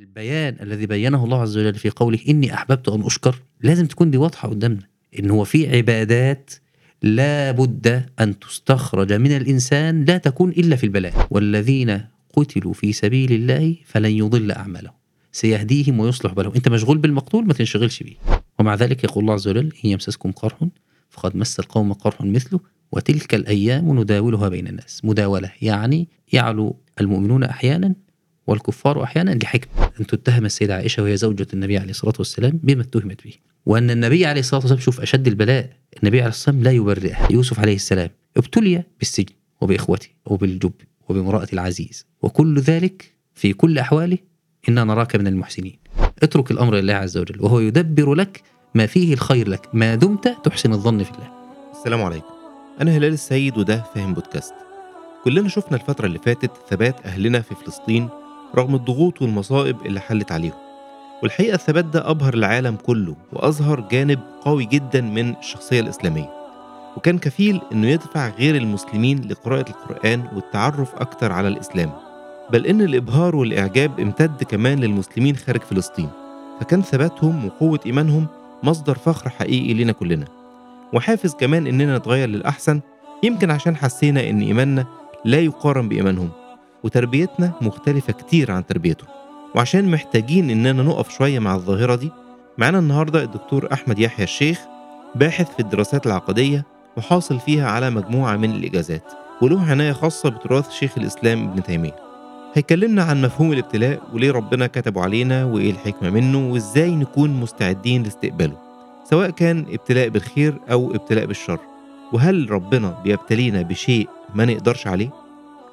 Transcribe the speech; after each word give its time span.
البيان 0.00 0.56
الذي 0.60 0.86
بينه 0.86 1.24
الله 1.24 1.40
عز 1.42 1.58
وجل 1.58 1.74
في 1.74 1.90
قوله 1.90 2.18
إني 2.28 2.54
أحببت 2.54 2.88
أن 2.88 3.02
أشكر 3.02 3.42
لازم 3.60 3.86
تكون 3.86 4.10
دي 4.10 4.18
واضحة 4.18 4.48
قدامنا 4.48 4.82
إن 5.18 5.30
هو 5.30 5.44
في 5.44 5.76
عبادات 5.76 6.50
لا 7.02 7.50
بد 7.50 8.04
أن 8.20 8.38
تستخرج 8.38 9.12
من 9.12 9.36
الإنسان 9.36 10.04
لا 10.04 10.18
تكون 10.18 10.50
إلا 10.50 10.76
في 10.76 10.84
البلاء. 10.84 11.26
والذين 11.30 12.00
قتلوا 12.36 12.72
في 12.72 12.92
سبيل 12.92 13.32
الله 13.32 13.76
فلن 13.84 14.10
يضل 14.10 14.52
أعمالهم. 14.52 14.94
سيهديهم 15.32 16.00
ويصلح 16.00 16.32
بالهم. 16.32 16.52
أنت 16.56 16.68
مشغول 16.68 16.98
بالمقتول 16.98 17.46
ما 17.46 17.52
تنشغلش 17.52 18.02
بيه. 18.02 18.16
ومع 18.58 18.74
ذلك 18.74 19.04
يقول 19.04 19.24
الله 19.24 19.34
عز 19.34 19.48
وجل 19.48 19.72
إن 19.84 19.90
يمسسكم 19.90 20.32
قرح 20.32 20.58
فقد 21.10 21.36
مس 21.36 21.60
القوم 21.60 21.92
قرح 21.92 22.20
مثله 22.20 22.60
وتلك 22.92 23.34
الأيام 23.34 24.00
نداولها 24.00 24.48
بين 24.48 24.66
الناس. 24.66 25.04
مداولة 25.04 25.50
يعني 25.62 26.08
يعلو 26.32 26.76
المؤمنون 27.00 27.44
أحيانا 27.44 27.94
والكفار 28.46 29.02
أحيانا 29.02 29.30
لحكمة 29.30 29.90
أن 30.00 30.06
تتهم 30.06 30.44
السيدة 30.44 30.74
عائشة 30.74 31.02
وهي 31.02 31.16
زوجة 31.16 31.46
النبي 31.54 31.78
عليه 31.78 31.90
الصلاة 31.90 32.14
والسلام 32.18 32.60
بما 32.62 32.82
اتهمت 32.82 33.24
به. 33.24 33.32
وأن 33.66 33.90
النبي 33.90 34.26
عليه 34.26 34.40
الصلاة 34.40 34.60
والسلام 34.60 34.80
شوف 34.80 35.00
أشد 35.00 35.26
البلاء 35.26 35.70
النبي 36.02 36.20
عليه 36.20 36.30
الصلاة 36.30 36.56
والسلام 36.56 36.62
لا 36.62 36.70
يبرئها. 36.70 37.28
يوسف 37.30 37.60
عليه 37.60 37.74
السلام 37.74 38.10
ابتلي 38.36 38.82
بالسجن 38.98 39.34
وبإخوته 39.60 40.08
وبالجب 40.26 40.72
وبامرأة 41.08 41.48
العزيز. 41.52 42.06
وكل 42.22 42.58
ذلك 42.58 43.14
في 43.34 43.52
كل 43.52 43.78
أحواله 43.78 44.18
إنا 44.68 44.84
نراك 44.84 45.16
من 45.16 45.26
المحسنين. 45.26 45.78
اترك 46.22 46.50
الأمر 46.50 46.74
لله 46.74 46.94
عز 46.94 47.18
وجل 47.18 47.42
وهو 47.42 47.60
يدبر 47.60 48.14
لك 48.14 48.42
ما 48.74 48.86
فيه 48.86 49.14
الخير 49.14 49.48
لك. 49.48 49.74
ما 49.74 49.94
دمت 49.94 50.36
تحسن 50.44 50.72
الظن 50.72 51.02
في 51.02 51.10
الله. 51.10 51.30
السلام 51.78 52.02
عليكم. 52.02 52.26
أنا 52.80 52.96
هلال 52.96 53.12
السيد 53.12 53.58
وده 53.58 53.84
فاهم 53.94 54.14
بودكاست. 54.14 54.54
كلنا 55.24 55.48
شفنا 55.48 55.76
الفترة 55.76 56.06
اللي 56.06 56.18
فاتت 56.18 56.50
ثبات 56.70 57.06
أهلنا 57.06 57.40
في 57.40 57.54
فلسطين 57.54 58.08
رغم 58.54 58.74
الضغوط 58.74 59.22
والمصائب 59.22 59.76
اللي 59.86 60.00
حلت 60.00 60.32
عليهم. 60.32 60.54
والحقيقة 61.22 61.54
الثبات 61.54 61.84
ده 61.84 62.10
أبهر 62.10 62.34
العالم 62.34 62.76
كله 62.76 63.16
وأظهر 63.32 63.80
جانب 63.80 64.20
قوي 64.40 64.64
جدا 64.64 65.00
من 65.00 65.36
الشخصية 65.36 65.80
الإسلامية. 65.80 66.30
وكان 66.96 67.18
كفيل 67.18 67.60
إنه 67.72 67.88
يدفع 67.88 68.28
غير 68.28 68.56
المسلمين 68.56 69.28
لقراءة 69.28 69.70
القرآن 69.70 70.24
والتعرف 70.34 70.94
أكتر 70.94 71.32
على 71.32 71.48
الإسلام. 71.48 71.90
بل 72.50 72.66
إن 72.66 72.80
الإبهار 72.80 73.36
والإعجاب 73.36 74.00
امتد 74.00 74.42
كمان 74.42 74.80
للمسلمين 74.80 75.36
خارج 75.36 75.60
فلسطين. 75.60 76.08
فكان 76.60 76.82
ثباتهم 76.82 77.46
وقوة 77.46 77.80
إيمانهم 77.86 78.26
مصدر 78.62 78.94
فخر 78.94 79.30
حقيقي 79.30 79.74
لنا 79.74 79.92
كلنا. 79.92 80.26
وحافز 80.92 81.34
كمان 81.34 81.66
إننا 81.66 81.98
نتغير 81.98 82.28
للأحسن 82.28 82.80
يمكن 83.22 83.50
عشان 83.50 83.76
حسينا 83.76 84.30
إن 84.30 84.40
إيماننا 84.40 84.86
لا 85.24 85.40
يقارن 85.40 85.88
بإيمانهم. 85.88 86.30
وتربيتنا 86.84 87.52
مختلفة 87.60 88.12
كتير 88.12 88.50
عن 88.52 88.66
تربيتهم 88.66 89.08
وعشان 89.54 89.90
محتاجين 89.90 90.50
إننا 90.50 90.82
نقف 90.82 91.10
شوية 91.10 91.38
مع 91.38 91.54
الظاهرة 91.54 91.94
دي 91.94 92.10
معانا 92.58 92.78
النهاردة 92.78 93.22
الدكتور 93.22 93.68
أحمد 93.72 93.98
يحيى 93.98 94.24
الشيخ 94.24 94.60
باحث 95.14 95.54
في 95.54 95.60
الدراسات 95.60 96.06
العقدية 96.06 96.64
وحاصل 96.96 97.40
فيها 97.40 97.68
على 97.68 97.90
مجموعة 97.90 98.36
من 98.36 98.50
الإجازات 98.50 99.12
وله 99.42 99.62
عناية 99.70 99.92
خاصة 99.92 100.28
بتراث 100.28 100.70
شيخ 100.70 100.98
الإسلام 100.98 101.48
ابن 101.48 101.62
تيمية. 101.62 101.96
هيكلمنا 102.54 103.02
عن 103.02 103.22
مفهوم 103.22 103.52
الابتلاء 103.52 104.02
وليه 104.12 104.30
ربنا 104.32 104.66
كتبه 104.66 105.02
علينا 105.02 105.44
وإيه 105.44 105.70
الحكمة 105.70 106.10
منه 106.10 106.52
وإزاي 106.52 106.90
نكون 106.90 107.30
مستعدين 107.30 108.02
لاستقباله 108.02 108.56
سواء 109.04 109.30
كان 109.30 109.66
ابتلاء 109.70 110.08
بالخير 110.08 110.60
أو 110.70 110.90
ابتلاء 110.94 111.26
بالشر. 111.26 111.58
وهل 112.12 112.50
ربنا 112.50 112.98
بيبتلينا 113.04 113.62
بشيء 113.62 114.08
ما 114.34 114.44
نقدرش 114.44 114.86
عليه؟ 114.86 115.23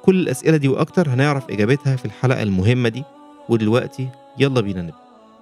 كل 0.02 0.20
الأسئلة 0.20 0.56
دي 0.56 0.68
وأكتر 0.68 1.08
هنعرف 1.08 1.50
إجابتها 1.50 1.96
في 1.96 2.04
الحلقة 2.04 2.42
المهمة 2.42 2.88
دي. 2.88 3.04
ودلوقتي 3.48 4.08
يلا 4.38 4.60
بينا 4.60 4.82
نبدأ. 4.82 4.94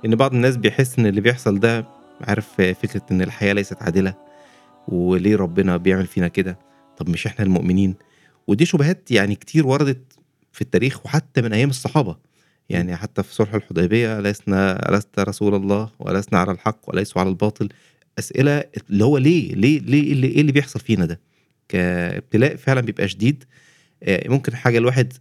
إن 0.05 0.15
بعض 0.17 0.35
الناس 0.35 0.57
بيحس 0.57 0.99
إن 0.99 1.07
اللي 1.07 1.21
بيحصل 1.21 1.61
ده 1.61 1.85
عارف 2.21 2.49
فكرة 2.61 3.03
إن 3.11 3.23
الحياة 3.23 3.53
ليست 3.53 3.83
عادلة 3.83 4.15
وليه 4.89 5.37
ربنا 5.37 5.77
بيعمل 5.77 6.07
فينا 6.07 6.29
كده. 6.29 6.59
طب 6.97 7.09
مش 7.09 7.27
إحنا 7.27 7.45
المؤمنين؟ 7.45 7.95
ودي 8.47 8.65
شبهات 8.67 9.11
يعني 9.11 9.35
كتير 9.35 9.67
وردت 9.67 10.13
في 10.53 10.61
التاريخ 10.61 11.07
وحتى 11.07 11.43
من 11.43 11.53
أيام 11.53 11.71
الصحابة. 11.71 12.17
يعني 12.69 12.97
حتى 12.97 13.23
في 13.23 13.35
صلح 13.35 13.55
الحديبية 13.55 14.21
لسنا 14.21 14.89
لست 14.91 15.19
رسول 15.21 15.55
الله 15.55 15.91
ولسنا 15.99 16.39
على 16.39 16.53
الحق 16.53 16.81
وليسوا 16.89 17.21
على 17.21 17.31
الباطل. 17.31 17.69
أسئلة 18.19 18.65
اللي 18.91 19.05
هو 19.05 19.19
ليه 19.19 19.55
ليه 19.55 19.81
ليه 19.81 20.13
اللي, 20.13 20.27
إيه 20.27 20.41
اللي 20.41 20.53
بيحصل 20.53 20.81
فينا 20.81 21.05
ده؟ 21.05 21.21
كابتلاء 21.69 22.57
فعلا 22.57 22.81
بيبقى 22.81 23.09
شديد. 23.09 23.45
ممكن 24.09 24.57
حاجة 24.57 24.79
الواحد 24.79 25.13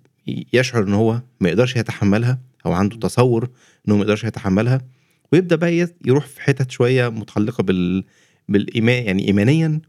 يشعر 0.54 0.84
إن 0.84 0.94
هو 0.94 1.22
ما 1.40 1.50
يقدرش 1.50 1.76
يتحملها 1.76 2.40
أو 2.66 2.74
عنده 2.74 2.98
تصور 2.98 3.50
إنه 3.88 3.96
ما 3.96 4.02
يقدرش 4.02 4.24
يتحملها 4.24 4.82
ويبدأ 5.34 5.56
بقى 5.56 5.88
يروح 6.06 6.26
في 6.26 6.42
حتت 6.42 6.72
شوية 6.72 7.10
متعلقة 7.10 7.64
بال 7.64 8.04
بالايمان 8.50 9.04
يعني 9.04 9.28
ايمانيا 9.28 9.82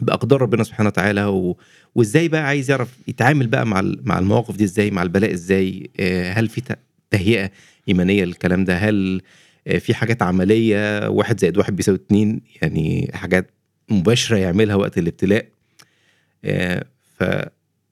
بأقدار 0.00 0.42
ربنا 0.42 0.64
سبحانه 0.64 0.88
وتعالى 0.88 1.24
و... 1.24 1.56
وإزاي 1.94 2.28
بقى 2.28 2.46
عايز 2.46 2.70
يعرف 2.70 2.98
يتعامل 3.08 3.46
بقى 3.46 3.66
مع 3.66 3.82
مع 4.02 4.18
المواقف 4.18 4.56
دي 4.56 4.64
إزاي 4.64 4.90
مع 4.90 5.02
البلاء 5.02 5.32
إزاي 5.32 5.90
آه، 6.00 6.32
هل 6.32 6.48
في 6.48 6.62
تهيئة 7.10 7.50
إيمانية 7.88 8.24
للكلام 8.24 8.64
ده؟ 8.64 8.76
هل 8.76 9.22
آه، 9.66 9.78
في 9.78 9.94
حاجات 9.94 10.22
عملية؟ 10.22 11.08
واحد 11.08 11.40
زائد 11.40 11.58
واحد 11.58 11.76
بيساوي 11.76 11.96
اتنين 11.98 12.40
يعني 12.62 13.10
حاجات 13.14 13.50
مباشرة 13.88 14.36
يعملها 14.36 14.74
وقت 14.74 14.98
الابتلاء. 14.98 15.46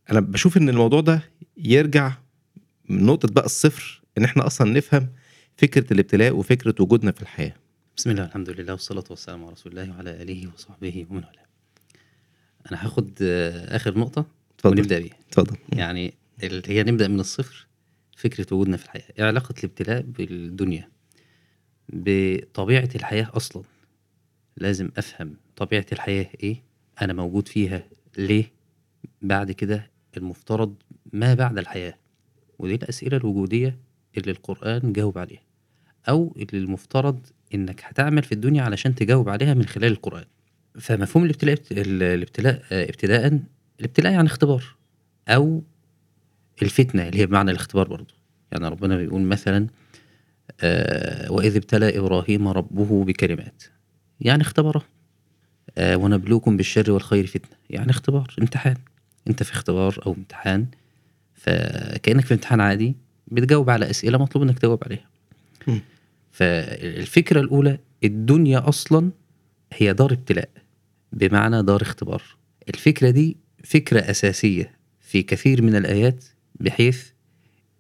فانا 0.05 0.21
بشوف 0.21 0.57
إن 0.57 0.69
الموضوع 0.69 1.01
ده 1.01 1.23
يرجع 1.57 2.13
من 2.89 3.07
نقطة 3.07 3.29
بقى 3.33 3.45
الصفر 3.47 4.03
إن 4.19 4.25
إحنا 4.25 4.47
أصلا 4.47 4.73
نفهم 4.73 5.09
فكرة 5.57 5.93
الابتلاء 5.93 6.37
وفكرة 6.37 6.75
وجودنا 6.81 7.13
في 7.13 7.23
الحياة 7.23 7.55
بسم 7.97 8.11
الله 8.11 8.25
الحمد 8.25 8.51
لله 8.51 8.73
والصلاة 8.73 9.05
والسلام 9.11 9.43
على 9.45 9.53
رسول 9.53 9.73
الله 9.73 9.95
وعلى 9.95 10.23
آله 10.23 10.51
وصحبه 10.55 11.07
ومن 11.11 11.25
والاه. 11.25 11.47
أنا 12.71 12.85
هاخد 12.85 13.23
آخر 13.69 13.99
نقطة 13.99 14.27
اتفضل 14.57 14.79
ونبدأ 14.79 14.99
بيها. 14.99 15.17
اتفضل 15.29 15.57
يعني 15.73 16.15
هي 16.67 16.83
نبدأ 16.83 17.09
من 17.09 17.21
الصفر 17.21 17.67
فكرة 18.17 18.55
وجودنا 18.55 18.77
في 18.77 18.85
الحياة. 18.85 19.05
إيه 19.19 19.25
علاقة 19.25 19.55
الابتلاء 19.59 20.01
بالدنيا؟ 20.03 20.89
بطبيعة 21.89 22.89
الحياة 22.95 23.31
أصلا. 23.35 23.63
لازم 24.57 24.91
أفهم 24.97 25.37
طبيعة 25.57 25.87
الحياة 25.93 26.27
إيه؟ 26.43 26.63
أنا 27.03 27.13
موجود 27.13 27.49
فيها 27.49 27.85
ليه؟ 28.19 28.53
بعد 29.23 29.53
كده 29.53 29.91
المفترض 30.17 30.75
ما 31.13 31.35
بعد 31.35 31.59
الحياة. 31.59 31.95
ودي 32.59 32.75
الأسئلة 32.75 33.17
الوجودية 33.17 33.79
اللي 34.19 34.31
القرآن 34.31 34.93
جاوب 34.93 35.19
عليها. 35.19 35.43
أو 36.09 36.35
اللي 36.37 36.65
المفترض 36.65 37.27
إنك 37.55 37.81
هتعمل 37.85 38.23
في 38.23 38.33
الدنيا 38.33 38.63
علشان 38.63 38.95
تجاوب 38.95 39.29
عليها 39.29 39.55
من 39.55 39.65
خلال 39.67 39.93
القرآن. 39.93 40.25
فمفهوم 40.81 41.25
الابتلاء 41.25 41.59
الابتلاء 41.71 42.63
ابتداء 42.73 43.41
الابتلاء 43.81 44.13
يعني 44.13 44.27
اختبار 44.27 44.65
أو 45.29 45.63
الفتنة 46.63 47.09
اللي 47.09 47.19
هي 47.21 47.27
بمعنى 47.27 47.51
الاختبار 47.51 47.89
برضه. 47.89 48.15
يعني 48.53 48.69
ربنا 48.69 48.97
بيقول 48.97 49.21
مثلا 49.23 49.67
آه 50.61 51.33
وإذ 51.33 51.57
ابتلى 51.57 51.99
إبراهيم 51.99 52.49
ربه 52.49 53.05
بكلمات 53.05 53.63
يعني 54.21 54.43
اختبره 54.43 54.83
آه 55.79 55.97
ونبلوكم 55.97 56.57
بالشر 56.57 56.91
والخير 56.93 57.27
فتنة 57.27 57.57
يعني 57.71 57.91
اختبار 57.91 58.35
امتحان 58.41 58.77
انت 59.29 59.43
في 59.43 59.53
اختبار 59.53 60.03
أو 60.07 60.13
امتحان 60.13 60.67
فكأنك 61.35 62.25
في 62.25 62.35
امتحان 62.35 62.61
عادي 62.61 62.97
بتجاوب 63.29 63.71
على 63.71 63.91
أسئلة 63.91 64.19
مطلوب 64.19 64.45
إنك 64.45 64.59
تجاوب 64.59 64.85
عليها. 64.85 65.09
م. 65.69 65.79
فالفكرة 66.33 67.41
الأولى 67.41 67.79
الدنيا 68.05 68.69
أصلا 68.69 69.11
هي 69.73 69.93
دار 69.93 70.13
ابتلاء 70.13 70.49
بمعنى 71.13 71.63
دار 71.63 71.83
اختبار. 71.83 72.23
الفكرة 72.69 73.11
دي 73.11 73.37
فكرة 73.65 74.01
أساسية 74.01 74.79
في 75.01 75.23
كثير 75.23 75.63
من 75.63 75.77
الآيات 75.77 76.25
بحيث 76.61 77.07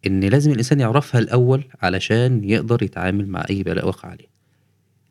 إن 0.06 0.20
لازم 0.20 0.50
الإنسان 0.50 0.80
يعرفها 0.80 1.18
الأول 1.20 1.64
علشان 1.82 2.44
يقدر 2.44 2.82
يتعامل 2.82 3.28
مع 3.28 3.44
أي 3.50 3.62
بلاء 3.62 3.88
وقع 3.88 4.08
عليه. 4.08 4.26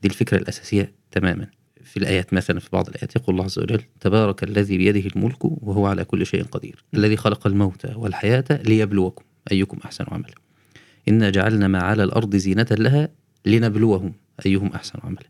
دي 0.01 0.07
الفكرة 0.07 0.37
الأساسية 0.37 0.93
تماما. 1.11 1.47
في 1.85 1.97
الآيات 1.97 2.33
مثلا 2.33 2.59
في 2.59 2.69
بعض 2.73 2.89
الآيات 2.89 3.15
يقول 3.15 3.35
الله 3.35 3.45
عز 3.45 3.59
وجل 3.59 3.81
تبارك 3.99 4.43
الذي 4.43 4.77
بيده 4.77 5.09
الملك 5.15 5.45
وهو 5.45 5.87
على 5.87 6.03
كل 6.03 6.25
شيء 6.25 6.43
قدير 6.43 6.83
الذي 6.93 7.17
خلق 7.17 7.47
الموت 7.47 7.85
والحياة 7.95 8.45
ليبلوكم 8.51 9.23
أيكم 9.51 9.77
أحسن 9.85 10.05
عملا. 10.07 10.33
إنا 11.07 11.29
جعلنا 11.29 11.67
ما 11.67 11.79
على 11.79 12.03
الأرض 12.03 12.35
زينة 12.35 12.67
لها 12.71 13.09
لنبلوهم 13.45 14.13
أيهم 14.45 14.67
أحسن 14.67 14.99
عملا. 15.03 15.25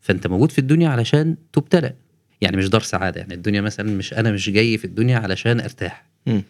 فأنت 0.00 0.26
موجود 0.26 0.52
في 0.52 0.58
الدنيا 0.58 0.88
علشان 0.88 1.36
تبتلى. 1.52 1.94
يعني 2.40 2.56
مش 2.56 2.68
دار 2.68 2.80
سعادة 2.80 3.20
يعني 3.20 3.34
الدنيا 3.34 3.60
مثلا 3.60 3.90
مش 3.96 4.14
أنا 4.14 4.32
مش 4.32 4.50
جاي 4.50 4.78
في 4.78 4.84
الدنيا 4.84 5.18
علشان 5.18 5.60
أرتاح. 5.60 6.04
م. 6.26 6.40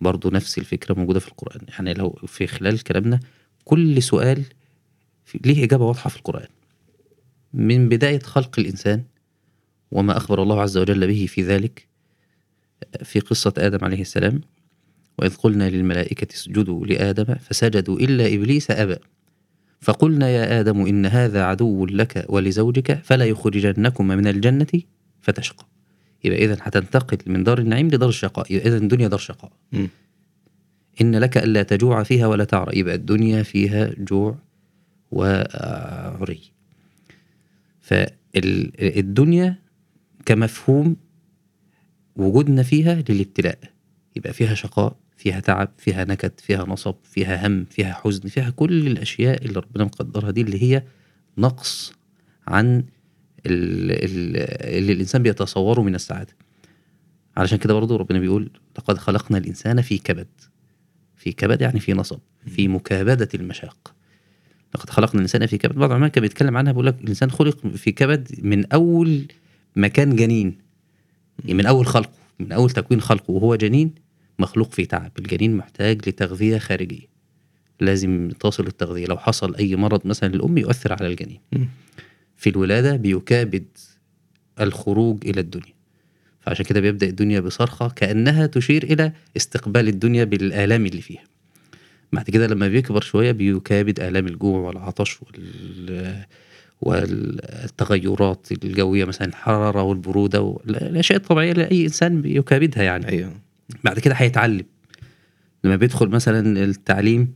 برضو 0.00 0.30
نفس 0.30 0.58
الفكرة 0.58 0.94
موجودة 0.94 1.20
في 1.20 1.28
القرآن. 1.28 1.60
يعني 1.68 1.94
لو 1.94 2.18
في 2.26 2.46
خلال 2.46 2.82
كلامنا 2.82 3.20
كل 3.64 4.02
سؤال 4.02 4.42
ليه 5.44 5.64
إجابة 5.64 5.84
واضحة 5.84 6.10
في 6.10 6.16
القرآن. 6.16 6.48
من 7.54 7.88
بداية 7.88 8.18
خلق 8.18 8.58
الإنسان 8.58 9.02
وما 9.90 10.16
أخبر 10.16 10.42
الله 10.42 10.60
عز 10.60 10.76
وجل 10.78 11.06
به 11.06 11.26
في 11.28 11.42
ذلك 11.42 11.86
في 13.02 13.20
قصة 13.20 13.52
آدم 13.58 13.84
عليه 13.84 14.00
السلام 14.00 14.40
وإذ 15.18 15.34
قلنا 15.34 15.70
للملائكة 15.70 16.34
اسجدوا 16.34 16.86
لآدم 16.86 17.34
فسجدوا 17.34 17.98
إلا 17.98 18.34
إبليس 18.34 18.70
أبى. 18.70 18.96
فقلنا 19.80 20.28
يا 20.28 20.60
آدم 20.60 20.86
إن 20.86 21.06
هذا 21.06 21.42
عدو 21.42 21.86
لك 21.86 22.26
ولزوجك 22.28 23.00
فلا 23.04 23.24
يخرجنكما 23.24 24.16
من 24.16 24.26
الجنة 24.26 24.66
فتشقى. 25.20 25.66
يبقى 26.24 26.44
إذا 26.44 26.56
هتنتقل 26.60 27.18
من 27.26 27.44
دار 27.44 27.58
النعيم 27.58 27.88
لدار 27.88 28.08
الشقاء 28.08 28.52
يبقى 28.52 28.68
إذا 28.68 28.76
الدنيا 28.76 29.08
دار 29.08 29.18
شقاء. 29.18 29.52
مم. 29.72 29.88
إن 31.00 31.16
لك 31.16 31.38
ألا 31.38 31.62
تجوع 31.62 32.02
فيها 32.02 32.26
ولا 32.26 32.44
تعرى. 32.44 32.78
يبقى 32.78 32.94
الدنيا 32.94 33.42
فيها 33.42 33.90
جوع 33.98 34.38
وعري. 35.10 36.40
فالدنيا 37.90 39.58
كمفهوم 40.26 40.96
وجودنا 42.16 42.62
فيها 42.62 43.02
للابتلاء. 43.08 43.58
يبقى 44.16 44.32
فيها 44.32 44.54
شقاء 44.54 44.96
فيها 45.16 45.40
تعب 45.40 45.68
فيها 45.78 46.04
نكد 46.04 46.40
فيها 46.40 46.64
نصب 46.64 46.94
فيها 47.04 47.46
هم 47.46 47.64
فيها 47.64 47.92
حزن 47.92 48.28
فيها 48.28 48.50
كل 48.50 48.86
الأشياء 48.86 49.44
اللي 49.44 49.60
ربنا 49.60 49.84
مقدرها 49.84 50.30
دي 50.30 50.40
اللي 50.40 50.62
هي 50.62 50.82
نقص 51.38 51.92
عن 52.48 52.76
ال- 53.46 53.90
ال- 54.04 54.76
اللي 54.78 54.92
الإنسان 54.92 55.22
بيتصوره 55.22 55.80
من 55.82 55.94
السعادة. 55.94 56.36
علشان 57.36 57.58
كده 57.58 57.74
برضو 57.74 57.96
ربنا 57.96 58.18
بيقول 58.18 58.50
لقد 58.78 58.98
خلقنا 58.98 59.38
الإنسان 59.38 59.80
في 59.82 59.98
كبد. 59.98 60.28
في 61.16 61.32
كبد 61.32 61.60
يعني 61.60 61.80
في 61.80 61.92
نصب 61.92 62.18
في 62.46 62.68
مكابدة 62.68 63.28
المشاق. 63.34 63.94
لقد 64.74 64.90
خلقنا 64.90 65.14
الإنسان 65.14 65.46
في 65.46 65.58
كبد. 65.58 65.74
بعض 65.74 65.90
العلماء 65.90 66.10
كان 66.10 66.22
بيتكلم 66.22 66.56
عنها 66.56 66.72
بيقول 66.72 66.86
لك 66.86 66.96
الإنسان 67.00 67.30
خلق 67.30 67.66
في 67.66 67.92
كبد 67.92 68.28
من 68.42 68.72
أول 68.72 69.24
ما 69.76 69.88
كان 69.88 70.16
جنين. 70.16 70.58
يعني 71.38 71.54
من 71.54 71.66
أول 71.66 71.86
خلقه 71.86 72.10
من 72.38 72.52
أول 72.52 72.70
تكوين 72.70 73.00
خلقه 73.00 73.30
وهو 73.30 73.54
جنين 73.54 73.94
مخلوق 74.38 74.72
في 74.72 74.86
تعب. 74.86 75.12
الجنين 75.18 75.56
محتاج 75.56 76.08
لتغذية 76.08 76.58
خارجية. 76.58 77.10
لازم 77.80 78.30
تصل 78.40 78.66
التغذية 78.66 79.06
لو 79.06 79.18
حصل 79.18 79.56
أي 79.56 79.76
مرض 79.76 80.06
مثلا 80.06 80.28
للأم 80.28 80.58
يؤثر 80.58 80.92
على 80.92 81.06
الجنين. 81.06 81.40
في 82.36 82.50
الولادة 82.50 82.96
بيكابد 82.96 83.64
الخروج 84.60 85.28
إلى 85.28 85.40
الدنيا. 85.40 85.74
فعشان 86.40 86.64
كده 86.64 86.80
بيبدأ 86.80 87.06
الدنيا 87.06 87.40
بصرخة 87.40 87.88
كأنها 87.88 88.46
تشير 88.46 88.82
إلى 88.82 89.12
استقبال 89.36 89.88
الدنيا 89.88 90.24
بالآلام 90.24 90.86
اللي 90.86 91.02
فيها. 91.02 91.29
بعد 92.12 92.24
كده 92.30 92.46
لما 92.46 92.68
بيكبر 92.68 93.00
شوية 93.00 93.32
بيكابد 93.32 94.00
آلام 94.00 94.26
الجوع 94.26 94.58
والعطش 94.60 95.18
وال 95.22 96.24
والتغيرات 96.80 98.46
الجوية 98.64 99.04
مثلا 99.04 99.28
الحرارة 99.28 99.82
والبرودة 99.82 100.40
والأشياء 100.42 101.18
الطبيعية 101.18 101.52
اللي 101.52 101.70
أي 101.70 101.84
إنسان 101.84 102.22
بيكابدها 102.22 102.82
يعني. 102.82 103.08
أيوه. 103.08 103.32
بعد 103.84 103.98
كده 103.98 104.14
هيتعلم. 104.14 104.64
لما 105.64 105.76
بيدخل 105.76 106.08
مثلا 106.08 106.64
التعليم 106.64 107.34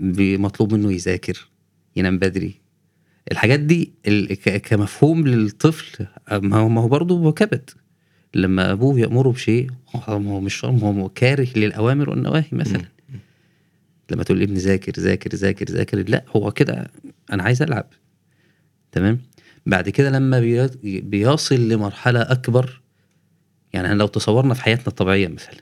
مطلوب 0.00 0.74
منه 0.74 0.92
يذاكر 0.92 1.48
ينام 1.96 2.18
بدري. 2.18 2.54
الحاجات 3.32 3.60
دي 3.60 3.92
ال- 4.06 4.34
ك- 4.34 4.56
كمفهوم 4.60 5.26
للطفل 5.26 6.06
ما 6.32 6.56
هو 6.56 6.68
ما 6.68 6.80
هو 6.80 6.88
برضه 6.88 7.32
كبد. 7.32 7.70
لما 8.34 8.72
أبوه 8.72 9.00
يأمره 9.00 9.28
بشيء 9.30 9.70
هو 9.94 10.18
ما 10.18 10.30
هو 10.30 10.40
مش 10.40 10.64
هو 10.64 11.08
كاره 11.08 11.48
للأوامر 11.56 12.10
والنواهي 12.10 12.44
مثلا. 12.52 12.82
لما 14.10 14.22
تقول 14.22 14.38
لابني 14.38 14.58
ذاكر 14.58 14.92
ذاكر 15.00 15.34
ذاكر 15.34 15.66
ذاكر 15.70 15.98
لا 16.08 16.24
هو 16.36 16.50
كده 16.52 16.90
أنا 17.32 17.42
عايز 17.42 17.62
ألعب. 17.62 17.86
تمام؟ 18.92 19.20
بعد 19.66 19.88
كده 19.88 20.10
لما 20.10 20.40
بي- 20.40 21.00
بيصل 21.00 21.68
لمرحلة 21.68 22.20
أكبر 22.22 22.80
يعني 23.72 23.94
لو 23.94 24.06
تصورنا 24.06 24.54
في 24.54 24.62
حياتنا 24.62 24.86
الطبيعية 24.86 25.28
مثلا 25.28 25.54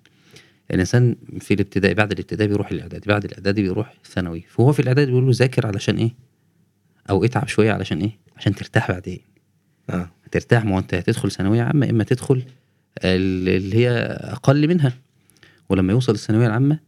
الإنسان 0.70 1.16
في 1.40 1.54
الابتدائي 1.54 1.94
بعد 1.94 2.12
الابتدائي 2.12 2.48
بيروح 2.48 2.70
الإعدادي 2.70 3.08
بعد 3.08 3.24
الإعدادي 3.24 3.62
بيروح 3.62 3.94
الثانوي 4.04 4.40
فهو 4.48 4.72
في 4.72 4.80
الإعدادي 4.80 5.10
بيقول 5.10 5.26
له 5.26 5.32
ذاكر 5.34 5.66
علشان 5.66 5.96
إيه؟ 5.96 6.10
أو 7.10 7.24
اتعب 7.24 7.48
شوية 7.48 7.72
علشان 7.72 8.00
إيه؟ 8.00 8.10
عشان 8.36 8.54
ترتاح 8.54 8.90
بعدين. 8.90 9.20
آه. 9.90 10.10
هترتاح 10.24 10.64
ما 10.64 10.78
أنت 10.78 10.94
هتدخل 10.94 11.30
ثانوية 11.30 11.62
عامة 11.62 11.90
إما 11.90 12.04
تدخل 12.04 12.42
ال- 13.04 13.48
اللي 13.48 13.76
هي 13.76 13.90
أقل 14.20 14.68
منها. 14.68 14.92
ولما 15.68 15.92
يوصل 15.92 16.12
الثانويه 16.14 16.46
العامة 16.46 16.78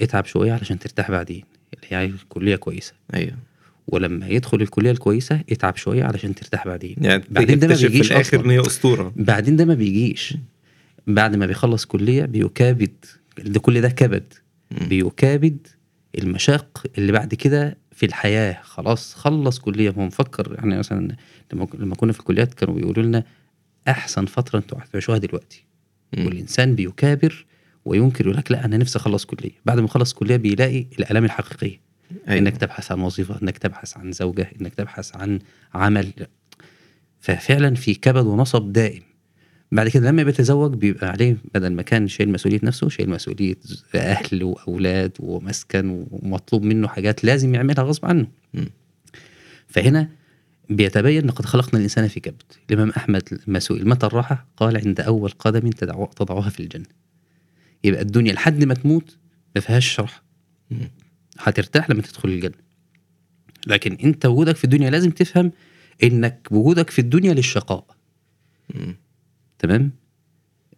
اتعب 0.00 0.26
شوية 0.26 0.52
علشان 0.52 0.78
ترتاح 0.78 1.10
بعدين 1.10 1.44
اللي 1.74 1.86
هي 1.88 1.96
عايز 1.96 2.14
كلية 2.28 2.56
كويسة. 2.56 2.92
أيوه. 3.14 3.36
ولما 3.88 4.28
يدخل 4.28 4.62
الكلية 4.62 4.90
الكويسة 4.90 5.40
اتعب 5.50 5.76
شوية 5.76 6.04
علشان 6.04 6.34
ترتاح 6.34 6.66
بعدين. 6.68 6.96
يعني 7.00 7.24
بعدين 7.30 7.58
ده 7.58 7.66
ما 7.66 7.74
تكتشف 7.74 7.86
في 7.86 7.92
بيجيش 7.92 8.12
الآخر. 8.12 8.44
إن 8.44 8.50
هي 8.50 8.60
أسطورة. 8.60 9.12
بعدين 9.16 9.56
ده 9.56 9.64
ما 9.64 9.74
بيجيش. 9.74 10.34
بعد 11.06 11.36
ما 11.36 11.46
بيخلص 11.46 11.84
كلية 11.84 12.24
بيكابد 12.24 13.04
ده 13.38 13.60
كل 13.60 13.80
ده 13.80 13.88
كبد. 13.88 14.34
بيكابد 14.88 15.66
المشاق 16.18 16.86
اللي 16.98 17.12
بعد 17.12 17.34
كده 17.34 17.76
في 17.92 18.06
الحياة. 18.06 18.62
خلاص 18.62 19.14
خلص 19.14 19.58
كلية. 19.58 19.90
هو 19.90 20.02
مفكر 20.02 20.54
يعني 20.54 20.78
مثلا 20.78 21.16
لما 21.78 21.94
كنا 21.94 22.12
في 22.12 22.20
الكليات 22.20 22.54
كانوا 22.54 22.74
بيقولوا 22.74 23.02
لنا 23.04 23.24
أحسن 23.88 24.26
فترة 24.26 24.58
أنتوا 24.58 24.78
هتعيشوها 24.78 25.18
دلوقتي. 25.18 25.64
مم. 26.16 26.26
والإنسان 26.26 26.74
بيكابر 26.74 27.46
وينكر 27.84 28.24
يقول 28.24 28.36
لك 28.36 28.52
لا 28.52 28.64
أنا 28.64 28.76
نفسي 28.76 28.98
أخلص 28.98 29.24
كلية. 29.24 29.50
بعد 29.66 29.78
ما 29.78 29.84
يخلص 29.84 30.12
كلية 30.12 30.36
بيلاقي 30.36 30.86
الآلام 30.98 31.24
الحقيقية. 31.24 31.80
أيوة. 32.28 32.38
إنك 32.38 32.56
تبحث 32.56 32.92
عن 32.92 33.00
وظيفة 33.00 33.42
إنك 33.42 33.58
تبحث 33.58 33.96
عن 33.96 34.12
زوجة 34.12 34.50
إنك 34.60 34.74
تبحث 34.74 35.16
عن 35.16 35.38
عمل. 35.74 36.12
ففعلا 37.20 37.74
في 37.74 37.94
كبد 37.94 38.26
ونصب 38.26 38.72
دائم. 38.72 39.02
بعد 39.72 39.88
كده 39.88 40.10
لما 40.10 40.22
بيتزوج 40.22 40.74
بيبقى 40.74 41.08
عليه 41.10 41.36
بدل 41.54 41.72
ما 41.72 41.82
كان 41.82 42.08
شايل 42.08 42.32
مسؤولية 42.32 42.60
نفسه 42.62 42.88
شايل 42.88 43.10
مسؤولية 43.10 43.56
أهل 43.94 44.44
وأولاد 44.44 45.12
ومسكن 45.20 46.06
ومطلوب 46.10 46.62
منه 46.62 46.88
حاجات 46.88 47.24
لازم 47.24 47.54
يعملها 47.54 47.84
غصب 47.84 48.06
عنه. 48.06 48.26
مم. 48.54 48.66
فهنا 49.68 50.08
بيتبين 50.70 51.26
لقد 51.26 51.46
خلقنا 51.46 51.78
الإنسان 51.78 52.08
في 52.08 52.20
كبد. 52.20 52.42
الإمام 52.70 52.90
أحمد 52.90 53.40
لما 53.48 53.58
سئل 53.58 53.88
متى 53.88 54.06
الراحة؟ 54.06 54.46
قال 54.56 54.76
عند 54.76 55.00
أول 55.00 55.30
قدم 55.30 55.70
تضعها 56.16 56.48
في 56.50 56.60
الجنة. 56.60 57.03
يبقى 57.84 58.02
الدنيا 58.02 58.32
لحد 58.32 58.64
ما 58.64 58.74
تموت 58.74 59.18
ما 59.54 59.60
فيهاش 59.60 59.86
شرح. 59.88 60.22
هترتاح 61.38 61.90
لما 61.90 62.02
تدخل 62.02 62.28
الجنة. 62.28 62.64
لكن 63.66 63.96
انت 64.04 64.26
وجودك 64.26 64.56
في 64.56 64.64
الدنيا 64.64 64.90
لازم 64.90 65.10
تفهم 65.10 65.52
انك 66.02 66.48
وجودك 66.50 66.90
في 66.90 66.98
الدنيا 66.98 67.34
للشقاء. 67.34 67.86
تمام؟ 69.58 69.92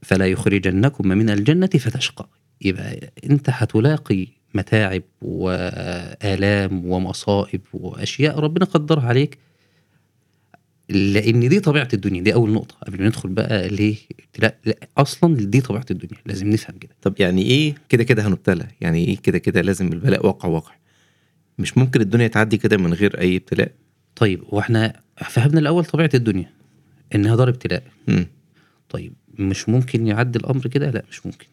فلا 0.03 0.27
يخرجنكم 0.27 1.09
من 1.09 1.31
الجنة 1.31 1.67
فتشقى. 1.67 2.29
يبقى 2.61 3.13
انت 3.25 3.51
هتلاقي 3.51 4.27
متاعب 4.55 5.03
وآلام 5.23 6.87
ومصائب 6.87 7.61
وأشياء 7.73 8.39
ربنا 8.39 8.65
قدرها 8.65 9.07
عليك 9.09 9.39
لأن 10.89 11.49
دي 11.49 11.61
طبيعة 11.61 11.89
الدنيا 11.95 12.23
دي 12.23 12.35
أول 12.35 12.51
نقطة 12.53 12.75
قبل 12.87 13.01
ما 13.01 13.07
ندخل 13.07 13.29
بقى 13.29 13.69
ليه؟ 13.69 13.97
لا, 14.39 14.57
لا 14.65 14.77
أصلا 14.99 15.37
دي 15.37 15.61
طبيعة 15.61 15.85
الدنيا 15.91 16.23
لازم 16.27 16.51
نفهم 16.51 16.79
كده. 16.79 16.91
طب 17.03 17.15
يعني 17.19 17.43
إيه 17.43 17.75
كده 17.89 18.05
كده 18.05 18.27
هنبتلى؟ 18.27 18.67
يعني 18.81 19.05
إيه 19.05 19.17
كده 19.17 19.39
كده 19.39 19.61
لازم 19.61 19.93
البلاء 19.93 20.27
واقع 20.27 20.49
واقع؟ 20.49 20.73
مش 21.59 21.79
ممكن 21.79 22.01
الدنيا 22.01 22.27
تعدي 22.29 22.57
كده 22.57 22.77
من 22.77 22.95
غير 22.95 23.21
أي 23.21 23.37
ابتلاء؟ 23.37 23.73
طيب 24.17 24.43
وإحنا 24.49 25.01
فهمنا 25.17 25.61
الأول 25.61 25.85
طبيعة 25.85 26.11
الدنيا 26.15 26.51
إنها 27.15 27.37
دار 27.37 27.49
ابتلاء. 27.49 27.83
طيب 28.89 29.13
مش 29.39 29.69
ممكن 29.69 30.07
يعدي 30.07 30.39
الأمر 30.39 30.67
كده؟ 30.67 30.91
لا 30.91 31.03
مش 31.11 31.27
ممكن. 31.27 31.47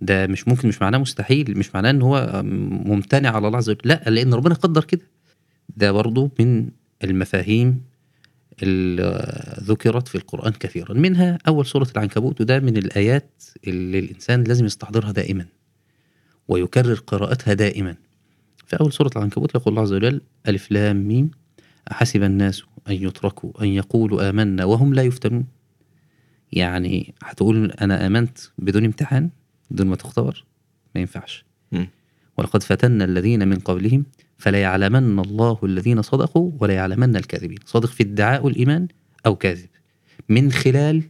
ده 0.00 0.26
مش 0.26 0.48
ممكن 0.48 0.68
مش 0.68 0.82
معناه 0.82 0.98
مستحيل 0.98 1.58
مش 1.58 1.74
معناه 1.74 1.90
إن 1.90 2.02
هو 2.02 2.42
ممتنع 2.86 3.30
على 3.36 3.46
الله 3.46 3.58
عز 3.58 3.70
وجل 3.70 3.80
لا 3.84 4.02
لأن 4.10 4.34
ربنا 4.34 4.54
قدر 4.54 4.84
كده. 4.84 5.06
ده 5.76 5.92
برضو 5.92 6.30
من 6.40 6.68
المفاهيم 7.04 7.82
ذكرت 9.64 10.08
في 10.08 10.14
القرآن 10.14 10.52
كثيرا. 10.52 10.94
منها 10.94 11.38
أول 11.48 11.66
سورة 11.66 11.88
العنكبوت 11.96 12.40
وده 12.40 12.60
من 12.60 12.76
الآيات 12.76 13.44
اللي 13.66 13.98
الإنسان 13.98 14.44
لازم 14.44 14.64
يستحضرها 14.66 15.12
دائما 15.12 15.46
ويكرر 16.48 16.94
قراءتها 16.94 17.54
دائما. 17.54 17.96
في 18.66 18.80
أول 18.80 18.92
سورة 18.92 19.10
العنكبوت 19.16 19.54
يقول 19.54 19.72
الله 19.72 19.82
عز 19.82 19.92
وجل 19.92 20.20
ألف 20.48 20.72
لام 20.72 21.08
ميم 21.08 21.30
أحسب 21.92 22.22
الناس 22.22 22.62
أن 22.88 22.94
يتركوا 22.94 23.62
أن 23.62 23.68
يقولوا 23.68 24.30
آمنا 24.30 24.64
وهم 24.64 24.94
لا 24.94 25.02
يفتنون. 25.02 25.46
يعني 26.52 27.14
هتقول 27.22 27.70
أنا 27.70 28.06
آمنت 28.06 28.38
بدون 28.58 28.84
امتحان 28.84 29.30
بدون 29.70 29.86
ما 29.86 29.96
تختبر؟ 29.96 30.44
ما 30.94 31.00
ينفعش. 31.00 31.44
مم. 31.72 31.88
ولقد 32.38 32.62
فتنا 32.62 33.04
الذين 33.04 33.48
من 33.48 33.58
قبلهم 33.58 34.04
فلا 34.42 34.60
يعلمن 34.60 35.18
الله 35.18 35.58
الذين 35.64 36.02
صدقوا 36.02 36.52
ولا 36.60 36.74
يعلمن 36.74 37.16
الكاذبين. 37.16 37.58
صادق 37.66 37.88
في 37.88 38.02
ادعاء 38.02 38.48
الإيمان 38.48 38.88
أو 39.26 39.36
كاذب. 39.36 39.68
من 40.28 40.52
خلال 40.52 41.02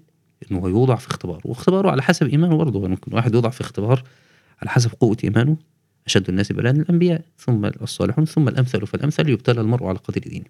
أنه 0.51 0.69
يوضع 0.69 0.97
في 0.97 1.09
اختبار 1.09 1.41
واختباره 1.45 1.91
على 1.91 2.03
حسب 2.03 2.27
إيمانه 2.27 2.57
برضه. 2.57 2.89
ممكن 2.89 3.15
واحد 3.15 3.35
يوضع 3.35 3.51
في 3.51 3.61
اختبار 3.61 4.03
على 4.63 4.71
حسب 4.71 4.91
قوة 5.01 5.17
إيمانه. 5.25 5.57
أشد 6.07 6.29
الناس 6.29 6.53
بلاء 6.53 6.73
الأنبياء 6.73 7.25
ثم 7.39 7.65
الصالحون 7.65 8.25
ثم 8.25 8.49
الأمثل. 8.49 8.87
فالأمثل 8.87 9.29
يبتلى 9.29 9.61
المرء 9.61 9.87
على 9.87 9.99
قدر 9.99 10.21
دينه. 10.21 10.47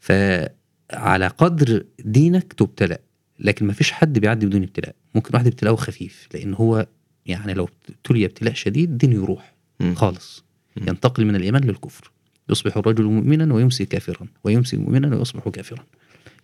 فعلى 0.00 1.26
قدر 1.26 1.84
دينك 2.04 2.52
تبتلى. 2.52 2.98
لكن 3.38 3.66
ما 3.66 3.72
فيش 3.72 3.92
حد 3.92 4.18
بيعدي 4.18 4.46
بدون 4.46 4.62
ابتلاء. 4.62 4.94
ممكن 5.14 5.30
واحد 5.34 5.46
ابتلاءه 5.46 5.76
خفيف. 5.76 6.28
لأن 6.34 6.54
هو 6.54 6.86
يعني 7.26 7.54
لو 7.54 7.68
ابتلي 7.88 8.24
ابتلاء 8.24 8.54
شديد 8.54 8.98
دينه 8.98 9.14
يروح. 9.14 9.54
مم. 9.80 9.94
خالص. 9.94 10.45
ينتقل 10.76 11.24
من 11.24 11.36
الإيمان 11.36 11.64
للكفر. 11.64 12.10
يصبح 12.48 12.76
الرجل 12.76 13.04
مؤمنا 13.04 13.54
ويمسي 13.54 13.84
كافرا 13.84 14.26
ويمسي 14.44 14.76
مؤمنا 14.76 15.16
ويصبح 15.16 15.48
كافرا. 15.48 15.84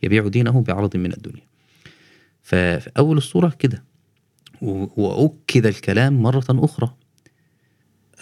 يبيع 0.03 0.29
دينه 0.29 0.63
بعرض 0.63 0.97
من 0.97 1.13
الدنيا. 1.13 1.43
ففي 2.43 2.91
أول 2.99 3.17
الصورة 3.17 3.49
كده. 3.59 3.85
وأكد 4.63 5.67
الكلام 5.67 6.23
مرة 6.23 6.45
أخرى. 6.51 6.95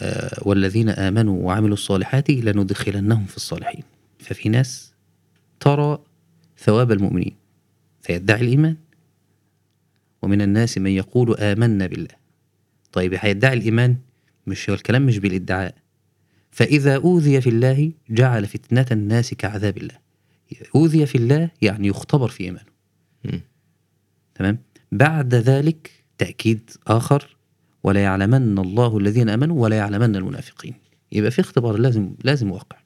آه، 0.02 0.38
والذين 0.42 0.88
آمنوا 0.88 1.46
وعملوا 1.46 1.74
الصالحات 1.74 2.30
لندخلنهم 2.30 3.26
في 3.26 3.36
الصالحين. 3.36 3.82
ففي 4.18 4.48
ناس 4.48 4.92
ترى 5.60 5.98
ثواب 6.58 6.92
المؤمنين. 6.92 7.36
فيدعي 8.02 8.40
الإيمان. 8.40 8.76
ومن 10.22 10.42
الناس 10.42 10.78
من 10.78 10.90
يقول 10.90 11.36
آمنا 11.36 11.86
بالله. 11.86 12.14
طيب 12.92 13.14
هيدعي 13.18 13.54
الإيمان؟ 13.54 13.96
مش 14.46 14.70
هو 14.70 14.74
الكلام 14.74 15.06
مش 15.06 15.18
بالإدعاء. 15.18 15.74
فإذا 16.50 16.96
أوذي 16.96 17.40
في 17.40 17.50
الله 17.50 17.92
جعل 18.10 18.46
فتنة 18.46 18.86
الناس 18.92 19.34
كعذاب 19.34 19.76
الله. 19.76 19.94
أوذي 20.74 21.06
في 21.06 21.18
الله 21.18 21.50
يعني 21.62 21.88
يختبر 21.88 22.28
في 22.28 22.44
إيمانه. 22.44 22.70
تمام؟ 24.34 24.58
بعد 24.92 25.34
ذلك 25.34 25.90
تأكيد 26.18 26.70
آخر 26.86 27.36
ولا 27.84 28.02
يعلمن 28.02 28.58
الله 28.58 28.98
الذين 28.98 29.28
آمنوا 29.28 29.62
ولا 29.62 29.76
يعلمن 29.76 30.16
المنافقين. 30.16 30.74
يبقى 31.12 31.30
في 31.30 31.40
اختبار 31.40 31.76
لازم 31.76 32.14
لازم 32.24 32.50
واقع. 32.50 32.76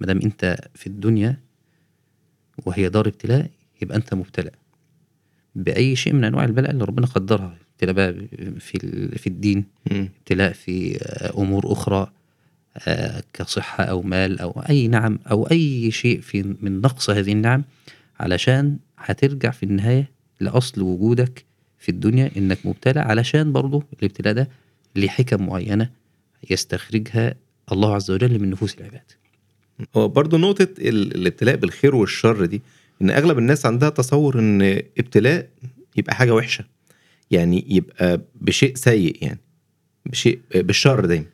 ما 0.00 0.06
دام 0.06 0.20
أنت 0.20 0.56
في 0.74 0.86
الدنيا 0.86 1.40
وهي 2.66 2.88
دار 2.88 3.08
ابتلاء 3.08 3.50
يبقى 3.82 3.96
أنت 3.96 4.14
مبتلى 4.14 4.50
بأي 5.54 5.96
شيء 5.96 6.12
من 6.12 6.24
أنواع 6.24 6.44
البلاء 6.44 6.70
اللي 6.70 6.84
ربنا 6.84 7.06
قدرها. 7.06 7.56
ابتلاء 7.72 7.94
بقى 7.94 8.14
في 8.60 8.78
في 9.18 9.26
الدين. 9.26 9.64
ابتلاء 9.90 10.52
في 10.52 10.98
آه، 11.02 11.40
أمور 11.42 11.66
آه، 12.76 13.22
كصحة 13.32 13.84
أو 13.84 14.02
مال 14.02 14.38
أو 14.40 14.50
أي 14.70 14.88
نعم 14.88 15.18
أو 15.30 15.44
أي 15.50 15.90
شيء 15.90 16.20
في 16.20 16.56
من 16.62 16.80
نقص 16.80 17.10
هذه 17.10 17.32
النعم 17.32 17.64
علشان 18.20 18.78
هترجع 18.98 19.50
في 19.50 19.62
النهاية 19.62 20.10
لأصل 20.40 20.82
وجودك 20.82 21.44
في 21.78 21.88
الدنيا 21.88 22.30
إنك 22.36 22.58
مبتلى 22.66 23.00
علشان 23.00 23.52
برضه 23.52 23.82
الابتلاء 23.98 24.34
ده 24.34 24.48
ليه 24.96 25.08
حكم 25.08 25.46
معينة 25.46 25.90
يستخرجها 26.50 27.34
الله 27.72 27.94
عز 27.94 28.10
وجل 28.10 28.38
من 28.38 28.50
نفوس 28.50 28.74
العباد. 28.78 29.02
هو 29.96 30.08
برضه 30.08 30.38
نقطة 30.38 30.68
ال- 30.78 31.14
الابتلاء 31.14 31.56
بالخير 31.56 31.94
والشر 31.94 32.44
دي 32.44 32.62
إن 33.02 33.10
أغلب 33.10 33.38
الناس 33.38 33.66
عندها 33.66 33.88
تصور 33.88 34.38
إن 34.38 34.62
ابتلاء 34.98 35.48
يبقى 35.96 36.14
حاجة 36.14 36.34
وحشة 36.34 36.64
يعني 37.30 37.64
يبقى 37.68 38.20
بشيء 38.40 38.74
سيء 38.74 39.16
يعني 39.24 39.38
بشيء 40.06 40.38
بالشر 40.54 41.06
دايما 41.06 41.24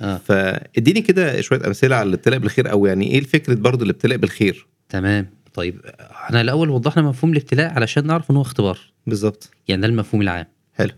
آه. 0.00 0.16
فاديني 0.16 1.00
كده 1.00 1.40
شوية 1.40 1.66
أمثلة 1.66 1.96
على 1.96 2.08
الابتلاء 2.08 2.38
بالخير 2.38 2.70
أو 2.70 2.86
يعني 2.86 3.10
إيه 3.10 3.18
الفكرة 3.18 3.54
برضه 3.54 3.84
الابتلاء 3.84 4.18
بالخير؟ 4.18 4.66
تمام. 4.88 5.30
طيب 5.54 5.80
إحنا 6.10 6.40
الأول 6.40 6.70
وضحنا 6.70 7.02
مفهوم 7.02 7.32
الابتلاء 7.32 7.72
علشان 7.72 8.06
نعرف 8.06 8.30
إن 8.30 8.36
هو 8.36 8.42
اختبار. 8.42 8.78
بالظبط. 9.06 9.50
يعني 9.68 9.82
ده 9.82 9.88
المفهوم 9.88 10.22
العام. 10.22 10.46
حلو. 10.74 10.90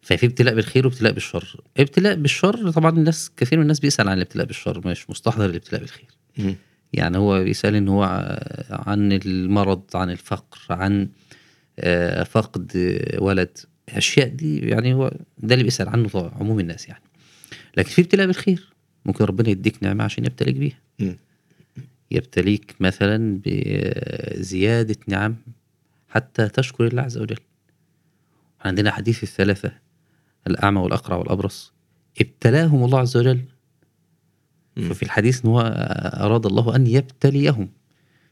ففي 0.00 0.26
ابتلاء 0.26 0.54
بالخير 0.54 0.86
وابتلاء 0.86 1.12
بالشر. 1.12 1.60
ابتلاء 1.76 2.14
بالشر 2.14 2.70
طبعا 2.70 2.90
الناس 2.90 3.30
كثير 3.36 3.58
من 3.58 3.62
الناس 3.62 3.80
بيسأل 3.80 4.08
عن 4.08 4.16
الابتلاء 4.16 4.46
بالشر 4.46 4.88
مش 4.88 5.10
مستحضر 5.10 5.44
الابتلاء 5.44 5.80
بالخير. 5.80 6.08
يعني 6.92 7.18
هو 7.18 7.44
بيسأل 7.44 7.74
إن 7.74 7.88
هو 7.88 8.02
عن 8.70 9.12
المرض 9.12 9.82
عن 9.94 10.10
الفقر 10.10 10.58
عن 10.70 11.08
آه، 11.78 12.22
فقد 12.22 12.72
آه، 12.76 13.22
ولد. 13.22 13.58
الاشياء 13.88 14.28
دي 14.28 14.58
يعني 14.58 14.94
هو 14.94 15.12
ده 15.38 15.54
اللي 15.54 15.64
بيسأل 15.64 15.88
عنه 15.88 16.10
عموم 16.14 16.60
الناس 16.60 16.88
يعني. 16.88 17.02
لكن 17.76 17.88
في 17.88 18.02
ابتلاء 18.02 18.26
بالخير. 18.26 18.72
ممكن 19.04 19.24
ربنا 19.24 19.48
يديك 19.48 19.82
نعمة 19.82 20.04
عشان 20.04 20.24
يبتليك 20.24 20.56
بيها. 20.56 20.78
يبتليك 22.10 22.74
مثلا 22.80 23.40
بزيادة 23.44 24.96
نعم 25.08 25.36
حتى 26.08 26.48
تشكر 26.48 26.86
الله 26.86 27.02
عز 27.02 27.18
وجل. 27.18 27.38
عندنا 28.60 28.90
حديث 28.90 29.22
الثلاثة 29.22 29.72
الأعمى 30.46 30.80
والأقرع 30.80 31.16
والأبرص. 31.16 31.72
ابتلاهم 32.20 32.84
الله 32.84 32.98
عز 32.98 33.16
وجل. 33.16 33.40
ففي 34.76 35.02
الحديث 35.02 35.44
إن 35.44 35.50
هو 35.50 35.60
أراد 36.20 36.46
الله 36.46 36.76
أن 36.76 36.86
يبتليهم. 36.86 37.68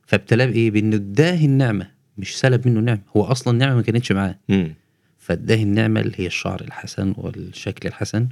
فابتلاه 0.07 0.47
بإيه؟ 0.47 0.71
بإنه 0.71 0.97
اداه 0.97 1.45
النعمة. 1.45 1.91
مش 2.19 2.39
سلب 2.39 2.69
منه 2.69 2.81
نعمة. 2.81 3.01
هو 3.17 3.25
أصلا 3.25 3.53
النعمه 3.53 3.75
ما 3.75 3.83
كانتش 3.83 4.13
معاه. 4.13 4.39
فاداه 5.19 5.63
النعمة 5.63 6.01
اللي 6.01 6.15
هي 6.17 6.27
الشعر 6.27 6.61
الحسن 6.61 7.15
والشكل 7.17 7.89
الحسن. 7.89 8.29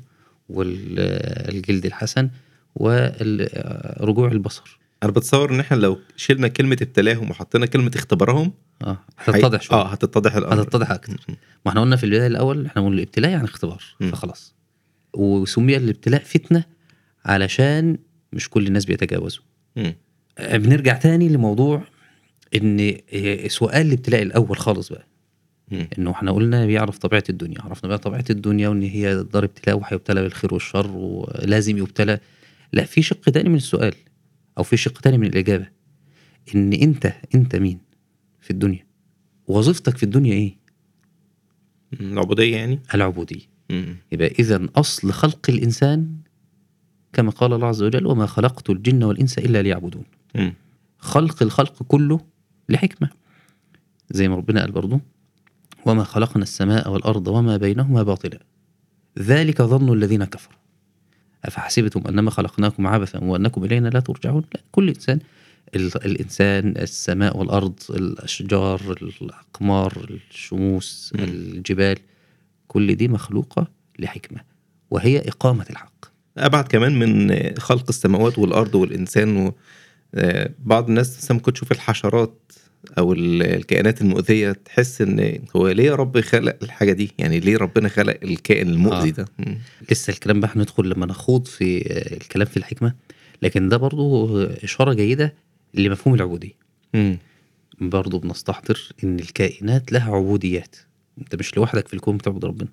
والجلد 0.52 1.86
الحسن 1.86 2.30
ورجوع 2.74 4.32
البصر. 4.32 4.78
أنا 5.02 5.12
بتصور 5.12 5.50
إن 5.54 5.60
إحنا 5.60 5.76
لو 5.76 5.98
شلنا 6.16 6.48
كلمة 6.48 6.76
ابتلاهم 6.82 7.30
وحطينا 7.30 7.66
كلمة 7.66 7.90
اختبارهم 7.94 8.52
آه 8.82 8.98
هتتضح 9.18 9.62
شوية. 9.62 9.78
آه 9.78 9.86
هتتضح 9.88 10.34
الأمر. 10.36 10.62
هتتضح 10.62 10.90
أكتر. 10.90 11.16
ما 11.28 11.36
إحنا 11.68 11.80
قلنا 11.80 11.96
في 11.96 12.04
البداية 12.04 12.26
الأول 12.26 12.66
إحنا 12.66 12.82
قلنا 12.82 12.94
الابتلاء 12.94 13.30
يعني 13.30 13.44
اختبار 13.44 13.82
مم. 14.00 14.10
فخلاص. 14.10 14.54
وسمي 15.14 15.76
الابتلاء 15.76 16.22
فتنة 16.22 16.64
علشان 17.24 17.98
مش 18.32 18.48
كل 18.48 18.66
الناس 18.66 18.84
بيتجاوزوا. 18.84 19.42
بنرجع 20.40 20.92
تاني 20.96 21.28
لموضوع 21.28 21.82
إن 22.54 22.96
سؤال 23.48 23.86
الابتلاء 23.86 24.22
الأول 24.22 24.56
خالص 24.58 24.88
بقى. 24.92 25.06
إنه 25.98 26.10
إحنا 26.10 26.32
قلنا 26.32 26.66
بيعرف 26.66 26.98
طبيعة 26.98 27.24
الدنيا 27.30 27.62
عرفنا 27.62 27.88
بقى 27.88 27.98
طبيعة 27.98 28.24
الدنيا 28.30 28.68
وإن 28.68 28.82
هي 28.82 29.22
دار 29.32 29.44
ابتلاء 29.44 29.78
وهيبتلى 29.78 30.22
بالخير 30.22 30.54
والشر 30.54 30.90
ولازم 30.90 31.78
يبتلى. 31.78 32.20
لا 32.72 32.84
في 32.84 33.02
شق 33.02 33.20
تاني 33.20 33.48
من 33.48 33.54
السؤال 33.54 33.94
أو 34.58 34.62
في 34.62 34.76
شق 34.76 35.00
تاني 35.00 35.18
من 35.18 35.26
الإجابة. 35.26 35.66
إن 36.54 36.72
أنت 36.72 37.12
أنت 37.34 37.56
مين 37.56 37.78
في 38.40 38.50
الدنيا؟ 38.50 38.86
وظيفتك 39.46 39.96
في 39.96 40.02
الدنيا 40.02 40.32
إيه؟ 40.32 40.56
مم. 42.00 42.12
العبودية 42.12 42.56
يعني؟ 42.56 42.80
العبودية. 42.94 43.52
يبقى 44.12 44.26
إذا 44.38 44.68
أصل 44.76 45.12
خلق 45.12 45.50
الإنسان 45.50 46.14
كما 47.12 47.30
قال 47.30 47.52
الله 47.52 47.66
عز 47.66 47.82
وجل 47.82 48.06
وما 48.06 48.26
خلقت 48.26 48.70
الجن 48.70 49.02
والإنس 49.04 49.38
إلا 49.38 49.62
ليعبدون. 49.62 50.04
خلق 50.98 51.42
الخلق 51.42 51.82
كله 51.82 52.20
لحكمة 52.68 53.08
زي 54.10 54.28
ما 54.28 54.36
ربنا 54.36 54.60
قال 54.60 54.72
برضه 54.72 55.00
وما 55.86 56.04
خلقنا 56.04 56.42
السماء 56.42 56.90
والأرض 56.90 57.28
وما 57.28 57.56
بينهما 57.56 58.02
باطلا. 58.02 58.38
ذلك 59.18 59.62
ظن 59.62 59.92
الذين 59.92 60.24
كفروا. 60.24 60.56
أفحسبتم 61.44 62.02
أنما 62.08 62.30
خلقناكم 62.30 62.86
عبثا 62.86 63.18
وأنكم 63.24 63.64
إلينا 63.64 63.88
لا 63.88 64.00
ترجعون؟ 64.00 64.44
لا 64.54 64.60
كل 64.72 64.88
إنسان 64.88 65.18
ال- 65.76 66.04
الإنسان 66.04 66.74
السماء 66.76 67.36
والأرض 67.36 67.80
الأشجار 67.90 68.80
الأقمار 69.22 70.18
الشموس. 70.30 71.12
الجبال 71.18 71.98
كل 72.68 72.94
دي 72.94 73.08
مخلوقة 73.08 73.66
لحكمة 73.98 74.40
وهي 74.90 75.18
إقامة 75.18 75.66
الحق. 75.70 75.92
أبعد 76.38 76.64
كمان 76.68 76.98
من 76.98 77.36
خلق 77.58 77.84
السماوات 77.88 78.38
والأرض 78.38 78.74
والإنسان 78.74 79.36
و 79.36 79.54
آه، 80.14 80.50
بعض 80.58 80.88
الناس 80.88 81.16
مثلا 81.16 81.32
ممكن 81.36 81.52
تشوف 81.52 81.72
الحشرات 81.72 82.52
أو 82.98 83.12
ال- 83.12 83.42
الكائنات 83.42 84.00
المؤذية 84.02 84.52
تحس 84.52 85.00
إن 85.02 85.38
هو 85.56 85.68
ليه 85.68 85.84
يا 85.84 85.94
رب 85.94 86.20
خلق 86.20 86.56
الحاجة 86.62 86.92
دي 86.92 87.12
يعني 87.18 87.40
ليه 87.40 87.56
ربنا 87.56 87.88
خلق 87.88 88.16
الكائن 88.22 88.68
المؤذي 88.68 89.08
آه. 89.08 89.12
ده 89.12 89.24
مم. 89.38 89.58
لسه 89.90 90.10
الكلام 90.10 90.40
بقى 90.40 90.50
هندخل 90.56 90.88
لما 90.88 91.06
نخوض 91.06 91.46
في 91.46 91.78
آه، 91.92 92.14
الكلام 92.14 92.46
في 92.46 92.56
الحكمة 92.56 92.94
لكن 93.42 93.68
ده 93.68 93.76
برضو 93.76 94.38
إشارة 94.42 94.92
جيدة 94.92 95.34
لمفهوم 95.74 96.14
العبودية 96.14 96.52
مم. 96.94 97.18
برضو 97.80 98.18
بنستحضر 98.18 98.88
إن 99.04 99.18
الكائنات 99.20 99.92
لها 99.92 100.14
عبوديات 100.16 100.76
أنت 101.18 101.34
مش 101.36 101.56
لوحدك 101.56 101.88
في 101.88 101.94
الكون 101.94 102.16
بتعبد 102.16 102.44
ربنا 102.44 102.68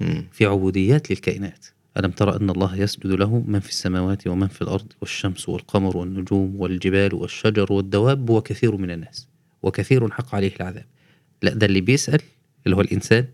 مم. 0.00 0.24
في 0.32 0.46
عبوديات 0.46 1.10
للكائنات 1.10 1.66
ألم 1.98 2.10
ترى 2.10 2.36
أن 2.36 2.50
الله 2.50 2.76
يسجد 2.80 3.06
له 3.06 3.44
من 3.46 3.60
في 3.60 3.68
السماوات 3.68 4.26
ومن 4.26 4.48
في 4.48 4.62
الأرض 4.62 4.92
والشمس 5.00 5.48
والقمر 5.48 5.96
والنجوم 5.96 6.56
والجبال 6.60 7.14
والشجر 7.14 7.72
والدواب 7.72 8.30
وكثير 8.30 8.76
من 8.76 8.90
الناس 8.90 9.28
وكثير 9.64 10.10
حق 10.10 10.34
عليه 10.34 10.52
العذاب. 10.60 10.84
لا 11.42 11.54
ده 11.54 11.66
اللي 11.66 11.80
بيسأل 11.80 12.20
اللي 12.66 12.76
هو 12.76 12.80
الإنسان 12.80 13.26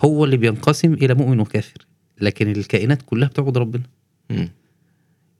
هو 0.00 0.24
اللي 0.24 0.36
بينقسم 0.36 0.94
إلى 0.94 1.14
مؤمن 1.14 1.40
وكافر. 1.40 1.86
لكن 2.20 2.50
الكائنات 2.50 3.02
كلها 3.02 3.28
بتعبد 3.28 3.58
ربنا. 3.58 3.82
مم. 4.30 4.48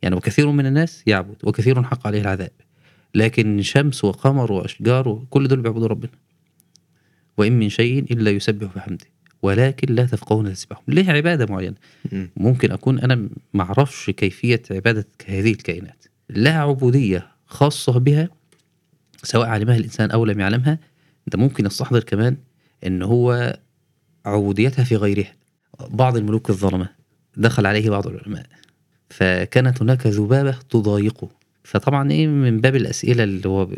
يعني 0.03 0.17
وكثير 0.17 0.51
من 0.51 0.67
الناس 0.67 1.03
يعبد 1.07 1.37
وكثير 1.43 1.83
حق 1.83 2.07
عليه 2.07 2.21
العذاب. 2.21 2.51
لكن 3.15 3.63
شمس 3.63 4.05
وقمر 4.05 4.53
وأشجار 4.53 5.09
وكل 5.09 5.49
دول 5.49 5.61
بيعبدوا 5.61 5.89
ربنا. 5.89 6.13
وإن 7.37 7.59
من 7.59 7.69
شيء 7.69 7.99
إلا 7.99 8.31
يسبح 8.31 8.75
بحمده. 8.77 9.07
ولكن 9.43 9.95
لا 9.95 10.07
تفقهون 10.07 10.53
تسبحهم 10.53 10.85
ليه 10.89 11.11
عبادة 11.11 11.47
معينة؟ 11.47 11.75
مم. 12.13 12.31
ممكن 12.37 12.73
أكون 12.73 12.99
أنا 12.99 13.29
معرفش 13.55 14.11
كيفية 14.11 14.63
عبادة 14.71 15.07
هذه 15.27 15.51
الكائنات. 15.51 16.05
لها 16.31 16.61
عبودية 16.61 17.29
خاصة 17.47 17.99
بها 17.99 18.29
سواء 19.25 19.49
علمها 19.49 19.77
الإنسان 19.77 20.11
أو 20.11 20.25
لم 20.25 20.41
يعلمها 20.41 20.79
أنت 21.27 21.37
ممكن 21.37 21.65
تستحضر 21.65 22.03
كمان 22.03 22.37
أن 22.87 23.03
هو 23.03 23.59
عبوديتها 24.27 24.85
في 24.85 24.97
غيرها 24.97 25.35
بعض 25.91 26.17
الملوك 26.17 26.51
الظلمة 26.51 26.89
دخل 27.37 27.67
عليه 27.67 27.91
بعض 27.91 28.07
العلماء 28.07 28.47
فكانت 29.11 29.83
هناك 29.83 30.07
ذبابة 30.07 30.59
تضايقه 30.71 31.29
فطبعا 31.65 32.11
إيه 32.11 32.27
من 32.27 32.61
باب 32.61 32.77
الأسئلة 32.77 33.25
اللي 33.25 33.49
هو 33.49 33.69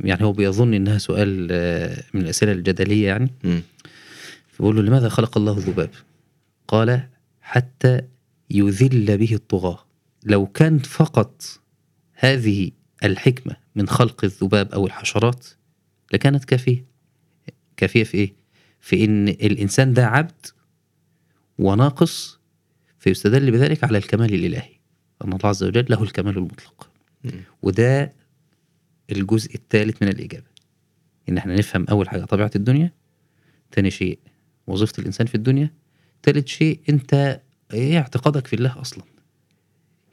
يعني 0.00 0.24
هو 0.24 0.32
بيظن 0.32 0.74
إنها 0.74 0.98
سؤال 0.98 1.48
آه، 1.50 2.02
من 2.14 2.20
الأسئلة 2.20 2.52
الجدلية 2.52 3.06
يعني 3.06 3.30
مم. 3.44 3.62
فبيقول 4.48 4.76
له 4.76 4.82
لماذا 4.82 5.08
خلق 5.08 5.38
الله 5.38 5.56
الذباب؟ 5.56 5.90
قال 6.68 7.02
حتى 7.40 8.00
يذل 8.50 9.18
به 9.18 9.34
الطغاة 9.34 9.78
لو 10.24 10.46
كان 10.46 10.78
فقط 10.78 11.42
هذه 12.14 12.70
الحكمة 13.04 13.56
من 13.74 13.88
خلق 13.88 14.24
الذباب 14.24 14.72
أو 14.72 14.86
الحشرات 14.86 15.46
لكانت 16.12 16.44
كافية. 16.44 16.84
كافية 17.76 18.04
في 18.04 18.14
إيه؟ 18.16 18.34
في 18.80 19.04
إن 19.04 19.28
الإنسان 19.28 19.92
ده 19.92 20.06
عبد 20.06 20.46
وناقص 21.58 22.38
فيستدل 22.98 23.50
بذلك 23.50 23.84
على 23.84 23.98
الكمال 23.98 24.34
الإلهي. 24.34 24.76
أن 25.24 25.32
الله 25.32 25.46
عز 25.48 25.64
وجل 25.64 25.86
له 25.90 26.02
الكمال 26.02 26.36
المطلق. 26.36 26.90
وده 27.62 28.12
الجزء 29.12 29.54
الثالث 29.54 30.02
من 30.02 30.08
الإجابة. 30.08 30.46
إن 31.28 31.38
إحنا 31.38 31.54
نفهم 31.56 31.86
أول 31.90 32.08
حاجة 32.08 32.24
طبيعة 32.24 32.50
الدنيا 32.56 32.92
تاني 33.72 33.90
شيء 33.90 34.18
وظيفة 34.66 34.92
الإنسان 34.98 35.26
في 35.26 35.34
الدنيا 35.34 35.74
تالت 36.22 36.48
شيء 36.48 36.80
أنت 36.88 37.40
إيه 37.72 37.98
اعتقادك 37.98 38.46
في 38.46 38.56
الله 38.56 38.80
أصلا؟ 38.80 39.04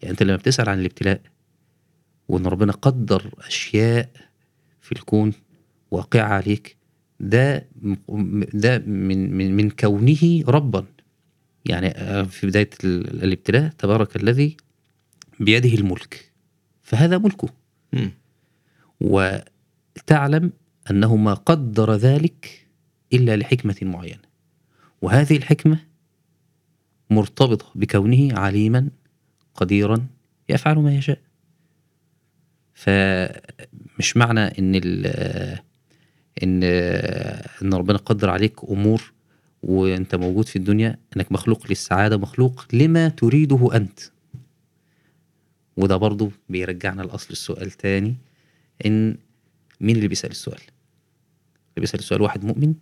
يعني 0.01 0.11
أنت 0.11 0.23
لما 0.23 0.35
بتسأل 0.35 0.69
عن 0.69 0.79
الابتلاء 0.79 1.21
وإن 2.27 2.45
ربنا 2.45 2.71
قدر 2.71 3.33
أشياء 3.47 4.09
في 4.81 4.91
الكون 4.91 5.33
واقعة 5.91 6.27
عليك 6.33 6.77
ده 7.19 7.67
م- 7.81 8.43
ده 8.53 8.79
من 8.79 9.33
من 9.37 9.55
من 9.55 9.69
كونه 9.69 10.43
ربا. 10.47 10.85
يعني 11.65 11.87
آه، 11.87 12.23
في 12.23 12.47
بداية 12.47 12.69
ال- 12.83 13.23
الابتلاء 13.23 13.69
تبارك 13.69 14.15
الذي 14.15 14.57
بيده 15.39 15.69
الملك. 15.73 16.31
فهذا 16.81 17.17
ملكه. 17.17 17.49
مم. 17.93 18.11
وتعلم 19.01 20.51
أنه 20.91 21.15
ما 21.15 21.33
قدر 21.33 21.93
ذلك 21.93 22.67
إلا 23.13 23.35
لحكمة 23.37 23.75
معينة. 23.81 24.21
وهذه 25.01 25.37
الحكمة 25.37 25.79
مرتبطة 27.09 27.65
بكونه 27.75 28.39
عليما 28.39 28.89
قديرا 29.55 30.07
يفعل 30.49 30.75
ما 30.79 30.95
يشاء. 30.95 31.19
فمش 32.73 34.17
معنى 34.17 34.39
إن 34.39 34.75
إن 36.43 36.63
إن 37.63 37.73
ربنا 37.73 37.97
قدر 37.97 38.29
عليك 38.29 38.63
أمور 38.69 39.13
وأنت 39.63 40.15
موجود 40.15 40.45
في 40.47 40.55
الدنيا 40.55 40.97
إنك 41.17 41.31
مخلوق 41.31 41.67
للسعادة 41.69 42.17
مخلوق 42.17 42.65
لما 42.73 43.09
تريده 43.09 43.69
أنت. 43.75 43.99
وده 45.77 45.97
برضو 45.97 46.31
بيرجعنا 46.49 47.01
لأصل 47.01 47.27
السؤال 47.31 47.71
تاني 47.71 48.15
إن 48.85 49.17
مين 49.81 49.95
اللي 49.95 50.07
بيسأل 50.07 50.31
السؤال؟ 50.31 50.59
اللي 50.59 51.81
بيسأل 51.81 51.99
السؤال 51.99 52.21
واحد 52.21 52.45
مؤمن؟ 52.45 52.73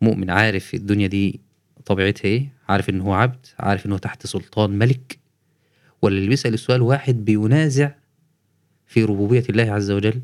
مؤمن 0.00 0.30
عارف 0.30 0.74
الدنيا 0.74 1.06
دي 1.06 1.40
طبيعتها 1.86 2.24
إيه؟ 2.28 2.48
عارف 2.68 2.90
إن 2.90 3.00
هو 3.00 3.12
عبد؟ 3.14 3.46
عارف 3.58 3.86
إن 3.86 3.92
هو 3.92 3.98
تحت 3.98 4.26
سلطان 4.26 4.70
ملك؟ 4.70 5.18
ولا 6.02 6.16
اللي 6.16 6.28
بيسأل 6.28 6.54
السؤال 6.54 6.82
واحد 6.82 7.24
بينازع 7.24 7.90
في 8.86 9.04
ربوبية 9.04 9.44
الله 9.50 9.72
عز 9.72 9.90
وجل 9.90 10.20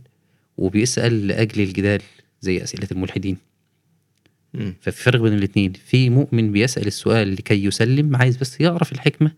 وبيسأل 0.57 1.26
لأجل 1.28 1.62
الجدال 1.62 2.02
زي 2.40 2.62
أسئلة 2.62 2.88
الملحدين. 2.92 3.37
ففي 4.81 5.02
فرق 5.02 5.21
بين 5.21 5.33
الاثنين 5.33 5.73
في 5.73 6.11
مؤمن 6.11 6.52
بيسأل 6.52 6.87
السؤال 6.87 7.35
لكي 7.35 7.64
يسلم 7.64 8.16
عايز 8.16 8.37
بس 8.37 8.61
يعرف 8.61 8.92
الحكمة 8.92 9.33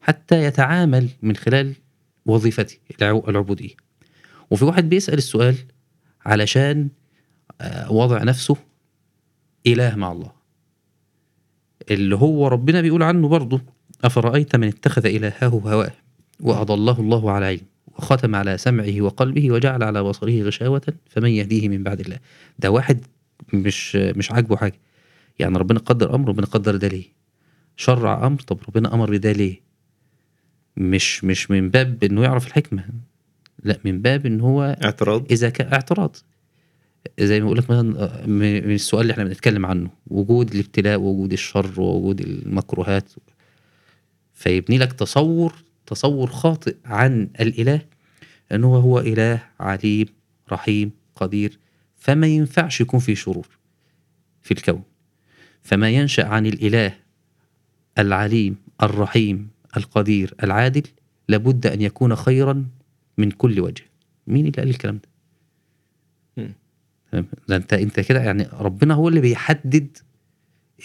حتى 0.00 0.44
يتعامل 0.44 1.08
من 1.22 1.36
خلال 1.36 1.72
وظيفته 2.26 2.76
العبودية. 3.02 3.74
وفي 4.50 4.64
واحد 4.64 4.88
بيسأل 4.88 5.18
السؤال 5.18 5.56
علشان 6.26 6.88
آه، 7.60 7.92
وضع 7.92 8.22
نفسه 8.22 8.56
إله 9.66 9.94
مع 9.96 10.12
الله. 10.12 10.32
اللي 11.90 12.16
هو 12.16 12.48
ربنا 12.48 12.80
بيقول 12.80 13.02
عنه 13.02 13.28
برضه 13.28 13.60
أفرأيت 14.04 14.56
من 14.56 14.68
اتخذ 14.68 15.06
إلهه 15.06 15.48
هواه 15.48 15.92
وأضله 16.40 17.00
الله 17.00 17.30
على 17.30 17.46
علم؟ 17.46 17.75
وختم 17.98 18.34
على 18.34 18.58
سمعه 18.58 19.00
وقلبه 19.00 19.50
وجعل 19.50 19.82
على 19.82 20.02
بصره 20.02 20.42
غشاوة 20.42 20.82
فمن 21.06 21.30
يهديه 21.30 21.68
من 21.68 21.82
بعد 21.82 22.00
الله. 22.00 22.18
ده 22.58 22.70
واحد 22.70 23.06
مش 23.52 23.96
مش 23.96 24.32
عاجبه 24.32 24.56
حاجة. 24.56 24.78
يعني 25.38 25.58
ربنا 25.58 25.78
قدر 25.78 26.14
أمر 26.14 26.28
ربنا 26.28 26.46
قدر 26.46 26.76
ده 26.76 26.88
ليه؟ 26.88 27.04
شرع 27.76 28.26
أمر 28.26 28.40
طب 28.40 28.58
ربنا 28.68 28.94
أمر 28.94 29.10
بده 29.10 29.32
ليه؟ 29.32 29.60
مش 30.76 31.24
مش 31.24 31.50
من 31.50 31.70
باب 31.70 32.04
إنه 32.04 32.22
يعرف 32.22 32.46
الحكمة. 32.46 32.84
لا 33.64 33.78
من 33.84 34.02
باب 34.02 34.26
إن 34.26 34.40
هو 34.40 34.76
اعتراض. 34.84 35.32
إذا 35.32 35.50
كان 35.50 35.72
اعتراض. 35.72 36.16
زي 37.20 37.40
ما 37.40 37.46
بقول 37.46 37.58
لك 37.58 37.70
مثلا 37.70 38.02
آه، 38.04 38.26
من 38.26 38.56
السؤال 38.74 39.02
اللي 39.02 39.12
إحنا 39.12 39.24
بنتكلم 39.24 39.66
عنه. 39.66 39.90
وجود 40.06 40.54
الابتلاء 40.54 40.98
ووجود 41.00 41.32
الشر 41.32 41.80
ووجود 41.80 42.20
المكروهات. 42.20 43.12
فيبني 44.34 44.78
لك 44.78 44.92
تصور 44.92 45.54
تصور 45.86 46.26
خاطئ 46.26 46.76
عن 46.84 47.28
الإله 47.40 47.80
انه 48.52 48.76
هو 48.76 48.98
إله 48.98 49.42
عليم 49.60 50.06
رحيم 50.52 50.90
قدير 51.16 51.58
فما 51.96 52.26
ينفعش 52.26 52.80
يكون 52.80 53.00
في 53.00 53.14
شرور 53.14 53.48
في 54.42 54.54
الكون. 54.54 54.82
فما 55.62 55.90
ينشأ 55.90 56.26
عن 56.26 56.46
الإله 56.46 56.94
العليم 57.98 58.56
الرحيم 58.82 59.48
القدير 59.76 60.34
العادل 60.42 60.82
لابد 61.28 61.66
أن 61.66 61.82
يكون 61.82 62.16
خيرا 62.16 62.66
من 63.18 63.30
كل 63.30 63.60
وجه. 63.60 63.84
مين 64.26 64.46
اللي 64.46 64.58
قال 64.58 64.68
الكلام 64.68 65.00
ده؟ 65.04 65.08
ده 67.48 67.56
أنت 67.56 67.72
أنت 67.72 68.00
كده 68.00 68.20
يعني 68.20 68.48
ربنا 68.52 68.94
هو 68.94 69.08
اللي 69.08 69.20
بيحدد 69.20 69.98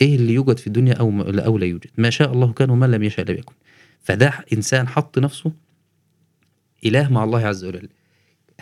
إيه 0.01 0.15
اللي 0.15 0.33
يوجد 0.33 0.57
في 0.57 0.67
الدنيا 0.67 0.93
أو 0.93 1.21
أو 1.21 1.57
لا 1.57 1.65
يوجد. 1.65 1.89
ما 1.97 2.09
شاء 2.09 2.33
الله 2.33 2.53
كان 2.53 2.69
وما 2.69 2.85
لم 2.85 3.03
يشاء 3.03 3.31
لم 3.31 3.37
يكن. 3.37 3.53
فده 4.01 4.45
إنسان 4.53 4.87
حط 4.87 5.19
نفسه 5.19 5.51
إله 6.85 7.09
مع 7.09 7.23
الله 7.23 7.47
عز 7.47 7.65
وجل. 7.65 7.89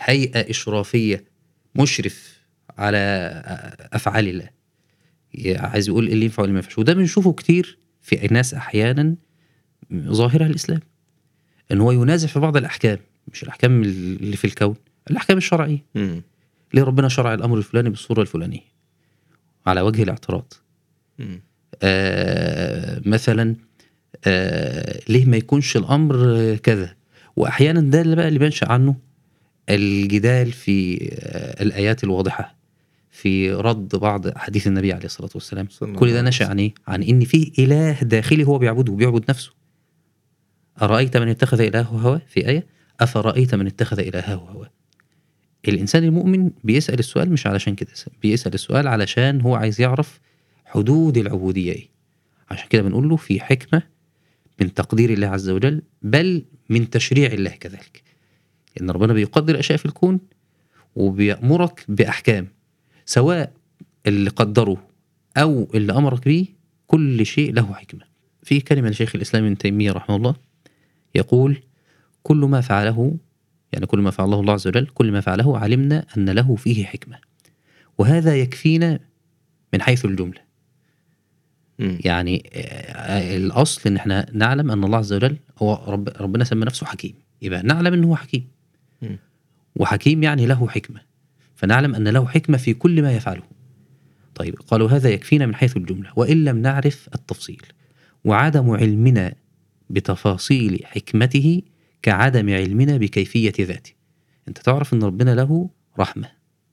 هيئة 0.00 0.50
إشرافية 0.50 1.24
مشرف 1.74 2.40
على 2.78 2.98
أفعال 3.92 4.28
الله. 4.28 4.50
عايز 5.58 5.88
يقول 5.88 6.08
اللي 6.08 6.24
ينفع 6.24 6.42
واللي 6.42 6.52
ما 6.52 6.58
ينفعش. 6.58 6.78
وده 6.78 6.94
بنشوفه 6.94 7.32
كتير 7.32 7.78
في 8.00 8.28
ناس 8.30 8.54
أحيانا 8.54 9.16
ظاهرة 9.94 10.46
الاسلام 10.46 10.80
إن 11.72 11.80
هو 11.80 11.92
ينازع 11.92 12.28
في 12.28 12.40
بعض 12.40 12.56
الأحكام 12.56 12.98
مش 13.32 13.42
الأحكام 13.42 13.82
اللي 13.82 14.36
في 14.36 14.44
الكون 14.44 14.74
الأحكام 15.10 15.36
الشرعية. 15.36 15.84
مم. 15.94 16.22
ليه 16.74 16.82
ربنا 16.82 17.08
شرع 17.08 17.34
الأمر 17.34 17.58
الفلاني 17.58 17.90
بالصورة 17.90 18.20
الفلانية؟ 18.20 18.60
على 19.66 19.80
وجه 19.80 20.02
الاعتراض. 20.02 20.52
آه 21.82 23.02
مثلا 23.06 23.56
آه 24.24 25.00
ليه 25.08 25.24
ما 25.26 25.36
يكونش 25.36 25.76
الأمر 25.76 26.56
كذا؟ 26.56 26.94
وأحيانا 27.36 27.80
ده 27.80 28.00
اللي 28.00 28.16
بقى 28.16 28.28
اللي 28.28 28.38
بينشا 28.38 28.72
عنه 28.72 28.96
الجدال 29.68 30.52
في 30.52 31.08
آه 31.12 31.62
الآيات 31.62 32.04
الواضحة 32.04 32.56
في 33.10 33.52
رد 33.52 33.96
بعض 33.96 34.38
حديث 34.38 34.66
النبي 34.66 34.92
عليه 34.92 35.04
الصلاة 35.04 35.30
والسلام. 35.34 35.68
كل 35.96 36.12
ده 36.12 36.22
نشأ 36.22 36.46
عن 36.46 36.58
إيه؟ 36.58 36.74
عن 36.88 37.02
إن 37.02 37.20
في 37.24 37.52
إله 37.58 37.92
داخلي 38.02 38.44
هو 38.46 38.58
بيعبده 38.58 38.92
وبيعبد 38.92 39.24
نفسه. 39.28 39.50
أرأيت 40.82 41.16
من 41.16 41.28
اتخذ 41.28 41.60
إلهه 41.60 41.82
هواه؟ 41.82 42.22
في 42.28 42.48
آية. 42.48 42.66
أفرأيت 43.00 43.54
من 43.54 43.66
اتخذ 43.66 43.98
إلهه 44.00 44.34
هواه؟ 44.34 44.70
الإنسان 45.68 46.04
المؤمن 46.04 46.50
بيسأل 46.64 46.98
السؤال 46.98 47.32
مش 47.32 47.46
علشان 47.46 47.74
كده 47.74 47.90
بيسأل 48.22 48.54
السؤال 48.54 48.88
علشان 48.88 49.40
هو 49.40 49.54
عايز 49.54 49.80
يعرف 49.80 50.20
حدود 50.64 51.16
العبودية 51.18 51.72
إيه. 51.72 51.88
عشان 52.50 52.68
كده 52.68 52.82
بنقول 52.82 53.08
له 53.08 53.16
في 53.16 53.40
حكمة 53.40 53.82
من 54.60 54.74
تقدير 54.74 55.10
الله 55.10 55.26
عز 55.26 55.48
وجل 55.48 55.82
بل 56.02 56.44
من 56.68 56.90
تشريع 56.90 57.32
الله 57.32 57.50
كذلك. 57.50 58.02
إن 58.80 58.90
ربنا 58.90 59.12
بيقدر 59.12 59.58
أشياء 59.58 59.78
في 59.78 59.86
الكون 59.86 60.20
وبيأمرك 60.96 61.84
بأحكام 61.88 62.48
سواء 63.06 63.52
اللي 64.06 64.30
قدره 64.30 64.86
أو 65.36 65.68
اللي 65.74 65.92
أمرك 65.92 66.24
به 66.24 66.46
كل 66.86 67.26
شيء 67.26 67.52
له 67.52 67.74
حكمة. 67.74 68.04
في 68.42 68.60
كلمة 68.60 68.88
لشيخ 68.88 69.16
الإسلام 69.16 69.44
ابن 69.44 69.58
تيمية 69.58 69.92
رحمه 69.92 70.16
الله 70.16 70.34
يقول 71.14 71.62
كل 72.22 72.36
ما 72.36 72.60
فعله 72.60 73.16
يعني 73.72 73.86
كل 73.86 73.98
ما 73.98 74.10
فعله 74.10 74.40
الله 74.40 74.52
عز 74.52 74.66
وجل 74.66 74.86
كل 74.86 75.12
ما 75.12 75.20
فعله 75.20 75.58
علمنا 75.58 76.06
أن 76.16 76.30
له 76.30 76.56
فيه 76.56 76.84
حكمة. 76.84 77.18
وهذا 77.98 78.36
يكفينا 78.36 79.00
من 79.72 79.82
حيث 79.82 80.04
الجملة. 80.04 80.49
يعني 81.80 82.50
آه، 82.52 83.36
الأصل 83.36 83.90
إن 83.90 83.96
إحنا 83.96 84.26
نعلم 84.32 84.70
أن 84.70 84.84
الله 84.84 84.98
عز 84.98 85.12
وجل 85.12 85.36
هو 85.58 85.84
رب 85.86 86.08
ربنا 86.20 86.44
سمى 86.44 86.64
نفسه 86.64 86.86
حكيم. 86.86 87.14
يبقى 87.42 87.62
نعلم 87.62 87.92
إن 87.92 88.04
هو 88.04 88.16
حكيم. 88.16 88.48
وحكيم 89.76 90.22
يعني 90.22 90.46
له 90.46 90.68
حكمة. 90.68 91.00
فنعلم 91.56 91.94
أن 91.94 92.08
له 92.08 92.26
حكمة 92.26 92.56
في 92.56 92.74
كل 92.74 93.02
ما 93.02 93.12
يفعله. 93.12 93.42
طيب 94.34 94.54
قالوا 94.54 94.88
هذا 94.88 95.08
يكفينا 95.10 95.46
من 95.46 95.54
حيث 95.54 95.76
الجملة. 95.76 96.10
وإن 96.16 96.44
لم 96.44 96.58
نعرف 96.58 97.08
التفصيل. 97.14 97.62
وعدم 98.24 98.70
علمنا 98.70 99.34
بتفاصيل 99.90 100.80
حكمته 100.84 101.62
كعدم 102.02 102.50
علمنا 102.50 102.96
بكيفية 102.96 103.52
ذاته. 103.60 103.92
أنت 104.48 104.58
تعرف 104.58 104.94
أن 104.94 105.02
ربنا 105.02 105.34
له 105.34 105.70
رحمة 105.98 106.28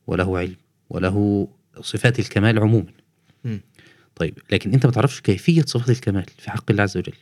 وله 0.07 0.37
علم 0.37 0.55
وله 0.89 1.47
صفات 1.81 2.19
الكمال 2.19 2.59
عموما. 2.59 2.91
مم. 3.43 3.61
طيب 4.17 4.37
لكن 4.51 4.73
أنت 4.73 4.85
ما 4.85 4.91
تعرفش 4.91 5.21
كيفية 5.21 5.61
صفات 5.61 5.89
الكمال 5.89 6.25
في 6.37 6.51
حق 6.51 6.71
الله 6.71 6.83
عز 6.83 6.97
وجل. 6.97 7.13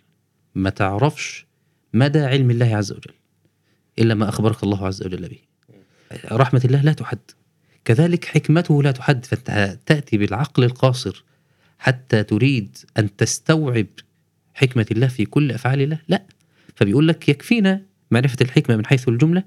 ما 0.56 0.70
تعرفش 0.70 1.46
مدى 1.94 2.20
علم 2.20 2.52
الله 2.52 2.76
عز 2.76 2.92
وجل 2.92 3.14
إلا 4.00 4.14
ما 4.14 4.30
أخبرك 4.30 4.64
الله 4.64 4.88
عز 4.88 5.04
وجل 5.04 5.30
به. 5.30 5.40
رحمة 6.32 6.62
الله 6.66 6.82
لا 6.82 6.94
تحد. 6.94 7.20
كذلك 7.86 8.26
حكمته 8.26 8.84
لا 8.84 8.92
تحد 8.92 9.26
فأنت 9.26 9.80
تأتي 9.86 10.18
بالعقل 10.18 10.64
القاصر 10.64 11.24
حتى 11.80 12.24
تريد 12.24 12.78
أن 12.98 13.16
تستوعب 13.16 13.88
حكمة 14.54 14.86
الله 14.92 15.08
في 15.08 15.26
كل 15.26 15.52
أفعال 15.52 15.82
الله. 15.82 16.00
لا 16.08 16.24
فبيقول 16.76 17.08
لك 17.08 17.30
يكفينا 17.30 17.82
معرفة 18.12 18.38
الحكمة 18.42 18.76
من 18.76 18.86
حيث 18.86 19.10
الجملة 19.10 19.44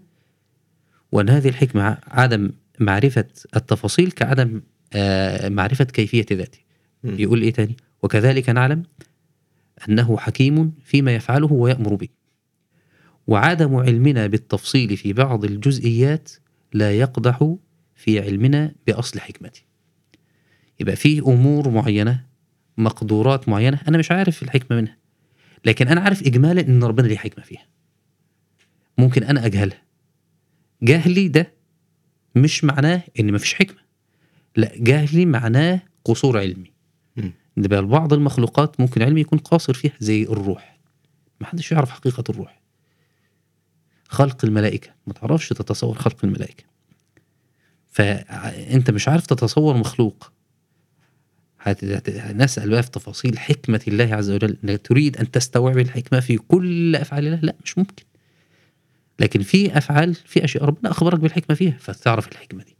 وأن 1.12 1.28
هذه 1.28 1.48
الحكمة 1.48 1.82
ع- 1.82 1.98
عدم 2.08 2.50
معرفة 2.78 3.24
التفاصيل 3.56 4.10
كعدم 4.10 4.60
آه، 4.92 5.48
معرفة 5.48 5.84
كيفية 5.84 6.26
ذاته. 6.32 6.58
يقول 7.04 7.42
إيه 7.42 7.52
تاني؟ 7.52 7.76
وكذلك 8.02 8.48
نعلم 8.50 8.82
أنه 9.88 10.16
حكيم 10.16 10.72
فيما 10.84 11.14
يفعله 11.14 11.52
ويأمر 11.52 11.94
به. 11.94 12.08
وعدم 13.26 13.76
علمنا 13.76 14.26
بالتفصيل 14.26 14.96
في 14.96 15.12
بعض 15.12 15.44
الجزئيات 15.44 16.32
لا 16.72 16.92
يقدح 16.98 17.54
في 17.94 18.20
علمنا 18.20 18.72
بأصل 18.86 19.20
حكمته. 19.20 19.60
يبقى 20.80 20.96
في 20.96 21.18
أمور 21.20 21.68
معينة 21.70 22.24
مقدورات 22.78 23.48
معينة 23.48 23.80
أنا 23.88 23.98
مش 23.98 24.10
عارف 24.12 24.42
الحكمة 24.42 24.76
منها. 24.76 24.96
لكن 25.64 25.88
أنا 25.88 26.00
عارف 26.00 26.22
إجمالا 26.22 26.60
إن 26.60 26.84
ربنا 26.84 27.06
ليه 27.06 27.16
حكمة 27.16 27.44
فيها. 27.44 27.66
ممكن 28.98 29.22
أنا 29.24 29.46
أجهلها. 29.46 29.82
جهلي 30.82 31.28
ده 31.28 31.52
مش 32.34 32.64
معناه 32.64 33.02
إن 33.20 33.32
مفيش 33.32 33.54
حكمة. 33.54 33.80
لا 34.56 34.72
جهلي 34.76 35.26
معناه 35.26 35.82
قصور 36.04 36.38
علمي. 36.38 36.77
بقى 37.66 37.82
بعض 37.82 38.12
المخلوقات 38.12 38.80
ممكن 38.80 39.02
علمي 39.02 39.20
يكون 39.20 39.38
قاصر 39.38 39.74
فيها 39.74 39.92
زي 40.00 40.22
الروح. 40.22 40.78
ما 41.40 41.46
حدش 41.46 41.72
يعرف 41.72 41.90
حقيقة 41.90 42.24
الروح. 42.28 42.60
خلق 44.08 44.44
الملائكة. 44.44 44.90
ما 45.06 45.12
تعرفش 45.12 45.48
تتصور 45.48 45.98
خلق 45.98 46.16
الملائكة. 46.24 46.64
فأنت 47.90 48.90
مش 48.90 49.08
عارف 49.08 49.26
تتصور 49.26 49.76
مخلوق. 49.76 50.32
نسأل 52.32 52.70
بقى 52.70 52.82
في 52.82 52.90
تفاصيل 52.90 53.38
حكمة 53.38 53.80
الله 53.88 54.14
عز 54.14 54.30
وجل. 54.30 54.56
إنك 54.64 54.86
تريد 54.86 55.16
أن 55.16 55.30
تستوعب 55.30 55.78
الحكمة 55.78 56.20
في 56.20 56.36
كل 56.36 56.96
أفعال 56.96 57.26
الله؟ 57.26 57.40
لا 57.42 57.54
مش 57.64 57.78
ممكن. 57.78 58.04
لكن 59.20 59.42
في 59.42 59.78
أفعال 59.78 60.14
في 60.14 60.44
أشياء 60.44 60.64
ربنا 60.64 60.90
أخبرك 60.90 61.20
بالحكمة 61.20 61.56
فيها 61.56 61.76
فتعرف 61.80 62.28
الحكمة 62.28 62.62
دي. 62.64 62.76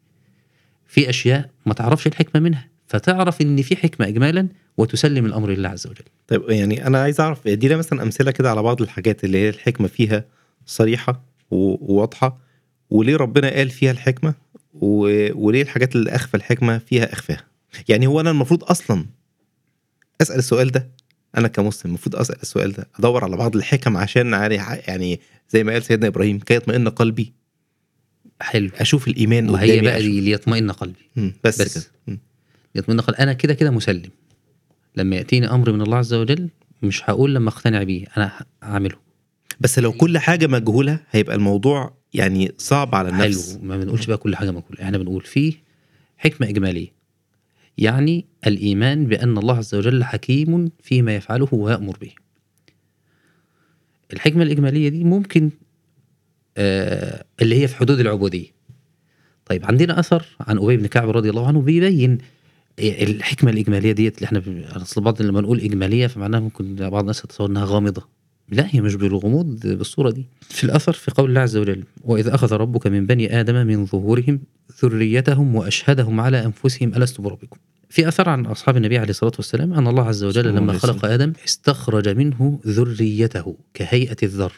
في 0.86 1.10
أشياء 1.10 1.50
ما 1.66 1.74
تعرفش 1.74 2.06
الحكمة 2.06 2.40
منها. 2.40 2.68
فتعرف 2.88 3.40
إن 3.40 3.62
في 3.62 3.76
حكمة 3.76 4.08
إجمالا 4.08 4.48
وتسلم 4.76 5.26
الأمر 5.26 5.50
لله 5.50 5.68
عز 5.68 5.86
وجل 5.86 6.04
طيب 6.28 6.50
يعني 6.50 6.86
أنا 6.86 7.02
عايز 7.02 7.20
أعرف 7.20 7.46
ادينا 7.46 7.76
مثلا 7.76 8.02
أمثلة 8.02 8.30
كده 8.30 8.50
على 8.50 8.62
بعض 8.62 8.82
الحاجات 8.82 9.24
اللي 9.24 9.38
هي 9.38 9.48
الحكمة 9.48 9.88
فيها 9.88 10.24
صريحة 10.66 11.22
وواضحة 11.50 12.38
وليه 12.90 13.16
ربنا 13.16 13.50
قال 13.50 13.70
فيها 13.70 13.90
الحكمة. 13.90 14.34
وليه 14.80 15.62
الحاجات 15.62 15.96
اللي 15.96 16.10
أخفى 16.10 16.36
الحكمة 16.36 16.78
فيها 16.78 17.12
أخفاها 17.12 17.44
يعني 17.88 18.06
هو 18.06 18.20
أنا 18.20 18.30
المفروض 18.30 18.64
أصلا 18.64 19.06
أسأل 20.22 20.38
السؤال 20.38 20.70
ده 20.70 20.88
أنا 21.36 21.48
كمسلم 21.48 21.88
المفروض 21.90 22.16
أسأل 22.16 22.36
السؤال 22.42 22.72
ده 22.72 22.88
أدور 22.98 23.24
على 23.24 23.36
بعض 23.36 23.56
الحكم 23.56 23.96
عشان 23.96 24.32
يعني 24.88 25.20
زي 25.50 25.64
ما 25.64 25.72
قال 25.72 25.82
سيدنا 25.82 26.06
إبراهيم 26.06 26.38
كي 26.38 26.54
يطمئن 26.54 26.88
قلبي 26.88 27.32
حلو 28.40 28.70
أشوف 28.76 29.08
الإيمان 29.08 29.50
وهي 29.50 29.80
بقى 29.80 29.96
أشوف. 29.98 30.06
دي 30.10 30.20
ليطمئن 30.20 30.70
قلبي 30.70 31.08
مم، 31.16 31.32
بس, 31.44 31.62
بس. 31.62 31.88
مم. 32.06 32.18
يطمئن 32.74 33.00
قلبي 33.00 33.18
أنا 33.22 33.32
كده 33.32 33.54
كده 33.54 33.70
مسلم. 33.70 34.10
لما 34.96 35.16
يأتيني 35.16 35.50
أمر 35.50 35.72
من 35.72 35.82
الله 35.82 35.96
عز 35.96 36.14
وجل 36.14 36.48
مش 36.82 37.10
هقول 37.10 37.34
لما 37.34 37.48
أقتنع 37.48 37.82
بيه 37.82 38.06
أنا 38.16 38.32
هعمله. 38.62 38.96
بس 39.60 39.78
لو 39.78 39.92
كل 39.92 40.18
حاجة 40.18 40.46
مجهولة 40.46 41.00
هيبقى 41.10 41.36
الموضوع 41.36 41.94
يعني 42.14 42.52
صعب 42.58 42.94
على 42.94 43.08
النفس. 43.08 43.52
حلو. 43.56 43.64
ما 43.64 43.76
بنقولش 43.76 44.06
بقى 44.06 44.16
كل 44.16 44.36
حاجة 44.36 44.50
مقوله 44.50 44.82
إحنا 44.82 44.98
بنقول 44.98 45.22
فيه 45.22 45.52
حكمة 46.18 46.48
إجمالية. 46.48 46.88
يعني 47.78 48.24
الإيمان 48.46 49.06
بأن 49.06 49.38
الله 49.38 49.56
عز 49.56 49.74
وجل 49.74 50.04
حكيم 50.04 50.70
فيما 50.82 51.16
يفعله 51.16 51.48
ويأمر 51.52 51.96
به. 52.00 52.10
الحكمة 54.12 54.42
الإجمالية 54.42 54.88
دي 54.88 55.04
ممكن 55.04 55.50
آه 56.56 57.24
اللي 57.42 57.62
هي 57.62 57.68
في 57.68 57.76
حدود 57.76 58.00
العبودية. 58.00 58.46
طيب 59.46 59.64
عندنا 59.64 60.00
أثر 60.00 60.26
عن 60.40 60.58
أبي 60.58 60.76
بن 60.76 60.86
كعب 60.86 61.10
رضي 61.10 61.30
الله 61.30 61.46
عنه 61.48 61.60
بيبين 61.60 62.18
الحكمة 62.78 63.50
الإجمالية 63.50 63.92
ديت 63.92 64.16
اللي 64.18 64.26
إحنا 64.26 64.42
أصل 64.82 65.00
بعض 65.00 65.22
لما 65.22 65.40
نقول 65.40 65.60
إجمالية 65.60 66.06
فمعناها 66.06 66.40
ممكن 66.40 66.74
بعض 66.74 67.00
الناس 67.00 67.24
يتصور 67.24 67.50
إنها 67.50 67.64
غامضة 67.64 68.08
لا 68.52 68.66
هي 68.70 68.80
مش 68.80 68.94
بالغموض 68.94 69.66
بالصورة 69.66 70.10
دي 70.10 70.26
في 70.40 70.64
الأثر 70.64 70.92
في 70.92 71.10
قول 71.10 71.28
الله 71.28 71.40
عز 71.40 71.56
وجل 71.56 71.84
واذا 72.04 72.34
أخذ 72.34 72.52
ربك 72.52 72.86
من 72.86 73.06
بني 73.06 73.40
آدم 73.40 73.66
من 73.66 73.86
ظهورهم 73.86 74.40
ذريتهم 74.84 75.54
وأشهدهم 75.54 76.20
على 76.20 76.44
أنفسهم 76.44 76.94
ألست 76.94 77.20
بربكم 77.20 77.56
في 77.90 78.08
أثر 78.08 78.28
عن 78.28 78.46
أصحاب 78.46 78.76
النبي 78.76 78.98
عليه 78.98 79.10
الصلاة 79.10 79.32
والسلام 79.36 79.72
أن 79.72 79.86
الله 79.86 80.02
عز 80.04 80.24
وجل 80.24 80.48
لما 80.54 80.72
خلق. 80.78 81.04
آدم 81.04 81.32
استخرج 81.44 82.08
منه 82.08 82.60
ذريته 82.66 83.56
كهيئة 83.74 84.16
الذر 84.22 84.52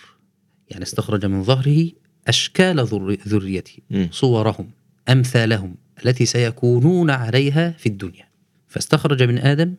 يعني 0.70 0.82
استخرج 0.82 1.26
من 1.26 1.42
ظهره 1.42 1.88
أشكال 2.28 2.84
ذر- 2.86 3.16
ذريته. 3.28 3.78
صورهم 4.10 4.70
أمثالهم 5.08 5.74
التي 6.04 6.26
سيكونون 6.26 7.10
عليها 7.10 7.70
في 7.70 7.88
الدنيا. 7.88 8.28
فاستخرج 8.68 9.22
من 9.22 9.38
آدم 9.38 9.74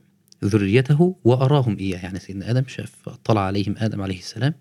ذريته 0.46 1.16
وأراهم 1.24 1.78
إياه. 1.78 2.00
يعني 2.00 2.20
سيدنا 2.20 2.52
آدم 2.52 2.64
شاف 2.68 3.10
طلع 3.10 3.42
عليهم 3.42 3.76
آدم 3.78 4.02
عليه 4.02 4.20
السلام 4.20 4.54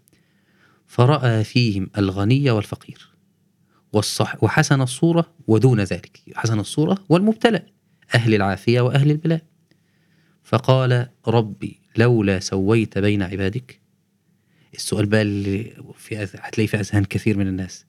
فرأى 0.87 1.44
فيهم 1.44 1.90
الغني 1.99 2.51
والفقير. 2.51 3.11
والصح 3.92 4.44
وحسن 4.44 4.81
الصورة 4.81 5.35
ودون 5.46 5.81
ذلك. 5.81 6.20
حسن 6.35 6.61
الصورة 6.61 7.05
والمبتلى 7.09 7.62
أهل 8.14 8.35
العافية 8.35 8.81
وأهل 8.81 9.11
البلاء. 9.11 9.42
فقال 10.44 11.09
ربي 11.29 11.81
لولا 11.96 12.40
سويت 12.40 12.99
بين 12.99 13.23
عبادك. 13.23 13.81
السؤال 14.75 15.07
بقى 15.07 15.23
اللي 15.23 15.77
في 15.96 16.16
هتلاقيه 16.16 16.66
في 16.66 16.81
أذهان 16.81 17.05
كثير 17.05 17.38
من 17.38 17.49
الناس. 17.49 17.85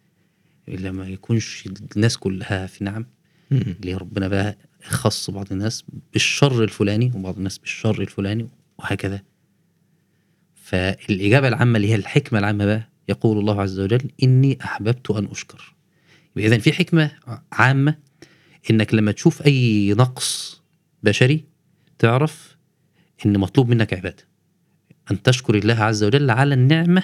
لما 0.67 1.07
يكونش 1.07 1.69
الناس 1.95 2.17
كلها 2.17 2.67
في 2.67 2.83
نعم 2.83 3.05
اللي 3.51 3.93
ربنا 3.93 4.27
بقى 4.27 4.57
خص 4.83 5.29
بعض 5.29 5.47
الناس 5.51 5.83
بالشر 6.13 6.63
الفلاني 6.63 7.11
وبعض 7.15 7.37
الناس 7.37 7.57
بالشر 7.57 8.01
الفلاني 8.01 8.49
وهكذا. 8.79 9.21
فالإجابة 10.55 11.47
العامة 11.47 11.77
اللي 11.77 11.89
هي 11.89 11.95
الحكمة 11.95 12.39
العامة 12.39 12.65
بقى 12.65 12.89
يقول 13.09 13.37
الله 13.37 13.61
عز 13.61 13.79
وجل 13.79 14.11
إني 14.23 14.57
أحببت 14.63 15.11
أن 15.11 15.25
أشكر. 15.25 15.75
يبقى 16.35 16.47
إذن 16.47 16.59
في 16.59 16.73
حكمة 16.73 17.11
عامة 17.51 17.95
إنك 18.71 18.93
لما 18.93 19.11
تشوف 19.11 19.45
أي 19.45 19.93
نقص 19.93 20.61
بشري 21.03 21.45
تعرف 21.99 22.57
إن 23.25 23.37
مطلوب 23.37 23.69
منك 23.69 23.93
عبادة. 23.93 24.27
أن 25.11 25.21
تشكر 25.21 25.55
الله 25.55 25.73
عز 25.83 26.03
وجل 26.03 26.29
على 26.29 26.53
النعمة 26.53 27.03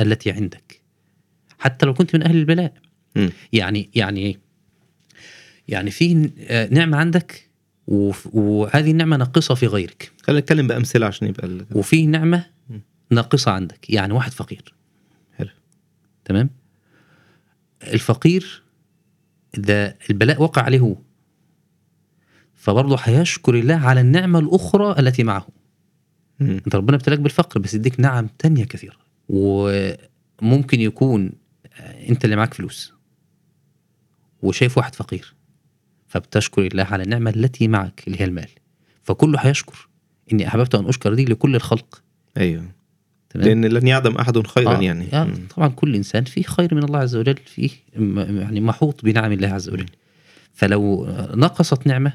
التي 0.00 0.30
عندك. 0.30 0.80
حتى 1.58 1.86
لو 1.86 1.94
كنت 1.94 2.14
من 2.16 2.22
أهل 2.22 2.36
البلاء. 2.36 2.72
مم. 3.16 3.30
يعني 3.52 3.90
يعني 3.94 4.20
إيه؟ 4.20 4.43
يعني 5.68 5.90
في 5.90 6.30
آه، 6.38 6.68
نعمة 6.68 6.96
عندك 6.96 7.50
وهذه 7.86 8.90
النعمة 8.90 9.16
ناقصة 9.16 9.54
في 9.54 9.66
غيرك. 9.66 10.12
خلينا 10.22 10.40
نتكلم 10.40 10.66
بأمثلة 10.66 11.06
عشان 11.06 11.28
يبقى 11.28 11.46
ال... 11.46 11.66
وفي 11.72 12.06
نعمة 12.06 12.46
مم. 12.70 12.80
ناقصة 13.10 13.50
عندك 13.50 13.90
يعني 13.90 14.12
واحد 14.12 14.32
فقير. 14.32 14.74
حلو. 15.32 15.48
تمام؟ 16.24 16.50
الفقير 17.82 18.62
ده 19.58 19.98
البلاء 20.10 20.42
وقع 20.42 20.62
عليه 20.62 20.78
هو 20.78 20.96
فبرضه 22.54 22.96
هيشكر 23.02 23.54
الله 23.54 23.74
على 23.74 24.00
النعمة 24.00 24.38
الأخرى 24.38 24.94
التي 24.98 25.24
معه. 25.24 25.46
أنت 26.40 26.74
ربنا 26.74 26.96
ابتلاك 26.96 27.18
بالفقر 27.18 27.60
بس 27.60 27.74
يديك 27.74 28.00
نعم 28.00 28.28
تانية 28.38 28.64
كثيرة. 28.64 28.96
وممكن 29.28 30.80
يكون 30.80 31.32
آه، 31.80 32.08
أنت 32.08 32.24
اللي 32.24 32.36
معاك 32.36 32.54
فلوس. 32.54 32.92
وشايف 34.42 34.78
واحد 34.78 34.94
فقير. 34.94 35.33
فبتشكر 36.14 36.66
الله 36.66 36.84
على 36.84 37.02
النعمة 37.02 37.30
التي 37.30 37.68
معك 37.68 38.02
اللي 38.06 38.20
هي 38.20 38.24
المال. 38.24 38.48
فكله 39.02 39.38
هيشكر. 39.38 39.88
إني 40.32 40.48
أحببت 40.48 40.74
أن 40.74 40.88
أشكر 40.88 41.14
دي 41.14 41.24
لكل 41.24 41.56
الخلق. 41.56 42.02
أيوه. 42.36 42.64
تمام؟ 43.30 43.46
لأن 43.46 43.64
لن 43.64 43.86
يعدم 43.86 44.16
أحد 44.16 44.46
خيرا 44.46 44.76
آه، 44.76 44.80
يعني. 44.80 45.12
آه. 45.12 45.28
طبعا 45.56 45.68
كل 45.68 45.94
إنسان 45.94 46.24
فيه 46.24 46.42
خير 46.42 46.74
من 46.74 46.82
الله 46.84 46.98
عز 46.98 47.16
وجل 47.16 47.36
فيه 47.46 47.70
م- 47.96 48.38
يعني 48.40 48.60
محوط 48.60 49.04
بنعم 49.04 49.32
الله 49.32 49.48
عز 49.48 49.68
وجل. 49.68 49.86
فلو 50.52 51.06
نقصت 51.34 51.86
نعمة 51.86 52.12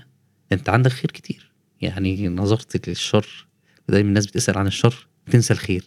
أنت 0.52 0.70
عندك 0.70 0.92
خير 0.92 1.12
كتير. 1.12 1.52
يعني 1.82 2.28
نظرت 2.28 2.90
للشر 2.90 3.46
دايما 3.90 4.10
الناس 4.10 4.26
بتسأل 4.26 4.58
عن 4.58 4.68
الشر 4.68 5.08
تنسى 5.32 5.54
الخير. 5.54 5.84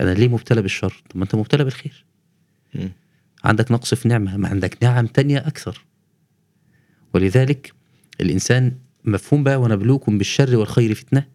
أنا 0.00 0.14
ليه 0.14 0.28
مبتلى 0.28 0.62
بالشر؟ 0.62 1.02
طب 1.10 1.16
ما 1.16 1.24
أنت 1.24 1.34
مبتلى 1.34 1.64
بالخير. 1.64 2.04
مم. 2.74 2.90
عندك 3.44 3.72
نقص 3.72 3.94
في 3.94 4.08
نعمة 4.08 4.36
ما 4.36 4.48
عندك 4.48 4.78
نعم 4.82 5.06
تانية 5.06 5.38
أكثر. 5.38 5.84
ولذلك 7.16 7.72
الإنسان 8.20 8.72
مفهوم 9.04 9.44
بقى 9.44 9.60
ونبلوكم 9.60 10.18
بالشر 10.18 10.56
والخير 10.56 10.94
فتنة. 10.94 11.26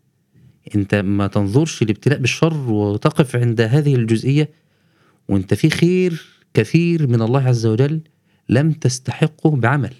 أنت 0.75 0.95
ما 0.95 1.27
تنظرش 1.27 1.81
الابتلاء 1.81 2.19
بالشر 2.19 2.57
وتقف 2.71 3.35
عند 3.35 3.61
هذه 3.61 3.95
الجزئية 3.95 4.49
وأنت 5.29 5.53
في 5.53 5.69
خير 5.69 6.25
كثير 6.53 7.07
من 7.07 7.21
الله 7.21 7.47
عز 7.47 7.65
وجل 7.65 8.01
لم 8.49 8.71
تستحقه 8.71 9.49
بعمل. 9.49 9.93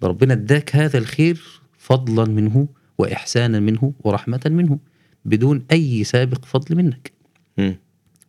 ده 0.00 0.08
ربنا 0.08 0.32
اداك 0.34 0.76
هذا 0.76 0.98
الخير 0.98 1.42
فضلا 1.78 2.24
منه 2.24 2.68
واحسانا 2.98 3.60
منه 3.60 3.92
ورحمة 4.00 4.40
منه 4.46 4.78
بدون 5.24 5.64
أي 5.72 6.04
سابق 6.04 6.44
فضل 6.44 6.76
منك. 6.76 7.12
مم. 7.58 7.76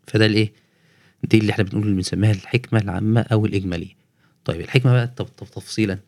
فده 0.08 0.26
الايه 0.26 0.54
دي 1.24 1.38
اللي 1.38 1.52
إحنا 1.52 1.63
بنقول 1.63 1.94
بنسميها 1.94 2.32
الحكمة 2.32 2.80
العامة 2.80 3.22
أو 3.22 3.46
الإجمالية. 3.46 3.98
طيب 4.46 4.62
الحكمة 4.62 4.92
بقى 4.94 5.08
طب, 5.18 5.26
طب 5.26 5.48
تفصيلا. 5.48 6.00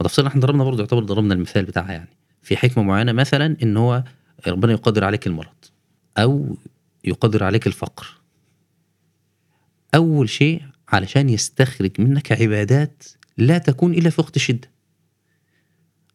ما 0.00 0.06
تفصيلا 0.06 0.28
إحنا 0.28 0.40
ضربنا 0.40 0.64
برضه 0.64 0.80
يعتبر 0.80 1.04
ضربنا 1.04 1.34
المثال 1.34 1.64
بتاعها 1.64 1.92
يعني. 1.92 2.16
في 2.42 2.56
حكمة 2.56 2.84
معينة 2.84 3.12
مثلا 3.12 3.56
إن 3.62 3.76
هو 3.76 4.04
ربنا 4.46 4.72
يقدر 4.72 5.04
عليك 5.04 5.26
المرض 5.26 5.64
أو 6.18 6.56
يقدر 7.04 7.44
عليك 7.44 7.66
الفقر. 7.66 8.06
أول 9.94 10.28
شيء 10.28 10.62
علشان 10.88 11.28
يستخرج 11.28 12.00
منك 12.00 12.32
عبادات 12.32 13.04
لا 13.38 13.58
تكون 13.58 13.94
إلا 13.94 14.10
في 14.10 14.20
وقت 14.20 14.36
الشدة. 14.36 14.70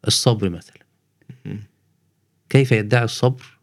الصبر 0.06 0.48
مثلا. 0.48 0.82
كيف 2.48 2.72
يدعي 2.72 3.04
الصبر؟ 3.04 3.58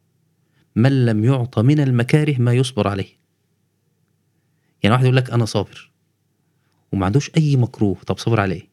من 0.75 1.05
لم 1.05 1.23
يعط 1.23 1.60
من 1.60 1.79
المكاره 1.79 2.41
ما 2.41 2.53
يصبر 2.53 2.88
عليه. 2.88 3.19
يعني 4.84 4.93
واحد 4.93 5.03
يقول 5.03 5.17
لك 5.17 5.32
أنا 5.32 5.45
صابر 5.45 5.91
وما 6.91 7.05
عندوش 7.05 7.32
أي 7.38 7.55
مكروه 7.55 7.97
طب 8.08 8.17
صبر 8.17 8.39
عليه. 8.39 8.68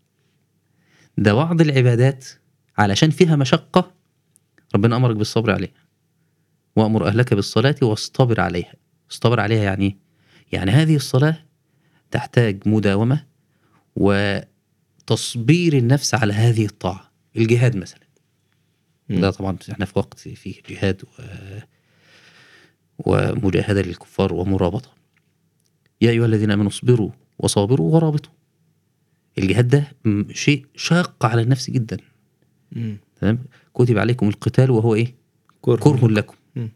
ده 1.18 1.34
بعض 1.34 1.60
العبادات 1.60 2.26
علشان 2.78 3.10
فيها 3.10 3.36
مشقة. 3.36 3.92
ربنا 4.74 4.96
أمرك 4.96 5.16
بالصبر 5.16 5.50
عليها 5.50 5.86
وأمر 6.76 7.06
أهلك 7.06 7.34
بالصلاة 7.34 7.76
واصطبر 7.82 8.40
عليها. 8.40 8.74
اصطبر 9.10 9.40
عليها 9.40 9.62
يعني 9.64 9.84
إيه؟ 9.84 9.96
يعني 10.52 10.70
هذه 10.70 10.96
الصلاة 10.96 11.44
تحتاج 12.10 12.68
مداومة 12.68 13.26
وتصبير 13.96 15.72
النفس 15.72 16.14
على 16.14 16.32
هذه 16.32 16.64
الطاعة. 16.66 17.12
الجهاد 17.36 17.76
مثلا. 17.76 18.00
مم. 19.08 19.20
ده 19.20 19.30
طبعا 19.30 19.56
إحنا 19.70 19.84
في 19.84 19.92
وقت 19.98 20.18
فيه 20.18 20.62
جهاد 20.70 21.02
و... 21.02 21.06
ومجاهدة 22.98 23.82
للكفار 23.82 24.34
ومرابطة. 24.34 24.90
يا 26.00 26.10
أيها 26.10 26.26
الذين 26.26 26.50
آمنوا 26.50 26.70
اصبروا 26.70 27.10
وصابروا 27.38 27.94
ورابطوا 27.94 28.32
الجهاد 29.38 29.68
ده 29.68 29.84
شيء 30.32 30.66
شاق 30.76 31.26
على 31.26 31.42
النفس 31.42 31.70
جدا. 31.70 31.96
تمام؟ 33.20 33.38
كتب 33.74 33.98
عليكم 33.98 34.28
القتال 34.28 34.70
وهو 34.70 34.94
إيه؟ 34.94 35.14
كره 35.60 35.76
كره 35.76 36.08
لكم. 36.08 36.34
مم. 36.56 36.68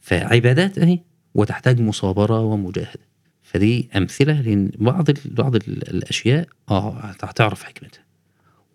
فعبادات 0.00 0.78
أهي 0.78 0.98
وتحتاج 1.34 1.80
مصابرة 1.80 2.40
ومجاهدة. 2.40 3.06
فدي 3.42 3.88
أمثلة 3.96 4.40
لأن 4.40 4.70
بعض 4.78 5.10
ال... 5.10 5.16
بعض 5.24 5.54
ال... 5.54 5.90
الأشياء 5.90 6.48
آه 6.70 6.96
هتعرف 7.00 7.62
حكمتها. 7.62 8.04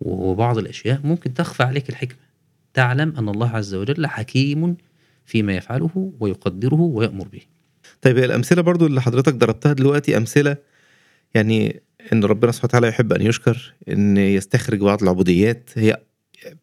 وبعض 0.00 0.58
الأشياء 0.58 1.00
ممكن 1.04 1.34
تخفى 1.34 1.62
عليك 1.62 1.90
الحكمة. 1.90 2.18
تعلم 2.74 3.16
أن 3.16 3.28
الله 3.28 3.48
عز 3.48 3.74
وجل 3.74 4.06
حكيم 4.06 4.76
فيما 5.24 5.52
يفعله 5.56 6.12
ويقدره 6.20 6.80
ويأمر 6.80 7.28
به. 7.28 7.40
طيب 8.02 8.18
الأمثلة 8.18 8.62
برضو 8.62 8.86
اللي 8.86 9.02
حضرتك 9.02 9.34
ضربتها 9.34 9.72
دلوقتي 9.72 10.16
أمثلة 10.16 10.56
يعني 11.34 11.82
إن 12.12 12.24
ربنا 12.24 12.52
سبحانه 12.52 12.68
وتعالى 12.68 12.88
يحب 12.88 13.12
أن 13.12 13.22
يشكر 13.22 13.74
إن 13.88 14.16
يستخرج 14.16 14.78
بعض 14.78 15.02
العبوديات. 15.02 15.70
هي 15.74 15.96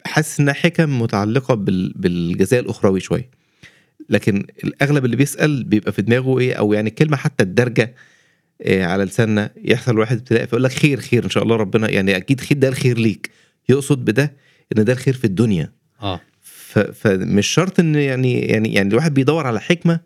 حاسس 0.05 0.39
إنها 0.39 0.53
حكم 0.53 1.01
متعلقة 1.01 1.53
بال... 1.53 1.93
بالجزاء 1.95 2.59
الأخروي 2.59 2.99
شوية. 2.99 3.29
لكن 4.09 4.45
الأغلب 4.63 5.05
اللي 5.05 5.15
بيسأل 5.15 5.63
بيبقى 5.63 5.91
في 5.91 6.01
دماغه 6.01 6.39
إيه؟ 6.39 6.53
أو 6.53 6.73
يعني 6.73 6.89
الكلمة 6.89 7.17
حتى 7.17 7.43
الدرجة 7.43 7.95
إيه 8.61 8.85
على 8.85 9.03
لساننا. 9.03 9.51
يحصل 9.63 9.99
واحد 9.99 10.17
ابتلاء 10.17 10.45
فيقول 10.45 10.63
لك 10.63 10.71
خير 10.71 10.99
خير 10.99 11.23
إن 11.23 11.29
شاء 11.29 11.43
الله 11.43 11.55
ربنا 11.55 11.89
يعني 11.89 12.17
أكيد 12.17 12.41
خير 12.41 12.57
ده 12.57 12.67
الخير 12.67 12.97
ليك. 12.97 13.29
يقصد 13.69 14.05
بده 14.05 14.33
إن 14.77 14.83
ده 14.83 14.93
الخير 14.93 15.13
في 15.13 15.25
الدنيا. 15.25 15.71
آه. 16.01 16.21
فمش 16.93 17.47
شرط 17.47 17.79
إن 17.79 17.95
يعني 17.95 18.39
يعني 18.41 18.73
يعني 18.73 18.89
الواحد 18.89 19.13
بيدور 19.13 19.47
على 19.47 19.61
حكمة 19.61 19.99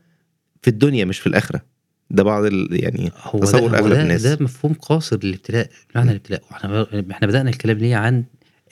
في 0.62 0.68
الدنيا 0.68 1.06
مش 1.06 1.20
في 1.20 1.28
الآخرة. 1.28 1.73
ده 2.10 2.24
بعض 2.24 2.44
ال... 2.46 2.68
يعني 2.84 3.12
هو 3.24 3.40
تصور 3.40 3.72
ده 3.72 3.80
ده, 3.90 4.02
الناس. 4.02 4.22
ده 4.22 4.44
مفهوم 4.44 4.74
قاصر 4.74 5.20
للابتلاء 5.24 5.70
معنى 5.96 6.12
الابتلاء. 6.12 6.44
وإحنا 6.52 6.88
إحنا 7.12 7.28
بدأنا 7.28 7.50
الكلام 7.50 7.78
ليه 7.78 7.96
عن 7.96 8.24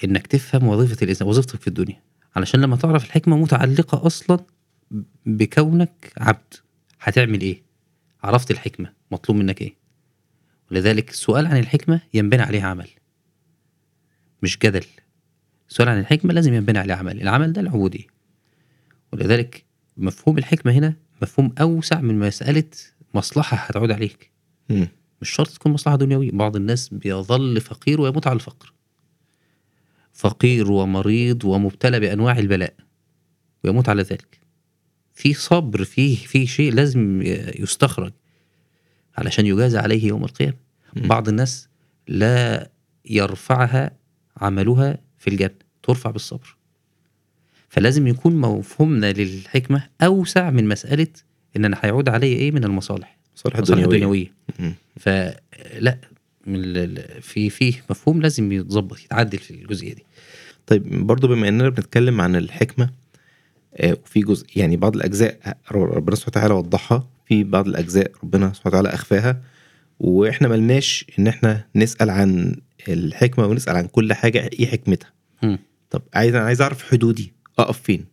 إنك 0.03 0.27
تفهم 0.27 0.67
وظيفة 0.67 0.97
الإنسان 1.03 1.27
وظيفتك 1.27 1.61
في 1.61 1.67
الدنيا. 1.67 2.01
علشان 2.35 2.61
لما 2.61 2.75
تعرف 2.75 3.05
الحكمة 3.05 3.37
متعلقة 3.37 4.05
أصلا 4.07 4.39
بكونك 5.25 6.13
عبد 6.17 6.53
هتعمل 7.01 7.41
إيه؟ 7.41 7.61
عرفت 8.23 8.51
الحكمة 8.51 8.93
مطلوب 9.11 9.37
منك 9.37 9.61
إيه؟ 9.61 9.75
ولذلك 10.71 11.09
السؤال 11.09 11.47
عن 11.47 11.57
الحكمة 11.57 12.01
ينبني 12.13 12.41
عليه 12.41 12.63
عمل 12.63 12.87
مش 14.43 14.57
جدل. 14.59 14.85
السؤال 15.69 15.89
عن 15.89 15.99
الحكمة 15.99 16.33
لازم 16.33 16.53
ينبني 16.53 16.79
عليه 16.79 16.93
عمل 16.93 17.21
العمل 17.21 17.53
ده 17.53 17.61
العبودية. 17.61 18.05
ولذلك 19.13 19.63
مفهوم 19.97 20.37
الحكمة 20.37 20.71
هنا 20.71 20.93
مفهوم 21.21 21.53
أوسع 21.61 22.01
من 22.01 22.19
مسألة 22.19 22.63
مصلحة 23.13 23.57
هتعود 23.57 23.91
عليك. 23.91 24.31
مم. 24.69 24.87
مش 25.21 25.29
شرط 25.29 25.47
تكون 25.47 25.71
مصلحة 25.71 25.95
دنيوية. 25.95 26.31
بعض 26.33 26.55
الناس 26.55 26.89
بيظل 26.89 27.61
فقير 27.61 28.01
ويموت 28.01 28.27
على 28.27 28.35
الفقر. 28.35 28.73
فقير 30.13 30.71
ومريض 30.71 31.45
ومبتلى 31.45 31.99
بأنواع 31.99 32.39
البلاء 32.39 32.73
ويموت 33.63 33.89
على 33.89 34.01
ذلك. 34.01 34.39
في 35.13 35.33
صبر 35.33 35.83
فيه 35.83 36.15
في 36.15 36.47
شيء 36.47 36.73
لازم 36.73 37.21
يستخرج 37.59 38.11
علشان 39.17 39.45
يجازى 39.45 39.77
عليه 39.77 40.07
يوم 40.07 40.23
القيامة. 40.23 40.57
مم. 40.95 41.07
بعض 41.07 41.27
الناس 41.29 41.67
لا 42.07 42.69
يرفعها 43.05 43.91
عملها 44.37 44.97
في 45.17 45.29
الجنة 45.29 45.55
ترفع 45.83 46.11
بالصبر. 46.11 46.55
فلازم 47.69 48.07
يكون 48.07 48.35
مفهومنا 48.35 49.11
للحكمة 49.13 49.89
أوسع 50.01 50.49
من 50.49 50.67
مسألة 50.67 51.07
إن 51.55 51.65
أنا 51.65 51.77
هيعود 51.81 52.09
علي 52.09 52.27
إيه 52.27 52.51
من 52.51 52.63
المصالح؟ 52.63 53.17
صالح 53.35 53.55
المصالح 53.55 53.83
الدنيوية. 53.83 53.97
الدنيوية. 53.97 54.31
مم. 54.59 54.73
فلا 54.99 55.97
من 56.47 56.95
في 57.21 57.49
في 57.49 57.73
مفهوم 57.89 58.21
لازم 58.21 58.51
يتظبط 58.51 58.99
يتعدل 58.99 59.37
في 59.37 59.51
الجزئية 59.51 59.93
دي. 59.93 60.05
طيب 60.67 61.07
برضو 61.07 61.27
بما 61.27 61.47
إننا 61.47 61.69
بنتكلم 61.69 62.21
عن 62.21 62.35
الحكمة 62.35 62.89
آه، 63.75 63.97
وفي 64.03 64.19
جزء 64.19 64.47
يعني 64.55 64.77
بعض 64.77 64.95
الأجزاء 64.95 65.57
ربنا 65.71 66.15
سبحانه 66.15 66.27
وتعالى 66.37 66.53
وضحها 66.53 67.07
في 67.25 67.43
بعض 67.43 67.67
الأجزاء 67.67 68.11
ربنا 68.23 68.53
سبحانه 68.53 68.77
وتعالى 68.77 68.89
أخفاها 68.95 69.41
وإحنا 69.99 70.47
ملناش 70.47 71.05
إن 71.19 71.27
إحنا 71.27 71.65
نسأل 71.75 72.09
عن 72.09 72.55
الحكمة 72.87 73.45
ونسأل 73.45 73.75
عن 73.75 73.87
كل 73.87 74.13
حاجة 74.13 74.49
إيه 74.59 74.67
حكمتها؟ 74.67 75.11
مم. 75.43 75.59
طب 75.89 76.01
عايز 76.13 76.35
أنا 76.35 76.45
عايز 76.45 76.61
أعرف 76.61 76.91
حدودي 76.91 77.33
أقف 77.59 77.81
فين؟ 77.81 78.05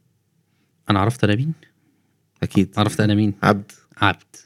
أنا 0.90 1.00
عرفت 1.00 1.24
أنا 1.24 1.36
مين؟ 1.36 1.52
أكيد. 2.42 2.74
عرفت 2.76 3.00
أنا 3.00 3.14
مين؟ 3.14 3.34
عبد. 3.42 3.72
عبد. 3.96 4.36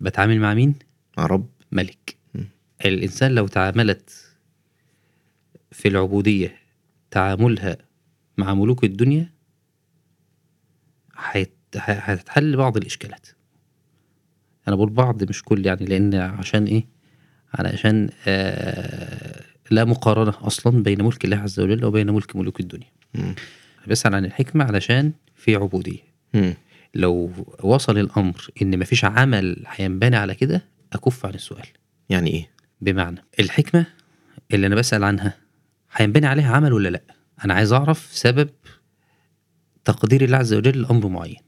بتعامل 0.00 0.40
مع 0.40 0.54
مين؟ 0.54 0.74
مع 1.18 1.26
رب. 1.26 1.48
ملك. 1.72 2.16
مم. 2.34 2.46
الإنسان 2.84 3.34
لو 3.34 3.46
تعاملت 3.46 4.10
في 5.72 5.88
العبودية 5.88 6.56
تعاملها 7.10 7.76
مع 8.38 8.54
ملوك 8.54 8.84
الدنيا 8.84 9.32
هيت- 11.18 11.56
هتتحل 11.76 12.56
بعض 12.56 12.76
الإشكالات. 12.76 13.26
أنا 14.68 14.76
بقول 14.76 14.90
بعض 14.90 15.24
مش 15.24 15.42
كل 15.42 15.66
يعني 15.66 15.84
لأن 15.86 16.14
عشان 16.14 16.64
إيه؟ 16.64 16.86
علشان 17.54 18.10
آه 18.26 19.44
لا 19.70 19.84
مقارنة 19.84 20.34
أصلا 20.46 20.82
بين 20.82 21.04
ملك 21.04 21.24
الله 21.24 21.36
عز 21.36 21.60
وجل 21.60 21.84
وبين 21.84 22.10
ملك 22.10 22.36
ملوك 22.36 22.60
الدنيا. 22.60 22.88
بسأل 23.86 24.14
عن 24.14 24.24
الحكمة 24.24 24.64
علشان 24.64 25.12
في 25.36 25.54
عبودية. 25.56 25.98
لو 26.94 27.32
وصل 27.62 27.98
الأمر 27.98 28.46
إن 28.62 28.78
مفيش 28.78 29.04
عمل 29.04 29.64
هينبني 29.66 30.16
على 30.16 30.34
كده 30.34 30.64
أكف 30.92 31.26
عن 31.26 31.34
السؤال. 31.34 31.66
يعني 32.08 32.30
إيه؟ 32.30 32.50
بمعنى 32.80 33.24
الحكمة 33.40 33.86
اللي 34.52 34.66
أنا 34.66 34.74
بسأل 34.74 35.04
عنها 35.04 35.36
هينبني 35.92 36.26
عليها 36.26 36.56
عمل 36.56 36.72
ولا 36.72 36.88
لأ؟ 36.88 37.02
أنا 37.44 37.54
عايز 37.54 37.72
أعرف 37.72 38.08
سبب 38.12 38.48
تقدير 39.84 40.24
الله 40.24 40.38
عز 40.38 40.54
وجل 40.54 40.82
لأمر 40.82 41.08
معين. 41.08 41.40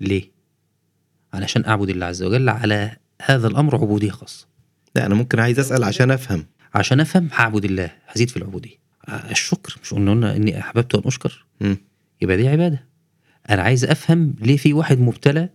ليه؟ 0.00 0.30
علشان 1.32 1.64
أعبد 1.64 1.88
الله 1.90 2.06
عز 2.06 2.22
وجل 2.22 2.48
على 2.48 2.96
هذا 3.22 3.48
الأمر 3.48 3.74
عبودية 3.74 4.10
خاصة. 4.10 4.46
لا 4.94 5.06
أنا 5.06 5.14
ممكن 5.14 5.38
عايز 5.40 5.58
أسأل 5.58 5.84
عشان 5.84 6.10
أفهم. 6.10 6.46
عشان 6.74 7.00
أفهم 7.00 7.28
هعبد 7.32 7.64
الله 7.64 7.90
هزيد 8.06 8.30
في 8.30 8.36
العبودية. 8.36 8.76
آه، 9.08 9.30
الشكر 9.30 9.76
مش 9.82 9.94
قلنا 9.94 10.36
إني 10.36 10.60
أحببت 10.60 10.94
أن 10.94 11.02
أشكر؟ 11.04 11.46
مم. 11.60 11.76
يبقى 12.22 12.36
دي 12.36 12.48
عبادة. 12.48 12.87
أنا 13.50 13.62
عايز 13.62 13.84
أفهم 13.84 14.34
ليه 14.40 14.56
في 14.56 14.72
واحد 14.72 15.00
مبتلى 15.00 15.48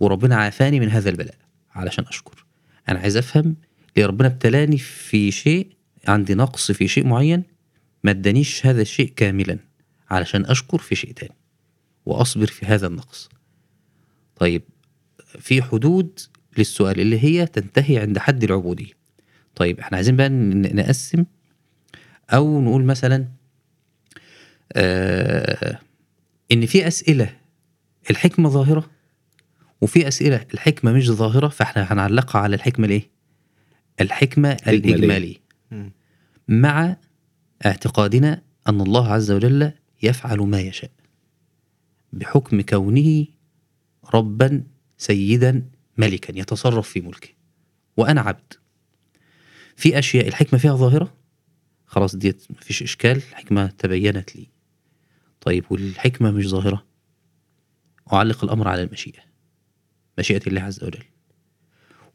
وربنا 0.00 0.36
عافاني 0.36 0.80
من 0.80 0.88
هذا 0.88 1.10
البلاء؟ 1.10 1.34
علشان 1.70 2.04
أشكر. 2.04 2.44
أنا 2.88 2.98
عايز 2.98 3.16
أفهم 3.16 3.56
ليه 3.96 4.06
ربنا 4.06 4.28
ابتلاني 4.28 4.78
في 4.78 5.30
شيء 5.30 5.68
عندي 6.08 6.34
نقص 6.34 6.72
في 6.72 6.88
شيء 6.88 7.06
معين 7.06 7.42
ما 8.04 8.10
ادانيش 8.10 8.66
هذا 8.66 8.82
الشيء 8.82 9.12
كاملا 9.16 9.58
علشان 10.10 10.44
أشكر 10.46 10.78
في 10.78 10.94
شيء 10.94 11.12
تاني. 11.12 11.34
وأصبر 12.06 12.46
في 12.46 12.66
هذا 12.66 12.86
النقص. 12.86 13.28
طيب 14.36 14.62
في 15.38 15.62
حدود 15.62 16.20
للسؤال 16.58 17.00
اللي 17.00 17.24
هي 17.24 17.46
تنتهي 17.46 17.98
عند 17.98 18.18
حد 18.18 18.44
العبودية. 18.44 18.92
طيب 19.54 19.80
إحنا 19.80 19.96
عايزين 19.96 20.16
بقى 20.16 20.28
نقسم 20.28 21.24
أو 22.30 22.60
نقول 22.60 22.84
مثلا 22.84 23.28
آه 24.72 25.78
إن 26.52 26.66
في 26.66 26.86
أسئلة 26.88 27.36
الحكمة 28.10 28.48
ظاهرة 28.48 28.90
وفي 29.80 30.08
أسئلة 30.08 30.46
الحكمة 30.54 30.92
مش 30.92 31.10
ظاهرة 31.10 31.48
فإحنا 31.48 31.92
هنعلقها 31.92 32.40
على 32.40 32.56
الحكمة 32.56 32.86
الإيه؟ 32.86 33.10
الحكمة 34.00 34.52
الإجمالية. 34.52 34.94
الاجماليه. 34.94 35.36
مع 36.48 36.96
اعتقادنا 37.66 38.42
أن 38.68 38.80
الله 38.80 39.12
عز 39.12 39.30
وجل 39.30 39.72
يفعل 40.02 40.38
ما 40.38 40.60
يشاء 40.60 40.90
بحكم 42.12 42.60
كونه 42.60 43.26
ربا 44.14 44.62
سيدا 44.98 45.70
ملكا 45.98 46.38
يتصرف 46.38 46.88
في 46.88 47.00
ملكه. 47.00 47.28
وأنا 47.96 48.20
عبد. 48.20 48.52
في 49.76 49.98
أشياء 49.98 50.28
الحكمة 50.28 50.58
فيها 50.58 50.76
ظاهرة؟ 50.76 51.14
خلاص 51.86 52.16
ديت 52.16 52.46
مفيش 52.50 52.82
إشكال 52.82 53.16
الحكمه 53.16 53.66
تبينت 53.66 54.36
لي. 54.36 54.46
طيب 55.40 55.64
والحكمة 55.70 56.30
مش 56.30 56.48
ظاهرة. 56.48 56.84
أعلق 58.12 58.44
الأمر 58.44 58.68
على 58.68 58.82
المشيئة 58.82 59.20
مشيئة 60.18 60.40
الله 60.46 60.60
عز 60.60 60.84
وجل. 60.84 61.04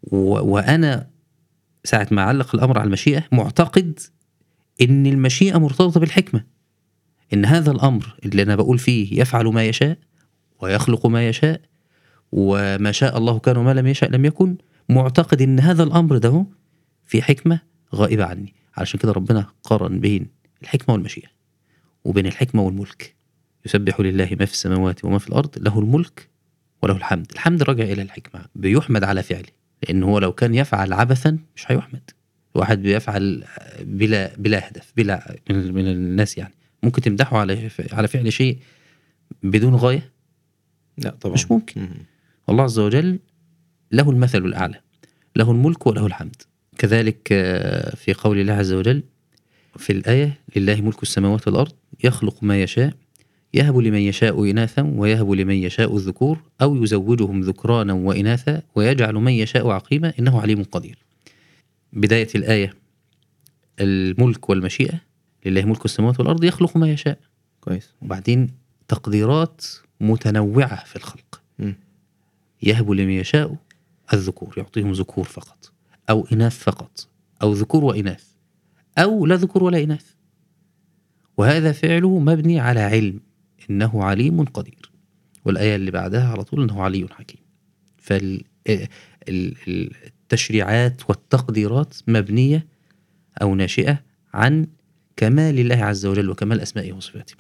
و... 0.04 0.18
وأنا 0.26 1.10
ساعة 1.84 2.08
ما 2.12 2.22
أعلق 2.22 2.56
الأمر 2.56 2.80
على 2.80 2.88
المشيئة 2.88 3.24
معتقد 3.32 4.00
إن 4.82 5.06
المشيئة 5.06 5.58
مرتبطة 5.58 6.00
بالحكمة. 6.00 6.46
إن 7.34 7.46
هذا 7.46 7.72
الأمر 7.72 8.16
اللي 8.26 8.44
أنا 8.44 8.56
بقول 8.56 8.80
فيه 8.80 9.22
يفعل 9.22 9.46
ما 9.46 9.66
يشاء 9.66 9.98
ويخلق 10.60 11.06
ما 11.06 11.28
يشاء 11.28 11.62
وما 12.32 12.92
شاء 12.92 13.18
الله 13.18 13.40
كان 13.40 13.58
وما 13.58 13.74
لم 13.74 13.88
يشاء 13.88 14.10
لم 14.12 14.26
يكن 14.26 14.58
معتقد 14.90 15.42
إن 15.42 15.60
هذا 15.60 15.84
الأمر 15.84 16.18
ده 16.18 16.46
في 17.06 17.22
حكمة 17.22 17.62
غائبة 17.96 18.26
عني. 18.26 18.54
علشان 18.78 19.00
كده 19.00 19.12
ربنا 19.12 19.46
قارن 19.64 20.00
بين 20.00 20.28
الحكمة 20.62 20.94
والمشيئة. 20.96 21.28
وبين 22.06 22.26
الحكمة 22.26 22.62
والملك. 22.62 23.16
يسبح 23.66 24.00
لله 24.00 24.30
ما 24.40 24.46
في 24.46 24.54
السماوات 24.54 25.06
وما 25.06 25.20
في 25.20 25.30
الأرض 25.30 25.58
له 25.58 25.80
الملك 25.80 26.30
وله 26.82 26.96
الحمد. 26.96 27.32
الحمد 27.32 27.64
راجع 27.64 27.84
إلى 27.84 28.02
الحكمة 28.02 28.46
بيحمد 28.56 29.04
على 29.04 29.24
فعله 29.24 29.50
لأن 29.84 30.04
هو 30.04 30.20
لو 30.20 30.32
كان 30.32 30.56
يفعل 30.56 30.94
عبثا 30.94 31.38
مش 31.56 31.72
هيحمد. 31.72 32.12
واحد 32.56 32.82
بيفعل 32.82 33.44
بلا 33.82 34.36
بلا 34.38 34.70
هدف 34.70 34.94
بلا 34.98 35.36
من, 35.50 35.74
من 35.74 35.88
الناس 35.88 36.38
يعني. 36.38 36.54
ممكن 36.84 37.02
تمدحه 37.02 37.38
على 37.38 37.70
على 37.92 38.08
فعل 38.08 38.34
شيء 38.34 38.58
بدون 39.44 39.76
غاية؟ 39.76 40.12
لا 40.98 41.10
طبعا. 41.10 41.34
مش 41.34 41.52
ممكن. 41.52 41.82
مم. 41.82 41.90
الله 42.50 42.64
عز 42.64 42.80
وجل 42.80 43.20
له 43.92 44.10
المثل 44.10 44.46
الأعلى 44.46 44.82
له 45.36 45.52
الملك 45.52 45.88
وله 45.88 46.06
الحمد. 46.06 46.36
كذلك 46.78 47.28
آه، 47.32 47.96
في 47.96 48.14
قول 48.14 48.40
الله 48.40 48.54
عز 48.54 48.74
وجل 48.74 49.04
في 49.78 49.94
الآية 49.94 50.40
لله 50.56 50.82
ملك 50.82 51.04
السماوات 51.04 51.48
والأرض 51.48 51.74
يخلق 52.04 52.44
ما 52.44 52.64
يشاء 52.64 52.94
يهب 53.54 53.78
لمن 53.78 54.00
يشاء 54.00 54.52
إناثا 54.52 54.94
ويهب 54.96 55.32
لمن 55.32 55.56
يشاء 55.56 55.96
الذكور 55.96 56.40
أو 56.62 56.84
يزوجهم 56.84 57.42
ذكرانا 57.42 57.94
وإناثا 57.94 58.62
ويجعل 58.76 59.16
من 59.16 59.32
يشاء 59.32 59.70
عقيما 59.70 60.14
إنه 60.20 60.42
عليم 60.42 60.64
قدير. 60.64 60.98
بداية 61.94 62.28
الآية 62.36 62.74
الملك 63.80 64.50
والمشيئة 64.50 65.00
لله 65.46 65.66
ملك 65.66 65.86
السماوات 65.86 66.20
والأرض 66.20 66.44
يخلق 66.44 66.78
ما 66.78 66.92
يشاء. 66.92 67.20
كويس. 67.62 67.94
وبعدين 68.02 68.50
تقديرات 68.88 69.66
متنوعة 70.02 70.86
في 70.86 70.96
الخلق. 70.96 71.42
مم. 71.60 71.76
يهب 72.64 72.92
لمن 72.92 73.12
يشاء 73.12 73.56
الذكور 74.14 74.54
يعطيهم 74.58 74.92
ذكور 74.92 75.26
فقط 75.26 75.72
أو 76.10 76.28
إناث 76.32 76.58
فقط 76.58 77.08
أو 77.42 77.54
ذكور 77.54 77.84
وإناث 77.84 78.24
أو 78.98 79.26
لا 79.26 79.36
ذكور 79.36 79.64
ولا 79.64 79.84
إناث. 79.84 80.13
وهذا 81.38 81.72
فعله 81.72 82.20
مبني 82.20 82.60
على 82.60 82.80
علم 82.80 83.20
إنه 83.70 84.04
عليم 84.04 84.44
قدير. 84.44 84.92
والآية 85.46 85.76
اللي 85.76 85.92
بعدها 85.92 86.32
على 86.32 86.44
طول 86.44 86.64
إنه 86.64 86.82
علي 86.82 87.08
حكيم. 87.12 87.42
فالتشريعات 90.28 91.10
والتقديرات 91.10 91.96
مبنية 92.08 92.68
أو 93.42 93.56
ناشئة 93.56 94.04
عن 94.34 94.68
كمال 95.16 95.60
الله 95.60 95.76
عز 95.76 96.06
وجل 96.06 96.30
وكمال 96.30 96.62
أسمائه 96.62 96.94
وصفاته. 96.94 97.36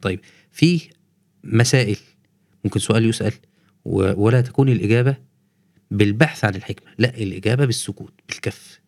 طيب 0.00 0.20
في 0.50 0.80
مسائل 1.44 1.96
ممكن 2.64 2.80
سؤال 2.80 3.04
يسأل 3.04 3.32
ولا 3.84 4.40
تكون 4.40 4.68
الإجابة 4.68 5.16
بالبحث 5.90 6.44
عن 6.44 6.54
الحكمة 6.54 6.92
لا 6.98 7.18
الإجابة 7.18 7.64
بالسكوت 7.64 8.12
بالكف. 8.28 8.80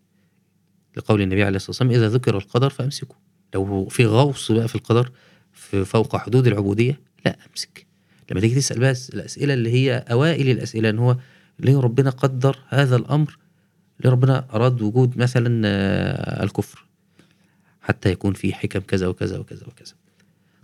لقول 0.96 1.22
النبي 1.22 1.44
عليه 1.44 1.56
الصلاة 1.56 1.70
والسلام 1.70 1.90
إذا 1.90 2.08
ذكر 2.08 2.36
القدر 2.36 2.70
فأمسكوا. 2.70 3.16
لو 3.54 3.86
في 3.88 4.06
غوص 4.06 4.52
بقى 4.52 4.68
في 4.68 4.74
القدر 4.74 5.10
في 5.52 5.84
فوق 5.84 6.16
حدود 6.16 6.46
العبودية 6.46 7.00
لا 7.26 7.36
أمسك. 7.50 7.86
لما 8.30 8.40
تيجي 8.40 8.54
تسأل 8.54 8.80
بس 8.80 9.10
الأسئلة 9.10 9.54
اللي 9.54 9.70
هي 9.72 10.04
أوائل 10.10 10.50
الأسئلة 10.50 10.90
إن 10.90 10.98
هو 10.98 11.16
ليه 11.58 11.78
ربنا 11.80 12.10
قدر 12.10 12.58
هذا 12.68 12.96
الأمر؟ 12.96 13.38
ليه 14.04 14.10
ربنا 14.10 14.46
أراد 14.52 14.82
وجود 14.82 15.18
مثلا 15.18 15.62
آه، 15.66 16.44
الكفر؟ 16.44 16.84
حتى 17.82 18.10
يكون 18.10 18.32
في 18.34 18.54
حكم 18.54 18.80
كذا 18.80 19.06
وكذا 19.06 19.38
وكذا 19.38 19.66
وكذا. 19.66 19.94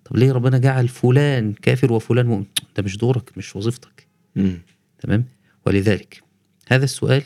طب 0.04 0.16
ليه 0.16 0.32
ربنا 0.32 0.58
جعل 0.58 0.88
فلان 0.88 1.52
كافر 1.52 1.92
وفلان 1.92 2.26
مؤمن؟ 2.26 2.44
ده 2.76 2.82
مش 2.82 2.96
دورك 2.96 3.38
مش 3.38 3.56
وظيفتك. 3.56 4.06
مم. 4.36 4.58
تمام؟ 4.98 5.24
ولذلك 5.66 6.22
هذا 6.68 6.84
السؤال 6.84 7.22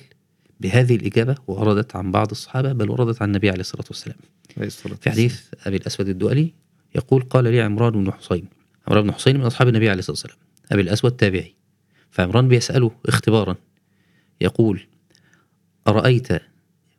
بهذه 0.65 0.97
الإجابة 0.97 1.35
وردت 1.47 1.97
عن 1.97 2.13
بعض 2.13 2.31
الصحابة 2.31 2.73
بل 2.73 2.91
وردت 2.91 3.23
عن 3.23 3.29
النبي 3.29 3.51
عليه 3.51 3.61
الصلاة 3.61 3.85
والسلام. 3.89 4.17
في 5.01 5.11
حديث 5.11 5.41
أبي 5.67 5.77
الأسود 5.77 6.09
الدؤلي 6.09 6.53
يقول 6.95 7.23
قال 7.23 7.45
لي 7.45 7.61
عمران 7.61 7.93
بن 7.93 8.13
حسين 8.13 8.49
عمران 8.89 9.05
بن 9.05 9.13
حسين 9.13 9.37
من 9.37 9.43
أصحاب 9.43 9.69
النبي 9.69 9.89
عليه 9.89 9.99
الصلاة 9.99 10.17
والسلام. 10.17 10.37
أبي 10.73 10.83
الأسود 10.83 11.13
تابعي. 11.13 11.55
فعمران 12.11 12.49
بيسأله 12.49 12.91
اختبارا. 13.07 13.57
يقول 14.41 14.87
أرأيت 15.89 16.29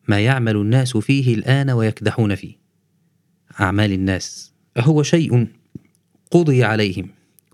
ما 0.07 0.19
يعمل 0.19 0.55
الناس 0.55 0.97
فيه 0.97 1.35
الآن 1.35 1.69
ويكدحون 1.69 2.35
فيه؟ 2.35 2.55
أعمال 3.59 3.91
الناس. 3.91 4.53
أهو 4.77 5.03
شيء 5.03 5.47
قضي 6.31 6.63
عليهم 6.63 7.09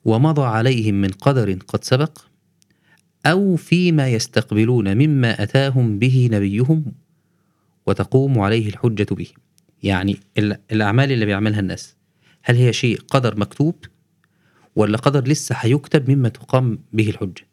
ومضى 0.05 0.41
عليهم 0.41 0.95
من 0.95 1.09
قدر 1.09 1.53
قد 1.53 1.83
سبق؟ 1.83 2.17
أو 3.25 3.55
فيما 3.55 4.09
يستقبلون 4.09 4.97
مما 4.97 5.43
أتاهم 5.43 5.99
به 5.99 6.29
نبيهم 6.31 6.85
وتقوم 7.87 8.39
عليه 8.39 8.69
الحجة 8.69 9.07
به. 9.15 9.27
يعني 9.83 10.17
ال- 10.37 10.57
الأعمال 10.71 11.11
اللي 11.11 11.25
بيعملها 11.25 11.59
الناس 11.59 11.95
هل 12.43 12.55
هي 12.55 12.73
شيء 12.73 12.99
قدر 12.99 13.39
مكتوب 13.39 13.75
ولا 14.75 14.97
قدر 14.97 15.27
لسه 15.27 15.55
هيكتب 15.59 16.11
مما 16.11 16.29
تقام 16.29 16.79
به 16.93 17.09
الحجة؟ 17.09 17.47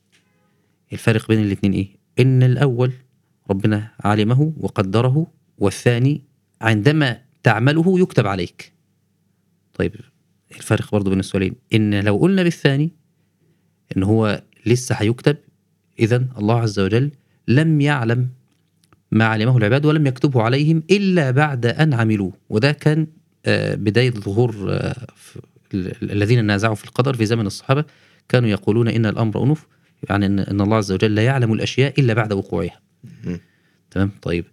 الفرق 0.93 1.29
بين 1.29 1.39
الاتنين 1.43 1.73
إيه؟ 1.73 1.89
إن 2.21 2.43
الأول 2.43 2.93
ربنا 3.51 3.91
علمه 4.01 4.53
وقدره 4.57 5.27
والثاني 5.59 6.23
عندما 6.61 7.21
تعمله 7.43 8.01
يكتب 8.01 8.27
عليك. 8.27 8.73
طيب 9.75 9.95
الفرق 10.51 10.93
برضو 10.93 11.11
بين 11.11 11.21
السؤالين. 11.21 11.55
إن 11.75 12.01
لو 12.05 12.17
قلنا 12.17 12.43
بالثاني 12.43 12.91
إن 13.97 14.03
هو 14.03 14.43
لسه 14.67 14.95
هيكتب 14.95 15.37
إذا 15.99 16.25
الله 16.39 16.61
عز 16.61 16.81
وجل 16.81 17.11
لم 17.49 17.81
يعلم 17.81 18.29
ما 19.13 19.25
علمه 19.25 19.57
العباد 19.57 19.87
ولم 19.87 20.07
يكتبه 20.07 20.43
عليهم 20.43 20.83
إلا 20.91 21.31
بعد 21.31 21.67
أن 21.67 21.95
عملوه. 21.95 22.33
وده 22.49 22.73
كان 22.73 23.07
آه، 23.47 23.75
بداية 23.75 24.11
ظهور 24.11 24.67
آه، 24.71 25.07
الذين 26.03 26.45
نازعوا 26.45 26.75
في 26.75 26.85
القدر 26.85 27.15
في 27.15 27.27
زمن 27.27 27.47
الصحابة 27.47 27.85
كانوا 28.29 28.49
يقولون 28.49 28.89
إن 28.89 29.07
الأمر 29.07 29.43
أنف 29.43 29.67
يعني 30.11 30.27
إن, 30.27 30.61
الله 30.61 30.77
عز 30.77 30.93
وجل 30.93 31.15
لا 31.15 31.23
يعلم 31.23 31.53
الأشياء 31.53 32.01
إلا 32.01 32.15
بعد 32.15 32.33
وقوعها. 32.33 32.81
تمام؟ 33.91 34.11
طيب. 34.23 34.45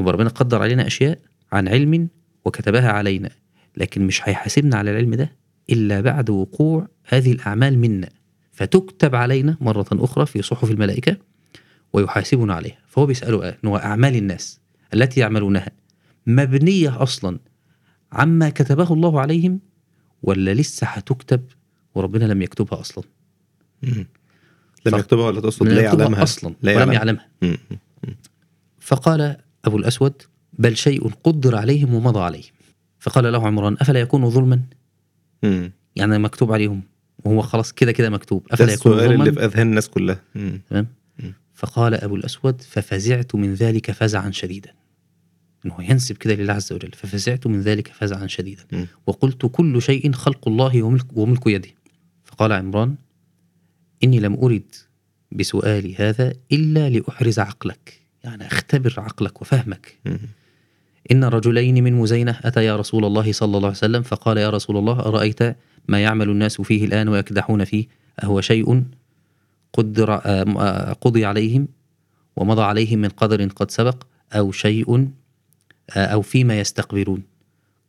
هو 0.00 0.10
ربنا 0.10 0.28
قدر 0.28 0.62
علينا 0.62 0.86
أشياء 0.86 1.18
عن 1.52 1.68
علم 1.68 2.08
وكتبها 2.44 2.90
علينا 2.92 3.30
لكن 3.76 4.06
مش 4.06 4.28
هيحاسبنا 4.28 4.76
على 4.76 4.90
العلم 4.90 5.14
ده 5.14 5.32
إلا 5.70 6.00
بعد 6.00 6.30
وقوع 6.30 6.88
هذه 7.04 7.32
الأعمال 7.32 7.78
منا. 7.78 8.08
فتكتب 8.60 9.14
علينا 9.14 9.56
مرة 9.60 9.86
أخرى 9.92 10.26
في 10.26 10.42
صحف 10.42 10.70
الملائكة 10.70 11.16
ويحاسبنا 11.92 12.54
عليها 12.54 12.78
فهو 12.86 13.06
بيسأله 13.06 13.48
إن 13.48 13.68
هو 13.68 13.76
أعمال 13.76 14.16
الناس 14.16 14.60
التي 14.94 15.20
يعملونها 15.20 15.70
مبنية 16.26 17.02
أصلا 17.02 17.38
عما 18.12 18.50
كتبه 18.50 18.92
الله 18.92 19.20
عليهم 19.20 19.60
ولا 20.22 20.54
لسه 20.54 20.86
هتكتب 20.86 21.44
وربنا 21.94 22.24
لم 22.24 22.42
يكتبها 22.42 22.80
أصلا 22.80 23.04
مم. 23.82 24.06
لم 24.86 24.98
يكتبها 24.98 25.26
ولا 25.26 25.40
تقصد 25.40 25.68
لا 25.68 25.82
يعلمها 25.82 26.22
أصلا 26.22 26.54
لا 26.62 26.76
ولم 26.76 26.92
يعلمها. 26.92 27.26
يعلمها 27.42 27.58
مم. 28.02 28.16
فقال 28.80 29.36
أبو 29.64 29.76
الأسود 29.76 30.22
بل 30.52 30.76
شيء 30.76 31.10
قدر 31.24 31.56
عليهم 31.56 31.94
ومضى 31.94 32.20
عليهم 32.20 32.52
فقال 32.98 33.32
له 33.32 33.46
عمران 33.46 33.76
أفلا 33.80 34.00
يكون 34.00 34.30
ظلما. 34.30 34.62
يعني 35.96 36.18
مكتوب 36.18 36.52
عليهم 36.52 36.82
وهو 37.24 37.42
خلاص 37.42 37.72
كده 37.72 37.92
كده 37.92 38.10
مكتوب. 38.10 38.46
أفلا 38.50 38.72
يكون 38.72 38.92
السؤال 38.92 39.12
اللي 39.12 39.32
في 39.32 39.44
أذهان 39.44 39.68
الناس 39.68 39.88
كلها. 39.88 40.20
تمام. 40.70 40.86
فقال 41.54 41.94
أبو 41.94 42.16
الأسود 42.16 42.60
ففزعت 42.60 43.34
من 43.34 43.54
ذلك 43.54 43.90
فزعا 43.90 44.30
شديدا. 44.30 44.70
إنه 45.66 45.76
ينسب 45.80 46.16
كده 46.16 46.34
لله 46.34 46.52
عز 46.52 46.72
وجل. 46.72 46.90
ففزعت 46.92 47.46
من 47.46 47.60
ذلك 47.60 47.88
فزعا 47.88 48.26
شديدا. 48.26 48.64
مم. 48.72 48.86
وقلت 49.06 49.46
كل 49.52 49.82
شيء 49.82 50.12
خلق 50.12 50.48
الله 50.48 50.82
وملك, 50.82 51.06
وملك 51.16 51.46
يده. 51.46 51.68
فقال 52.24 52.52
عمران 52.52 52.94
إني 54.04 54.20
لم 54.20 54.34
أرد 54.34 54.74
بسؤالي 55.32 55.94
هذا 55.94 56.32
إلا 56.52 56.90
لأحرز 56.90 57.38
عقلك. 57.38 58.00
يعني 58.24 58.46
اختبر 58.46 58.94
عقلك 58.98 59.42
وفهمك. 59.42 59.98
مم. 60.04 60.18
إن 61.12 61.24
رجلين 61.24 61.84
من 61.84 61.92
مزينة 61.92 62.38
أتيا 62.44 62.76
رسول 62.76 63.04
الله 63.04 63.32
صلى 63.32 63.56
الله 63.56 63.68
عليه 63.68 63.78
وسلم. 63.78 64.02
فقال 64.02 64.38
يا 64.38 64.50
رسول 64.50 64.76
الله 64.76 65.00
أرأيت 65.00 65.42
ما 65.90 66.02
يعمل 66.02 66.30
الناس 66.30 66.60
فيه 66.60 66.84
الآن 66.84 67.08
ويكدحون 67.08 67.64
فيه 67.64 67.86
أهو 68.22 68.40
شيء 68.40 68.84
قدر 69.72 70.14
آه، 70.14 70.92
قضي 70.92 71.24
عليهم 71.24 71.68
ومضى 72.36 72.62
عليهم 72.62 72.98
من 72.98 73.08
قدر 73.08 73.46
قد 73.46 73.70
سبق 73.70 74.02
أو 74.32 74.52
شيء 74.52 75.10
آه، 75.96 76.06
أو 76.06 76.22
فيما 76.22 76.60
يستقبلون. 76.60 77.22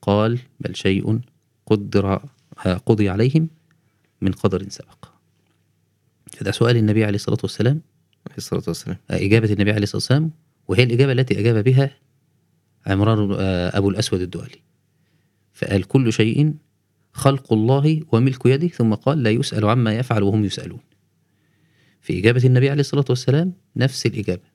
قال 0.02 0.40
بل 0.60 0.76
شيء 0.76 1.20
قدر 1.66 2.22
آه، 2.66 2.74
قضي 2.74 3.10
عليهم 3.10 3.50
من 4.22 4.32
قدر 4.32 4.70
سبق. 4.70 5.06
هذا 6.42 6.52
سؤال 6.52 6.78
النبي 6.78 7.06
عليه 7.06 7.16
الصلاة 7.16 7.40
والسلام. 7.44 7.82
عليه 8.28 8.38
الصلاة 8.38 8.64
والسلام. 8.68 8.98
إجابة 9.10 9.54
النبي 9.54 9.72
عليه 9.72 9.84
الصلاة 9.84 9.98
والسلام 9.98 10.32
وهي 10.68 10.84
الإجابة 10.84 11.12
التي 11.12 11.40
أجاب 11.40 11.64
بها 11.64 11.98
عمران 12.88 13.36
أبو 13.74 13.90
الأسود 13.90 14.22
الدؤلي 14.22 14.62
فقال 15.54 15.84
كل 15.84 16.14
شيء 16.14 16.54
خلق 17.14 17.54
الله 17.54 18.02
وملك 18.12 18.46
يده 18.46 18.68
ثم 18.68 18.94
قال 18.94 19.24
لا 19.24 19.30
يسأل 19.30 19.66
عما 19.66 19.94
يفعل 19.94 20.24
وهم 20.24 20.46
يسألون. 20.46 20.80
في 22.02 22.20
إجابة 22.20 22.46
النبي 22.46 22.70
عليه 22.70 22.80
الصلاة 22.80 23.06
والسلام 23.10 23.54
نفس 23.76 24.06
الإجابة. 24.06 24.52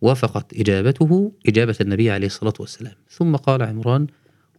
وافقت 0.00 0.54
إجابته 0.54 1.32
إجابة 1.46 1.76
النبي 1.80 2.10
عليه 2.10 2.26
الصلاة 2.26 2.54
والسلام. 2.60 2.94
ثم 3.10 3.36
قال 3.36 3.62
عمران 3.62 4.06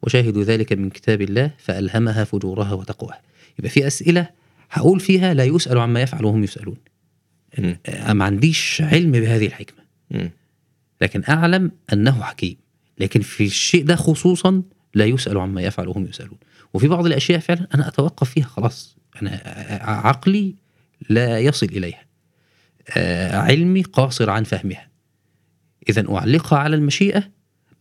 وشاهد 0.04 0.38
ذلك 0.38 0.74
من 0.74 0.90
كتاب 0.90 1.22
الله 1.22 1.52
فألهمها 1.58 2.24
فجورها 2.24 2.74
وتقواها. 2.74 3.22
يبقى 3.60 3.70
في 3.70 3.88
أسئلة 3.88 4.30
هقول 4.72 5.00
فيها 5.00 5.34
لا 5.34 5.44
يسأل 5.44 5.78
عما 5.78 6.02
يفعل 6.02 6.26
وهم 6.26 6.44
يسألون. 6.44 6.78
ما 8.10 8.26
عنديش 8.26 8.82
علم 8.82 9.12
بهذه 9.12 9.46
الحكمة. 9.46 9.84
لكن 11.02 11.24
أعلم 11.30 11.72
أنه 11.94 12.22
حكيم. 12.22 12.56
لكن 13.00 13.22
في 13.22 13.46
الشيء 13.46 13.84
ده 13.84 13.96
خصوصا 13.96 14.64
لا 14.96 15.06
يسأل 15.06 15.38
عما 15.38 15.62
يفعل 15.62 15.88
وهم 15.88 16.06
يسألون. 16.06 16.38
وفي 16.74 16.88
بعض 16.88 17.06
الأشياء 17.06 17.40
فعلا 17.40 17.68
أنا 17.76 17.88
أتوقف 17.88 18.30
فيها 18.30 18.46
خلاص. 18.46 18.98
أنا 19.22 19.42
ع- 19.82 20.08
عقلي 20.08 20.56
لا 21.10 21.40
يصل 21.40 21.66
إليها. 21.66 22.04
آه، 22.90 23.38
علمي 23.38 23.82
قاصر 23.82 24.30
عن 24.30 24.44
فهمها. 24.44 24.88
إذا 25.90 26.12
أعلقها 26.12 26.60
على 26.60 26.76
المشيئة 26.76 27.24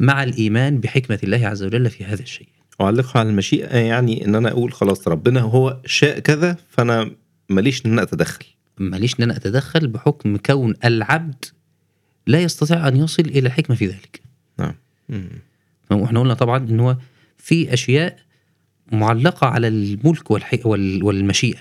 مع 0.01 0.23
الإيمان 0.23 0.81
بحكمة 0.81 1.19
الله 1.25 1.47
عز 1.47 1.63
وجل 1.63 1.91
في 1.91 2.05
هذا 2.05 2.23
الشيء. 2.23 2.49
أعلقها 2.81 3.21
على 3.21 3.29
المشيئة 3.29 3.77
يعني 3.77 4.25
إن 4.25 4.35
أنا 4.35 4.49
أقول 4.51 4.73
خلاص 4.73 5.09
ربنا 5.09 5.41
هو 5.41 5.79
شاء 5.87 6.19
كذا 6.19 6.57
فأنا 6.71 7.11
ماليش 7.49 7.87
إن 7.87 7.93
أنا 7.93 8.03
أتدخل. 8.03 8.45
ماليش 8.79 9.19
إن 9.19 9.23
أنا 9.25 9.37
أتدخل 9.37 9.87
بحكم 9.89 10.37
كون 10.37 10.75
العبد 10.85 11.45
لا 12.27 12.41
يستطيع 12.43 12.89
أن 12.89 12.97
يصل 12.97 13.23
إلى 13.23 13.47
الحكمه 13.47 13.77
في 13.77 13.87
ذلك. 13.87 14.21
نعم. 14.59 14.75
وإحنا 15.91 16.21
قلنا 16.21 16.35
طبعا 16.35 16.59
إن 16.59 16.81
هو 16.81 16.97
في 17.39 17.73
أشياء 17.75 18.19
معلقة 18.93 19.47
على 19.47 19.69
الملك 19.69 20.31
والح... 20.31 20.67
وال... 20.67 21.03
والمشيئة. 21.05 21.61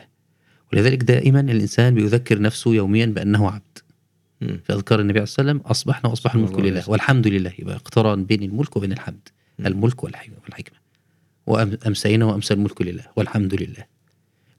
ولذلك 0.73 1.03
دائما 1.03 1.39
الإنسان 1.39 1.95
بيذكر 1.95 2.41
نفسه 2.41 2.73
يوميا 2.73 3.05
بأنه 3.05 3.49
عبد. 3.49 3.77
في 4.39 4.73
أذكار 4.73 4.99
النبي 4.99 5.19
عليه 5.19 5.23
الصلاه 5.23 5.45
والسلام 5.47 5.71
أصبحنا 5.71 6.09
وأصبح 6.09 6.35
الملك 6.35 6.59
لله. 6.59 6.89
والحمد 6.89 7.27
لله. 7.27 7.53
يبقى 7.59 7.75
اقتران 7.75 8.25
بين 8.25 8.43
الملك 8.43 8.77
وبين 8.77 8.91
الحمد. 8.91 9.29
الملك 9.65 10.03
والحكمة. 10.03 10.77
وامسينا 11.47 12.25
وأمسى 12.25 12.53
الملك 12.53 12.81
لله. 12.81 13.03
والحمد 13.15 13.55
لله. 13.55 13.85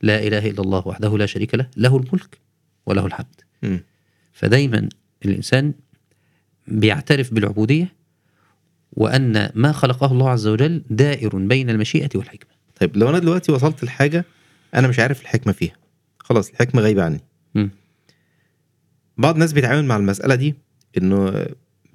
لا 0.02 0.26
إله 0.26 0.50
إلا 0.50 0.60
الله 0.60 0.88
وحده 0.88 1.18
لا 1.18 1.26
شريك 1.26 1.54
له. 1.54 1.66
له 1.76 1.96
الملك 1.96 2.38
وله 2.86 3.06
الحمد. 3.06 3.40
فدايما 4.32 4.88
الإنسان 5.24 5.74
بيعترف 6.68 7.34
بالعبودية 7.34 7.92
وأن 8.92 9.50
ما 9.54 9.72
خلقه 9.72 10.12
الله 10.12 10.30
عز 10.30 10.46
وجل 10.46 10.82
دائر 10.90 11.36
بين 11.36 11.70
المشيئة 11.70 12.10
والحكمة. 12.14 12.52
طيب 12.82 12.96
لو 12.96 13.08
أنا 13.08 13.18
دلوقتي 13.18 13.52
وصلت 13.52 13.84
لحاجة 13.84 14.24
أنا 14.74 14.88
مش 14.88 14.98
عارف 14.98 15.20
الحكمة 15.22 15.52
فيها 15.52 15.72
خلاص 16.18 16.50
الحكمة 16.50 16.82
غايبة 16.82 17.02
عني. 17.04 17.20
مم. 17.54 17.70
بعض 19.18 19.34
الناس 19.34 19.52
بيتعامل 19.52 19.84
مع 19.84 19.96
المسألة 19.96 20.34
دي 20.34 20.54
إنه 20.98 21.46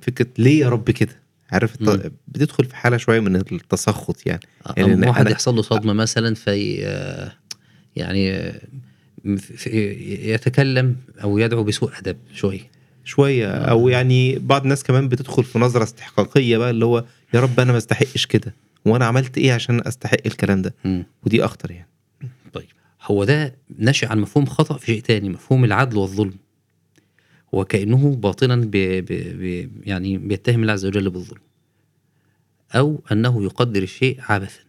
فكرة 0.01 0.27
ليه 0.37 0.59
يا 0.59 0.69
رب 0.69 0.91
كده؟ 0.91 1.19
عارف 1.51 1.81
الت... 1.81 2.11
بتدخل 2.27 2.65
في 2.65 2.75
حالة 2.75 2.97
شوية 2.97 3.19
من 3.19 3.35
التسخط 3.35 4.27
يعني. 4.27 4.39
يعني 4.77 5.07
واحد 5.07 5.27
أنا- 5.27 5.31
يحصل 5.31 5.55
له 5.55 5.61
صدمة 5.61 5.93
مثلا 5.93 6.35
في 6.35 6.85
آه، 6.85 7.31
يعني 7.95 8.33
آه، 8.33 8.61
في- 9.37 9.69
يتكلم 10.33 10.95
أو 11.23 11.37
يدعو 11.37 11.63
بسوء 11.63 11.91
أدب 11.99 12.17
شوية. 12.33 12.71
شوية 13.03 13.47
أو 13.51 13.89
يعني 13.89 14.39
بعض 14.39 14.61
الناس 14.61 14.83
كمان 14.83 15.07
بتدخل 15.09 15.43
في 15.43 15.59
نظرة 15.59 15.83
استحقاقية 15.83 16.57
بقى 16.57 16.69
اللي 16.69 16.85
هو 16.85 17.03
يا 17.33 17.39
رب 17.39 17.59
أنا 17.59 17.71
ما 17.71 17.77
استحقش 17.77 18.25
كده. 18.25 18.53
وأنا 18.87 19.05
عملت 19.05 19.37
إيه 19.37 19.53
عشان 19.53 19.87
استحق 19.87 20.17
الكلام 20.25 20.61
ده؟ 20.61 20.75
مم. 20.85 21.05
ودي 21.23 21.45
اخطر 21.45 21.71
يعني. 21.71 21.89
طيب 22.53 22.67
هو 23.03 23.23
ده 23.23 23.55
ناشئ 23.77 24.07
عن 24.07 24.19
مفهوم 24.19 24.45
خطأ 24.45 24.77
في 24.77 24.85
شيء 24.85 25.01
تاني 25.01 25.29
مفهوم 25.29 25.65
العدل 25.65 25.97
والظلم. 25.97 26.37
وكأنه 27.51 28.15
باطنا 28.15 28.55
ب 28.55 28.71
ب 28.71 29.05
ب 29.09 29.71
يعني 29.87 30.17
بيتهم 30.17 30.61
الله 30.61 30.73
عز 30.73 30.85
وجل 30.85 31.09
بالظلم. 31.09 31.41
أو 32.75 33.03
أنه 33.11 33.43
يقدر 33.43 33.83
الشيء 33.83 34.17
عبثا. 34.19 34.59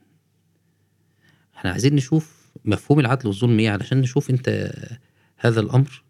إحنا 1.56 1.70
عايزين 1.70 1.94
نشوف 1.94 2.38
مفهوم 2.64 3.00
العدل 3.00 3.26
والظلم 3.26 3.58
إيه 3.58 3.70
علشان 3.70 4.00
نشوف 4.00 4.30
أنت 4.30 4.72
هذا 5.36 5.60
الأمر 5.60 6.02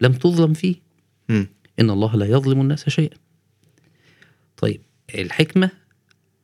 لم 0.00 0.12
تظلم 0.12 0.52
فيه. 0.52 0.74
مم. 1.28 1.46
إن 1.80 1.90
الله 1.90 2.16
لا 2.16 2.26
يظلم 2.26 2.60
الناس 2.60 2.88
شيئا. 2.88 3.16
طيب 4.56 4.80
الحكمة 5.14 5.70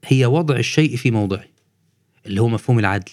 هي 0.05 0.27
وضع 0.27 0.57
الشيء 0.57 0.97
في 0.97 1.11
موضعه 1.11 1.45
اللي 2.27 2.41
هو 2.41 2.49
مفهوم 2.49 2.79
العدل. 2.79 3.13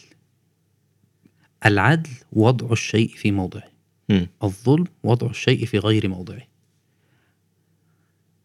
العدل 1.65 2.09
وضع 2.31 2.71
الشيء 2.71 3.07
في 3.15 3.31
موضعه. 3.31 3.63
مم. 4.09 4.27
الظلم 4.43 4.85
وضع 5.03 5.29
الشيء 5.29 5.65
في 5.65 5.77
غير 5.79 6.07
موضعه. 6.07 6.41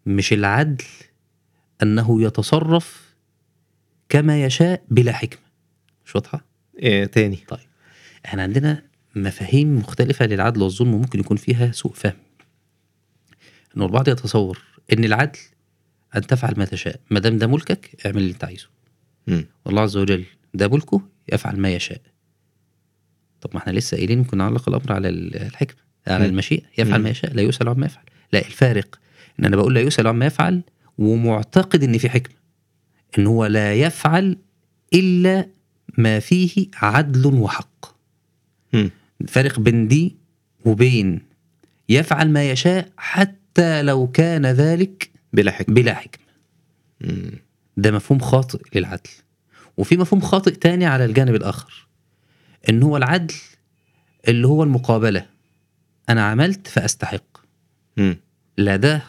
مش 0.06 0.32
العدل 0.32 0.84
أنه 1.82 2.22
يتصرف 2.22 3.14
كما 4.08 4.44
يشاء 4.44 4.84
بلا 4.90 5.12
حكمة. 5.12 5.42
مش 6.06 6.14
واضحة؟ 6.14 6.44
إيه 6.78 7.04
تاني. 7.04 7.36
طيب 7.36 7.68
إحنا 8.24 8.42
عندنا 8.42 8.82
مفاهيم 9.16 9.76
مختلفة 9.76 10.26
للعدل 10.26 10.62
والظلم 10.62 10.94
وممكن 10.94 11.20
يكون 11.20 11.36
فيها 11.36 11.72
سوء 11.72 11.92
فهم. 11.92 12.16
انه 13.76 13.86
البعض 13.86 14.08
يتصور 14.08 14.62
إن 14.92 15.04
العدل 15.04 15.38
أن 16.16 16.26
تفعل 16.26 16.54
ما 16.56 16.64
تشاء 16.64 17.00
ما 17.10 17.20
دام 17.20 17.38
ده 17.38 17.46
ملكك 17.46 18.06
اعمل 18.06 18.16
اللي 18.18 18.32
أنت 18.32 18.44
عايزه. 18.44 18.66
والله 19.64 19.82
عز 19.82 19.96
وجل 19.96 20.24
ده 20.54 20.68
ملكه 20.68 21.00
يفعل 21.32 21.56
ما 21.60 21.70
يشاء 21.74 22.00
طب 23.40 23.50
ما 23.54 23.58
إحنا 23.58 23.72
لسه 23.72 23.96
قايلين 23.96 24.18
ممكن 24.18 24.38
نعلق 24.38 24.68
الأمر 24.68 24.92
على 24.92 25.08
ال- 25.08 25.36
الحكمه 25.36 25.80
على 26.06 26.24
مم. 26.24 26.30
المشيئة 26.30 26.62
يفعل. 26.78 27.00
ما 27.02 27.10
يشاء 27.10 27.32
لا 27.34 27.42
يسأل 27.42 27.68
عما 27.68 27.86
يفعل 27.86 28.04
لا 28.32 28.38
الفارق 28.46 28.98
إن 29.40 29.44
أنا 29.44 29.56
بقول 29.56 29.74
لا 29.74 29.80
يسأل 29.80 30.06
عما 30.06 30.26
يفعل 30.26 30.62
ومعتقد 30.98 31.82
إن 31.82 31.98
في 31.98 32.08
حكمة 32.10 32.34
إن 33.18 33.26
هو 33.26 33.46
لا 33.46 33.74
يفعل 33.74 34.36
إلا 34.94 35.46
ما 35.98 36.18
فيه 36.18 36.66
عدل 36.74 37.26
وحق 37.26 37.86
مم. 38.72 38.90
الفارق 39.20 39.60
بين 39.60 39.88
دي 39.88 40.16
وبين 40.64 41.20
يفعل 41.88 42.30
ما 42.30 42.50
يشاء 42.50 42.88
حتى 42.96 43.82
لو 43.82 44.06
كان 44.06 44.46
ذلك 44.46 45.09
بلا 45.32 45.52
حكمة. 45.52 45.74
بلا 45.74 45.94
حكمة. 45.94 46.24
ده 47.76 47.90
مفهوم 47.90 48.18
خاطئ 48.18 48.60
للعدل. 48.74 49.10
وفي 49.76 49.96
مفهوم 49.96 50.20
خاطئ 50.20 50.50
تاني 50.50 50.86
على 50.86 51.04
الجانب 51.04 51.34
الآخر 51.34 51.86
إن 52.68 52.82
هو 52.82 52.96
العدل 52.96 53.34
اللي 54.28 54.46
هو 54.46 54.62
المقابلة. 54.62 55.26
أنا 56.08 56.24
عملت 56.24 56.68
فأستحق. 56.68 57.38
مم. 57.96 58.16
لا 58.56 58.76
ده 58.76 59.02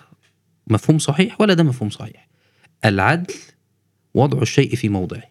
مفهوم 0.68 1.00
صحيح 1.00 1.42
ولا 1.42 1.54
ده 1.54 1.64
مفهوم 1.64 1.90
صحيح. 1.90 2.28
العدل 2.86 3.34
وضع 4.14 4.42
الشيء 4.42 4.76
في 4.76 4.90
موضعه. 4.90 5.24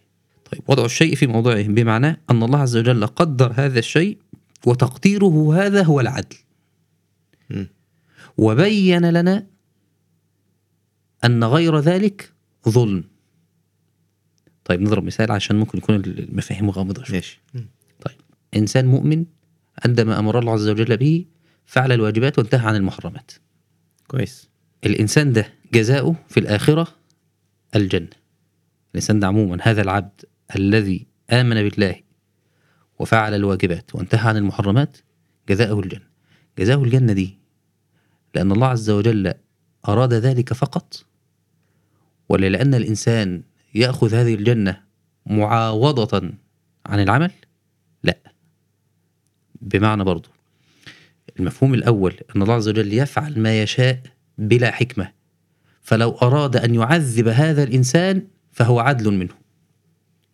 طيب 0.53 0.63
وضع 0.69 0.85
الشيء 0.85 1.15
في 1.15 1.27
موضعه 1.27 1.63
بمعنى 1.63 2.21
أن 2.31 2.43
الله 2.43 2.59
عز 2.59 2.77
وجل 2.77 3.07
قدر 3.07 3.53
هذا 3.57 3.79
الشيء 3.79 4.19
وتقديره 4.67 5.55
هذا 5.57 5.83
هو 5.83 6.01
العدل. 6.01 6.37
مم. 7.51 7.69
وبين 8.37 9.11
لنا 9.11 9.47
أن 11.25 11.45
غير 11.45 11.79
ذلك 11.79 12.33
ظلم. 12.69 13.05
طيب 14.65 14.81
نضرب 14.81 15.05
مثال 15.05 15.33
عشان 15.33 15.57
ممكن 15.57 15.79
يكون 15.79 15.95
المفاهيم 15.97 16.71
غامضة 16.71 17.05
شوية. 17.05 17.17
ماشي. 17.17 17.41
مم. 17.55 17.69
إنسان 18.57 18.87
مؤمن 18.87 19.25
عندما 19.85 20.19
أمر 20.19 20.39
الله 20.39 20.53
عز 20.53 20.69
وجل 20.69 20.97
به 20.97 21.25
فعل 21.67 21.93
الواجبات 21.93 22.39
وانتهى 22.39 22.67
عن 22.67 22.77
المحرمات. 22.77 23.33
كويس. 24.09 24.49
الإنسان 24.87 25.33
ده 25.33 25.53
جزاؤه 25.73 26.17
في 26.29 26.41
الآخرة 26.41 26.89
الجنة. 27.77 28.09
الإنسان 28.91 29.21
ده 29.21 29.27
عموما 29.27 29.59
هذا 29.63 29.83
العبد 29.83 30.25
الذي 30.57 31.07
آمن 31.31 31.69
بالله 31.69 32.01
وفعل 32.99 33.35
الواجبات 33.35 33.95
وانتهى 33.95 34.29
عن 34.29 34.37
المحرمات 34.37 34.97
جزاؤه 35.49 35.81
الجنة. 35.81 36.11
جزاؤه 36.59 36.85
الجنة 36.85 37.13
دي 37.13 37.39
لأن 38.35 38.53
الله 38.53 38.67
عز 38.67 38.91
وجل 38.91 39.35
أراد 39.89 40.15
ذلك 40.15 40.53
فقط 40.53 41.07
ولا 42.31 42.49
لأن 42.49 42.75
الإنسان 42.75 43.43
يأخذ 43.75 44.15
هذه 44.15 44.35
الجنة 44.35 44.81
معاوضة 45.27 46.33
عن 46.87 47.01
العمل؟ 47.01 47.31
لا. 48.03 48.19
بمعنى 49.61 50.05
برضو 50.05 50.29
المفهوم 51.41 51.75
الأول 51.75 52.15
أن 52.37 52.43
الله 52.43 52.55
عز 52.55 52.69
وجل 52.69 52.93
يفعل 52.93 53.41
ما 53.41 53.63
يشاء 53.63 54.03
بلا 54.39 54.71
حكمة 54.71 55.13
فلو 55.83 56.11
أراد 56.11 56.57
أن 56.57 56.75
يعذب 56.75 57.29
هذا 57.29 57.63
الإنسان 57.63 58.27
فهو 58.53 58.81
عدل 58.81 59.11
منه. 59.11 59.35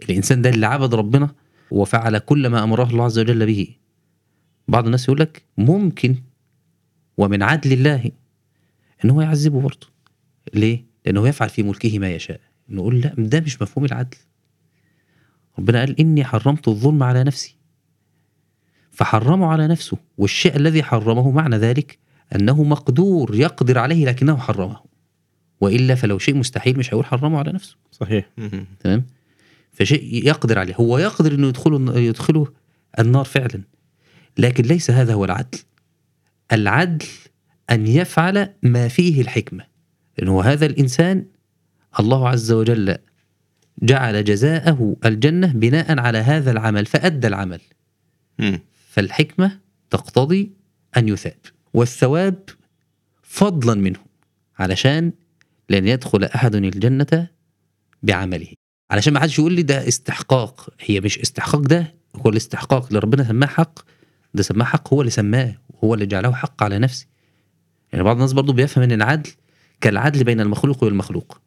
الإنسان 0.02 0.42
ده 0.42 0.50
اللي 0.50 0.66
عبد 0.66 0.94
ربنا 0.94 1.34
وفعل 1.70 2.18
كل 2.18 2.46
ما 2.46 2.62
أمره 2.62 2.90
الله 2.90 3.04
عز 3.04 3.18
وجل 3.18 3.46
به. 3.46 3.76
بعض 4.68 4.84
الناس 4.84 5.04
يقول 5.04 5.20
لك 5.20 5.42
ممكن 5.58 6.16
ومن 7.16 7.42
عدل 7.42 7.72
الله 7.72 8.10
إن 9.04 9.10
هو 9.10 9.20
يعذبه 9.20 9.60
برضه 9.60 9.86
ليه؟ 10.54 10.85
لأنه 11.06 11.28
يفعل 11.28 11.48
في 11.48 11.62
ملكه 11.62 11.98
ما 11.98 12.10
يشاء. 12.10 12.40
نقول 12.68 13.00
لا 13.00 13.14
ده 13.18 13.40
مش 13.40 13.62
مفهوم 13.62 13.84
العدل. 13.84 14.16
ربنا 15.58 15.80
قال 15.80 16.00
إني 16.00 16.24
حرمت 16.24 16.68
الظلم 16.68 17.02
على 17.02 17.24
نفسي. 17.24 17.56
فحرمه 18.90 19.46
على 19.46 19.66
نفسه 19.68 19.96
والشيء 20.18 20.56
الذي 20.56 20.82
حرمه 20.82 21.30
معنى 21.30 21.56
ذلك 21.56 21.98
أنه 22.34 22.62
مقدور 22.62 23.34
يقدر 23.34 23.78
عليه 23.78 24.06
لكنه 24.06 24.36
حرمه. 24.36 24.80
وإلا 25.60 25.94
فلو 25.94 26.18
شيء 26.18 26.36
مستحيل 26.36 26.78
مش 26.78 26.88
هيقول 26.94 27.04
حرمه 27.04 27.38
على 27.38 27.52
نفسه. 27.52 27.76
صحيح. 27.90 28.30
تمام؟ 28.80 29.06
فشيء 29.72 30.26
يقدر 30.26 30.58
عليه. 30.58 30.74
هو 30.74 30.98
يقدر 30.98 31.34
إنه 31.34 31.48
يدخله 31.48 31.98
يدخله 31.98 32.46
النار 32.98 33.24
فعلا. 33.24 33.62
لكن 34.38 34.64
ليس 34.64 34.90
هذا 34.90 35.14
هو 35.14 35.24
العدل. 35.24 35.58
العدل 36.52 37.06
أن 37.70 37.86
يفعل 37.86 38.48
ما 38.62 38.88
فيه 38.88 39.20
الحكمة. 39.20 39.75
لأنه 40.18 40.42
هذا 40.42 40.66
الإنسان 40.66 41.26
الله 42.00 42.28
عز 42.28 42.52
وجل 42.52 42.98
جعل 43.82 44.24
جزاءه 44.24 44.96
الجنة 45.04 45.52
بناء 45.52 45.98
على 45.98 46.18
هذا 46.18 46.50
العمل 46.50 46.86
فأدى 46.86 47.26
العمل. 47.26 47.60
مم. 48.38 48.60
فالحكمة 48.88 49.58
تقتضي 49.90 50.52
أن 50.96 51.08
يثاب 51.08 51.38
والثواب 51.74 52.48
فضلا 53.22 53.74
منه 53.74 53.98
علشان 54.58 55.12
لن 55.70 55.86
يدخل 55.88 56.24
أحد 56.24 56.54
الجنة 56.54 57.28
بعمله. 58.02 58.48
علشان 58.90 59.12
ما 59.12 59.20
حدش 59.20 59.38
يقول 59.38 59.52
لي 59.52 59.62
ده 59.62 59.88
استحقاق 59.88 60.70
هي 60.80 61.00
مش 61.00 61.18
استحقاق 61.18 61.60
ده 61.60 61.94
هو 62.16 62.30
الاستحقاق 62.30 62.86
اللي 62.86 62.98
ربنا 62.98 63.24
سماه 63.24 63.46
حق 63.46 63.78
ده 64.34 64.42
سماه 64.42 64.64
حق 64.64 64.94
هو 64.94 65.00
اللي 65.00 65.10
سماه 65.10 65.54
وهو 65.68 65.94
اللي 65.94 66.06
جعله 66.06 66.32
حق 66.32 66.62
على 66.62 66.78
نفسه. 66.78 67.06
يعني 67.92 68.04
بعض 68.04 68.16
الناس 68.16 68.32
برضو 68.32 68.52
بيفهم 68.52 68.84
إن 68.84 68.92
العدل 68.92 69.30
كالعدل 69.80 70.24
بين 70.24 70.40
المخلوق 70.40 70.84
والمخلوق. 70.84 71.40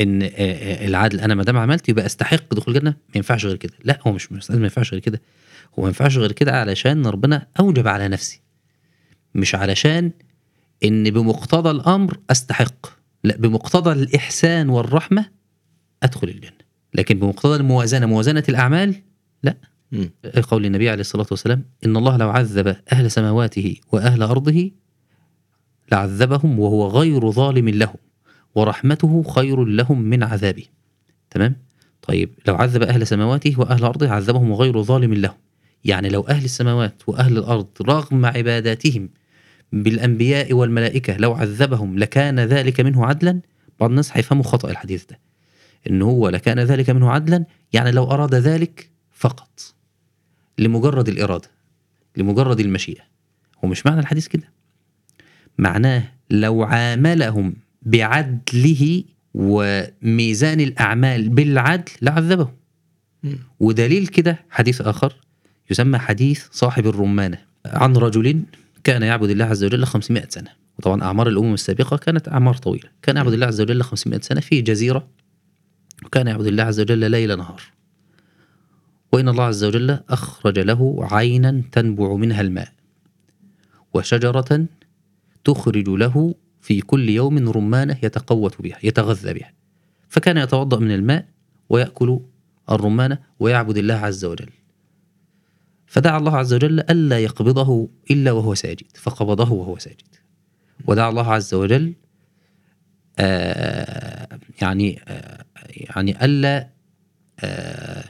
إن 0.00 0.22
آه، 0.22 0.28
آه، 0.28 0.86
العدل 0.86 1.20
أنا 1.20 1.34
ما 1.34 1.42
دام 1.42 1.56
عملت 1.58 1.88
يبقى 1.88 2.06
أستحق 2.06 2.54
دخول 2.54 2.76
الجنة 2.76 2.90
ما 2.90 3.16
ينفعش 3.16 3.46
غير 3.46 3.56
كده. 3.56 3.72
لا 3.84 3.98
هو 4.06 4.12
مش 4.12 4.32
ما 4.32 4.40
ينفعش 4.50 4.92
غير 4.92 5.00
كده. 5.00 5.20
هو 5.78 5.82
ما 5.82 5.88
ينفعش 5.88 6.16
غير 6.16 6.32
كده 6.32 6.60
علشان 6.60 7.06
ربنا 7.06 7.46
أوجب 7.60 7.88
على 7.88 8.08
نفسي 8.08 8.40
مش 9.34 9.54
علشان 9.54 10.12
إن 10.84 11.10
بمقتضى 11.10 11.70
الأمر 11.70 12.18
أستحق. 12.30 12.86
لا 13.24 13.36
بمقتضى 13.36 13.92
الإحسان 13.92 14.68
والرحمة 14.68 15.26
أدخل 16.02 16.28
الجنة. 16.28 16.62
لكن 16.94 17.18
بمقتضى 17.18 17.56
الموازنة 17.56 18.06
موازنة 18.06 18.44
الأعمال 18.48 18.94
مم. 19.92 20.10
قول 20.50 20.66
النبي 20.66 20.90
عليه 20.90 21.00
الصلاة 21.00 21.26
والسلام 21.30 21.64
إن 21.86 21.96
الله 21.96 22.16
لو 22.16 22.30
عذب 22.30 22.76
أهل 22.92 23.10
سماواته 23.10 23.76
وأهل 23.92 24.22
أرضه 24.22 24.70
لعذبهم 25.92 26.60
وهو 26.60 26.88
غير 26.88 27.30
ظالم 27.30 27.68
لهم 27.68 27.96
ورحمته 28.54 29.22
خير 29.22 29.64
لهم 29.64 30.02
من 30.02 30.22
عذابه. 30.22 30.64
تمام؟ 31.30 31.56
طيب 32.02 32.30
لو 32.46 32.54
عذب 32.54 32.82
أهل 32.82 33.06
سماواته 33.06 33.60
وأهل 33.60 33.84
أرضه 33.84 34.08
عذبهم 34.08 34.50
وغير 34.50 34.82
ظالم 34.82 35.14
لهم. 35.14 35.36
يعني 35.84 36.08
لو 36.08 36.20
أهل 36.20 36.44
السماوات 36.44 37.02
وأهل 37.06 37.38
الأرض 37.38 37.68
رغم 37.82 38.26
عباداتهم 38.26 39.08
بالأنبياء 39.72 40.52
والملائكة 40.52 41.16
لو 41.16 41.32
عذبهم 41.32 41.98
لكان 41.98 42.40
ذلك 42.40 42.80
منه 42.80 43.06
عدلا 43.06 43.40
بعض 43.80 43.90
الناس 43.90 44.16
هيفهموا 44.16 44.44
خطأ 44.44 44.70
الحديث 44.70 45.04
ده. 45.06 45.18
إن 45.90 46.02
هو 46.02 46.28
لكان 46.28 46.60
ذلك 46.60 46.90
منه 46.90 47.10
عدلا 47.10 47.44
يعني 47.72 47.90
لو 47.90 48.04
أراد 48.04 48.34
ذلك 48.34 48.90
فقط. 49.12 49.74
لمجرد 50.58 51.08
الإرادة 51.08 51.50
لمجرد 52.16 52.60
المشيئة. 52.60 53.02
هو 53.64 53.68
مش 53.68 53.86
معنى 53.86 54.00
الحديث 54.00 54.28
كده. 54.28 54.52
معناه 55.58 56.02
لو 56.30 56.62
عاملهم 56.62 57.54
بعدله 57.82 59.04
وميزان 59.34 60.60
الأعمال 60.60 61.28
بالعدل 61.28 61.92
لعذبهم. 62.02 62.52
ودليل 63.60 64.06
كده 64.06 64.44
حديث 64.50 64.80
آخر 64.80 65.16
يسمى 65.70 65.98
حديث 65.98 66.46
صاحب 66.50 66.86
الرمانة 66.86 67.38
عن 67.66 67.96
رجل 67.96 68.42
كان 68.84 69.02
يعبد 69.02 69.30
الله 69.30 69.44
عز 69.44 69.64
وجل 69.64 69.84
500 69.84 70.26
سنة. 70.28 70.50
وطبعا 70.78 71.02
أعمار 71.02 71.28
الأمم 71.28 71.54
السابقة 71.54 71.96
كانت 71.96 72.28
أعمار 72.28 72.54
طويلة. 72.54 72.88
كان 73.02 73.16
يعبد 73.16 73.32
الله 73.32 73.46
عز 73.46 73.60
وجل 73.60 73.82
500 73.82 74.20
سنة 74.20 74.40
في 74.40 74.60
جزيرة 74.60 75.08
وكان 76.04 76.26
يعبد 76.26 76.46
الله 76.46 76.62
عز 76.62 76.80
وجل 76.80 77.10
ليل 77.10 77.38
نهار. 77.38 77.62
وإن 79.12 79.28
الله 79.28 79.44
عز 79.44 79.64
وجل 79.64 79.98
أخرج 80.10 80.58
له 80.58 81.08
عينا 81.12 81.62
تنبع 81.72 82.14
منها 82.14 82.40
الماء 82.40 82.72
وشجرة 83.94 84.66
تخرج 85.44 85.88
له 85.88 86.34
في 86.60 86.80
كل 86.80 87.08
يوم 87.08 87.48
رمانة 87.48 87.98
يتقوت 88.02 88.62
بها 88.62 88.78
يتغذى 88.82 89.34
بها. 89.34 89.52
فكان 90.08 90.36
يتوضأ 90.36 90.78
من 90.78 90.90
الماء 90.90 91.28
ويأكل 91.68 92.20
الرمانة 92.70 93.18
ويعبد 93.40 93.76
الله 93.76 93.94
عز 93.94 94.24
وجل. 94.24 94.50
فدعا 95.86 96.18
الله 96.18 96.36
عز 96.36 96.54
وجل 96.54 96.80
ألا 96.80 97.18
يقبضه 97.18 97.90
إلا 98.10 98.32
وهو 98.32 98.54
ساجد 98.54 98.86
فقبضه 98.94 99.52
وهو 99.52 99.78
ساجد. 99.78 100.16
ودعا 100.86 101.10
الله 101.10 101.32
عز 101.32 101.54
وجل 101.54 101.94
آه 103.18 104.28
يعني 104.62 105.00
آه 105.08 105.44
يعني 105.64 106.24
ألا 106.24 106.68
آه 107.40 108.04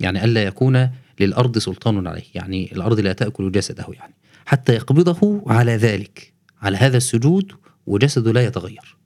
يعني 0.00 0.24
ألا 0.24 0.42
يكون 0.42 0.90
للأرض 1.20 1.58
سلطان 1.58 2.06
عليه 2.06 2.22
يعني 2.34 2.72
الأرض 2.72 3.00
لا 3.00 3.12
تأكل 3.12 3.52
جسده 3.52 3.86
يعني 3.92 4.14
حتى 4.46 4.74
يقبضه 4.74 5.42
على 5.46 5.76
ذلك. 5.76 6.37
على 6.62 6.76
هذا 6.76 6.96
السجود 6.96 7.52
وجسده 7.86 8.32
لا 8.32 8.44
يتغير. 8.44 8.96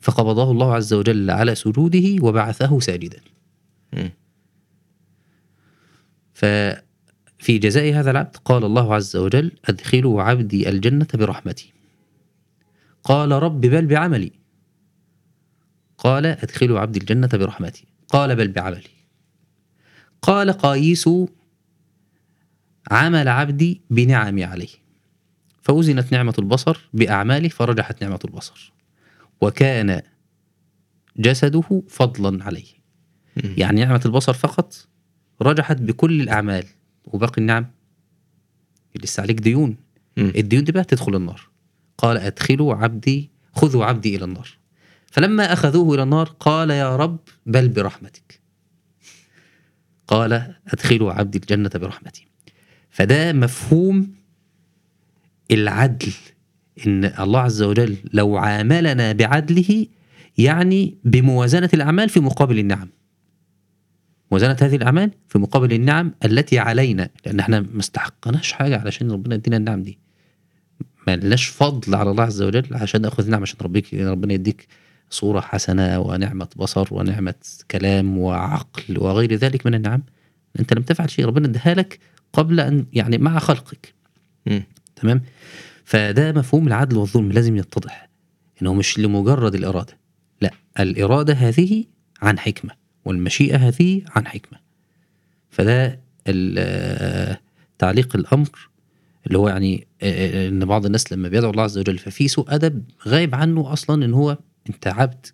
فقبضه 0.00 0.50
الله 0.50 0.74
عز 0.74 0.94
وجل 0.94 1.30
على 1.30 1.54
سجوده 1.54 2.16
وبعثه 2.20 2.80
ساجدا. 2.80 3.20
ففي 6.34 7.58
جزاء 7.58 7.94
هذا 7.94 8.10
العبد 8.10 8.36
قال 8.36 8.64
الله 8.64 8.94
عز 8.94 9.16
وجل 9.16 9.52
أدخلوا 9.64 10.22
عبدي 10.22 10.68
الجنة 10.68 11.06
برحمتي. 11.14 11.72
قال 13.04 13.32
رب 13.32 13.60
بل 13.60 13.86
بعملي. 13.86 14.32
قال 15.98 16.26
أدخلوا 16.26 16.80
عبدي 16.80 16.98
الجنة 16.98 17.28
برحمتي. 17.32 17.84
قال 18.08 18.36
بل 18.36 18.48
بعملي. 18.48 18.90
قال 20.22 20.52
قايس 20.52 21.08
عمل 22.90 23.28
عبدي 23.28 23.80
بنعمي 23.90 24.44
عليه. 24.44 24.85
فوزنت 25.66 26.12
نعمة 26.12 26.34
البصر 26.38 26.88
بأعماله 26.94 27.48
فرجحت 27.48 28.02
نعمة 28.02 28.18
البصر. 28.24 28.72
وكان 29.40 30.02
جسده 31.16 31.82
فضلا 31.88 32.44
عليه. 32.44 32.66
يعني 33.36 33.84
نعمة 33.84 34.00
البصر 34.06 34.32
فقط 34.32 34.88
رجحت 35.42 35.76
بكل 35.76 36.20
الأعمال. 36.20 36.64
وباقي 37.04 37.38
النعم 37.38 37.70
لسه 39.02 39.20
عليك 39.20 39.40
ديون. 39.40 39.76
الديون 40.18 40.64
دي 40.64 40.72
بقى 40.72 40.84
تدخل 40.84 41.14
النار. 41.14 41.48
قال 41.98 42.16
أدخلوا 42.16 42.74
عبدي 42.74 43.30
خذوا 43.52 43.84
عبدي 43.84 44.16
إلى 44.16 44.24
النار. 44.24 44.48
فلما 45.06 45.52
أخذوه 45.52 45.94
إلى 45.94 46.02
النار 46.02 46.28
قال 46.40 46.70
يا 46.70 46.96
رب 46.96 47.18
بل 47.46 47.68
برحمتك. 47.68 48.40
قال 50.06 50.54
أدخلوا 50.68 51.12
عبدي 51.12 51.38
الجنة 51.38 51.70
برحمتي. 51.74 52.26
فده 52.90 53.32
مفهوم 53.32 54.25
العدل 55.50 56.12
إن 56.86 57.04
الله 57.04 57.40
عز 57.40 57.62
وجل 57.62 57.96
لو 58.12 58.36
عاملنا 58.36 59.12
بعدله 59.12 59.86
يعني 60.38 60.98
بموازنة 61.04 61.70
الأعمال 61.74 62.08
في 62.08 62.20
مقابل 62.20 62.58
النعم. 62.58 62.88
موازنة 64.30 64.56
هذه 64.60 64.76
الأعمال 64.76 65.10
في 65.28 65.38
مقابل 65.38 65.72
النعم 65.72 66.14
التي 66.24 66.58
علينا 66.58 67.08
لأن 67.26 67.40
إحنا 67.40 67.60
ما 67.60 67.80
استحقناش 67.80 68.52
حاجة 68.52 68.78
علشان 68.78 69.10
ربنا 69.10 69.34
يدينا 69.34 69.56
النعم 69.56 69.82
دي. 69.82 69.98
ما 71.06 71.16
لناش 71.16 71.46
فضل 71.46 71.94
على 71.94 72.10
الله 72.10 72.24
عز 72.24 72.42
وجل 72.42 72.66
عشان 72.72 73.00
نأخذ 73.02 73.30
نعم 73.30 73.42
عشان 73.42 73.56
ربك 73.62 73.94
ربنا 73.94 74.34
يديك 74.34 74.66
صورة 75.10 75.40
حسنة 75.40 75.98
ونعمة 76.00 76.48
بصر 76.56 76.88
ونعمة 76.90 77.34
كلام 77.70 78.18
وعقل 78.18 78.98
وغير 78.98 79.34
ذلك 79.34 79.66
من 79.66 79.74
النعم. 79.74 80.02
أنت 80.60 80.74
لم 80.74 80.82
تفعل 80.82 81.10
شيء 81.10 81.26
ربنا 81.26 81.46
اداها 81.46 81.74
لك 81.74 81.98
قبل 82.32 82.60
أن 82.60 82.86
يعني 82.92 83.18
مع 83.18 83.38
خلقك. 83.38 83.94
تمام؟ 84.96 85.22
فده 85.84 86.32
مفهوم 86.32 86.66
العدل 86.66 86.96
والظلم 86.96 87.32
لازم 87.32 87.56
يتضح 87.56 88.08
إنه 88.62 88.74
مش 88.74 88.98
لمجرد 88.98 89.54
الإرادة 89.54 89.98
لأ 90.40 90.50
الإرادة 90.80 91.34
هذه 91.34 91.84
عن 92.22 92.38
حكمة 92.38 92.74
والمشيئة 93.04 93.56
هذه 93.56 94.02
عن 94.16 94.26
حكمة. 94.26 94.58
فده 95.50 96.00
تعليق 97.78 98.16
الأمر 98.16 98.68
اللي 99.26 99.38
هو 99.38 99.48
يعني 99.48 99.86
إن 100.02 100.64
بعض 100.64 100.86
الناس 100.86 101.12
لما 101.12 101.28
بيدعو 101.28 101.50
الله 101.50 101.62
عز 101.62 101.78
وجل 101.78 101.98
ففي 101.98 102.28
سوء 102.28 102.54
أدب 102.54 102.84
غايب 103.08 103.34
عنه 103.34 103.72
أصلا 103.72 104.04
إن 104.04 104.14
هو 104.14 104.38
أنت 104.70 104.86
عبد 104.86 105.26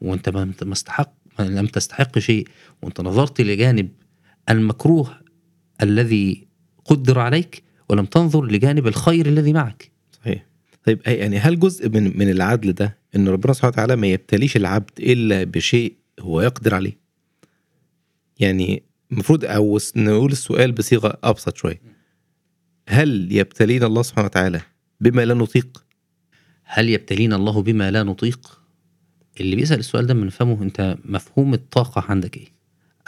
وأنت 0.00 0.28
ما 0.62 0.72
استحق 0.72 1.12
لم 1.38 1.66
تستحق 1.66 2.18
شيء 2.18 2.48
وأنت 2.82 3.00
نظرت 3.00 3.40
لجانب 3.40 3.88
المكروه 4.50 5.20
الذي 5.82 6.46
قدر 6.84 7.18
عليك 7.18 7.62
ولم 7.88 8.04
تنظر 8.04 8.44
لجانب 8.44 8.86
الخير 8.86 9.26
الذي 9.26 9.52
معك. 9.52 9.90
صحيح. 10.12 10.46
طيب 10.84 11.00
يعني 11.06 11.38
هل 11.38 11.58
جزء 11.58 11.88
من 11.88 12.18
من 12.18 12.30
العدل 12.30 12.72
ده 12.72 12.98
إن 13.16 13.28
ربنا 13.28 13.52
سبحانه 13.52 13.72
وتعالى 13.72 13.96
ما 13.96 14.06
يبتليش 14.06 14.56
العبد 14.56 14.90
إلا 15.00 15.44
بشيء 15.44 15.96
هو 16.20 16.40
يقدر 16.40 16.74
عليه؟ 16.74 16.98
يعني 18.38 18.82
المفروض 19.12 19.44
أو 19.44 19.78
نقول 19.96 20.32
السؤال 20.32 20.72
بصيغة 20.72 21.18
أبسط 21.24 21.56
شوية. 21.56 21.80
هل 22.88 23.28
يبتلينا 23.32 23.86
الله 23.86 24.02
سبحانه 24.02 24.26
وتعالى 24.26 24.60
بما 25.00 25.24
لا 25.24 25.34
نطيق؟ 25.34 25.84
هل 26.64 26.88
يبتلينا 26.88 27.36
الله 27.36 27.62
بما 27.62 27.90
لا 27.90 28.02
نطيق؟ 28.02 28.60
اللي 29.40 29.56
بيسأل 29.56 29.78
السؤال 29.78 30.06
ده 30.06 30.14
بنفهمه 30.14 30.62
أنت 30.62 30.96
مفهوم 31.04 31.54
الطاقة 31.54 32.04
عندك 32.08 32.36
إيه؟ 32.36 32.48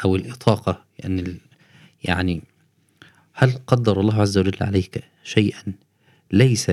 أو 0.04 0.16
الإطاقة 0.16 0.84
يعني 0.98 1.36
يعني 2.04 2.42
هل 3.40 3.52
قدر 3.66 4.00
الله 4.00 4.20
عز 4.20 4.38
وجل 4.38 4.56
عليك 4.60 5.04
شيئا 5.24 5.72
ليس 6.32 6.70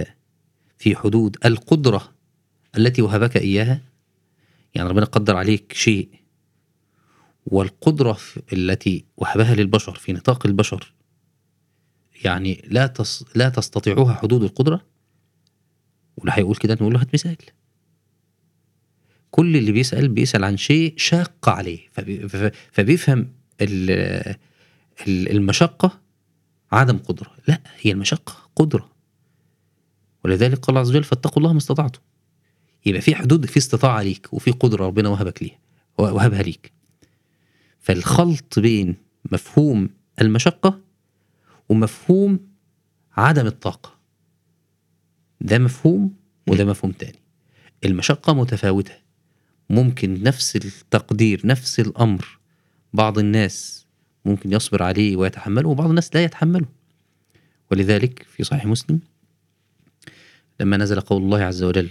في 0.78 0.96
حدود 0.96 1.38
القدرة 1.46 2.12
التي 2.78 3.02
وهبك 3.02 3.38
إياها؟ 3.38 3.82
يعني 4.76 4.90
ربنا 4.90 5.06
قدر 5.06 5.36
عليك 5.36 5.74
شيء 5.74 6.10
والقدرة 7.46 8.18
التي 8.54 9.06
وهبها 9.18 9.56
للبشر 9.56 9.96
في 9.96 10.14
نطاق 10.14 10.46
البشر 10.46 10.94
يعني 12.24 12.62
لا 12.68 12.88
تس 12.88 13.26
لا 13.36 13.50
تستطيعها 13.50 14.14
حدود 14.14 14.44
القدرة؟ 14.44 14.86
واللي 16.18 16.32
هيقول 16.36 16.56
كده 16.56 16.74
نقول 16.74 16.94
له 16.94 17.02
هات 17.02 17.14
مثال. 17.14 17.38
كل 19.32 19.58
اللي 19.58 19.72
بيسأل 19.72 20.10
بيسأل 20.10 20.44
عن 20.44 20.58
شيء 20.58 20.94
شاق 20.98 21.50
عليه 21.50 21.80
فبي 21.92 22.28
فبيفهم 22.72 23.34
ال- 23.62 24.36
ال- 25.08 25.32
المشقة 25.32 26.05
عدم 26.72 26.98
قدرة. 26.98 27.32
لا 27.48 27.62
هي 27.82 27.92
المشقة 27.92 28.50
قدرة. 28.56 28.92
ولذلك 30.26 30.60
قال 30.60 30.78
عز 30.78 30.90
وجل 30.90 31.04
فاتقوا 31.04 31.38
الله 31.38 31.52
ما 31.52 31.58
استطعتم. 31.58 32.00
يبقى 32.86 33.02
في 33.02 33.16
حدود 33.16 33.46
في 33.46 33.58
استطاعة 33.58 34.02
ليك 34.02 34.34
وفي 34.34 34.52
قدرة 34.52 34.86
ربنا 34.86 35.10
وهبك 35.10 35.44
ليها 35.44 35.60
وهبها 35.98 36.42
ليك. 36.42 36.72
فالخلط 37.80 38.60
بين 38.60 38.96
مفهوم 39.32 39.90
المشقة 40.22 40.80
ومفهوم 41.70 42.40
عدم 43.18 43.48
الطاقة. 43.48 43.96
ده 45.42 45.60
مفهوم 45.60 46.14
وده 46.48 46.66
مفهوم 46.66 46.92
تاني. 46.92 47.20
المشقة 47.86 48.34
متفاوتة. 48.34 48.94
ممكن 49.70 50.24
نفس 50.24 50.56
التقدير 50.56 51.48
نفس 51.48 51.80
الأمر 51.80 52.40
بعض 52.94 53.20
الناس 53.20 53.85
ممكن 54.26 54.52
يصبر 54.54 54.84
عليه 54.84 55.16
ويتحمله 55.16 55.70
وبعض 55.70 55.90
الناس 55.90 56.16
لا 56.16 56.24
يتحمله. 56.24 56.66
ولذلك 57.72 58.26
في 58.30 58.44
صحيح 58.44 58.66
مسلم 58.66 59.00
لما 60.60 60.78
نزل 60.78 61.00
قول 61.00 61.22
الله 61.24 61.42
عز 61.42 61.64
وجل 61.64 61.90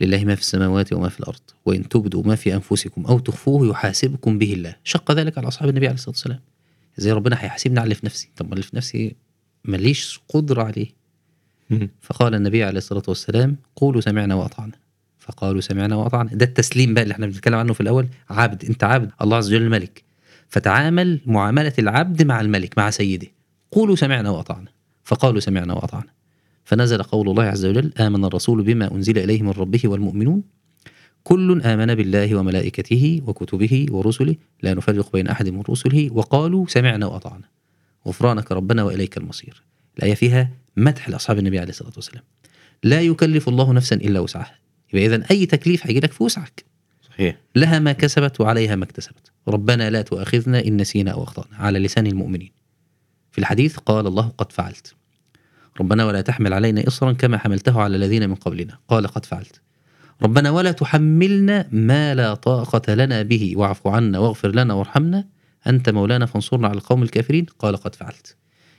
لله 0.00 0.24
ما 0.24 0.34
في 0.34 0.40
السماوات 0.40 0.92
وما 0.92 1.08
في 1.08 1.20
الأرض 1.20 1.40
وإن 1.64 1.88
تبدوا 1.88 2.22
ما 2.22 2.34
في 2.34 2.54
أنفسكم 2.54 3.06
أو 3.06 3.18
تخفوه 3.18 3.68
يحاسبكم 3.68 4.38
به 4.38 4.52
الله. 4.52 4.76
شق 4.84 5.12
ذلك 5.12 5.38
على 5.38 5.48
أصحاب 5.48 5.68
النبي 5.68 5.86
عليه 5.86 5.94
الصلاة 5.94 6.10
والسلام. 6.10 6.40
زي 6.96 7.12
ربنا 7.12 7.36
هيحاسبني 7.44 7.78
على 7.80 7.84
اللي 7.84 7.94
في 7.94 8.06
نفسي؟ 8.06 8.30
طب 8.36 8.52
اللي 8.52 8.62
في 8.62 8.76
نفسي 8.76 9.16
ماليش 9.64 10.20
قدرة 10.28 10.62
عليه. 10.62 10.98
فقال 12.00 12.34
النبي 12.34 12.64
عليه 12.64 12.78
الصلاة 12.78 13.02
والسلام 13.08 13.56
قولوا 13.76 14.00
سمعنا 14.00 14.34
وأطعنا. 14.34 14.72
فقالوا 15.18 15.60
سمعنا 15.60 15.96
وأطعنا. 15.96 16.30
ده 16.34 16.44
التسليم 16.44 16.94
بقى 16.94 17.02
اللي 17.02 17.12
إحنا 17.12 17.26
بنتكلم 17.26 17.54
عنه 17.54 17.72
في 17.72 17.80
الأول. 17.80 18.08
عبد 18.30 18.64
أنت 18.64 18.84
عبد 18.84 19.10
الله 19.22 19.36
عز 19.36 19.48
وجل 19.48 19.62
الملك. 19.62 20.07
فتعامل 20.48 21.20
معاملة 21.26 21.72
العبد 21.78 22.22
مع 22.22 22.40
الملك 22.40 22.78
مع 22.78 22.90
سيده. 22.90 23.26
قولوا 23.72 23.96
سمعنا 23.96 24.30
وأطعنا. 24.30 24.68
فقالوا 25.04 25.40
سمعنا 25.40 25.74
وأطعنا. 25.74 26.10
فنزل 26.64 27.02
قول 27.02 27.28
الله 27.28 27.44
عز 27.44 27.66
وجل 27.66 27.92
آمن 28.00 28.24
الرسول 28.24 28.62
بما 28.62 28.94
أنزل 28.94 29.18
إليه 29.18 29.42
من 29.42 29.50
ربه 29.50 29.80
والمؤمنون. 29.84 30.42
كل 31.22 31.62
آمن 31.62 31.94
بالله 31.94 32.34
وملائكته 32.34 33.22
وكتبه 33.26 33.86
ورسله. 33.90 34.36
لا 34.62 34.74
نفرق 34.74 35.12
بين 35.12 35.28
أحد 35.28 35.48
من 35.48 35.62
رسله. 35.70 36.10
وقالوا 36.12 36.66
سمعنا 36.66 37.06
وأطعنا. 37.06 37.44
غفرانك 38.06 38.52
ربنا 38.52 38.82
وإليك 38.82 39.18
المصير. 39.18 39.62
الآية 39.98 40.14
فيها 40.14 40.50
مدح 40.76 41.08
لأصحاب 41.08 41.38
النبي 41.38 41.58
عليه 41.58 41.70
الصلاة 41.70 41.92
والسلام. 41.96 42.22
لا 42.82 43.00
يكلف 43.00 43.48
الله 43.48 43.72
نفسا 43.72 43.96
إلا 43.96 44.20
وسعها. 44.20 44.58
يبقى 44.92 45.06
إذا 45.06 45.24
أي 45.30 45.46
تكليف 45.46 45.86
هيجي 45.86 46.00
لك 46.00 46.12
في 46.12 46.22
وسعك. 46.22 46.64
صحيح 47.18 47.36
لها 47.56 47.78
ما 47.78 47.92
كسبت 47.92 48.40
وعليها 48.40 48.76
ما 48.76 48.84
اكتسبت. 48.84 49.30
ربنا 49.48 49.90
لا 49.90 50.02
تؤاخذنا 50.02 50.64
إن 50.64 50.76
نسينا 50.76 51.10
أو 51.10 51.22
أخطأنا. 51.22 51.56
على 51.56 51.78
لسان 51.78 52.06
المؤمنين. 52.06 52.52
في 53.32 53.38
الحديث 53.38 53.76
قال 53.76 54.06
الله 54.06 54.28
قد 54.28 54.52
فعلت. 54.52 54.94
ربنا 55.80 56.06
ولا 56.06 56.20
تحمل 56.20 56.52
علينا 56.52 56.86
إصرا 56.86 57.12
كما 57.12 57.38
حملته 57.38 57.80
على 57.80 57.96
الذين 57.96 58.28
من 58.28 58.34
قبلنا. 58.34 58.78
قال 58.88 59.06
قد 59.06 59.24
فعلت. 59.24 59.60
ربنا 60.22 60.50
ولا 60.50 60.72
تحملنا 60.72 61.68
ما 61.72 62.14
لا 62.14 62.34
طاقة 62.34 62.94
لنا 62.94 63.22
به. 63.22 63.52
واعف 63.56 63.86
عنا 63.86 64.18
واغفر 64.18 64.54
لنا 64.54 64.74
وارحمنا. 64.74 65.24
أنت 65.66 65.90
مولانا 65.90 66.26
فانصرنا 66.26 66.68
على 66.68 66.76
القوم 66.76 67.02
الكافرين. 67.02 67.46
قال 67.58 67.76
قد 67.76 67.94
فعلت. 67.94 68.36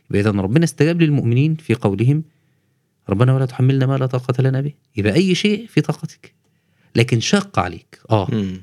يبقى 0.09 0.21
إذا 0.21 0.31
ربنا 0.31 0.63
استجاب 0.63 1.01
للمؤمنين 1.01 1.55
في 1.55 1.73
قولهم. 1.73 2.23
ربنا 3.09 3.35
ولا 3.35 3.45
تحملنا 3.45 3.85
ما 3.85 3.97
لا 3.97 4.05
طاقة 4.05 4.43
لنا 4.43 4.61
به. 4.61 4.73
يبقى 4.97 5.13
أي 5.13 5.35
شيء 5.35 5.67
في 5.67 5.81
طاقتك. 5.81 6.38
لكن 6.95 7.19
شاق 7.19 7.59
عليك. 7.59 7.99
مم. 8.11 8.61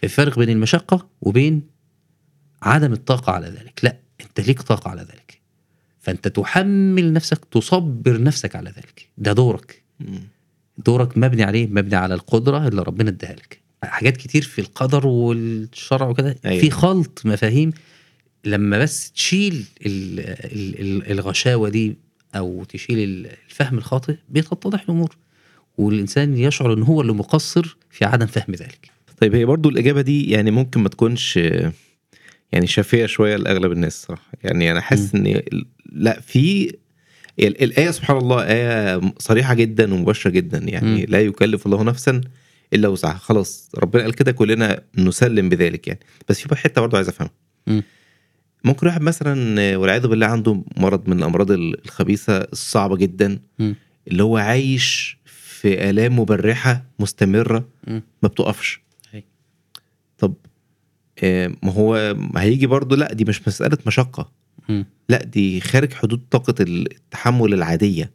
في 0.00 0.08
فرق 0.08 0.38
بين 0.38 0.48
المشقة 0.50 1.08
وبين 1.20 1.62
عدم 2.62 2.92
الطاقة 2.92 3.32
على 3.32 3.46
ذلك. 3.46 3.80
لا 3.82 3.96
أنت 4.20 4.40
ليك 4.40 4.62
طاقة 4.62 4.90
على 4.90 5.02
ذلك. 5.02 5.38
فأنت 6.00 6.28
تحمل 6.28 7.12
نفسك 7.12 7.44
تصبر 7.44 8.22
نفسك 8.22 8.56
على 8.56 8.70
ذلك. 8.70 9.08
ده 9.18 9.32
دورك. 9.32 9.82
مم. 10.00 10.20
دورك 10.78 11.18
مبني 11.18 11.42
عليه 11.42 11.66
مبني 11.66 11.94
على 11.96 12.14
القدرة 12.14 12.68
اللي 12.68 12.82
ربنا 12.82 13.10
اداها 13.10 13.32
لك. 13.34 13.60
حاجات 13.84 14.16
كتير 14.16 14.42
في 14.42 14.60
القدر 14.60 15.06
والشرع 15.06 16.08
وكده. 16.08 16.36
أيوة. 16.44 16.60
في 16.60 16.70
خلط 16.70 17.22
مفاهيم. 17.24 17.72
لما 18.44 18.78
بس 18.78 19.12
تشيل 19.12 19.64
ال 19.86 20.20
ال 20.20 20.80
ال 20.80 21.10
الغشاوة 21.12 21.68
دي 21.68 21.96
أو 22.34 22.64
تشيل 22.64 22.98
ال- 22.98 23.26
الفهم 23.48 23.78
الخاطئ 23.78 24.16
بتتضح 24.30 24.82
الأمور. 24.82 25.16
والإنسان 25.78 26.36
يشعر 26.36 26.72
إن 26.72 26.82
هو 26.82 27.00
اللي 27.00 27.12
مقصر 27.12 27.76
في 27.90 28.04
عدم 28.04 28.26
فهم 28.26 28.54
ذلك. 28.54 28.90
طيب 29.20 29.34
هي 29.34 29.44
برضو 29.44 29.68
الإجابة 29.68 30.00
دي 30.00 30.30
يعني 30.30 30.50
ممكن 30.50 30.80
ما 30.80 30.88
تكونش 30.88 31.36
يعني 32.52 32.66
شافية 32.66 33.06
شوية 33.06 33.36
لأغلب 33.36 33.72
الناس 33.72 34.02
صراحة. 34.02 34.32
يعني 34.44 34.72
أنا 34.72 34.80
حاسس 34.80 35.14
إن 35.14 35.42
لأ 35.92 36.20
في 36.20 36.74
ال- 37.40 37.62
الآية 37.62 37.90
سبحان 37.90 38.16
الله 38.16 38.42
آية 38.44 39.00
صريحة 39.18 39.54
جدا 39.54 39.94
ومباشرة 39.94 40.30
جدا. 40.30 40.58
يعني 40.58 40.86
مم. 41.00 41.04
لا 41.08 41.20
يكلف 41.20 41.66
الله 41.66 41.82
نفسا 41.82 42.20
إلا 42.72 42.88
وسعها. 42.88 43.18
خلاص 43.18 43.70
ربنا 43.78 44.02
قال 44.02 44.14
كده 44.14 44.32
كلنا 44.32 44.80
نسلم 44.98 45.48
بذلك 45.48 45.88
يعني. 45.88 46.00
بس 46.28 46.40
في 46.40 46.56
حتة 46.56 46.80
برضو 46.80 46.96
عايز 46.96 47.08
أفهمها 47.08 47.32
مم. 47.66 47.82
ممكن 48.64 48.86
واحد 48.86 49.02
مثلا 49.02 49.76
والعياذ 49.76 50.06
بالله 50.06 50.26
عنده 50.26 50.62
مرض 50.76 51.08
من 51.08 51.18
الأمراض 51.18 51.50
ال- 51.50 51.84
الخبيثة 51.84 52.36
الصعبة 52.38 52.96
جدا 52.96 53.38
مم. 53.58 53.74
اللي 54.08 54.22
هو 54.22 54.36
عايش 54.36 55.17
في 55.60 55.90
آلام 55.90 56.18
مبرحة 56.18 56.84
مستمرة. 56.98 57.68
ما 58.22 58.28
بتقفش. 58.28 58.80
طب 60.18 60.34
آه، 61.22 61.52
ما 61.62 61.72
هو 61.72 62.16
هيجي 62.36 62.66
برضو 62.66 62.94
لا 62.94 63.12
دي 63.12 63.24
مش 63.24 63.48
مسألة 63.48 63.78
مشقة. 63.86 64.32
لا 65.08 65.24
دي 65.24 65.60
خارج 65.60 65.92
حدود 65.92 66.20
طاقة 66.30 66.54
التحمل 66.60 67.54
العادية 67.54 68.10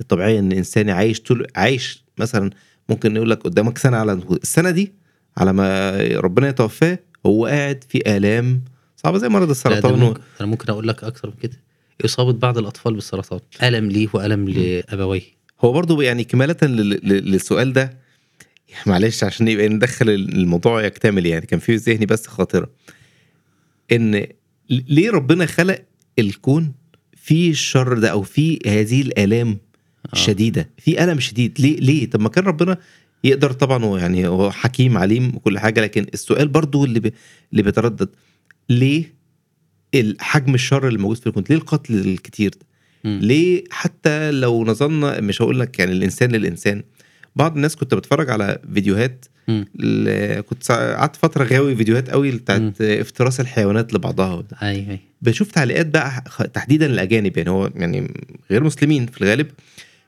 الطبيعية 0.00 0.38
إن 0.38 0.52
الإنسان 0.52 0.90
عايش 0.90 1.20
طول 1.20 1.46
عايش 1.56 2.04
مثلا 2.18 2.50
ممكن 2.88 3.16
يقول 3.16 3.30
لك 3.30 3.42
قدامك 3.42 3.78
سنة 3.78 3.96
على 3.96 4.12
السنة 4.12 4.70
دي 4.70 4.92
على 5.36 5.52
ما 5.52 5.96
ربنا 6.14 6.48
يتوفاه 6.48 6.98
هو 7.26 7.46
قاعد 7.46 7.84
في 7.88 8.16
آلام 8.16 8.64
صعبة 8.96 9.18
زي 9.18 9.28
مرض 9.28 9.50
السرطان 9.50 9.98
ممكن, 9.98 10.20
أنا 10.40 10.48
ممكن 10.48 10.70
أقول 10.72 10.88
لك 10.88 11.04
أكثر 11.04 11.28
من 11.28 11.36
كده. 11.42 11.56
إصابة 12.04 12.32
بعض 12.32 12.58
الأطفال 12.58 12.94
بالسرطان. 12.94 13.40
الم 13.62 13.88
ليه 13.88 14.08
والم 14.12 14.48
لأبويه. 14.48 15.39
هو 15.60 15.72
برضو 15.72 16.00
يعني 16.00 16.24
لل- 16.66 17.00
للسؤال 17.30 17.72
ده 17.72 17.98
معلش 18.86 19.24
عشان 19.24 19.48
يبقى 19.48 19.68
ندخل 19.68 20.08
الموضوع 20.10 20.84
يكتمل 20.84 21.26
يعني 21.26 21.46
كان 21.46 21.58
في 21.60 21.76
ذهني 21.76 22.06
بس 22.06 22.26
خاطرة. 22.26 22.70
إن 23.92 24.26
ليه 24.70 25.10
ربنا 25.10 25.46
خلق 25.46 25.84
الكون 26.18 26.72
فيه 27.16 27.50
الشر 27.50 27.98
ده 27.98 28.08
أو 28.08 28.22
فيه 28.22 28.58
هذه 28.66 29.02
الآلام 29.02 29.48
آه. 29.50 30.12
الشديده 30.12 30.70
في 30.78 31.04
الم 31.04 31.20
شديد. 31.20 31.60
ليه 31.60 31.80
ليه؟ 31.80 32.10
طب 32.10 32.20
ما 32.20 32.28
كان 32.28 32.44
ربنا 32.44 32.76
يقدر 33.24 33.52
طبعا 33.52 33.84
هو 33.84 33.96
يعني 33.96 34.26
هو 34.28 34.50
حكيم 34.50 34.98
عليم 34.98 35.32
وكل 35.36 35.58
حاجة 35.58 35.80
لكن 35.80 36.06
السؤال 36.14 36.48
برضو 36.48 36.84
اللي 36.84 37.00
بي 37.00 37.12
اللي 37.52 37.62
بيتردد 37.62 38.08
ليه 38.68 39.14
حجم 40.20 40.54
الشر 40.54 40.88
اللي 40.88 40.98
موجود 40.98 41.16
في 41.16 41.26
الكون؟ 41.26 41.44
ليه 41.50 41.56
القتل 41.56 41.94
الكتير 41.94 42.50
ده؟ 42.50 42.66
ليه 43.04 43.64
حتى 43.70 44.30
لو 44.30 44.64
نظرنا 44.64 45.20
مش 45.20 45.42
هقول 45.42 45.60
لك 45.60 45.78
يعني 45.78 45.92
الإنسان 45.92 46.30
للإنسان. 46.30 46.82
بعض 47.36 47.54
الناس 47.56 47.76
كنت 47.76 47.94
بتفرج 47.94 48.30
على 48.30 48.58
فيديوهات 48.74 49.24
كنت 50.48 50.72
قعدت 50.72 51.16
فترة 51.16 51.44
غاوي 51.44 51.76
فيديوهات 51.76 52.10
قوي. 52.10 52.30
بتاعت 52.30 52.80
افتراس 52.80 53.40
الحيوانات 53.40 53.94
لبعضها 53.94 54.44
أيوه. 54.62 54.98
بشوف 55.22 55.50
تعليقات 55.50 55.86
بقى 55.86 56.24
تحديدا 56.54 56.86
الاجانب 56.86 57.36
يعني 57.36 57.50
هو 57.50 57.70
يعني 57.76 58.14
غير 58.50 58.64
مسلمين 58.64 59.06
في 59.06 59.20
الغالب. 59.22 59.46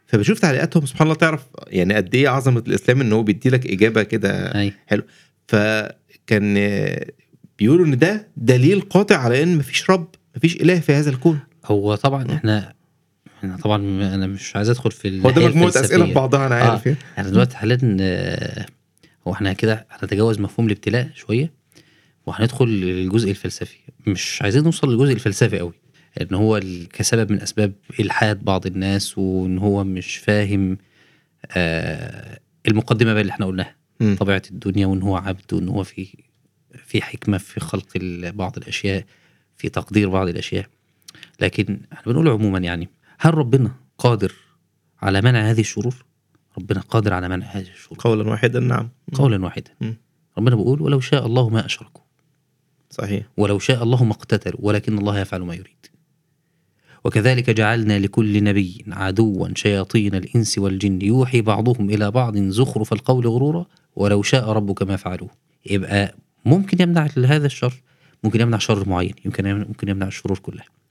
فبشوف 0.07 0.39
تعليقاتهم 0.39 0.87
سبحان 0.87 1.07
الله 1.07 1.15
تعرف 1.19 1.43
يعني 1.67 1.95
قد 1.95 2.15
إيه 2.15 2.29
عظمة 2.29 2.63
الإسلام 2.69 3.01
إن 3.01 3.13
هو 3.13 3.23
بيدي 3.23 3.51
لك 3.51 3.67
إجابة 3.67 4.03
كده 4.03 4.55
أيوه 4.55 4.75
فكان 5.49 6.55
بيقولوا 7.59 7.87
إن 7.87 7.99
ده 7.99 8.29
دليل 8.37 8.81
قاطع 8.81 9.17
على 9.17 9.43
إن 9.43 9.57
مفيش 9.57 9.91
رب 9.91 10.09
مفيش 10.37 10.57
إله 10.57 10.81
في 10.81 10.93
هذا 10.93 11.11
الكون. 11.11 11.39
هو 11.65 11.95
طبعا 11.95 12.33
إحنا 12.33 12.75
إحنا 13.45 13.57
طبعا 13.57 13.77
أنا 14.15 14.27
مش 14.27 14.57
عايز 14.57 14.71
أدخل 14.71 14.91
في 14.91 15.23
هو 15.25 15.31
ده 15.31 15.47
مجموعة 15.47 15.69
أسئلة 15.69 16.07
في. 16.07 16.13
بعضها 16.13 16.47
أنا 16.47 16.55
عارف 16.55 16.87
يعني. 16.87 16.99
إحنا 17.19 17.31
دلوقتي 17.31 17.57
حاليا 17.57 17.97
آه، 18.01 18.67
هو 19.29 19.33
إحنا 19.33 19.53
كده 19.53 19.87
هنتجاوز 19.91 20.41
مفهوم 20.41 20.67
الابتلاء 20.67 21.11
شوية 21.15 21.53
وهندخل 22.27 22.69
للجزء 22.69 23.31
الفلسفي 23.31 23.77
مش 24.07 24.43
عايزين 24.43 24.65
نوصل 24.65 24.93
للجزء 24.93 25.13
الفلسفي 25.13 25.59
قوي 25.59 25.73
إن 26.21 26.35
هو 26.35 26.61
كسبب 26.93 27.33
من 27.33 27.41
أسباب 27.41 27.73
إلحاد 28.01 28.45
بعض 28.45 28.67
الناس 28.67 29.19
وإن 29.19 29.59
هو 29.59 29.85
مش 29.85 30.17
فاهم 30.17 30.79
آه 31.57 32.39
المقدمة 32.69 33.13
بقى 33.13 33.21
اللي 33.23 33.31
إحنا 33.33 33.47
قلناها 33.47 33.77
مم. 34.01 34.17
طبيعة 34.21 34.43
الدنيا 34.51 34.87
وإن 34.87 35.03
هو 35.03 35.17
عبد 35.17 35.53
وإن 35.53 35.69
هو 35.69 35.85
في 35.85 36.09
في 36.85 37.03
حكمة 37.03 37.39
في 37.39 37.61
خلق 37.61 37.87
بعض 38.35 38.57
الأشياء 38.57 39.05
في 39.57 39.69
تقدير 39.69 40.09
بعض 40.09 40.29
الأشياء 40.29 40.67
لكن 41.41 41.81
إحنا 41.93 42.13
بنقول 42.13 42.29
عموما 42.29 42.59
يعني 42.59 42.89
هل 43.25 43.35
ربنا 43.35 43.75
قادر 43.99 44.33
على 45.03 45.21
منع 45.21 45.51
هذه 45.51 45.61
الشرور؟ 45.61 45.95
ربنا 46.59 46.81
قادر 46.81 47.15
على 47.15 47.29
منع 47.29 47.47
هذه 47.47 47.69
الشرور. 47.69 47.99
قولا 47.99 48.31
واحدا 48.31 48.61
نعم. 48.61 48.89
قولا 49.15 49.45
واحدا. 49.45 49.71
ربنا 50.39 50.57
بيقول 50.57 50.83
ولو 50.83 51.01
شاء 51.01 51.27
الله 51.27 51.49
ما 51.49 51.67
أشركوا. 51.67 52.03
صحيح. 52.91 53.27
ولو 53.37 53.59
شاء 53.59 53.83
الله 53.83 54.05
ما 54.05 54.13
اقتتلوا 54.13 54.61
ولكن 54.63 54.99
الله 54.99 55.19
يفعل 55.19 55.41
ما 55.41 55.55
يريد. 55.55 55.87
وكذلك 57.05 57.51
جعلنا 57.51 57.99
لكل 57.99 58.45
نبي 58.45 58.85
عدوا 58.89 59.49
شياطين 59.55 60.15
الإنس 60.15 60.59
والجن. 60.59 61.03
يوحي 61.03 61.41
بعضهم 61.41 61.91
إلى 61.91 62.11
بعض 62.11 62.37
زخرف 62.37 62.93
القول 62.93 63.27
غرورا. 63.27 63.67
ولو 63.97 64.23
شاء 64.23 64.51
ربك 64.51 64.83
ما 64.83 64.97
فعلوه. 64.97 65.31
يبقى 65.71 66.15
ممكن 66.45 66.83
يمنع 66.83 67.09
هذا 67.17 67.47
الشر 67.47 67.83
ممكن 68.25 68.41
يمنع 68.41 68.59
شر 68.59 68.89
معين 68.89 69.15
يمكن 69.25 69.55
ممكن 69.55 69.89
يمنع 69.89 70.07
الشرور 70.07 70.39
كلها. 70.39 70.82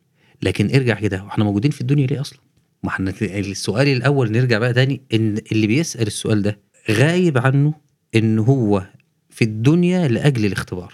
لكن 0.43 0.75
ارجع 0.75 0.99
كده 0.99 1.23
وإحنا 1.23 1.43
موجودين 1.43 1.71
في 1.71 1.81
الدنيا 1.81 2.07
ليه 2.07 2.21
أصلا؟ 2.21 2.39
ما 2.83 2.89
إحنا 2.89 3.13
السؤال 3.21 3.87
الأول 3.87 4.31
نرجع 4.31 4.57
بقى 4.59 4.73
تاني 4.73 5.01
إن 5.13 5.37
اللي 5.51 5.67
بيسأل 5.67 6.07
السؤال 6.07 6.41
ده 6.41 6.59
غايب 6.91 7.37
عنه 7.37 7.73
إن 8.15 8.39
هو 8.39 8.87
في 9.29 9.43
الدنيا 9.43 10.07
لأجل 10.07 10.45
الاختبار. 10.45 10.93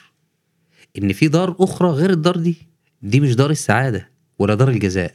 إن 0.97 1.13
في 1.13 1.27
دار 1.27 1.55
أخرى 1.59 1.89
غير 1.89 2.09
الدار 2.09 2.37
دي 2.37 2.55
دي 3.01 3.19
مش 3.19 3.35
دار 3.35 3.49
السعادة 3.49 4.09
ولا 4.39 4.55
دار 4.55 4.69
الجزاء. 4.69 5.13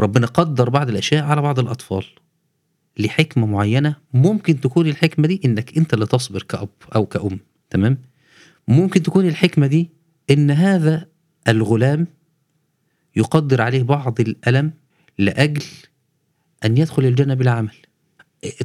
ربنا 0.00 0.26
قدر 0.26 0.70
بعض 0.70 0.88
الأشياء 0.88 1.24
على 1.24 1.42
بعض 1.42 1.58
الأطفال 1.58 2.04
لحكمة 2.98 3.46
معينة 3.46 3.96
ممكن 4.14 4.60
تكون 4.60 4.86
الحكمة 4.86 5.26
دي 5.28 5.40
إنك 5.44 5.76
أنت 5.76 5.94
اللي 5.94 6.06
تصبر 6.06 6.42
كأب 6.42 6.68
أو 6.94 7.06
كأم 7.06 7.38
تمام؟ 7.70 7.98
ممكن 8.68 9.02
تكون 9.02 9.28
الحكمة 9.28 9.66
دي 9.66 9.90
إن 10.30 10.50
هذا 10.50 11.06
الغلام 11.48 12.06
يقدر 13.16 13.62
عليه 13.62 13.82
بعض 13.82 14.20
الألم 14.20 14.72
لأجل 15.18 15.64
أن 16.64 16.78
يدخل 16.78 17.04
الجنة 17.04 17.34
بلا 17.34 17.50
عمل. 17.50 17.74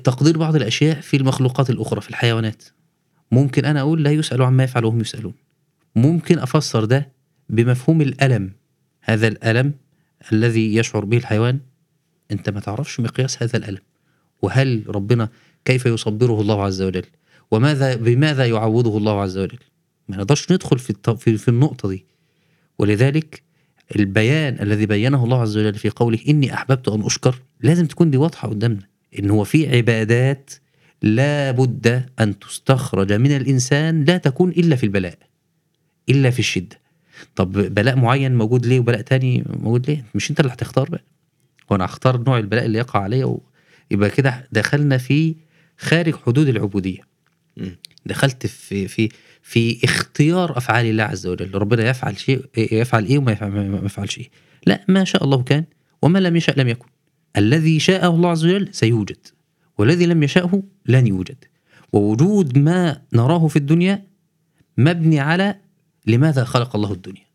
تقدير 0.04 0.38
بعض 0.38 0.56
الأشياء 0.56 1.02
في 1.02 1.18
المخلوقات 1.18 1.70
الأخرى 1.70 2.02
في 2.02 2.10
الحيوانات. 2.10 2.64
ممكن 3.32 3.66
أنا 3.66 3.82
أقول 3.82 4.04
لا 4.04 4.12
يسأل 4.12 4.41
عما 4.41 4.64
يفعل 4.64 4.86
وهم 4.86 5.02
يسألون. 5.02 5.34
ممكن 5.96 6.39
أفسر 6.39 6.86
ده 6.86 7.12
بمفهوم 7.50 8.02
الألم. 8.02 8.54
هذا 9.02 9.28
الألم 9.28 9.74
الذي 10.32 10.76
يشعر 10.76 11.06
به 11.06 11.18
الحيوان 11.18 11.60
أنت 12.32 12.50
ما 12.50 12.60
تعرفش 12.60 13.00
مقياس 13.00 13.44
هذا 13.44 13.58
الألم. 13.58 13.82
وهل 14.41 14.84
ربنا 14.88 15.30
كيف 15.66 15.86
يصبره 15.86 16.41
الله 16.41 16.64
عز 16.64 16.82
وجل؟ 16.82 17.06
وماذا 17.52 17.96
بماذا 17.96 18.46
يعوضه 18.46 18.98
الله 18.98 19.22
عز 19.22 19.38
وجل؟ 19.38 19.60
ما 20.08 20.18
نقدرش 20.18 20.52
ندخل 20.52 20.80
في 20.80 20.94
في, 21.18 21.38
في 21.38 21.48
النقطة 21.48 21.89
دي. 21.89 22.06
ولذلك 22.80 23.44
البيان 23.95 24.57
الذي 24.61 24.86
بينه 24.86 25.23
الله 25.23 25.41
عز 25.41 25.57
وجل 25.57 25.73
في 25.75 25.89
قوله 25.89 26.19
إني 26.29 26.53
أحببت 26.53 26.88
أن 26.88 27.01
أشكر 27.05 27.41
لازم 27.61 27.86
تكون 27.86 28.11
دي 28.11 28.17
واضحة 28.17 28.47
قدامنا 28.49 28.81
إن 29.19 29.29
هو 29.29 29.43
في 29.43 29.75
عبادات 29.77 30.51
لا 31.01 31.51
بد 31.51 32.05
أن 32.19 32.39
تستخرج 32.39 33.13
من 33.13 33.36
الإنسان 33.36 34.03
لا 34.03 34.17
تكون 34.17 34.49
إلا 34.49 34.75
في 34.75 34.84
البلاء 34.84 35.17
إلا 36.09 36.29
في 36.29 36.39
الشدة. 36.39 36.79
طب 37.36 37.51
بلاء 37.51 37.95
معين 37.95 38.36
موجود 38.36 38.65
ليه 38.65 38.79
وبلاء 38.79 39.01
تاني 39.01 39.43
موجود 39.47 39.89
ليه؟ 39.89 40.05
مش 40.15 40.29
أنت 40.29 40.39
اللي 40.39 40.53
هتختار 40.53 40.89
بقى. 40.89 41.03
وأنا 41.69 41.86
هختار 41.86 42.23
نوع 42.23 42.38
البلاء 42.38 42.65
اللي 42.65 42.77
يقع 42.77 42.99
عليا 42.99 43.25
و... 43.25 43.41
يبقى 43.91 44.09
كده 44.09 44.47
دخلنا 44.51 44.97
في 44.97 45.36
خارج 45.77 46.15
حدود 46.15 46.47
العبودية. 46.47 46.99
مم. 47.57 47.75
دخلت 48.05 48.47
في 48.47 48.88
في 48.88 49.09
في 49.44 49.80
اختيار 49.84 50.58
أفعال 50.58 50.86
الله 50.86 51.04
عز 51.04 51.28
وجل. 51.28 51.56
ربنا 51.56 51.89
يفعل 51.89 52.20
شيء 52.20 52.46
يفعل 52.58 53.06
إيه 53.06 53.18
وما 53.18 53.32
يفعل 53.32 53.50
ما 53.52 53.86
يفعلش 53.86 54.18
إيه 54.18 54.30
لا 54.68 54.86
ما 54.88 55.04
شاء 55.04 55.24
الله 55.24 55.44
كان 55.44 55.66
وما 56.02 56.20
لم 56.20 56.36
يشاء 56.36 56.60
لم 56.60 56.68
يكن. 56.68 56.88
الذي 57.38 57.80
شاءه 57.80 58.08
الله 58.16 58.30
عز 58.30 58.46
وجل 58.46 58.74
سيوجد 58.74 59.28
والذي 59.78 60.06
لم 60.06 60.24
يشاءه 60.24 60.64
لن 60.86 61.08
يوجد. 61.08 61.46
ووجود 61.94 62.58
ما 62.58 63.02
نراه 63.14 63.48
في 63.48 63.56
الدنيا 63.56 64.08
مبني 64.78 65.20
على 65.20 65.56
لماذا 66.08 66.44
خلق 66.44 66.76
الله 66.76 66.91
الدنيا. 66.91 67.26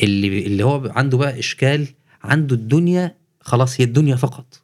اللي 0.00 0.46
اللي 0.46 0.64
هو 0.64 0.92
عنده 0.96 1.18
بقى 1.18 1.38
إشكال 1.38 1.86
عنده 2.22 2.56
الدنيا 2.56 3.16
خلاص 3.40 3.80
هي 3.80 3.84
الدنيا 3.84 4.16
فقط. 4.16 4.62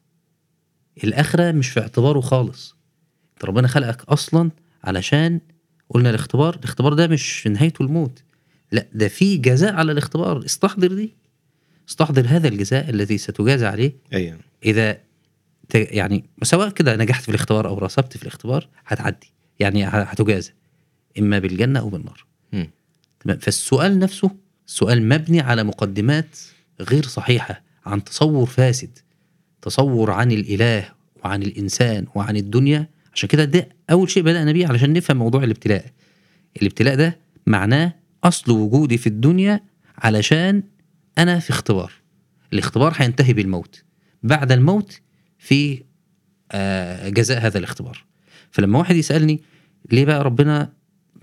الآخرة 1.04 1.52
مش 1.52 1.68
في 1.68 1.80
اعتباره 1.80 2.20
خالص. 2.20 2.76
ربنا 3.44 3.68
خلقك 3.68 4.04
أصلا 4.04 4.50
علشان 4.84 5.40
قلنا 5.90 6.10
الاختبار 6.10 6.54
الاختبار 6.54 6.94
ده 6.94 7.06
مش 7.06 7.46
نهايته 7.46 7.82
الموت. 7.82 8.22
لا 8.72 8.86
ده 8.94 9.08
في 9.08 9.36
جزاء 9.36 9.74
على 9.74 9.92
الاختبار. 9.92 10.44
استحضر 10.44 10.92
دي. 10.94 11.14
استحضر 11.88 12.26
هذا 12.28 12.48
الجزاء 12.48 12.90
الذي 12.90 13.18
ستجازى 13.18 13.66
عليه. 13.66 13.92
أيوه 14.12 14.38
إذا 14.64 14.98
يعني 15.74 16.24
سواء 16.42 16.70
كده 16.70 16.96
نجحت 16.96 17.22
في 17.22 17.28
الاختبار 17.28 17.68
أو 17.68 17.78
رسبت 17.78 18.16
في 18.16 18.22
الاختبار 18.22 18.68
هتعدي. 18.86 19.32
يعني 19.60 19.84
هتجازى. 19.84 20.52
إما 21.18 21.38
بالجنة 21.38 21.80
أو 21.80 21.88
بالنار. 21.88 22.24
تمام. 23.20 23.38
فالسؤال 23.38 23.98
نفسه 23.98 24.30
سؤال 24.66 25.08
مبني 25.08 25.40
على 25.40 25.64
مقدمات 25.64 26.38
غير 26.80 27.04
صحيحة 27.06 27.62
عن 27.86 28.04
تصور 28.04 28.46
فاسد 28.46 28.98
تصور 29.62 30.10
عن 30.10 30.32
الإله 30.32 30.88
وعن 31.24 31.42
الإنسان 31.42 32.06
وعن 32.14 32.36
الدنيا. 32.36 32.88
عشان 33.14 33.28
كده 33.28 33.44
ده 33.44 33.68
أول 33.90 34.10
شيء 34.10 34.22
بدانا 34.22 34.52
بيه 34.52 34.66
علشان 34.66 34.92
نفهم 34.92 35.16
موضوع 35.16 35.44
الابتلاء. 35.44 35.84
الابتلاء 36.62 36.94
ده 36.96 37.18
معناه 37.46 37.94
أصل 38.24 38.52
وجودي 38.52 38.98
في 38.98 39.06
الدنيا 39.06 39.60
علشان 39.98 40.62
أنا 41.18 41.38
في 41.38 41.50
اختبار. 41.50 41.92
الاختبار 42.52 42.92
هينتهي 42.96 43.32
بالموت. 43.32 43.82
بعد 44.22 44.52
الموت 44.52 45.00
في 45.38 45.82
آه، 46.52 47.08
جزاء 47.08 47.46
هذا 47.46 47.58
الاختبار. 47.58 48.04
فلما 48.50 48.78
واحد 48.78 48.96
يسألني 48.96 49.40
ليه 49.92 50.04
بقى 50.04 50.24
ربنا 50.24 50.72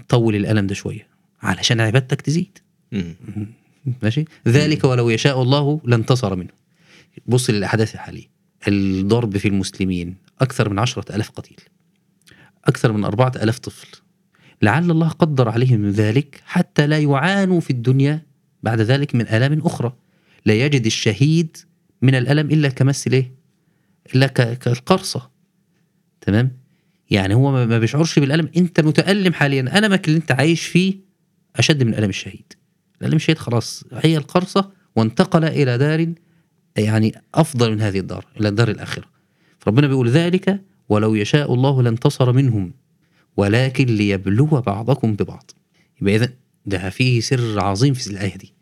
طول 0.09 0.35
الألم 0.35 0.67
ده 0.67 0.75
شوية؟ 0.75 1.07
علشان 1.41 1.81
عبادتك 1.81 2.21
تزيد. 2.21 2.57
ماشي؟ 4.03 4.25
ذلك 4.47 4.83
ولو 4.83 5.09
يشاء 5.09 5.41
الله 5.41 5.81
لانتصر 5.83 6.35
منه. 6.35 6.49
بص 7.25 7.49
للأحداث 7.49 7.95
الحاليه 7.95 8.25
الضرب 8.67 9.37
في 9.37 9.47
المسلمين 9.47 10.15
أكثر 10.41 10.69
من 10.69 10.79
عشرة 10.79 11.15
ألاف 11.15 11.29
قتيل. 11.29 11.57
أكثر 12.67 12.91
من 12.91 13.03
أربعة 13.05 13.31
ألاف 13.35 13.59
طفل. 13.59 13.87
لعل 14.61 14.91
الله 14.91 15.07
قدر 15.07 15.49
عليهم 15.49 15.89
ذلك 15.89 16.41
حتى 16.45 16.87
لا 16.87 16.99
يعانوا 16.99 17.59
في 17.59 17.69
الدنيا 17.69 18.25
بعد 18.63 18.81
ذلك 18.81 19.15
من 19.15 19.27
آلام 19.27 19.59
أخرى. 19.61 19.93
لا 20.45 20.53
يجد 20.53 20.85
الشهيد 20.85 21.57
من 22.01 22.15
الألم 22.15 22.51
إلا 22.51 22.69
كمثل 22.69 23.11
إيه؟ 23.11 23.31
إلا 24.15 24.27
كالقرصة. 24.53 25.29
تمام؟ 26.21 26.57
يعني 27.09 27.33
هو 27.33 27.51
ما- 27.51 27.65
ما 27.65 27.79
بيشعرش 27.79 28.19
بالألم. 28.19 28.49
أنت 28.57 28.79
متألم 28.79 29.33
حاليا. 29.33 29.77
ألمك 29.77 30.07
اللي 30.07 30.17
أنت 30.17 30.31
عايش 30.31 30.65
فيه 30.65 30.95
أشد 31.55 31.83
من 31.83 31.93
ألم 31.93 32.09
الشهيد. 32.09 32.53
الألم 33.01 33.15
الشهيد 33.15 33.37
خلاص 33.37 33.83
هي 33.93 34.17
القرصة 34.17 34.71
وانتقل 34.95 35.43
إلى 35.45 35.77
دار 35.77 36.13
يعني 36.77 37.21
أفضل 37.35 37.71
من 37.71 37.81
هذه 37.81 37.99
الدار 37.99 38.25
إلى 38.39 38.49
الدار 38.49 38.69
الآخرة. 38.69 39.05
فربنا 39.59 39.87
بيقول 39.87 40.09
ذلك 40.09 40.61
ولو 40.89 41.15
يشاء 41.15 41.53
الله 41.53 41.81
لانتصر 41.81 42.31
منهم 42.31 42.73
ولكن 43.37 43.85
ليبلو 43.85 44.45
بعضكم 44.45 45.13
ببعض. 45.13 45.51
يبقى 46.01 46.15
إذا 46.15 46.29
ده 46.65 46.89
فيه 46.89 47.19
سر 47.19 47.59
عظيم 47.59 47.93
في 47.93 48.07
الآية 48.07 48.37
دي. 48.37 48.53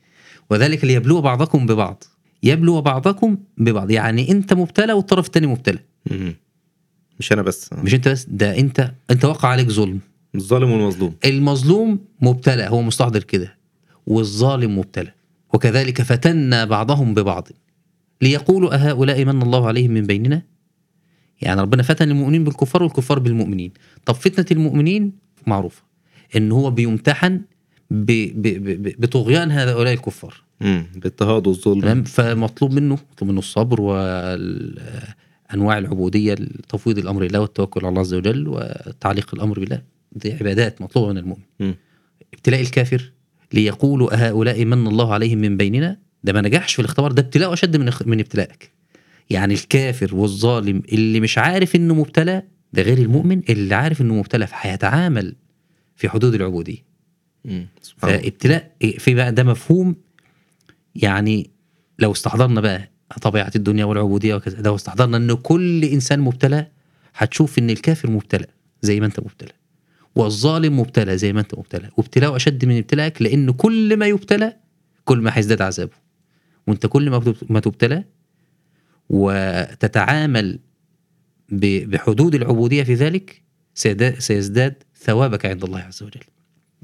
وذلك 0.50 0.86
ليبلو 0.86 1.22
بعضكم 1.22 1.66
ببعض. 1.66 2.04
يبلو 2.44 2.82
بعضكم 2.82 3.38
ببعض. 3.58 3.92
يعني 3.92 4.32
أنت 4.32 4.54
مبتلى 4.54 4.94
والطرف 4.94 5.26
الثاني 5.26 5.48
مبتلى. 5.48 5.80
مش 7.20 7.34
أنا 7.34 7.42
بس. 7.42 7.74
مش 7.74 7.94
أنت 7.94 8.08
بس 8.08 8.26
ده 8.30 8.60
أنت 8.60 8.92
أنت 9.12 9.26
وقع 9.26 9.50
عليك 9.50 9.70
ظلم. 9.70 10.00
الظالم 10.36 10.72
والمظلوم. 10.72 11.16
المظلوم 11.26 12.00
مبتلى 12.22 12.68
هو 12.68 12.82
مستحضر 12.82 13.24
كده. 13.24 13.58
والظالم 14.08 14.80
مبتلى. 14.80 15.12
وكذلك 15.54 16.02
فتنا 16.02 16.66
بعضهم 16.66 17.14
ببعض. 17.14 17.48
ليقولوا 18.22 18.76
أهؤلاء 18.76 19.26
من 19.26 19.42
الله 19.42 19.68
عليهم 19.68 19.92
من 19.92 20.02
بيننا؟ 20.02 20.42
يعني 21.42 21.62
ربنا 21.62 21.84
فتن 21.84 22.10
المؤمنين 22.10 22.44
بالكفار 22.44 22.84
والكفار 22.84 23.20
بالمؤمنين. 23.20 23.72
طب 24.06 24.14
فتنة 24.14 24.46
المؤمنين 24.52 25.12
معروفة 25.48 25.84
إن 26.36 26.52
هو 26.52 26.72
بيمتحن 26.72 27.42
ب 27.92 28.12
ب 28.42 28.48
ب 28.48 29.02
بطغيان 29.02 29.52
هؤلاء 29.52 29.94
الكفار. 29.94 30.44
مم. 30.62 30.86
باضطهاد 30.96 31.48
والظلم. 31.48 31.82
تمام؟ 31.82 32.04
فمطلوب 32.04 32.74
منه 32.74 32.98
مطلوب 33.12 33.32
منه 33.32 33.40
الصبر 33.40 33.82
وانواع 33.82 35.78
العبودية 35.78 36.36
تفويض 36.70 36.98
الأمر 36.98 37.24
لله 37.24 37.40
والتوكل 37.40 37.80
على 37.80 37.90
الله 37.90 38.02
عز 38.02 38.14
وجل 38.14 38.48
وتعليق 38.48 39.36
الأمر 39.36 39.60
بالله. 39.60 39.82
دي 40.12 40.34
عبادات 40.34 40.82
مطلوبة 40.82 41.12
من 41.12 41.18
المؤمن. 41.18 41.44
مم. 41.60 41.76
ابتلاء 42.34 42.62
الكافر 42.62 43.12
ليقولوا 43.54 44.28
أهؤلاء 44.28 44.66
من 44.66 44.88
الله 44.88 45.14
عليهم 45.14 45.38
من 45.38 45.58
بيننا؟ 45.58 45.98
ده 46.24 46.34
ما 46.34 46.42
نجحش 46.42 46.74
في 46.74 46.80
الاختبار 46.80 47.12
ده 47.12 47.22
ابتلاء 47.22 47.54
أشد 47.54 47.78
من 47.78 47.92
من 48.06 48.20
ابتلائك 48.20 48.72
يعني 49.30 49.54
الكافر 49.54 50.16
والظالم 50.16 50.82
اللي 50.92 51.20
مش 51.20 51.38
عارف 51.38 51.76
إنه 51.76 51.94
مبتلى 51.94 52.44
ده 52.74 52.82
غير 52.82 52.98
المؤمن 52.98 53.42
اللي 53.50 53.76
عارف 53.76 54.02
إنه 54.02 54.14
مبتلى 54.16 54.48
فهيتعامل 54.48 55.36
في 55.96 56.10
حدود 56.10 56.34
العبودية 56.36 56.86
مم. 57.46 57.68
سبحان 57.82 58.10
الله. 58.12 58.22
فابتلاء 58.24 58.76
في 58.98 59.14
بقى 59.14 59.32
ده 59.32 59.44
مفهوم 59.44 59.96
يعني 60.96 61.50
لو 62.00 62.12
استحضرنا 62.12 62.62
بقى 62.62 62.90
طبيعة 63.22 63.52
الدنيا 63.56 63.86
والعبودية 63.86 64.36
وكذا 64.36 64.62
لو 64.62 64.76
استحضرنا 64.76 65.18
إن 65.18 65.34
كل 65.34 65.84
إنسان 65.84 66.20
مبتلى 66.20 66.68
هتشوف 67.16 67.60
إن 67.60 67.70
الكافر 67.70 68.12
مبتلى 68.12 68.48
زي 68.82 69.00
ما 69.00 69.06
أنت 69.06 69.20
مبتلى 69.20 69.52
والظالم 70.16 70.80
مبتلى 70.80 71.18
زي 71.18 71.34
ما 71.34 71.40
أنت 71.40 71.56
مبتلى 71.58 71.90
وابتلاءه 71.98 72.36
أشد 72.36 72.66
من 72.66 72.78
ابتلاءك 72.78 73.22
لأن 73.22 73.52
كل 73.52 73.98
ما 73.98 74.06
يبتلى 74.08 74.58
كل 75.06 75.18
ما 75.18 75.32
هيزداد 75.38 75.62
عذابه 75.62 75.92
وأنت 76.68 76.86
كل 76.86 77.10
ما 77.50 77.60
تبتلى 77.60 78.04
وتتعامل 79.10 80.60
بحدود 81.50 82.36
العبودية 82.36 82.84
في 82.84 82.94
ذلك 82.94 83.42
سيزداد 84.20 84.84
ثوابك 85.00 85.46
عند 85.46 85.64
الله 85.64 85.80
عز 85.80 86.04
وجل 86.04 86.22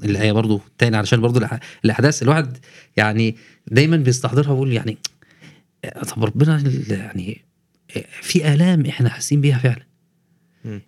الآية 0.04 0.32
برضو 0.32 0.60
تاني 0.78 0.96
علشان 0.96 1.20
برضو 1.20 1.40
الأح- 1.40 1.58
الأحداث 1.84 2.22
الواحد 2.22 2.56
يعني 2.96 3.36
دايما 3.70 3.96
بيستحضرها 3.96 4.50
ويقول 4.50 4.72
يعني 4.72 4.98
طب 6.16 6.24
ربنا 6.24 6.62
يعني 6.90 7.40
في 8.22 8.54
آلام 8.54 8.86
إحنا 8.86 9.08
حاسين 9.08 9.40
بيها 9.40 9.58
فعلا. 9.58 9.82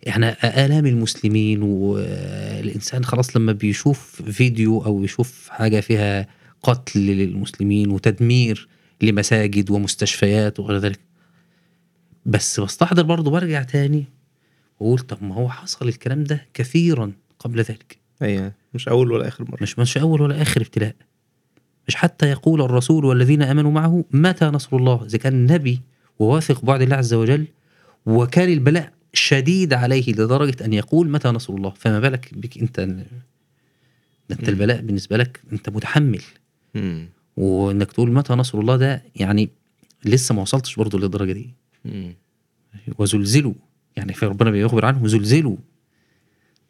إحنا 0.09 0.64
آلام 0.66 0.87
المسلمين 0.87 1.62
والإنسان 1.62 3.05
خلاص 3.05 3.37
لما 3.37 3.53
بيشوف 3.53 4.22
فيديو 4.22 4.85
أو 4.85 5.05
يشوف 5.05 5.49
حاجة 5.49 5.80
فيها 5.80 6.26
قتل 6.62 7.01
للمسلمين 7.01 7.91
وتدمير 7.91 8.68
لمساجد 9.03 9.70
ومستشفيات 9.70 10.61
وغير 10.61 10.78
ذلك 10.78 11.01
بس 12.26 12.60
بستحضر 12.60 13.02
برضو 13.02 13.30
برجع 13.30 13.62
تاني 13.62 14.04
وأقول 14.80 14.98
طب 14.98 15.22
ما 15.24 15.34
هو 15.34 15.48
حصل 15.48 15.88
الكلام 15.88 16.24
ده 16.24 16.46
كثيرا 16.54 17.12
قبل 17.38 17.58
ذلك 17.60 17.98
أيوه 18.22 18.52
مش 18.74 18.88
أول 18.88 19.12
ولا 19.12 19.28
آخر 19.28 19.44
مرة 19.50 19.58
مش 19.62 19.78
مش 19.78 19.98
أول 19.98 20.22
ولا 20.22 20.42
آخر 20.42 20.60
ابتلاء 20.60 20.94
مش 21.88 21.96
حتى 21.96 22.30
يقول 22.30 22.62
الرسول 22.62 23.04
والذين 23.04 23.42
آمنوا 23.42 23.70
معه 23.70 24.04
متى 24.10 24.44
نصر 24.44 24.76
الله 24.76 25.04
إذا 25.04 25.18
كان 25.18 25.52
نبي 25.52 25.80
وواثق 26.18 26.64
بعد 26.64 26.82
الله 26.82 26.96
عز 26.96 27.14
وجل 27.14 27.46
وكان 28.06 28.48
البلاء 28.48 28.92
شديد 29.12 29.72
عليه 29.72 30.12
لدرجة 30.12 30.64
أن 30.64 30.72
يقول 30.72 31.10
متى 31.10 31.28
نصر 31.28 31.54
الله 31.54 31.70
فما 31.70 32.00
بالك 32.00 32.34
بك 32.34 32.58
أنت 32.58 32.78
أنت. 32.78 33.06
البلاء 34.48 34.80
بالنسبة 34.80 35.16
لك 35.16 35.40
أنت 35.52 35.68
متحمل. 35.68 36.22
وإنك 37.36 37.92
تقول 37.92 38.12
متى 38.12 38.32
نصر 38.32 38.60
الله 38.60 38.76
ده 38.76 39.02
يعني 39.16 39.50
لسه 40.04 40.34
ما 40.34 40.42
وصلتش 40.42 40.76
برضه 40.76 40.98
للدرجة 40.98 41.32
دي. 41.32 41.54
وزلزلوا. 42.99 43.55
يعني 43.97 44.12
في 44.12 44.26
ربنا 44.26 44.51
بيخبر 44.51 44.85
عنهم 44.85 45.09
زلزلوا. 45.09 45.57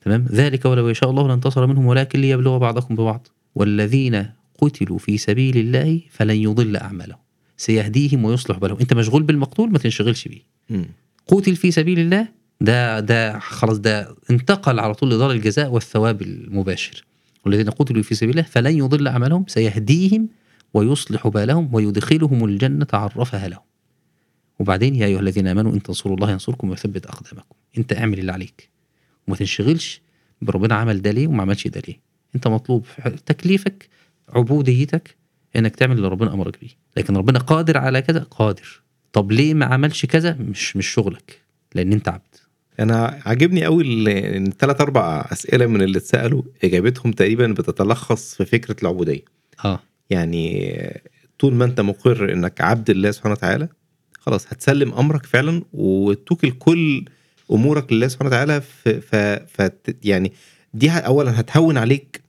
تمام؟ 0.00 0.26
ذلك 0.30 0.64
ولو 0.64 0.88
يشاء 0.88 1.10
الله 1.10 1.28
لانتصر 1.28 1.66
منهم 1.66 1.86
ولكن 1.86 2.20
ليبلغ 2.20 2.58
بعضكم 2.58 2.94
ببعض. 2.94 3.26
والذين 3.54 4.26
قتلوا 4.58 4.98
في 4.98 5.18
سبيل 5.18 5.56
الله 5.56 6.00
فلن 6.10 6.36
يضل 6.36 6.76
أعمالهم. 6.76 7.18
سيهديهم 7.56 8.24
ويصلح 8.24 8.58
بالهم. 8.58 8.78
أنت 8.78 8.94
مشغول 8.94 9.22
بالمقتول؟ 9.22 9.70
ما 9.70 9.78
تنشغلش 9.78 10.28
بيه. 10.28 10.42
قتل 11.26 11.56
في 11.56 11.70
سبيل 11.70 11.98
الله؟ 11.98 12.28
ده 12.60 13.00
ده 13.00 13.38
خلاص 13.38 13.78
ده 13.78 14.16
انتقل 14.30 14.78
على 14.78 14.94
طول 14.94 15.10
لدار 15.10 15.30
الجزاء 15.30 15.70
والثواب 15.70 16.22
المباشر. 16.22 17.04
والذين 17.44 17.70
قتلوا 17.70 18.02
في 18.02 18.14
سبيل 18.14 18.30
الله 18.30 18.42
فلن 18.42 18.78
يضل 18.78 19.08
أعمالهم. 19.08 19.44
سيهديهم 19.48 20.28
ويصلح 20.74 21.28
بالهم 21.28 21.74
ويدخلهم 21.74 22.44
الجنة 22.44 22.86
عرفها 22.92 23.48
لهم. 23.48 23.60
وبعدين 24.58 24.94
يا 24.94 25.06
أيها 25.06 25.20
الذين 25.20 25.46
آمنوا 25.46 25.72
إن 25.72 25.82
تنصروا 25.82 26.16
الله 26.16 26.30
ينصركم 26.30 26.70
ويثبت 26.70 27.06
أقدامكم. 27.06 27.54
أنت 27.78 27.92
أعمل 27.92 28.18
اللي 28.18 28.32
عليك. 28.32 28.68
وما 29.28 29.36
تنشغلش 29.36 30.00
بربنا 30.42 30.74
عمل 30.74 31.02
ده 31.02 31.10
ليه 31.10 31.26
وما 31.26 31.42
عملش 31.42 31.68
ده 31.68 31.82
ليه. 31.88 32.00
أنت 32.34 32.48
مطلوب 32.48 32.84
في 32.84 33.10
تكليفك 33.26 33.88
عبوديتك 34.28 35.16
إنك 35.56 35.76
تعمل 35.76 35.96
اللي 35.96 36.08
ربنا 36.08 36.34
أمرك 36.34 36.60
بيه. 36.60 36.68
لكن 36.96 37.16
ربنا 37.16 37.38
قادر 37.38 37.78
على 37.78 38.02
كذا؟ 38.02 38.20
قادر. 38.30 38.82
طب 39.12 39.32
ليه 39.32 39.54
ما 39.54 39.66
عملش 39.66 40.06
كذا؟ 40.06 40.36
مش 40.40 40.76
مش 40.76 40.86
شغلك 40.86 41.40
لأن 41.74 41.92
أنت 41.92 42.08
عبد. 42.08 42.34
أنا 42.80 43.20
عاجبني 43.26 43.64
قوي 43.64 43.82
إن 44.36 44.50
ثلاث 44.50 44.80
أربع 44.80 45.28
أسئلة 45.32 45.66
من 45.66 45.82
اللي 45.82 45.98
اتسألوا 45.98 46.42
إجابتهم 46.64 47.12
تقريبا 47.12 47.46
بتتلخص 47.46 48.34
في 48.34 48.44
فكرة 48.44 48.76
العبودية. 48.82 49.24
آه. 49.64 49.80
يعني 50.10 50.76
طول 51.38 51.54
ما 51.54 51.64
أنت 51.64 51.80
مقر 51.80 52.32
إنك 52.32 52.60
عبد 52.60 52.90
الله 52.90 53.10
سبحانه 53.10 53.32
وتعالى 53.32 53.68
خلاص 54.26 54.46
هتسلم 54.48 54.94
أمرك 54.94 55.26
فعلا 55.26 55.62
وتوكل 55.72 56.50
كل 56.50 57.04
أمورك 57.52 57.92
لله 57.92 58.08
سبحانه 58.08 58.28
وتعالى 58.28 58.60
ف, 58.60 58.88
ف, 58.88 59.16
ف 59.60 59.70
يعني 60.04 60.32
دي 60.74 60.90
اولا 60.90 61.40
هتهون 61.40 61.76
عليك 61.78 62.20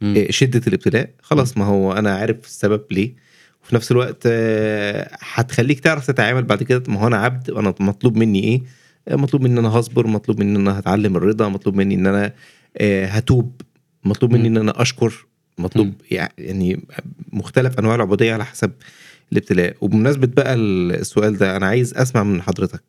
مم. 0.00 0.26
شدة 0.30 0.62
الابتلاء 0.66 1.10
خلاص 1.22 1.58
ما 1.58 1.64
هو 1.64 1.92
أنا 1.92 2.14
عارف 2.14 2.36
السبب 2.46 2.82
ليه 2.90 3.14
وفي 3.62 3.74
نفس 3.74 3.92
الوقت 3.92 4.22
آه، 4.26 5.10
هتخليك 5.20 5.80
تعرف 5.80 6.06
تتعامل 6.06 6.42
بعد 6.42 6.62
كده 6.62 6.82
ما 6.88 7.00
هو 7.00 7.06
أنا 7.06 7.16
عبد 7.16 7.50
وأنا 7.50 7.74
مطلوب 7.80 8.16
مني 8.16 8.44
إيه 8.44 8.62
آه، 9.08 9.16
مطلوب 9.16 9.42
مني 9.42 9.52
إن 9.52 9.58
أنا 9.58 9.68
هصبر 9.68 10.06
مطلوب 10.06 10.40
مني 10.40 10.56
إن 10.56 10.68
أنا 10.68 10.78
هتعلم 10.78 11.16
الرضا 11.16 11.48
مطلوب 11.48 11.74
مني 11.76 11.94
إن 11.94 12.06
أنا 12.06 12.32
آه، 12.76 13.06
هتوب 13.06 13.60
مطلوب 14.04 14.32
مني. 14.32 14.48
إن 14.48 14.56
أنا 14.56 14.82
أشكر 14.82 15.26
مطلوب. 15.58 15.92
يعني 16.38 16.86
مختلف 17.32 17.78
أنواع 17.78 17.94
العبودية 17.94 18.32
على 18.32 18.44
حسب 18.44 18.72
الابتلاء. 19.32 19.76
وبمناسبة 19.80 20.26
بقى 20.26 20.54
السؤال 20.54 21.36
ده 21.38 21.56
أنا 21.56 21.66
عايز 21.66 21.94
أسمع 21.94 22.22
من 22.22 22.42
حضرتك 22.42 22.82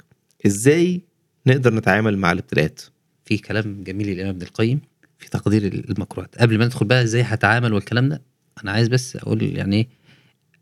إزاي 0.46 1.02
نقدر 1.48 1.74
نتعامل 1.74 2.18
مع 2.18 2.32
الابتلاءات؟ 2.32 2.82
في 3.26 3.38
كلام 3.38 3.84
جميل 3.84 4.08
للإمام 4.08 4.30
ابن 4.36 4.42
القيم 4.42 4.80
في 5.20 5.30
تقدير 5.30 5.66
المكروهات 5.90 6.36
قبل 6.38 6.58
ما 6.58 6.66
ندخل 6.66 6.86
بقى 6.86 7.04
إزاي 7.04 7.22
هتعامل 7.22 7.74
والكلام 7.74 8.10
ده 8.10 8.22
أنا 8.64 8.72
عايز 8.72 8.88
بس 8.88 9.16
أقول 9.16 9.44
يعني 9.44 9.76
إيه 9.76 9.88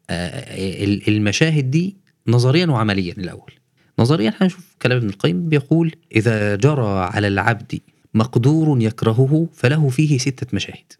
آه، 0.10 0.84
ال- 0.84 1.08
المشاهد 1.08 1.72
دي 1.72 1.96
نظريا 2.28 2.66
وعمليا 2.66 3.14
الأول. 3.18 3.52
نظريا 4.00 4.34
هنشوف 4.42 4.76
كلام 4.82 4.98
ابن 4.98 5.10
القيم 5.10 5.50
بيقول 5.50 5.96
إذا 6.16 6.56
جرى 6.56 6.88
على 6.88 7.28
العبد 7.28 7.80
مقدور 8.14 8.82
يكرهه 8.82 9.48
فله 9.54 9.90
فيه 9.90 10.18
ستة 10.18 10.48
مشاهد. 10.54 10.94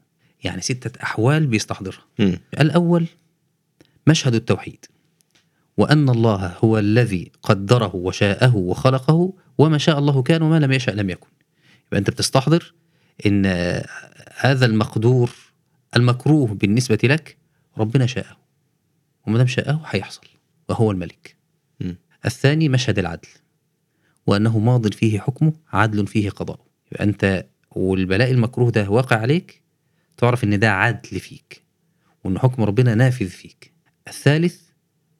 يعني 0.44 0.62
ستة 0.62 1.04
أحوال 1.04 1.48
بيستحضرها. 1.48 2.06
مم. 2.20 2.40
الأول 2.62 3.06
مشهد 4.08 4.36
التوحيد 4.36 4.86
وأن 5.78 6.10
الله 6.10 6.56
هو 6.64 6.78
الذي 6.80 7.32
قدره 7.44 7.96
وشاءه 7.96 8.56
وخلقه 8.56 9.34
وما 9.58 9.78
شاء 9.78 10.00
الله 10.00 10.22
كان 10.24 10.42
وما 10.42 10.60
لم 10.60 10.72
يشأ 10.72 10.92
لم 10.92 11.10
يكن. 11.10 11.28
يبقى 11.88 12.00
أنت 12.00 12.10
بتستحضر 12.10 12.74
أن 13.26 13.46
هذا 14.38 14.66
المقدور 14.66 15.32
المكروه 15.96 16.48
بالنسبة 16.48 17.00
لك 17.04 17.38
ربنا 17.78 18.06
شاءه 18.06 18.38
وما 19.28 19.38
دام 19.38 19.48
شاءه 19.48 19.82
هيحصل 19.86 20.28
وهو 20.70 20.92
الملك. 20.92 21.36
م. 21.80 21.94
الثاني 22.26 22.70
مشهد 22.70 23.00
العدل 23.00 23.28
وأنه 24.28 24.60
ماض 24.60 24.94
فيه 24.94 25.20
حكمه 25.20 25.54
عدل 25.74 26.08
فيه 26.08 26.30
قضاء 26.30 26.60
يبقى 26.92 27.04
أنت 27.04 27.46
والبلاء 27.72 28.32
المكروه 28.32 28.72
ده 28.72 28.90
واقع 28.90 29.16
عليك 29.18 29.62
تعرف 30.18 30.44
إن 30.44 30.60
ده 30.60 30.72
عدل 30.72 31.20
فيك 31.20 31.64
وإن 32.24 32.40
حكم 32.40 32.64
ربنا 32.64 32.96
نافذ 32.96 33.28
فيك. 33.30 33.77
الثالث 34.08 34.62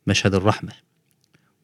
مشهد 0.08 0.36
الرحمة 0.36 0.72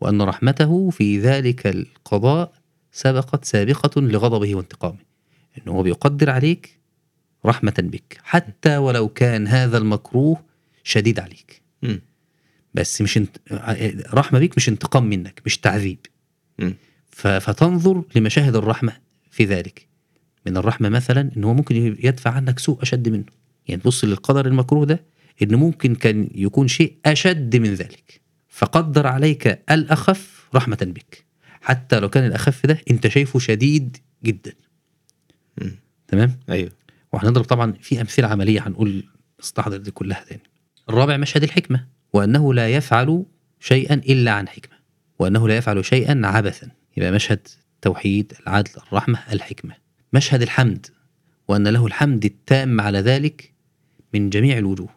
وأن 0.01 0.21
رحمته 0.21 0.89
في 0.89 1.19
ذلك 1.19 1.67
القضاء 1.67 2.53
سبقت 2.91 3.45
سابقة 3.45 4.01
لغضبه 4.01 4.55
وانتقامه 4.55 4.99
إنه 5.57 5.71
هو 5.71 5.83
بيقدر 5.83 6.29
عليك 6.29 6.79
رحمة 7.45 7.73
بك 7.77 8.17
حتى 8.23 8.77
ولو 8.77 9.09
كان 9.09 9.47
هذا 9.47 9.77
المكروه 9.77 10.43
شديد 10.83 11.19
عليك 11.19 11.61
م. 11.83 11.95
بس 12.73 13.01
مش 13.01 13.17
انت... 13.17 13.37
رحمة 14.13 14.39
بيك 14.39 14.57
مش 14.57 14.69
انتقام 14.69 15.03
منك 15.03 15.41
مش 15.45 15.57
تعذيب 15.57 15.99
م. 16.59 16.71
ف... 17.11 17.27
فتنظر 17.27 18.03
لمشاهد 18.15 18.55
الرحمة 18.55 18.93
في 19.31 19.45
ذلك 19.45 19.87
من 20.45 20.57
الرحمة 20.57 20.89
مثلا 20.89 21.31
إن 21.37 21.43
هو 21.43 21.53
ممكن 21.53 21.75
يدفع 21.99 22.31
عنك 22.31 22.59
سوء 22.59 22.81
أشد 22.81 23.09
منه 23.09 23.25
يعني 23.67 23.81
تبص 23.81 24.03
للقدر 24.03 24.45
المكروه 24.45 24.85
ده 24.85 25.03
ان 25.41 25.55
ممكن 25.55 25.95
كان 25.95 26.29
يكون 26.35 26.67
شيء 26.67 26.97
أشد 27.05 27.55
من 27.55 27.73
ذلك. 27.73 28.21
فقدر 28.49 29.07
عليك 29.07 29.63
الأخف 29.71 30.49
رحمة 30.55 30.77
بك. 30.81 31.25
حتى 31.61 31.99
لو 31.99 32.09
كان 32.09 32.25
الأخف 32.25 32.65
ده 32.65 32.81
أنت 32.91 33.07
شايفه 33.07 33.39
شديد 33.39 33.97
جدا. 34.23 34.53
م. 35.61 35.69
تمام؟ 36.07 36.39
أيوه. 36.49 36.71
وهنضرب 37.13 37.43
طبعا 37.43 37.73
في 37.81 38.01
أمثلة 38.01 38.27
عملية 38.27 38.67
هنقول 38.67 39.03
استحضر 39.43 39.77
دي 39.77 39.91
كلها 39.91 40.23
تاني. 40.29 40.43
الرابع 40.89 41.17
مشهد 41.17 41.43
الحكمة 41.43 41.87
وأنه 42.13 42.53
لا 42.53 42.69
يفعل 42.69 43.25
شيئا 43.59 43.93
إلا 43.93 44.31
عن 44.31 44.47
حكمة. 44.47 44.77
وأنه 45.19 45.47
لا 45.47 45.57
يفعل 45.57 45.85
شيئا 45.85 46.21
عبثا. 46.23 46.69
يبقى 46.97 47.11
مشهد 47.11 47.47
التوحيد 47.75 48.33
العدل 48.41 48.71
الرحمة 48.87 49.19
الحكمة. 49.31 49.75
مشهد 50.13 50.41
الحمد 50.41 50.85
وأن 51.47 51.67
له 51.67 51.85
الحمد 51.85 52.25
التام 52.25 52.81
على 52.81 52.99
ذلك 52.99 53.53
من 54.13 54.29
جميع 54.29 54.57
الوجوه. 54.57 54.89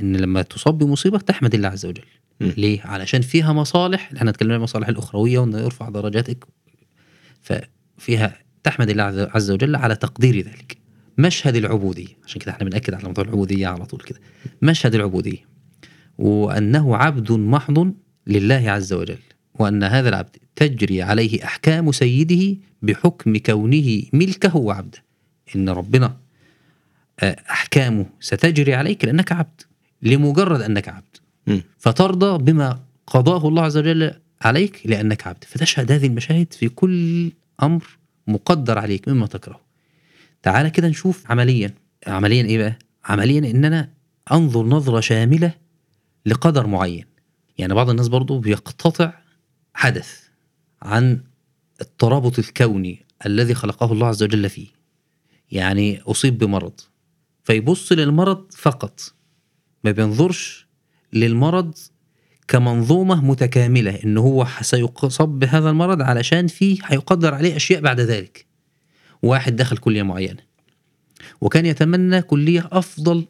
إن 0.00 0.16
لما 0.16 0.42
تصاب 0.42 0.78
بمصيبة 0.78 1.18
تحمد 1.18 1.54
الله 1.54 1.68
عز 1.68 1.86
وجل. 1.86 2.04
م. 2.40 2.44
ليه؟ 2.56 2.80
علشان 2.84 3.20
فيها 3.20 3.52
مصالح 3.52 4.10
إحنا 4.16 4.30
اتكلمنا 4.30 4.54
عن 4.54 4.58
المصالح 4.58 4.88
الأخروية 4.88 5.38
وإنه 5.38 5.58
يرفع 5.58 5.88
درجاتك. 5.88 6.44
ففيها 7.42 8.36
تحمد 8.62 8.90
الله 8.90 9.02
عز- 9.02 9.18
عز 9.18 9.50
وجل 9.50 9.76
على 9.76 9.96
تقدير 9.96 10.36
ذلك. 10.36 10.76
مشهد 11.18 11.56
العبودية 11.56 12.06
عشان 12.24 12.40
كده 12.40 12.52
إحنا 12.52 12.64
بنأكد 12.68 12.94
على 12.94 13.04
موضوع 13.04 13.24
العبودية 13.24 13.66
على 13.66 13.86
طول 13.86 14.00
كده. 14.00 14.18
مشهد 14.62 14.94
العبودية 14.94 15.38
وأنه 16.18 16.96
عبد 16.96 17.32
محض 17.32 17.94
لله 18.26 18.70
عز 18.70 18.92
وجل 18.92 19.18
وأن 19.54 19.82
هذا 19.82 20.08
العبد 20.08 20.36
تجري 20.56 21.02
عليه 21.02 21.44
أحكام 21.44 21.92
سيده 21.92 22.56
بحكم 22.82 23.36
كونه 23.36 24.02
ملكه 24.12 24.56
وعبده. 24.56 24.98
إن 25.56 25.68
ربنا 25.68 26.16
آه، 27.20 27.36
أحكامه 27.50 28.06
ستجري 28.20 28.74
عليك 28.74 29.04
لأنك 29.04 29.32
عبد. 29.32 29.60
لمجرد 30.02 30.60
أنك 30.60 30.88
عبد. 30.88 31.16
م. 31.46 31.60
فترضى 31.78 32.38
بما 32.52 32.80
قضاه 33.06 33.48
الله 33.48 33.62
عز 33.62 33.76
وجل 33.76 34.14
عليك 34.42 34.82
لأنك 34.84 35.26
عبد. 35.26 35.44
فتشهد 35.44 35.92
هذه 35.92 36.06
المشاهد 36.06 36.52
في 36.52 36.68
كل 36.68 37.32
أمر 37.62 37.84
مقدر 38.26 38.78
عليك 38.78 39.08
مما 39.08 39.26
تكره 39.26 39.60
تعال 40.42 40.68
كده 40.68 40.88
نشوف 40.88 41.30
عمليا. 41.30 41.74
عمليا 42.06 42.44
إيه 42.44 42.58
بقى؟ 42.58 42.78
عمليا 43.04 43.50
ان 43.50 43.64
أنا 43.64 43.88
أنظر 44.32 44.66
نظرة 44.66 45.00
شاملة 45.00 45.54
لقدر 46.26 46.66
معين. 46.66 47.04
يعني 47.58 47.74
بعض 47.74 47.90
الناس 47.90 48.08
برضو 48.08 48.38
بيقتطع 48.38 49.12
حدث 49.74 50.20
عن 50.82 51.20
الترابط 51.80 52.38
الكوني 52.38 53.06
الذي 53.26 53.54
خلقه 53.54 53.92
الله 53.92 54.06
عز 54.06 54.22
وجل 54.22 54.50
فيه. 54.50 54.66
يعني 55.50 56.00
أصيب 56.00 56.38
بمرض. 56.38 56.80
فيبص 57.42 57.92
للمرض 57.92 58.52
فقط. 58.52 59.00
ما 59.84 59.90
بينظرش 59.90 60.66
للمرض 61.12 61.74
كمنظومة 62.48 63.24
متكاملة 63.24 63.90
إن 64.04 64.18
هو 64.18 64.46
سيصاب 64.60 65.38
بهذا 65.38 65.70
المرض 65.70 66.02
علشان 66.02 66.46
فيه 66.46 66.78
هيقدر 66.84 67.34
عليه 67.34 67.56
أشياء 67.56 67.80
بعد 67.80 68.00
ذلك. 68.00 68.46
واحد 69.22 69.56
دخل 69.56 69.76
كلية 69.76 70.02
معينة 70.02 70.40
وكان 71.40 71.66
يتمنى 71.66 72.22
كلية 72.22 72.68
أفضل 72.72 73.26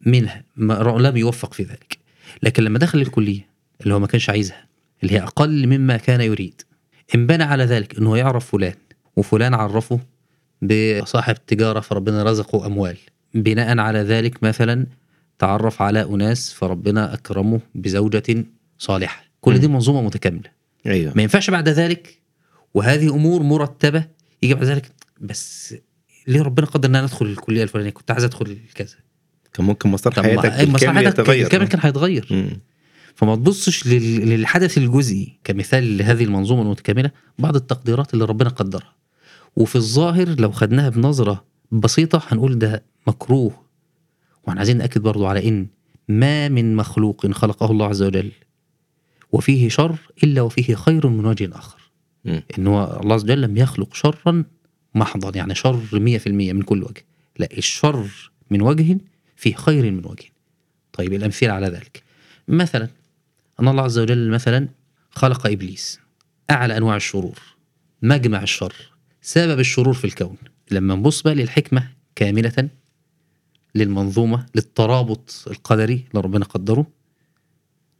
منها 0.00 0.44
لم 0.56 1.16
يوفق 1.16 1.54
في 1.54 1.62
ذلك. 1.62 1.98
لكن 2.42 2.62
لما 2.62 2.78
دخل 2.78 3.00
الكلية 3.00 3.46
اللي 3.80 3.94
هو 3.94 3.98
ما 3.98 4.06
كانش 4.06 4.30
عايزها 4.30 4.66
اللي 5.02 5.14
هي 5.14 5.22
أقل 5.22 5.66
مما 5.66 5.96
كان 5.96 6.20
يريد 6.20 6.62
انبنى 7.14 7.42
على 7.42 7.64
ذلك 7.64 7.98
أنه 7.98 8.16
يعرف 8.16 8.50
فلان 8.50 8.74
وفلان 9.16 9.54
عرفه 9.54 10.00
بصاحب 10.62 11.36
تجارة 11.46 11.80
فربنا 11.80 12.22
رزقه 12.22 12.66
أموال. 12.66 12.96
بناء 13.34 13.78
على 13.78 13.98
ذلك 13.98 14.42
مثلا 14.42 14.86
تعرف 15.38 15.82
على 15.82 16.02
أناس 16.02 16.52
فربنا 16.52 17.14
أكرمه 17.14 17.60
بزوجة 17.74 18.44
صالحة. 18.78 19.24
كل 19.40 19.58
دي 19.58 19.66
مم. 19.68 19.74
منظومة 19.74 20.02
متكاملة. 20.02 20.50
أيوه. 20.86 21.12
ما 21.16 21.22
ينفعش 21.22 21.50
بعد 21.50 21.68
ذلك 21.68 22.18
وهذه 22.74 23.14
أمور 23.14 23.42
مرتبة 23.42 24.04
يجي 24.42 24.54
بعد 24.54 24.64
ذلك 24.64 24.90
بس 25.20 25.74
ليه 26.26 26.42
ربنا 26.42 26.66
قدر 26.66 26.88
ان 26.88 26.96
أنا 26.96 27.04
ادخل 27.06 27.26
الكلية 27.26 27.62
الفلانية؟ 27.62 27.90
كنت 27.90 28.10
عايز 28.10 28.24
أدخل 28.24 28.58
كذا. 28.74 28.94
كان 29.54 29.66
ممكن 29.66 29.88
مسار 29.88 30.12
حياتك 30.12 30.44
مسار 30.46 30.66
بالكامل 30.66 30.96
حياتك 30.98 31.18
يتغير. 31.18 31.42
بالكامل 31.42 31.68
كان 31.68 31.80
هيتغير. 31.82 32.56
فما 33.14 33.36
تبصش 33.36 33.86
لل- 33.86 34.28
للحدث 34.28 34.78
الجزئي 34.78 35.38
كمثال 35.44 35.98
لهذه 35.98 36.24
المنظومة 36.24 36.62
المتكاملة 36.62 37.10
بعض 37.38 37.56
التقديرات 37.56 38.14
اللي 38.14 38.24
ربنا 38.24 38.48
قدرها. 38.48 38.92
وفي 39.56 39.76
الظاهر 39.76 40.40
لو 40.40 40.52
خدناها 40.52 40.88
بنظرة 40.88 41.44
بسيطة 41.72 42.22
هنقول 42.28 42.58
ده 42.58 42.82
مكروه. 43.06 43.65
وإحنا 44.46 44.60
عايزين 44.60 44.76
نأكد 44.76 45.02
برضو 45.02 45.26
على 45.26 45.48
إن 45.48 45.66
ما 46.08 46.48
من 46.48 46.76
مخلوق 46.76 47.26
خلقه 47.26 47.70
الله 47.70 47.86
عز 47.86 48.02
وجل 48.02 48.32
وفيه 49.32 49.68
شر 49.68 49.98
إلا 50.24 50.42
وفيه 50.42 50.74
خير 50.74 51.06
من 51.06 51.26
وجه 51.26 51.50
آخر. 51.52 51.80
م. 52.24 52.40
إن 52.58 52.66
هو 52.66 53.00
الله 53.02 53.14
عز 53.14 53.24
وجل 53.24 53.40
لم 53.40 53.56
يخلق 53.56 53.94
شرا 53.94 54.44
محضا 54.94 55.32
يعني 55.38 55.54
شر 55.54 55.80
100% 55.92 56.52
من 56.52 56.62
كل 56.62 56.82
وجه. 56.82 57.04
لا 57.38 57.48
الشر 57.58 58.08
من 58.50 58.62
وجه 58.62 58.98
فيه 59.36 59.54
خير 59.54 59.90
من 59.90 60.04
وجه. 60.04 60.24
طيب 60.92 61.12
الأمثلة 61.12 61.52
على 61.52 61.66
ذلك. 61.66 62.02
مثلا 62.48 62.88
أن 63.60 63.68
الله 63.68 63.82
عز 63.82 63.98
وجل 63.98 64.30
مثلا 64.30 64.68
خلق 65.10 65.46
إبليس. 65.46 66.00
أعلى 66.50 66.76
أنواع 66.76 66.96
الشرور. 66.96 67.38
مجمع 68.02 68.42
الشر. 68.42 68.74
سبب 69.22 69.60
الشرور 69.60 69.94
في 69.94 70.04
الكون. 70.04 70.36
لما 70.70 70.94
نبص 70.94 71.22
بقى 71.22 71.34
للحكمة 71.34 71.88
كاملة 72.16 72.68
للمنظومة 73.76 74.46
للترابط 74.54 75.44
القدري 75.46 76.04
اللي 76.10 76.22
ربنا 76.22 76.44
قدره. 76.44 76.86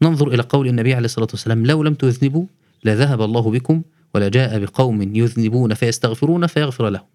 ننظر 0.02 0.28
إلى 0.28 0.42
قول 0.42 0.68
النبي 0.68 0.94
عليه 0.94 1.04
الصلاة 1.04 1.28
والسلام 1.30 1.66
لو 1.66 1.82
لم 1.82 1.94
تذنبوا 1.94 2.46
لذهب 2.84 3.22
الله 3.22 3.50
بكم 3.50 3.82
ولا 4.14 4.28
جاء 4.28 4.58
بقوم 4.58 5.16
يذنبون 5.16 5.74
فيستغفرون 5.74 6.46
فيغفر 6.46 6.88
لهم. 6.88 7.06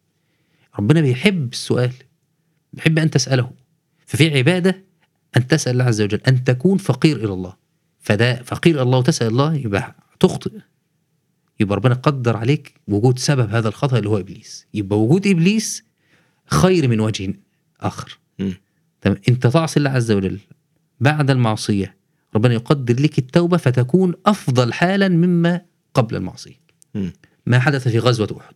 ربنا 0.79 1.01
بيحب 1.01 1.51
السؤال 1.53 1.91
بيحب 2.73 2.99
أن 2.99 3.11
تسأله. 3.11 3.51
ففي 4.05 4.37
عبادة 4.37 4.83
أن 5.37 5.47
تسأل 5.47 5.71
الله 5.71 5.83
عز 5.83 6.01
وجل 6.01 6.21
أن 6.27 6.43
تكون 6.43 6.77
فقير 6.77 7.17
إلى 7.17 7.33
الله. 7.33 7.55
فده 7.99 8.43
فقير 8.43 8.75
إلى 8.75 8.81
الله 8.81 8.97
وتسأل 8.97 9.27
الله 9.27 9.55
يبقى 9.55 9.95
تخطئ. 10.19 10.51
يبقى 11.59 11.75
ربنا 11.75 11.95
قدر 11.95 12.37
عليك 12.37 12.73
وجود 12.87 13.19
سبب 13.19 13.49
هذا 13.49 13.67
الخطأ 13.67 13.97
اللي 13.97 14.09
هو 14.09 14.17
إبليس. 14.17 14.67
يبقى 14.73 14.99
وجود 14.99 15.27
إبليس 15.27 15.83
خير 16.45 16.87
من 16.87 16.99
وجه 16.99 17.33
آخر. 17.79 18.17
م. 18.17 18.20
تمام؟ 19.01 19.17
انت 19.29 19.47
تعصي 19.47 19.77
الله 19.77 19.89
عز 19.89 20.11
وجل 20.11 20.39
بعد 20.99 21.29
المعصية 21.29 21.95
ربنا 22.35 22.53
يقدر 22.53 23.01
لك 23.01 23.19
التوبة 23.19 23.57
فتكون 23.57 24.13
أفضل 24.25 24.73
حالا 24.73 25.09
مما 25.09 25.61
قبل 25.93 26.15
المعصية. 26.15 26.61
م. 26.95 27.09
ما 27.45 27.59
حدث 27.59 27.87
في 27.87 27.99
غزوة 27.99 28.37
أحد. 28.39 28.53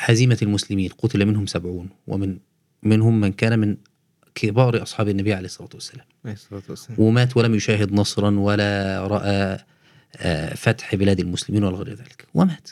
هزيمه 0.00 0.38
المسلمين 0.42 0.90
قتل 0.98 1.26
منهم 1.26 1.46
سبعون 1.46 1.88
ومن 2.06 2.38
منهم 2.82 3.20
من 3.20 3.32
كان 3.32 3.58
من 3.58 3.76
كبار 4.34 4.82
أصحاب 4.82 5.08
النبي 5.08 5.34
عليه 5.34 5.46
الصلاة 5.46 5.70
والسلام. 5.74 6.06
عليه 6.24 6.34
الصلاة 6.34 6.62
والسلام. 6.68 7.00
ومات 7.00 7.36
ولم 7.36 7.54
يشاهد 7.54 7.92
نصرا 7.92 8.38
ولا 8.38 9.06
رأى 9.06 9.58
آه، 10.16 10.54
فتح 10.54 10.94
بلاد 10.94 11.20
المسلمين 11.20 11.64
ولا 11.64 11.76
غير 11.76 11.88
ذلك. 11.88 12.26
ومات. 12.34 12.70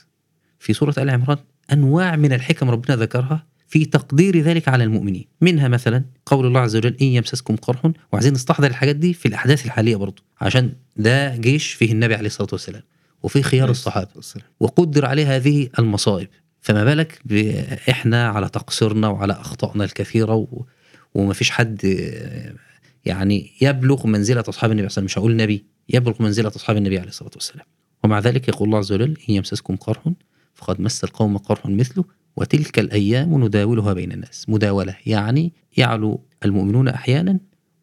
في 0.58 0.72
سورة 0.72 0.94
آل 0.98 1.10
عمران 1.10 1.38
أنواع 1.72 2.16
من 2.16 2.32
الحكم 2.32 2.70
ربنا 2.70 2.96
ذكرها 2.96 3.46
في 3.68 3.84
تقدير 3.84 4.40
ذلك 4.40 4.68
على 4.68 4.84
المؤمنين. 4.84 5.24
منها 5.40 5.68
مثلا 5.68 6.04
قول 6.26 6.46
الله 6.46 6.60
عز 6.60 6.76
وجل 6.76 6.96
إن 7.02 7.06
يمسسكم 7.06 7.56
قرح 7.56 7.90
وعايزين 8.12 8.32
نستحضر 8.32 8.66
الحاجات 8.66 8.96
دي 8.96 9.12
في 9.14 9.26
الأحداث 9.28 9.66
الحالية 9.66 9.96
برضو 9.96 10.22
عشان 10.40 10.72
ده 10.96 11.36
جيش 11.36 11.72
فيه 11.72 11.92
النبي 11.92 12.14
عليه 12.14 12.26
الصلاة 12.26 12.48
والسلام 12.52 12.82
وفيه 13.22 13.42
خيار 13.42 13.70
الصحابة 13.70 14.08
والسلام. 14.16 14.46
وقدر 14.60 15.06
عليه 15.06 15.36
هذه 15.36 15.68
المصائب. 15.78 16.28
فما 16.60 16.84
بالك 16.84 17.18
ب- 17.24 17.54
إحنا 17.90 18.28
على 18.28 18.48
تقصيرنا 18.48 19.08
وعلى 19.08 19.32
أخطائنا 19.32 19.84
الكثيرة 19.84 20.34
و... 20.34 20.64
وما 21.14 21.32
فيش 21.32 21.50
حد 21.50 21.80
يعني 23.04 23.52
يبلغ 23.60 24.06
منزلة 24.06 24.44
أصحاب 24.48 24.70
النبي 24.70 24.82
عليه 24.82 24.92
وسلم 24.92 25.04
مش 25.04 25.18
هقول 25.18 25.36
نبي 25.36 25.64
يبلغ 25.88 26.22
منزلة 26.22 26.48
أصحاب 26.48 26.76
النبي 26.76 26.98
عليه 26.98 27.08
الصلاة 27.08 27.30
والسلام. 27.34 27.66
ومع 28.04 28.18
ذلك 28.18 28.48
يقول 28.48 28.68
الله 28.68 28.78
عز 28.78 28.92
وجل 28.92 29.16
إن 29.28 29.34
يمسسكم 29.34 29.76
قرح 29.76 30.12
فقد 30.54 30.80
مس 30.80 31.04
القوم 31.04 31.38
قرح 31.38 31.66
مثله 31.66 32.04
وتلك 32.36 32.78
الأيام 32.78 33.44
نداولها 33.44 33.92
بين 33.92 34.12
الناس 34.12 34.44
مداولة 34.48 34.96
يعني 35.06 35.52
يعلو 35.76 36.20
المؤمنون 36.44 36.88
أحيانا 36.88 37.38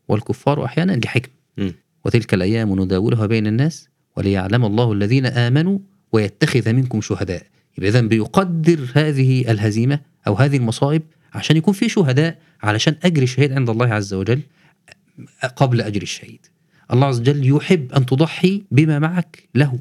والكفار 0.07 0.65
أحيانا 0.65 0.91
لحكمة 0.91 1.33
مم. 1.57 1.73
وتلك 2.05 2.33
الأيام 2.33 2.79
نداولها 2.81 3.25
بين 3.25 3.47
الناس 3.47 3.89
وليعلم 4.17 4.65
الله 4.65 4.91
الذين 4.93 5.25
آمنوا 5.25 5.79
ويتخذ 6.11 6.73
منكم 6.73 7.01
شهداء 7.01 7.43
يبقى 7.77 7.89
اذا 7.89 8.01
بيقدر 8.01 8.79
هذه 8.93 9.51
الهزيمة 9.51 9.99
أو 10.27 10.33
هذه 10.35 10.57
المصائب 10.57 11.01
عشان 11.33 11.57
يكون 11.57 11.73
في 11.73 11.89
شهداء 11.89 12.39
علشان 12.63 12.95
أجر 13.03 13.21
الشهيد 13.23 13.51
عند 13.53 13.69
الله 13.69 13.87
عز 13.93 14.13
وجل 14.13 14.39
قبل 15.55 15.81
أجر 15.81 16.01
الشهيد. 16.01 16.45
الله 16.93 17.07
عز 17.07 17.19
وجل 17.19 17.49
يحب 17.55 17.91
أن 17.93 18.05
تضحي 18.05 18.63
بما 18.71 18.99
معك 18.99 19.49
له. 19.55 19.79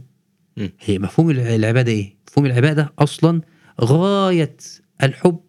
م. 0.56 0.68
هي 0.80 0.98
مفهوم 0.98 1.30
الع- 1.30 1.54
العبادة 1.54 1.92
إيه؟ 1.92 2.14
مفهوم 2.28 2.46
العبادة 2.46 2.92
أصلا 2.98 3.40
غاية 3.80 4.56
الحب 5.02 5.40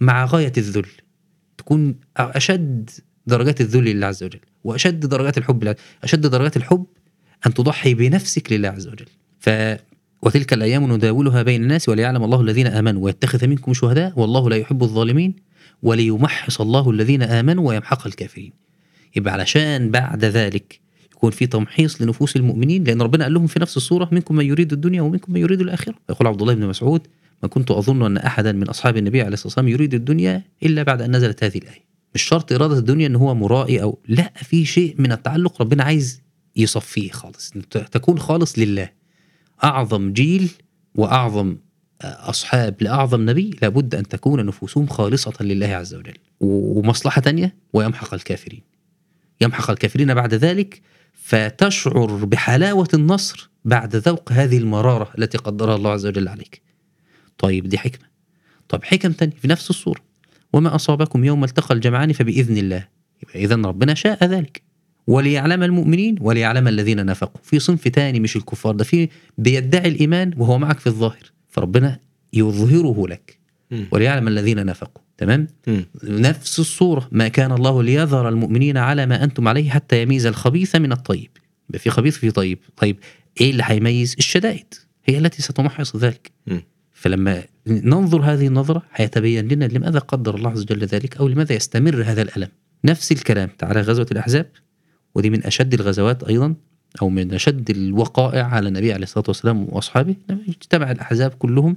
مع 0.00 0.24
غاية 0.24 0.52
الذل. 0.58 0.86
تكون 1.58 1.94
أشد 2.16 2.90
درجات 3.26 3.60
الذل 3.60 3.84
لله 3.84 4.06
عز 4.06 4.24
وجل 4.24 4.40
وأشد 4.64 5.06
درجات 5.06 5.38
الحب 5.38 5.64
لله 5.64 5.76
أشد 6.04 6.26
درجات 6.26 6.56
الحب 6.56 6.86
أن 7.46 7.54
تضحي 7.54 7.94
بنفسك 7.94 8.52
لله 8.52 8.68
عز 8.68 8.86
وجل. 8.88 9.06
ف 9.38 9.50
وتلك 10.22 10.52
الأيام 10.52 10.92
نداولها 10.92 11.42
بين 11.42 11.62
الناس 11.62 11.88
وليعلم 11.88 12.24
الله 12.24 12.40
الذين 12.40 12.66
آمنوا 12.66 13.04
ويتخذ 13.04 13.46
منكم 13.46 13.72
شهداء 13.72 14.12
والله 14.16 14.50
لا 14.50 14.56
يحب 14.56 14.82
الظالمين 14.82 15.34
وليمحص 15.82 16.60
الله 16.60 16.90
الذين 16.90 17.22
آمنوا 17.22 17.68
ويمحق 17.68 18.06
الكافرين. 18.06 18.52
يبقى 19.16 19.32
علشان 19.32 19.90
بعد 19.90 20.24
ذلك 20.24 20.80
يكون 21.12 21.30
في 21.30 21.46
تمحيص 21.46 22.02
لنفوس 22.02 22.36
المؤمنين 22.36 22.84
لأن 22.84 23.02
ربنا 23.02 23.24
قال 23.24 23.34
لهم 23.34 23.46
في 23.46 23.60
نفس 23.60 23.76
السوره 23.76 24.08
منكم 24.12 24.36
من 24.36 24.46
يريد 24.46 24.72
الدنيا 24.72 25.02
ومنكم 25.02 25.32
من 25.32 25.40
يريد 25.40 25.60
الآخرة. 25.60 25.94
يقول 26.10 26.26
عبد 26.26 26.40
الله 26.40 26.54
بن 26.54 26.66
مسعود 26.66 27.06
ما 27.42 27.48
كنت 27.48 27.70
أظن 27.70 28.02
أن 28.02 28.16
أحدا 28.16 28.52
من 28.52 28.68
أصحاب 28.68 28.96
النبي 28.96 29.20
عليه 29.20 29.32
الصلاة 29.32 29.46
والسلام 29.46 29.68
يريد 29.68 29.94
الدنيا 29.94 30.42
إلا 30.62 30.82
بعد 30.82 31.02
أن 31.02 31.16
نزلت 31.16 31.44
هذه 31.44 31.58
الآية. 31.58 31.84
مش 32.14 32.22
شرط 32.22 32.52
إرادة 32.52 32.78
الدنيا 32.78 33.06
أن 33.06 33.16
هو 33.16 33.34
مرائي 33.34 33.82
أو 33.82 33.98
لا 34.08 34.32
في 34.36 34.64
شيء 34.64 34.94
من 34.98 35.12
التعلق 35.12 35.62
ربنا 35.62 35.84
عايز 35.84 36.20
يصفيه 36.56 37.10
خالص 37.10 37.50
تكون 37.70 38.18
خالص 38.18 38.58
لله. 38.58 38.90
أعظم 39.64 40.12
جيل 40.12 40.50
وأعظم 40.94 41.56
أصحاب 42.04 42.82
لأعظم 42.82 43.30
نبي 43.30 43.56
لابد 43.62 43.94
أن 43.94 44.08
تكون 44.08 44.46
نفوسهم 44.46 44.86
خالصة 44.86 45.32
لله 45.40 45.66
عز 45.66 45.94
وجل 45.94 46.14
ومصلحة 46.40 47.20
تانية 47.20 47.56
ويمحق 47.72 48.14
الكافرين 48.14 48.62
يمحق 49.40 49.70
الكافرين 49.70 50.14
بعد 50.14 50.34
ذلك 50.34 50.82
فتشعر 51.12 52.24
بحلاوة 52.24 52.88
النصر 52.94 53.50
بعد 53.64 53.96
ذوق 53.96 54.32
هذه 54.32 54.58
المرارة 54.58 55.12
التي 55.18 55.38
قدرها 55.38 55.76
الله 55.76 55.90
عز 55.90 56.06
وجل 56.06 56.28
عليك 56.28 56.62
طيب 57.38 57.68
دي 57.68 57.78
حكمة. 57.78 58.06
طب 58.68 58.84
حكم 58.84 59.12
تانية 59.12 59.34
في 59.34 59.48
نفس 59.48 59.70
الصورة. 59.70 60.00
وما 60.52 60.74
أصابكم 60.74 61.24
يوم 61.24 61.44
التقى 61.44 61.74
الجمعان 61.74 62.12
فبإذن 62.12 62.56
الله. 62.56 62.88
يبقى 63.22 63.44
اذا 63.44 63.54
ربنا 63.54 63.94
شاء 63.94 64.24
ذلك. 64.24 64.62
وليعلم 65.06 65.62
المؤمنين 65.62 66.16
وليعلم 66.20 66.68
الذين 66.68 67.06
نفقوا. 67.06 67.40
في 67.42 67.58
صنف 67.58 67.88
تاني 67.88 68.20
مش 68.20 68.36
الكفار 68.36 68.74
ده 68.74 68.84
في 68.84 69.08
بيدعي 69.38 69.88
الإيمان 69.88 70.34
وهو 70.36 70.58
معك 70.58 70.78
في 70.78 70.86
الظاهر. 70.86 71.32
فربنا 71.48 71.98
يظهره 72.32 73.08
لك. 73.08 73.38
وليعلم 73.90 74.28
الذين 74.28 74.66
نفقوا. 74.66 75.02
تمام؟ 75.18 75.48
مم. 75.66 75.84
نفس 76.04 76.58
الصورة. 76.58 77.08
ما 77.12 77.28
كان 77.28 77.52
الله 77.52 77.82
ليذر 77.82 78.28
المؤمنين 78.28 78.76
على 78.76 79.06
ما 79.06 79.24
أنتم 79.24 79.48
عليه 79.48 79.70
حتى 79.70 80.02
يميز 80.02 80.26
الخبيث 80.26 80.76
من 80.76 80.92
الطيب. 80.92 81.30
يبقى 81.68 81.78
في 81.78 81.90
خبيث 81.90 82.16
في 82.16 82.30
طيب. 82.30 82.58
طيب 82.76 82.98
إيه 83.40 83.50
اللي 83.50 83.62
هيميز؟ 83.66 84.14
الشدائد. 84.18 84.74
هي 85.04 85.18
التي 85.18 85.42
ستمحص 85.42 85.96
ذلك. 85.96 86.30
مم. 86.46 86.62
فلما 87.04 87.44
ننظر 87.66 88.22
هذه 88.22 88.46
النظرة 88.46 88.82
هيتبين 88.94 89.48
لنا 89.48 89.64
لماذا 89.64 89.98
قدر 89.98 90.34
الله 90.34 90.50
عز 90.50 90.60
وجل 90.62 90.84
ذلك 90.84 91.16
أو 91.16 91.28
لماذا 91.28 91.52
يستمر 91.52 92.02
هذا 92.02 92.22
الألم. 92.22 92.48
نفس 92.84 93.12
الكلام 93.12 93.48
تعالى 93.58 93.80
غزوة 93.80 94.06
الأحزاب 94.12 94.46
ودي 95.14 95.30
من 95.30 95.46
أشد 95.46 95.74
الغزوات 95.74 96.24
أيضا 96.24 96.54
أو 97.02 97.08
من 97.08 97.34
أشد 97.34 97.70
الوقائع 97.70 98.46
على 98.46 98.68
النبي 98.68 98.92
عليه 98.92 99.02
الصلاة 99.02 99.24
والسلام 99.28 99.66
وأصحابه 99.68 100.14
اجتمع 100.48 100.90
الأحزاب 100.90 101.30
كلهم 101.30 101.76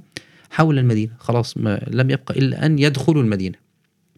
حول 0.50 0.78
المدينة. 0.78 1.12
خلاص 1.18 1.56
ما 1.56 1.86
لم 1.90 2.10
يبقى 2.10 2.38
إلا 2.38 2.66
أن 2.66 2.78
يدخلوا 2.78 3.22
المدينة 3.22 3.56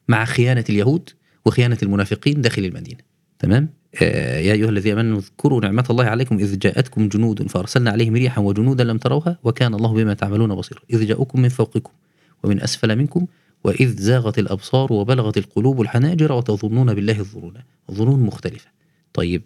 مع 0.08 0.24
خيانة 0.24 0.64
اليهود 0.70 1.10
وخيانة 1.44 1.78
المنافقين 1.82 2.40
داخل 2.40 2.64
المدينة. 2.64 3.00
تمام؟ 3.38 3.68
يا 4.00 4.52
أيها 4.52 4.68
الذين 4.68 4.98
آمنوا 4.98 5.18
اذكروا 5.18 5.60
نعمة 5.60 5.84
الله 5.90 6.04
عليكم 6.04 6.38
إذ 6.38 6.58
جاءتكم 6.58 7.08
جنود 7.08 7.48
فأرسلنا 7.48 7.90
عليهم 7.90 8.14
ريحا 8.14 8.40
وجنودا 8.40 8.84
لم 8.84 8.98
تروها 8.98 9.38
وكان 9.44 9.74
الله 9.74 9.92
بما 9.94 10.14
تعملون 10.14 10.54
بصيرا. 10.54 10.80
إذ 10.90 11.06
جاءوكم 11.06 11.40
من 11.40 11.48
فوقكم 11.48 11.92
ومن 12.44 12.62
أسفل 12.62 12.96
منكم 12.96 13.26
وإذ 13.64 13.96
زاغت 13.96 14.38
الأبصار 14.38 14.92
وبلغت 14.92 15.38
القلوب 15.38 15.80
الحناجر 15.80 16.32
وتظنون 16.32 16.94
بالله 16.94 17.18
الظنون 17.18 17.54
ظنون 17.90 18.20
مختلفة. 18.20 18.68
طيب 19.12 19.42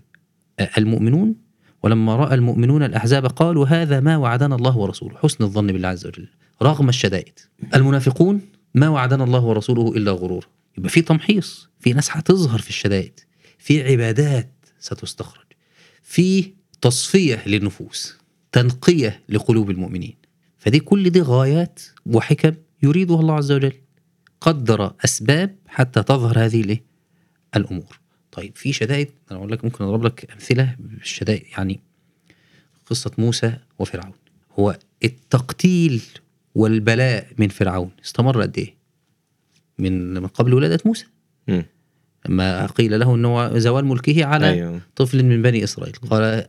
آه، 0.61 0.71
المؤمنون؟ 0.79 1.35
ولما 1.83 2.17
رأى 2.17 2.35
المؤمنون 2.35 2.83
الأحزاب 2.83 3.27
قالوا 3.27 3.67
هذا 3.67 4.01
ما 4.01 4.17
وعدنا 4.17 4.55
الله 4.55 4.79
ورسوله 4.79 5.17
حسن 5.17 5.45
الظن 5.45 5.67
بالله 5.67 5.89
عز 5.89 6.07
وجل 6.07 6.29
رغم 6.63 6.89
الشدائد. 6.89 7.39
المنافقون؟ 7.75 8.41
ما 8.75 8.89
وعدنا 8.89 9.25
الله 9.25 9.45
ورسوله 9.45 9.97
إلا 9.97 10.13
غرورا 10.13 10.47
يبقى 10.79 10.91
في 10.91 11.03
تمحيص 11.03 11.69
في 11.81 11.93
ناس 11.93 12.11
هتظهر 12.11 12.59
في 12.59 12.69
الشدائد. 12.69 13.21
في 13.65 13.83
عبادات 13.83 14.51
ستستخرج. 14.79 15.45
في 16.03 16.53
تصفيه 16.81 17.43
للنفوس 17.47 18.17
تنقيه 18.53 19.23
لقلوب 19.29 19.71
المؤمنين. 19.71 20.17
فدي 20.59 20.81
كل 20.81 21.11
دي 21.11 21.21
غايات 21.21 21.83
وحكم 22.07 22.55
يريدها 22.83 23.21
الله 23.21 23.35
عز 23.35 23.53
وجل. 23.53 23.73
قدر 24.41 24.95
أسباب 25.05 25.57
حتى 25.67 26.03
تظهر 26.03 26.45
هذه 26.45 26.61
الايه 26.61 26.85
الأمور. 27.57 28.01
طيب 28.33 28.57
في 28.57 28.73
شدائد 28.73 29.11
أنا 29.31 29.39
أقول 29.39 29.53
لك 29.53 29.65
ممكن 29.65 29.85
أضرب 29.85 30.05
لك 30.05 30.31
أمثلة 30.33 30.77
بالشدائد 30.79 31.43
يعني 31.59 31.81
قصة 32.87 33.11
موسى 33.19 33.57
وفرعون. 33.79 34.15
هو 34.59 34.79
التقتيل 35.05 36.03
والبلاء 36.55 37.29
من 37.39 37.49
فرعون 37.49 37.91
استمر 38.05 38.43
قد 38.43 38.59
إيه؟ 38.59 38.75
من 39.79 40.15
من 40.15 40.27
قبل 40.27 40.55
ولادة 40.55 40.79
موسى. 40.85 41.07
مم. 41.49 41.65
لما 42.29 42.67
قيل 42.67 43.01
له 43.01 43.15
إنه 43.15 43.59
زوال 43.59 43.85
ملكه 43.85 44.25
على 44.25 44.51
أيوه. 44.51 44.81
طفل 44.97 45.23
من 45.25 45.43
بني 45.43 45.65
إسرائيل. 45.65 45.95
قال 46.11 46.47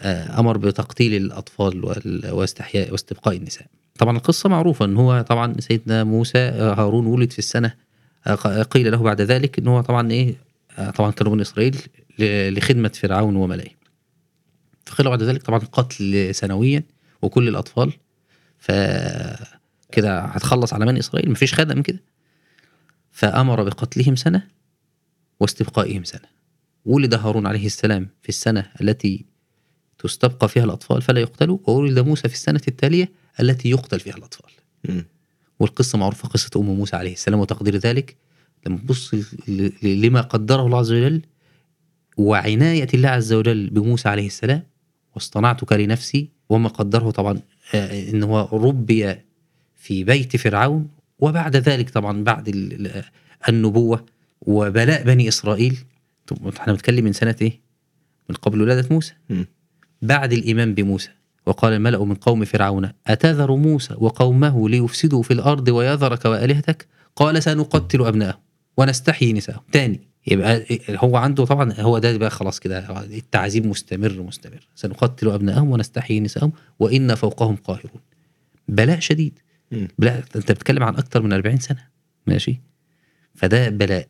آه، 0.00 0.40
أمر 0.40 0.56
بتقتيل 0.58 1.14
الأطفال 1.22 1.84
وال- 1.84 2.30
واستحياء 2.30 2.92
واستبقاء 2.92 3.36
النساء. 3.36 3.66
طبعا 3.98 4.16
القصة 4.16 4.48
معروفة 4.48 4.84
إن 4.84 4.96
هو 4.96 5.24
طبعا 5.28 5.54
سيدنا 5.60 6.04
موسى 6.04 6.38
آه، 6.38 6.74
هارون 6.74 7.06
ولد 7.06 7.32
في 7.32 7.38
السنة 7.38 7.74
آه، 8.26 8.62
قيل 8.62 8.90
له 8.92 9.02
بعد 9.02 9.20
ذلك 9.20 9.58
إن 9.58 9.68
هو 9.68 9.80
طبعا 9.80 10.10
إيه 10.10 10.34
آه، 10.78 10.90
طبعا 10.90 11.10
كانوا 11.10 11.32
بني 11.32 11.42
إسرائيل 11.42 11.76
ل- 12.18 12.54
لخدمة 12.58 12.88
فرعون 12.94 13.36
وملئه 13.36 13.70
فقيل 14.86 15.08
بعد 15.08 15.22
ذلك 15.22 15.42
طبعا 15.42 15.58
قتل 15.58 16.34
سنويا 16.34 16.82
وكل 17.22 17.48
الأطفال. 17.48 17.92
ف 18.58 18.72
كده 19.92 20.20
هتخلص 20.20 20.74
على 20.74 20.86
بني 20.86 20.98
إسرائيل 21.00 21.30
مفيش 21.30 21.54
خدم 21.54 21.82
كده. 21.82 21.98
فأمر 23.12 23.62
بقتلهم 23.62 24.16
سنة 24.16 24.42
واستبقائهم 25.42 26.04
سنة. 26.04 26.28
ولد 26.84 27.14
هارون 27.14 27.46
عليه 27.46 27.66
السلام 27.66 28.08
في 28.22 28.28
السنة 28.28 28.70
التي 28.80 29.24
تستبقى 29.98 30.48
فيها 30.48 30.64
الأطفال 30.64 31.02
فلا 31.02 31.20
يقتلوا 31.20 31.58
وولد 31.66 31.98
موسى 31.98 32.28
في 32.28 32.34
السنة 32.34 32.60
التالية 32.68 33.12
التي 33.40 33.70
يقتل 33.70 34.00
فيها 34.00 34.16
الأطفال. 34.16 34.50
مم. 34.88 35.04
والقصة 35.60 35.98
معروفة 35.98 36.28
قصة 36.28 36.50
أم 36.56 36.64
موسى 36.66 36.96
عليه 36.96 37.12
السلام 37.12 37.40
وتقدير 37.40 37.76
ذلك. 37.76 38.16
لما 38.66 38.78
تبص 38.78 39.14
لما 39.82 40.20
قدره 40.20 40.66
الله 40.66 40.78
عز 40.78 40.92
وجل 40.92 41.22
وعناية 42.16 42.88
الله 42.94 43.08
عز 43.08 43.32
وجل 43.32 43.70
بموسى 43.70 44.08
عليه 44.08 44.26
السلام 44.26 44.62
واصطنعتك 45.14 45.72
لنفسي 45.72 46.28
وما 46.48 46.68
قدره 46.68 47.10
طبعا 47.10 47.40
آه، 47.74 48.10
إن 48.10 48.22
هو 48.22 48.48
ربي 48.52 49.14
في 49.76 50.04
بيت 50.04 50.36
فرعون. 50.36 50.88
وبعد 51.18 51.56
ذلك 51.56 51.90
طبعا 51.90 52.24
بعد 52.24 52.48
ال- 52.48 52.86
ال- 52.86 53.04
النبوة 53.48 54.06
وبلاء 54.46 55.04
بني 55.04 55.28
إسرائيل. 55.28 55.78
طب 56.26 56.48
إحنا 56.56 56.72
بنتكلم 56.72 57.04
من 57.04 57.12
سنة 57.12 57.36
إيه؟ 57.42 57.60
من 58.28 58.36
قبل 58.36 58.62
ولادة 58.62 58.88
موسى. 58.90 59.14
بعد 60.02 60.32
الإيمان 60.32 60.74
بموسى. 60.74 61.10
وقال 61.46 61.72
الملأ 61.72 62.04
من 62.04 62.14
قوم 62.14 62.44
فرعون 62.44 62.90
أتذر 63.06 63.56
موسى 63.56 63.94
وقومه 63.98 64.68
ليفسدوا 64.68 65.22
في 65.22 65.32
الأرض 65.32 65.68
ويذرك 65.68 66.24
وآلهتك؟ 66.24 66.86
قال 67.16 67.42
سنقتل 67.42 68.04
ابنائهم 68.04 68.38
ونستحيي 68.76 69.32
نساءهم. 69.32 69.62
تاني 69.72 70.00
يبقى 70.26 70.66
هو 70.90 71.16
عنده 71.16 71.44
طبعا 71.44 71.72
هو 71.72 71.98
ده 71.98 72.16
بقى 72.16 72.30
خلاص 72.30 72.60
كده 72.60 73.00
التعذيب 73.04 73.66
مستمر 73.66 74.22
مستمر. 74.22 74.68
سنقتل 74.74 75.28
ابنائهم 75.30 75.70
ونستحيي 75.70 76.20
نساءهم 76.20 76.52
وإن 76.78 77.14
فوقهم 77.14 77.56
قاهرون. 77.56 78.00
بلاء 78.68 79.00
شديد. 79.00 79.38
بلاء 79.98 80.24
أنت 80.36 80.52
بتتكلم 80.52 80.82
عن 80.82 80.94
أكتر 80.96 81.22
من 81.22 81.32
40 81.32 81.58
سنة. 81.58 81.84
ماشي؟ 82.26 82.60
فده 83.34 83.68
بلاء. 83.68 84.08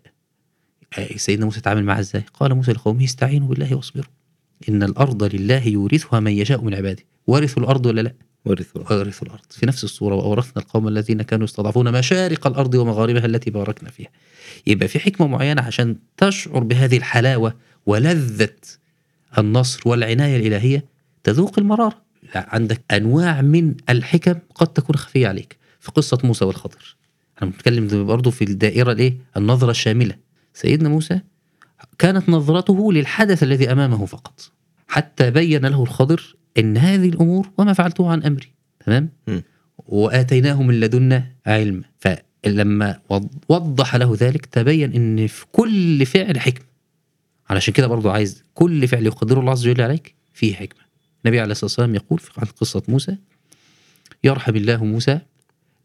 سيدنا 1.16 1.44
موسى 1.44 1.58
اتعامل 1.58 1.84
معاه 1.84 2.00
إزاي؟ 2.00 2.24
قال 2.34 2.54
موسى 2.54 2.72
لقومه 2.72 3.04
استعينوا 3.04 3.48
بالله 3.48 3.74
واصبروا. 3.74 4.10
إن 4.68 4.82
الأرض 4.82 5.34
لله 5.34 5.68
يورثها 5.68 6.20
من 6.20 6.32
يشاء 6.32 6.60
من 6.64 6.74
عباده. 6.74 7.02
ورثوا 7.26 7.62
الأرض 7.62 7.86
ولا 7.86 8.00
لا؟ 8.00 8.14
ورثوا 8.44 8.80
وورثوا 8.92 9.26
الأرض. 9.26 9.42
في 9.50 9.66
نفس 9.66 9.84
الصورة 9.84 10.14
وأورثنا 10.14 10.62
القوم 10.62 10.88
الذين 10.88 11.22
كانوا 11.22 11.44
يستضعفون 11.44 11.92
مشارق 11.92 12.46
الأرض 12.46 12.74
ومغاربها 12.74 13.26
التي 13.26 13.50
باركنا 13.50 13.90
فيها. 13.90 14.08
يبقى 14.66 14.88
في 14.88 14.98
حكمة 14.98 15.26
معينة 15.26 15.62
عشان 15.62 15.96
تشعر 16.16 16.62
بهذه 16.62 16.96
الحلاوة 16.96 17.54
ولذة 17.86 18.56
النصر 19.38 19.80
والعناية 19.86 20.36
الإلهية 20.36 20.84
تذوق 21.24 21.58
المرارة. 21.58 22.02
لا 22.34 22.46
عندك 22.48 22.80
أنواع 22.90 23.40
من 23.40 23.74
الحكم 23.90 24.34
قد 24.54 24.66
تكون 24.66 24.96
خفية 24.96 25.28
عليك. 25.28 25.56
في 25.80 25.90
قصة 25.90 26.18
موسى 26.24 26.44
والخضر. 26.44 26.96
إحنا 27.36 27.48
بنتكلم 27.48 28.06
برضه 28.06 28.30
في 28.30 28.44
الدائرة 28.44 28.92
الإيه؟ 28.92 29.16
النظرة 29.36 29.70
الشاملة. 29.70 30.14
سيدنا 30.54 30.88
موسى 30.88 31.20
كانت 31.98 32.28
نظرته 32.28 32.92
للحدث 32.92 33.42
الذي 33.42 33.72
أمامه 33.72 34.06
فقط 34.06 34.50
حتى 34.88 35.30
بين 35.30 35.66
له 35.66 35.82
الخضر 35.82 36.36
إن 36.58 36.76
هذه 36.76 37.08
الأمور 37.08 37.50
وما 37.58 37.72
فعلته 37.72 38.10
عن 38.10 38.22
أمري 38.22 38.52
تمام؟ 38.86 39.08
م. 39.28 39.40
واتيناه 39.78 40.62
من 40.62 40.80
لدنا 40.80 41.26
علما 41.46 41.82
فلما 41.98 43.00
وض- 43.12 43.28
وضح 43.48 43.96
له 43.96 44.16
ذلك 44.20 44.46
تبين 44.46 44.92
إن 44.94 45.26
في 45.26 45.44
كل 45.52 46.06
فعل 46.06 46.40
حكمة. 46.40 46.64
علشان 47.50 47.74
كده 47.74 47.86
برضو 47.86 48.10
عايز 48.10 48.44
كل 48.54 48.88
فعل 48.88 49.06
يقدره 49.06 49.40
الله 49.40 49.50
عز 49.52 49.66
وجل 49.68 49.82
عليك 49.82 50.14
فيه 50.34 50.54
حكمة. 50.54 50.82
النبي 51.24 51.40
عليه 51.40 51.52
الصلاة 51.52 51.64
والسلام 51.64 51.94
يقول 51.94 52.18
في 52.18 52.30
عن 52.38 52.46
قصة 52.46 52.82
موسى 52.88 53.16
يرحم 54.24 54.56
الله 54.56 54.84
موسى 54.84 55.18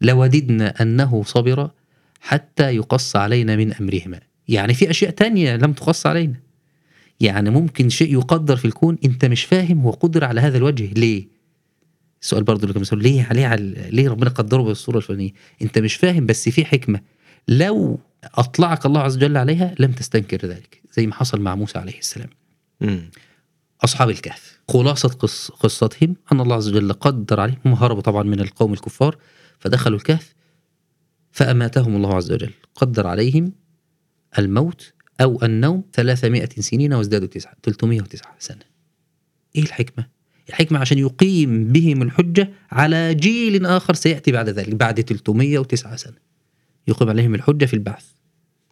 لوددنا 0.00 0.82
أنه 0.82 1.22
صبر 1.26 1.70
حتى 2.20 2.76
يقص 2.76 3.16
علينا 3.16 3.56
من 3.56 3.72
أمرهما. 3.74 4.20
يعني 4.48 4.74
في 4.74 4.90
أشياء 4.90 5.10
تانية 5.10 5.56
لم 5.56 5.72
تقص 5.72 6.06
علينا. 6.06 6.40
يعني 7.20 7.50
ممكن 7.50 7.88
شيء 7.88 8.12
يقدر 8.12 8.56
في 8.56 8.64
الكون 8.64 8.98
أنت 9.04 9.24
مش 9.24 9.44
فاهم 9.44 9.80
هو 9.80 9.90
قدر 9.90 10.24
على 10.24 10.40
هذا 10.40 10.58
الوجه. 10.58 10.92
ليه؟ 10.92 11.28
السؤال 12.22 12.44
برضو 12.44 12.62
اللي 12.62 12.72
كان 12.72 12.80
بيسأل 12.80 13.02
ليه 13.02 13.32
ليه 13.32 13.46
على 13.46 13.88
ليه 13.90 14.08
ربنا 14.08 14.30
قدره 14.30 14.62
بالصورة 14.62 14.96
الفلانية؟ 14.96 15.30
أنت 15.62 15.78
مش 15.78 15.94
فاهم 15.94 16.26
بس 16.26 16.48
في 16.48 16.64
حكمة. 16.64 17.00
لو 17.48 18.00
أطلعك 18.34 18.86
الله 18.86 19.00
عز 19.00 19.16
وجل 19.16 19.36
عليها 19.36 19.74
لم 19.78 19.92
تستنكر 19.92 20.46
ذلك 20.46 20.82
زي 20.96 21.06
ما 21.06 21.14
حصل 21.14 21.40
مع 21.40 21.54
موسى 21.54 21.78
عليه 21.78 21.98
السلام. 21.98 22.28
مم. 22.80 23.10
أصحاب 23.84 24.10
الكهف 24.10 24.58
خلاصة 24.68 25.08
قص 25.08 25.50
قصتهم 25.50 26.16
أن 26.32 26.40
الله 26.40 26.56
عز 26.56 26.68
وجل 26.68 26.92
قدر 26.92 27.40
عليهم 27.40 27.58
هم 27.64 27.72
هربوا 27.72 28.02
طبعا 28.02 28.22
من 28.22 28.40
القوم 28.40 28.72
الكفار 28.72 29.16
فدخلوا 29.58 29.98
الكهف 29.98 30.34
فأماتهم 31.32 31.96
الله 31.96 32.14
عز 32.14 32.32
وجل. 32.32 32.50
قدر 32.74 33.06
عليهم 33.06 33.52
الموت 34.38 34.92
أو 35.20 35.42
النوم 35.42 35.84
300 35.92 36.48
سنين 36.58 36.94
وازدادوا 36.94 37.28
تسعة 37.28 37.54
309 37.62 38.36
سنة. 38.38 38.62
إيه 39.56 39.62
الحكمة؟ 39.62 40.06
الحكمة 40.48 40.78
عشان 40.78 40.98
يقيم 40.98 41.64
بهم 41.64 42.02
الحجة 42.02 42.50
على 42.70 43.14
جيل 43.14 43.66
آخر 43.66 43.94
سيأتي 43.94 44.32
بعد 44.32 44.48
ذلك 44.48 44.74
بعد 44.74 45.00
309 45.00 45.96
سنة. 45.96 46.16
يقيم 46.88 47.08
عليهم 47.08 47.34
الحجة 47.34 47.64
في 47.64 47.74
البعث. 47.74 48.04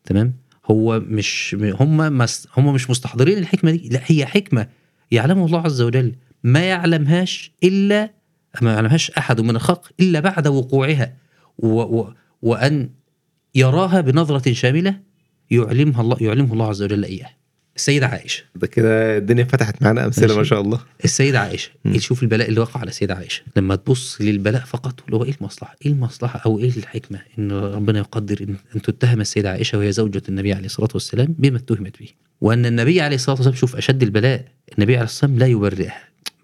تمام؟ 0.05 0.35
هو 0.71 1.01
مش 1.01 1.57
هم 1.61 2.19
مس 2.19 2.49
هم 2.57 2.75
مش 2.75 2.91
مستحضرين 2.91 3.39
الحكمة 3.39 3.71
دي. 3.71 3.89
لا 3.89 4.01
هي 4.05 4.27
حكمة 4.27 4.69
يعلمه 5.11 5.47
الله 5.47 5.61
عز 5.61 5.81
وجل. 5.81 6.15
ما 6.45 6.61
يعلمهاش 6.61 7.53
إلا 7.65 8.11
ما 8.63 8.73
يعلمهاش 8.73 9.11
أحد 9.11 9.41
من 9.41 9.57
الخلق 9.57 9.91
إلا 10.01 10.21
بعد 10.21 10.49
وقوعها. 10.49 11.17
و 11.59 11.69
و 11.69 12.15
وأن 12.43 12.91
يراها 13.55 14.01
بنظرة 14.01 14.53
شاملة 14.53 15.01
يعلمها 15.51 16.01
الله 16.01 16.17
يعلمه 16.21 16.53
الله 16.53 16.69
عز 16.69 16.83
وجل 16.83 17.05
اياها. 17.05 17.37
السيدة 17.77 18.07
عائشة 18.07 18.45
ده 18.55 18.67
كده 18.67 19.17
الدنيا 19.19 19.45
فتحت 19.45 19.83
معانا 19.83 20.07
ماشي. 20.07 20.27
ما 20.37 20.45
شاء 20.45 20.61
الله 20.61 20.81
السيدة 21.05 21.41
عائشة 21.41 21.71
مم. 21.85 21.99
شوف 21.99 22.23
البلاء 22.23 22.49
اللي 22.49 22.61
وقع 22.61 22.81
على 22.81 22.89
السيدة 22.89 23.15
عائشة 23.15 23.43
لما 23.57 23.77
تبص 23.77 24.21
للبلاء 24.21 24.65
فقط 24.65 24.93
تقول 25.01 25.15
هو 25.15 25.25
إيه 25.25 25.35
المصلحة؟ 25.41 25.77
إيه 25.87 25.93
المصلحة 25.93 26.39
أو 26.47 26.59
إيه 26.59 26.71
الحكمة 26.77 27.19
إن 27.39 27.53
ربنا 27.53 27.99
يقدر 27.99 28.37
ان, 28.41 28.57
أن 28.77 28.83
تتهم 28.83 29.21
السيدة 29.21 29.51
عائشة 29.51 29.79
وهي 29.79 29.93
زوجة 29.93 30.23
النبي 30.29 30.53
عليه 30.53 30.67
الصلاة 30.67 30.89
والسلام 30.95 31.35
بما 31.39 31.57
اتهمت 31.59 31.99
به. 32.01 32.09
وأن 32.41 32.67
النبي 32.67 33.01
عليه 33.01 33.17
الصلاة 33.17 33.37
والسلام 33.37 33.55
شوف 33.57 33.77
أشد 33.77 34.03
البلاء 34.03 34.45
النبي 34.79 34.95
عليه 34.97 35.05
الصلاة 35.05 35.31
والسلام 35.31 35.39
لا 35.39 35.47
يبرئها 35.67 35.99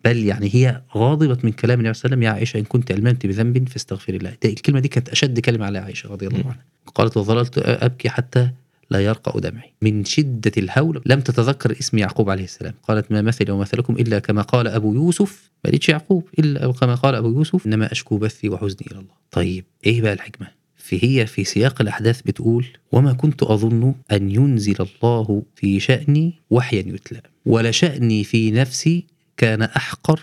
بل 0.05 0.17
يعني 0.17 0.51
هي 0.55 0.83
غاضبة 0.97 1.39
من 1.43 1.53
كلام 1.53 1.79
النبي 1.81 1.95
صلى 1.95 2.05
الله 2.05 2.17
عليه 2.17 2.17
وسلم 2.17 2.23
يا 2.23 2.31
عائشة 2.31 2.59
إن 2.59 2.65
كنت 2.65 2.91
ألممت 2.91 3.27
بذنب 3.27 3.69
فاستغفر 3.69 4.15
الله 4.15 4.31
ده 4.43 4.51
الكلمة 4.51 4.81
دي 4.81 4.89
كانت 4.89 5.09
أشد 5.09 5.41
كلمة 5.41 5.67
على 5.67 5.79
عائشة 5.79 6.09
رضي 6.09 6.27
الله. 6.27 6.39
عنها 6.45 6.65
قالت 6.95 7.17
وظللت 7.17 7.59
أبكي 7.59 8.09
حتى 8.09 8.51
لا 8.93 9.01
يرقع 9.01 9.41
دمعي. 9.41 9.73
من 9.83 10.05
شدة 10.05 10.53
الهول 10.57 11.03
لم 11.07 11.21
تتذكر 11.21 11.73
اسم 11.79 11.99
يعقوب 11.99 12.31
عليه 12.31 12.45
السلام. 12.45 12.75
قالت 12.83 13.13
ما 13.13 13.23
مثلي 13.23 13.53
ومثلكم 13.53 13.95
إلا 13.97 14.19
كما 14.19 14.43
قال 14.43 14.69
أبو 14.69 14.95
يوسف. 14.95 15.51
ما 15.65 15.71
قالتش 15.71 15.89
يعقوب 15.89 16.29
إلا 16.39 16.73
كما 16.73 16.95
قال 16.95 17.15
أبو 17.15 17.29
يوسف. 17.29 17.67
إنما 17.67 17.93
أشكو 17.93 18.19
بثي 18.19 18.49
وحزني 18.49 18.87
إلى 18.91 18.99
الله. 18.99 19.15
طيب 19.31 19.65
إيه 19.87 20.03
بقى 20.03 20.13
الحكمة؟ 20.13 20.49
فهي 20.77 21.27
في 21.27 21.45
سياق 21.45 21.81
الأحداث 21.81 22.23
بتقول 22.23 22.67
وما 22.93 23.13
كنت 23.13 23.43
أظن 23.43 23.95
أن 24.13 24.31
ينزل 24.31 24.77
الله 24.81 25.43
في 25.57 25.81
شأني 25.81 26.35
وحيا 26.51 26.79
يتلى 26.79 27.21
ولا 27.47 27.71
شأني 27.71 28.25
في 28.25 28.51
نفسي 28.51 29.07
كان 29.37 29.63
أحقر 29.63 30.21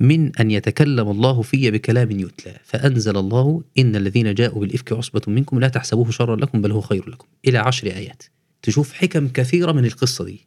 من 0.00 0.36
أن 0.36 0.50
يتكلم 0.50 1.10
الله 1.10 1.42
في 1.42 1.70
بكلام 1.70 2.10
يتلى. 2.10 2.60
فأنزل 2.64 3.16
الله 3.16 3.62
إن 3.78 3.96
الذين 3.96 4.34
جاءوا 4.34 4.60
بالإفك 4.60 4.92
عصبة 4.92 5.22
منكم 5.26 5.60
لا 5.60 5.68
تحسبوه 5.68 6.10
شرا 6.10 6.36
لكم 6.36 6.62
بل 6.62 6.72
هو 6.72 6.80
خير 6.80 7.10
لكم. 7.10 7.26
إلى 7.48 7.58
عشر 7.58 7.86
آيات. 7.86 8.22
تشوف 8.62 8.92
حكم 8.92 9.28
كثيرة 9.28 9.72
من 9.72 9.84
القصة 9.84 10.24
دي. 10.24 10.46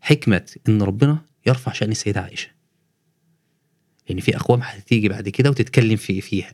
حكمة 0.00 0.56
إن 0.68 0.82
ربنا 0.82 1.18
يرفع 1.46 1.72
شأن 1.72 1.90
السيدة 1.90 2.20
عائشة. 2.20 2.48
لأن 4.08 4.20
في 4.20 4.36
أقوام 4.36 4.60
هتيجي 4.62 5.08
بعد 5.08 5.28
كده 5.28 5.50
وتتكلم 5.50 5.96
في 5.96 6.20
فيها. 6.20 6.52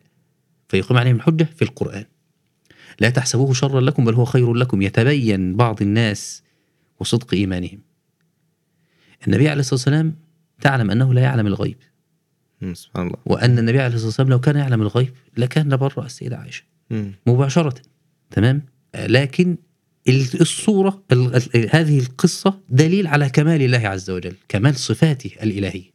فيقيم 0.68 0.96
عليهم 0.98 1.16
الحجة 1.16 1.48
في 1.56 1.62
القرآن. 1.62 2.04
لا 3.00 3.10
تحسبوه 3.10 3.52
شرا 3.52 3.80
لكم 3.80 4.04
بل 4.04 4.14
هو 4.14 4.24
خير 4.24 4.54
لكم. 4.54 4.82
يتبين 4.82 5.56
بعض 5.56 5.82
الناس 5.82 6.42
وصدق 7.00 7.34
إيمانهم. 7.34 7.80
النبي 9.26 9.48
عليه 9.48 9.60
الصلاة 9.60 9.74
والسلام 9.74 10.16
تعلم 10.60 10.90
أنه 10.90 11.14
لا 11.14 11.20
يعلم 11.20 11.46
الغيب. 11.46 11.76
سبحان 12.72 13.06
الله. 13.06 13.18
وأن 13.26 13.58
النبي 13.58 13.80
عليه 13.80 13.94
الصلاة 13.94 14.06
والسلام 14.06 14.28
لو 14.28 14.40
كان 14.40 14.56
يعلم 14.56 14.82
الغيب 14.82 15.12
لكان 15.36 15.72
لبرأ 15.74 16.06
السيدة 16.06 16.36
عائشة. 16.36 16.62
مباشرة. 17.26 17.74
تمام؟ 18.30 18.62
لكن 18.96 19.56
ال- 20.08 20.40
الصورة 20.40 21.02
ال- 21.12 21.34
ال- 21.36 21.68
هذه 21.76 21.98
القصة 21.98 22.60
دليل 22.68 23.06
على 23.06 23.28
كمال 23.28 23.62
الله 23.62 23.88
عز 23.88 24.10
وجل 24.10 24.34
كمال 24.48 24.74
صفاته 24.76 25.30
الإلهية 25.42 25.90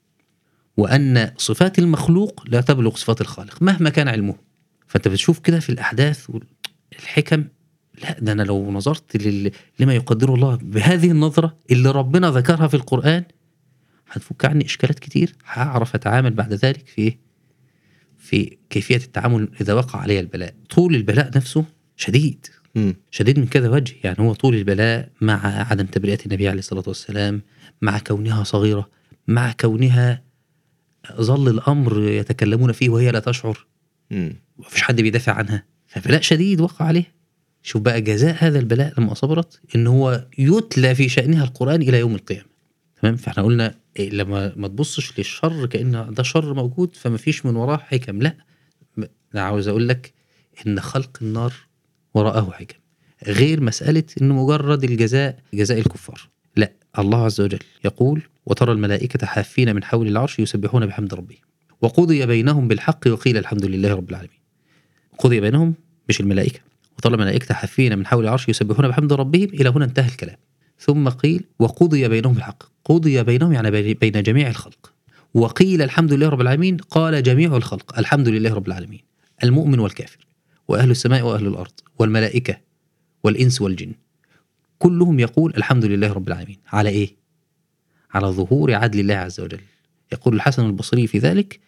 وأن 0.78 1.32
صفات 1.38 1.80
المخلوق 1.80 2.44
لا 2.48 2.62
تبلغ 2.62 2.96
صفات 2.96 3.22
الخالق 3.22 3.62
مهما 3.64 3.90
كان 3.90 4.08
علمه. 4.08 4.36
فأنت 4.88 5.08
بتشوف 5.08 5.40
كده 5.40 5.60
في 5.60 5.70
الأحداث 5.70 6.28
والحكم 6.30 7.44
لا 8.04 8.20
ده 8.20 8.32
أنا 8.32 8.44
لو 8.44 8.72
نظرت 8.72 9.18
لل... 9.18 9.52
لما 9.80 9.94
يقدره 9.94 10.36
الله 10.36 10.56
بهذه 10.56 11.12
النظرة 11.12 11.58
اللي 11.72 11.92
ربنا 11.92 12.32
ذكرها 12.32 12.68
في 12.68 12.74
القرآن 12.74 13.24
هتفك 14.12 14.46
عني 14.46 14.66
إشكالات 14.66 15.00
كتير. 15.00 15.36
هعرف 15.46 15.96
أتعامل 15.96 16.34
بعد 16.34 16.54
ذلك 16.54 16.88
في 16.88 17.02
إيه؟ 17.02 17.20
في 18.18 18.58
كيفية 18.70 18.96
التعامل 18.96 19.50
إذا 19.62 19.74
وقع 19.74 20.00
علي 20.00 20.20
البلاء. 20.20 20.54
طول 20.70 20.96
البلاء 20.96 21.32
نفسه 21.38 21.66
شديد. 21.96 22.46
مم. 22.76 22.96
شديد 23.12 23.40
من 23.40 23.48
كذا 23.48 23.70
وجه. 23.70 23.96
يعني 24.04 24.20
هو 24.20 24.34
طول 24.34 24.56
البلاء 24.56 25.10
مع 25.22 25.66
عدم 25.72 25.86
تبرئة 25.86 26.20
النبي 26.26 26.50
عليه 26.50 26.60
الصلاة 26.60 26.84
والسلام 26.88 27.42
مع 27.82 28.00
كونها 28.00 28.44
صغيرة 28.44 28.90
مع 29.28 29.52
كونها 29.52 30.24
ظل 31.22 31.48
الأمر 31.48 32.02
يتكلمون 32.02 32.72
فيه 32.72 32.90
وهي 32.90 33.12
لا 33.12 33.20
تشعر. 33.20 33.66
مم. 34.12 34.36
ومفيش 34.58 34.82
حد 34.82 35.02
بيدافع 35.02 35.34
عنها. 35.34 35.66
فبلاء 35.88 36.22
شديد 36.22 36.62
وقع 36.62 36.86
عليه. 36.86 37.20
شوف 37.64 37.82
بقى 37.82 38.02
جزاء 38.02 38.36
هذا 38.40 38.60
البلاء 38.60 38.94
لما 38.98 39.14
صبرت 39.14 39.62
إن 39.76 39.88
هو 39.88 40.28
يتلى 40.38 40.96
في 40.96 41.10
شأنها 41.10 41.44
القرآن 41.44 41.82
إلى 41.82 42.00
يوم 42.00 42.16
القيامة. 42.16 42.49
تمام؟ 43.02 43.16
فإحنا 43.16 43.44
قلنا 43.44 43.76
إيه 44.00 44.10
لما 44.10 44.54
ما 44.56 44.68
تبصش 44.68 45.18
للشر 45.18 45.66
كأن 45.66 46.14
ده 46.14 46.24
شر 46.24 46.54
موجود 46.54 46.96
فما 46.96 47.18
فيش 47.18 47.46
من 47.46 47.56
وراه 47.56 47.78
حكم. 47.78 48.22
لا 48.22 48.36
أنا 49.36 49.42
عاوز 49.42 49.68
أقول 49.68 49.88
لك 49.88 50.14
إن 50.68 50.80
خلق 50.80 51.18
النار 51.22 51.54
وراءه 52.14 52.52
حكم 52.52 52.78
غير 53.28 53.62
مسألة 53.62 54.04
انه 54.22 54.44
مجرد 54.44 54.84
الجزاء 54.84 55.40
جزاء 55.54 55.80
الكفار. 55.80 56.30
لا 56.56 56.72
الله 57.00 57.26
عز 57.26 57.42
وجل 57.42 57.60
يقول 57.86 58.22
وترى 58.46 58.72
الملائكة 58.72 59.26
حافين 59.26 59.76
من 59.76 59.84
حول 59.84 60.08
العرش 60.08 60.40
يسبحون 60.40 60.86
بحمد 60.86 61.14
ربهم 61.14 61.40
وقضي 61.82 62.26
بينهم 62.26 62.68
بالحق 62.68 63.08
وقيل 63.08 63.38
الحمد 63.38 63.66
لله 63.66 63.94
رب 63.94 64.10
العالمين. 64.10 64.40
قضي 65.18 65.40
بينهم 65.40 65.74
مش 66.10 66.20
الملائكة. 66.20 66.60
وطلع 66.98 67.18
ملائكته 67.18 67.54
حافين 67.54 67.98
من 67.98 68.08
حول 68.08 68.24
العرش 68.24 68.50
يسبحون 68.50 68.88
بحمد 68.88 69.14
ربهم 69.14 69.50
إلى 69.54 69.70
هنا 69.70 69.86
انتهى 69.86 70.08
الكلام. 70.08 70.38
ثم 70.80 71.10
قيل 71.10 71.44
وقضي 71.60 72.08
بينهم 72.08 72.34
بالحق. 72.34 72.64
قضي 72.86 73.24
بينهم 73.24 73.54
يعني 73.54 73.72
بين- 73.94 74.24
جميع 74.24 74.50
الخلق. 74.50 74.94
وقيل 75.34 75.82
الحمد 75.82 76.14
لله 76.14 76.30
رب 76.30 76.42
العالمين 76.42 76.78
قال 76.78 77.24
جميع 77.24 77.56
الخلق 77.58 78.00
الحمد 78.00 78.28
لله 78.28 78.54
رب 78.54 78.68
العالمين 78.68 79.00
المؤمن 79.44 79.80
والكافر 79.80 80.28
وأهل 80.68 80.92
السماء 80.92 81.22
وأهل 81.22 81.48
الأرض 81.48 81.72
والملائكة 82.00 82.58
والإنس 83.24 83.62
والجن. 83.62 83.92
كلهم 84.80 85.20
يقول 85.20 85.54
الحمد 85.58 85.86
لله 85.86 86.14
رب 86.14 86.28
العالمين. 86.28 86.58
على 86.68 86.90
إيه؟ 86.90 87.16
على 88.14 88.28
ظهور 88.28 88.74
عدل 88.74 89.00
الله 89.00 89.14
عز 89.16 89.40
وجل. 89.40 89.60
يقول 90.14 90.36
الحسن 90.36 90.66
البصري 90.66 91.08
في 91.08 91.18
ذلك 91.20 91.60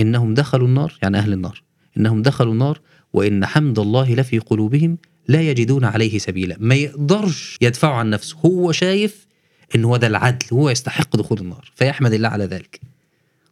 إنهم 0.00 0.34
دخلوا 0.34 0.68
النار 0.68 0.98
يعني 1.02 1.18
أهل 1.18 1.32
النار 1.32 1.62
إنهم 1.96 2.22
دخلوا 2.22 2.52
النار 2.52 2.80
وإن 3.12 3.46
حمد 3.46 3.78
الله 3.78 4.14
لفي 4.14 4.38
قلوبهم 4.38 4.98
لا 5.28 5.42
يجدون 5.42 5.84
عليه 5.84 6.18
سبيلا. 6.18 6.56
ما 6.60 6.74
يقدرش 6.74 7.58
يدفعه 7.60 7.92
عن 7.92 8.10
نفسه. 8.10 8.36
هو 8.46 8.72
شايف 8.72 9.26
إن 9.74 9.84
هو 9.84 9.96
ده 9.96 10.06
العدل 10.06 10.46
هو 10.52 10.70
يستحق 10.70 11.16
دخول 11.16 11.38
النار. 11.38 11.72
فيحمد 11.74 12.12
الله 12.12 12.28
على 12.28 12.44
ذلك. 12.44 12.80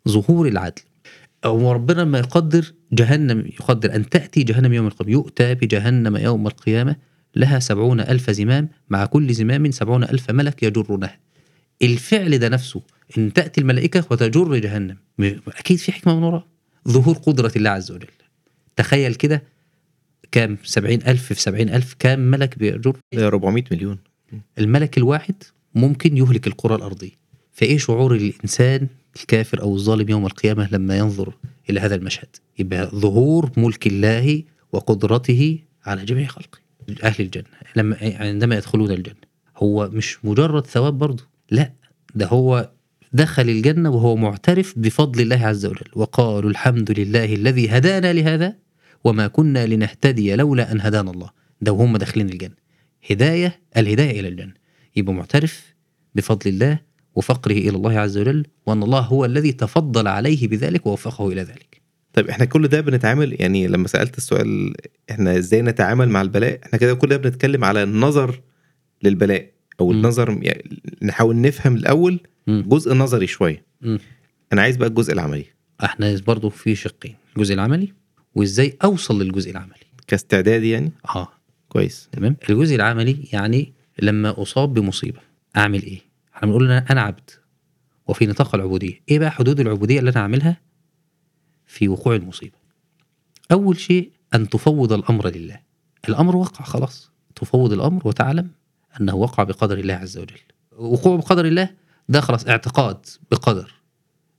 ظهور 0.08 0.48
العدل. 0.48 0.82
وربنا 1.46 2.04
ما 2.04 2.18
يقدر 2.18 2.72
جهنم 2.92 3.46
يقدر 3.46 3.94
أن 3.94 4.08
تأتي 4.08 4.42
جهنم 4.42 4.72
يوم 4.72 4.86
القيامة. 4.86 5.12
يؤتى 5.12 5.54
بجهنم 5.54 6.16
يوم 6.16 6.46
القيامة. 6.46 6.96
لها 7.36 7.58
سبعون 7.58 8.00
ألف 8.00 8.30
زمام. 8.30 8.68
مع 8.90 9.06
كل 9.06 9.34
زمام 9.34 9.70
سبعون 9.70 10.04
ألف 10.04 10.30
ملك 10.30 10.62
يجرونها. 10.62 11.18
الفعل 11.82 12.38
ده 12.38 12.48
نفسه 12.48 12.82
إن 13.18 13.32
تأتي 13.32 13.60
الملائكة 13.60 14.04
وتجر 14.10 14.56
جهنم. 14.56 14.96
أكيد 15.48 15.78
في 15.78 15.92
حكمة 15.92 16.16
من 16.16 16.22
وراء. 16.22 16.46
ظهور 16.88 17.16
قدرة 17.16 17.52
الله 17.56 17.70
عز 17.70 17.90
وجل. 17.90 18.08
تخيل 18.76 19.14
كده 19.14 19.42
كام؟ 20.36 20.58
سبعين 20.64 21.02
ألف 21.06 21.22
في 21.32 21.42
سبعين 21.42 21.68
ألف. 21.68 21.94
كام 21.98 22.18
ملك 22.18 22.58
بيجر 22.58 22.96
ده 23.12 23.26
400 23.26 23.64
مليون. 23.70 23.98
الملك 24.58 24.98
الواحد 24.98 25.34
ممكن 25.74 26.16
يهلك 26.16 26.46
الكرة 26.46 26.76
الأرضية. 26.76 27.10
فإيه 27.52 27.78
شعور 27.78 28.14
الإنسان 28.14 28.88
الكافر 29.20 29.62
أو 29.62 29.74
الظالم 29.74 30.08
يوم 30.08 30.26
القيامة 30.26 30.68
لما 30.72 30.98
ينظر 30.98 31.34
إلى 31.70 31.80
هذا 31.80 31.94
المشهد؟ 31.94 32.28
يبقى 32.58 32.86
ظهور 32.94 33.50
ملك 33.56 33.86
الله 33.86 34.42
وقدرته 34.72 35.58
على 35.86 36.04
جميع 36.04 36.26
خلقه. 36.26 36.58
أهل 37.02 37.24
الجنة. 37.24 37.44
لما 37.76 37.96
عندما 38.00 38.56
يدخلون 38.56 38.90
الجنة. 38.90 39.26
هو 39.56 39.90
مش 39.92 40.24
مجرد 40.24 40.66
ثواب 40.66 40.98
برضه. 40.98 41.24
لا 41.50 41.72
ده 42.14 42.26
هو 42.26 42.70
دخل 43.12 43.48
الجنة 43.48 43.90
وهو 43.90 44.16
معترف 44.16 44.74
بفضل 44.76 45.20
الله 45.20 45.46
عز 45.46 45.66
وجل. 45.66 45.86
وقالوا 45.94 46.50
الحمد 46.50 46.98
لله 47.00 47.34
الذي 47.34 47.68
هدانا 47.68 48.12
لهذا 48.12 48.65
وما 49.06 49.26
كنا 49.26 49.66
لنهتدي 49.66 50.36
لولا 50.36 50.72
أن 50.72 50.80
هدانا 50.80 51.10
الله. 51.10 51.30
ده 51.60 51.72
وهم 51.72 51.96
داخلين 51.96 52.28
الجنة. 52.28 52.54
هداية 53.10 53.60
الهداية 53.76 54.20
إلى 54.20 54.28
الجنة. 54.28 54.54
يبقى 54.96 55.14
معترف 55.14 55.74
بفضل 56.14 56.50
الله 56.50 56.78
وفقره 57.14 57.52
إلى 57.52 57.70
الله 57.76 57.98
عز 57.98 58.18
وجل 58.18 58.46
وأن 58.66 58.82
الله 58.82 59.00
هو 59.00 59.24
الذي 59.24 59.52
تفضل 59.52 60.08
عليه 60.08 60.48
بذلك 60.48 60.86
ووفقه 60.86 61.32
إلى 61.32 61.42
ذلك. 61.42 61.82
طيب 62.12 62.28
إحنا 62.28 62.44
كل 62.44 62.68
ده 62.68 62.80
بنتعامل؟ 62.80 63.36
يعني 63.40 63.66
لما 63.68 63.88
سألت 63.88 64.18
السؤال 64.18 64.74
إحنا 65.10 65.38
إزاي 65.38 65.62
نتعامل 65.62 66.08
مع 66.08 66.22
البلاء؟ 66.22 66.60
إحنا 66.66 66.78
كده 66.78 66.94
كل 66.94 67.08
ده 67.08 67.16
بنتكلم 67.16 67.64
على 67.64 67.82
النظر 67.82 68.40
للبلاء 69.02 69.50
أو 69.80 69.86
مم. 69.88 69.96
النظر 69.96 70.38
يعني 70.42 70.80
نحاول 71.02 71.40
نفهم 71.40 71.76
الأول 71.76 72.20
مم. 72.46 72.64
جزء 72.68 72.94
نظري 72.94 73.26
شوية. 73.26 73.64
أنا 74.52 74.62
عايز 74.62 74.76
بقى 74.76 74.88
الجزء 74.88 75.12
العملي. 75.12 75.44
إحنا 75.84 76.20
برضو 76.26 76.50
في 76.50 76.74
شقين. 76.74 77.14
الجزء 77.36 77.54
العملي 77.54 77.92
وإزاي 78.36 78.76
أوصل 78.84 79.22
للجزء 79.22 79.50
العملي. 79.50 79.86
كاستعداد 80.06 80.62
يعني؟ 80.62 80.92
آه. 81.08 81.28
كويس. 81.68 82.08
تمام؟ 82.12 82.36
الجزء 82.50 82.74
العملي 82.74 83.28
يعني 83.32 83.72
لما 84.02 84.42
أصاب 84.42 84.74
بمصيبة 84.74 85.20
أعمل 85.56 85.82
إيه؟ 85.82 86.00
إحنا 86.34 86.46
بنقول 86.48 86.64
أنا 86.64 86.84
أنا 86.90 87.00
عبد. 87.00 87.30
وفي 88.06 88.26
نطاق 88.26 88.54
العبودية. 88.54 89.00
إيه 89.08 89.18
بقى 89.18 89.30
حدود 89.30 89.60
العبودية 89.60 89.98
اللي 89.98 90.10
أنا 90.10 90.20
أعملها؟ 90.20 90.60
في 91.66 91.88
وقوع 91.88 92.14
المصيبة. 92.14 92.56
أول 93.52 93.78
شيء 93.78 94.10
أن 94.34 94.48
تفوض 94.48 94.92
الأمر 94.92 95.28
لله. 95.28 95.60
الأمر 96.08 96.36
وقع 96.36 96.64
خلاص. 96.64 97.10
تفوض 97.34 97.72
الأمر 97.72 98.08
وتعلم 98.08 98.50
أنه 99.00 99.14
وقع 99.14 99.42
بقدر 99.42 99.78
الله 99.78 99.94
عز 99.94 100.18
وجل. 100.18 100.40
وقوع 100.76 101.16
بقدر 101.16 101.44
الله 101.44 101.70
ده 102.08 102.20
خلاص 102.20 102.46
اعتقاد 102.46 103.06
بقدر. 103.30 103.74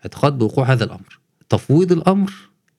اعتقاد 0.05 0.37
بوقوع 0.37 0.71
هذا 0.71 0.83
الأمر. 0.83 1.19
تفويض 1.49 1.91
الأمر 1.91 2.33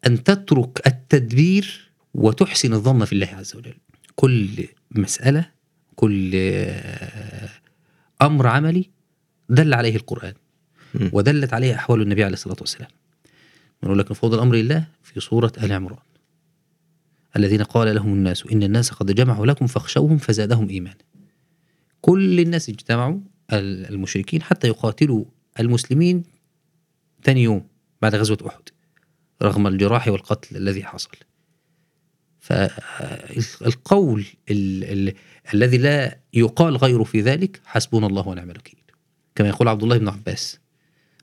أن 0.06 0.24
تترك 0.24 0.86
التدبير 0.86 1.90
وتحسن 2.14 2.72
الظن 2.72 3.04
في 3.04 3.12
الله 3.12 3.26
عز 3.26 3.56
وجل. 3.56 3.74
كل 4.16 4.48
مسألة 4.90 5.50
كل 5.96 6.30
آه، 6.34 7.48
أمر 8.22 8.46
عملي 8.46 8.90
دل 9.48 9.74
عليه 9.74 9.96
القرآن 9.96 10.34
مم. 10.94 11.10
ودلت 11.12 11.52
عليه 11.52 11.74
أحوال 11.74 12.02
النبي 12.02 12.24
عليه 12.24 12.34
الصلاة 12.34 12.56
والسلام. 12.60 12.90
نقول 13.82 13.98
لك 13.98 14.10
نفوض 14.10 14.34
الامر 14.34 14.54
لله 14.54 14.86
في 15.02 15.20
سورة 15.20 15.52
آل 15.62 15.72
عمران. 15.72 15.98
الذين 17.36 17.62
قال 17.62 17.94
لهم 17.94 18.12
الناس 18.12 18.44
إن 18.52 18.62
الناس 18.62 18.90
قد 18.90 19.14
جمعوا 19.14 19.46
لكم 19.46 19.66
فاخشوهم 19.66 20.18
فزادهم 20.18 20.68
إيمانا. 20.68 20.96
كل 22.00 22.40
الناس 22.40 22.68
اجتمعوا 22.68 23.20
ال- 23.52 23.88
المشركين 23.90 24.42
حتى 24.42 24.68
يقاتلوا 24.68 25.24
المسلمين 25.60 26.22
ثاني 27.24 27.42
يوم 27.42 27.66
بعد 28.02 28.14
غزوة 28.14 28.38
أحد. 28.46 28.62
رغم 29.42 29.66
الجراح 29.66 30.08
والقتل 30.08 30.56
الذي 30.56 30.84
حصل. 30.84 31.10
فالقول 32.40 34.24
ال 34.50 34.84
ال 34.84 35.14
الذي 35.54 35.78
لا 35.78 36.18
يقال 36.34 36.76
غيره 36.76 37.04
في 37.04 37.20
ذلك 37.20 37.60
حسبنا 37.64 38.06
الله 38.06 38.28
ونعم 38.28 38.50
الوكيل. 38.50 38.82
كما 39.34 39.48
يقول 39.48 39.68
عبد 39.68 39.82
الله 39.82 39.98
بن 39.98 40.08
عباس 40.08 40.58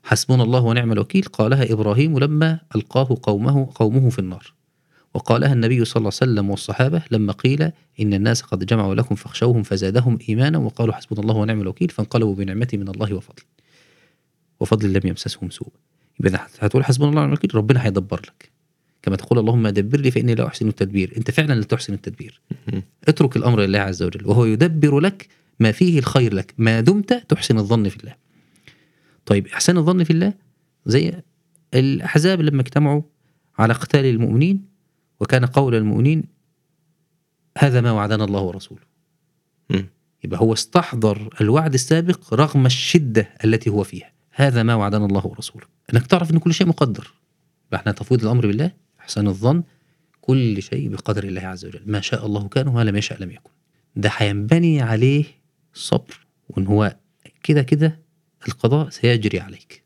حسبنا 0.04 0.42
الله 0.42 0.60
ونعم 0.60 0.92
الوكيل 0.92 1.22
قالها 1.22 1.72
إبراهيم 1.72 2.18
لما 2.18 2.60
ألقاه 2.76 3.18
قومه 3.22 3.72
قومه 3.74 4.10
في 4.10 4.18
النار. 4.18 4.56
وقالها 5.14 5.52
النبي 5.52 5.84
صلى 5.84 5.96
الله 5.96 6.10
عليه 6.20 6.32
وسلم 6.32 6.50
والصحابة 6.50 7.02
لما 7.10 7.32
قيل 7.32 7.62
إن 8.00 8.14
الناس 8.14 8.42
قد 8.42 8.66
جمعوا 8.66 8.94
لكم 8.94 9.14
فاخشوهم 9.14 9.62
فزادهم 9.62 10.18
إيمانا 10.28 10.58
وقالوا 10.58 10.94
حسبنا 10.94 11.20
الله 11.20 11.36
ونعم 11.36 11.60
الوكيل 11.60 11.88
فانقلبوا 11.88 12.34
بنعمه 12.34 12.68
من 12.72 12.88
الله 12.88 13.14
وفضل 13.14 13.42
وفضل 14.60 14.92
لم 14.92 15.00
يمسسهم 15.04 15.50
سوء 15.50 15.72
يبقى 16.20 16.46
هتقول 16.58 16.84
حسبنا 16.84 17.08
الله 17.08 17.20
ونعم 17.20 17.32
الوكيل 17.32 17.54
ربنا 17.54 17.86
هيدبر 17.86 18.20
لك. 18.20 18.50
كما 19.02 19.16
تقول 19.16 19.38
اللهم 19.38 19.68
دبر 19.68 20.00
لي 20.00 20.10
فإني 20.10 20.34
لا 20.34 20.46
أحسن 20.46 20.68
التدبير. 20.68 21.12
أنت 21.16 21.30
فعلا 21.30 21.54
لا 21.54 21.62
تحسن 21.62 21.94
التدبير. 21.94 22.40
اترك 23.08 23.36
الأمر 23.36 23.60
لله 23.60 23.78
عز 23.78 24.02
وجل 24.02 24.26
وهو 24.26 24.44
يدبر 24.44 25.00
لك 25.00 25.28
ما 25.60 25.72
فيه 25.72 25.98
الخير 25.98 26.34
لك. 26.34 26.54
ما 26.58 26.80
دمت 26.80 27.12
تحسن 27.28 27.58
الظن 27.58 27.88
في 27.88 27.96
الله. 27.96 28.14
طيب 29.26 29.46
إحسان 29.46 29.76
الظن 29.76 30.04
في 30.04 30.10
الله 30.10 30.34
زي 30.86 31.22
الأحزاب 31.74 32.40
لما 32.40 32.60
اجتمعوا 32.62 33.02
على 33.58 33.72
قتال 33.72 34.04
المؤمنين 34.04 34.64
وكان 35.20 35.44
قول 35.46 35.74
المؤمنين 35.74 36.24
هذا 37.58 37.80
ما 37.80 37.92
وعدنا 37.92 38.24
الله 38.24 38.40
ورسوله. 38.40 38.82
يبقى 40.24 40.40
هو 40.40 40.52
استحضر 40.52 41.34
الوعد 41.40 41.74
السابق 41.74 42.34
رغم 42.34 42.66
الشدة 42.66 43.34
التي 43.44 43.70
هو 43.70 43.84
فيها. 43.84 44.15
هذا 44.38 44.62
ما 44.62 44.74
وعدنا 44.74 45.06
الله 45.06 45.26
ورسوله. 45.26 45.66
إنك 45.94 46.06
تعرف 46.06 46.30
إن 46.30 46.38
كل 46.38 46.54
شيء 46.54 46.66
مقدر. 46.66 47.12
يبقى 47.66 47.80
إحنا 47.80 47.92
تفويض 47.92 48.22
الأمر 48.22 48.46
بالله 48.46 48.72
إحسان 49.00 49.26
الظن 49.26 49.62
كل 50.20 50.62
شيء 50.62 50.88
بقدر 50.88 51.24
الله 51.24 51.40
عز 51.40 51.64
وجل. 51.64 51.82
ما 51.86 52.00
شاء 52.00 52.26
الله 52.26 52.48
كان 52.48 52.68
وما 52.68 52.84
لم 52.84 52.96
يشاء 52.96 53.22
لم 53.22 53.30
يكن. 53.30 53.50
ده 53.96 54.10
هينبني 54.16 54.82
عليه 54.82 55.24
الصبر 55.74 56.26
وإن 56.48 56.66
هو 56.66 56.96
كده 57.42 57.62
كده 57.62 58.00
القضاء 58.48 58.88
سيجري 58.88 59.40
عليك. 59.40 59.82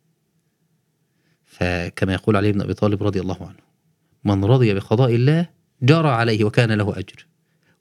فكما 1.44 2.12
يقول 2.12 2.36
علي 2.36 2.52
بن 2.52 2.60
أبي 2.60 2.74
طالب 2.74 3.02
رضي 3.02 3.20
الله 3.20 3.46
عنه 3.46 3.60
من 4.24 4.44
رضي 4.44 4.74
بقضاء 4.74 5.14
الله 5.14 5.48
جرى 5.82 6.08
عليه 6.08 6.44
وكان 6.44 6.72
له 6.72 6.98
أجر. 6.98 7.26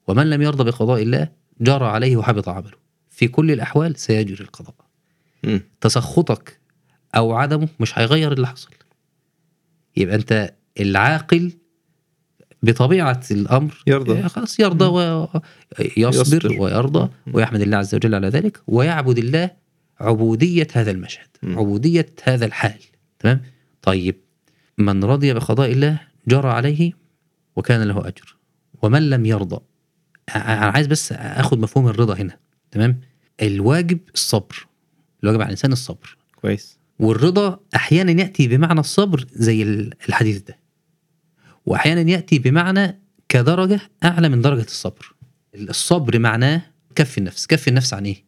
ومن 0.08 0.30
لم 0.30 0.42
يرضى 0.42 0.64
بقضاء 0.64 1.02
الله 1.02 1.28
جرى 1.60 1.86
عليه 1.86 2.16
وحبط 2.16 2.48
عمله. 2.48 2.80
في 3.10 3.28
كل 3.28 3.50
الأحوال 3.50 3.96
سيجري 3.96 4.44
القضاء. 4.44 4.74
مم. 5.44 5.60
تسخطك 5.80 6.59
أو 7.16 7.32
عدمه 7.32 7.68
مش 7.80 7.98
هيغير 7.98 8.32
اللي 8.32 8.46
حصل. 8.46 8.70
يبقى 9.96 10.14
أنت 10.14 10.54
العاقل 10.80 11.52
بطبيعة 12.62 13.22
الأمر 13.30 13.82
يرضى. 13.86 14.22
خلاص 14.28 14.60
يرضى 14.60 14.84
ويصبر 14.84 15.42
يصبر. 15.96 16.62
ويرضى 16.62 17.10
ويحمد 17.32 17.60
الله 17.60 17.76
عز 17.76 17.94
وجل 17.94 18.14
على 18.14 18.28
ذلك 18.28 18.62
ويعبد 18.66 19.18
الله 19.18 19.50
عبودية 20.00 20.66
هذا 20.72 20.90
المشهد 20.90 21.28
م. 21.42 21.58
عبودية 21.58 22.06
هذا 22.22 22.46
الحال. 22.46 22.80
تمام؟ 23.18 23.42
طيب 23.82 24.16
من 24.78 25.04
رضي 25.04 25.34
بقضاء 25.34 25.72
الله 25.72 26.00
جرى 26.28 26.48
عليه 26.48 26.92
وكان 27.56 27.82
له 27.82 27.98
أجر. 28.08 28.36
ومن 28.82 29.10
لم 29.10 29.26
يرضى 29.26 29.60
أنا 30.36 30.66
عايز 30.66 30.86
بس 30.86 31.12
آخد 31.12 31.58
مفهوم 31.58 31.88
الرضا 31.88 32.14
هنا. 32.14 32.38
تمام؟ 32.70 33.00
الواجب 33.42 33.98
الصبر 34.14 34.66
الواجب 35.22 35.40
على 35.40 35.46
الإنسان 35.46 35.72
الصبر. 35.72 36.16
كويس. 36.36 36.79
والرضا 37.00 37.60
أحيانا 37.76 38.12
يأتي 38.22 38.48
بمعنى 38.48 38.80
الصبر 38.80 39.24
زي 39.32 39.62
ال- 39.62 39.94
الحديث 40.08 40.42
ده. 40.42 40.58
وأحيانا 41.66 42.10
يأتي 42.10 42.38
بمعنى 42.38 43.00
كدرجة 43.28 43.80
أعلى 44.04 44.28
من 44.28 44.40
درجة 44.40 44.62
الصبر. 44.64 45.14
الصبر 45.54 46.18
معناه 46.18 46.62
كف 46.94 47.18
النفس. 47.18 47.46
كف 47.46 47.68
النفس 47.68 47.94
عن 47.94 48.04
إيه؟ 48.06 48.24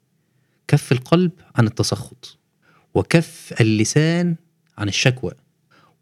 كف 0.68 0.92
القلب 0.92 1.30
عن 1.56 1.66
التسخط. 1.66 2.38
وكف 2.94 3.54
اللسان 3.60 4.36
عن 4.78 4.88
الشكوى. 4.88 5.32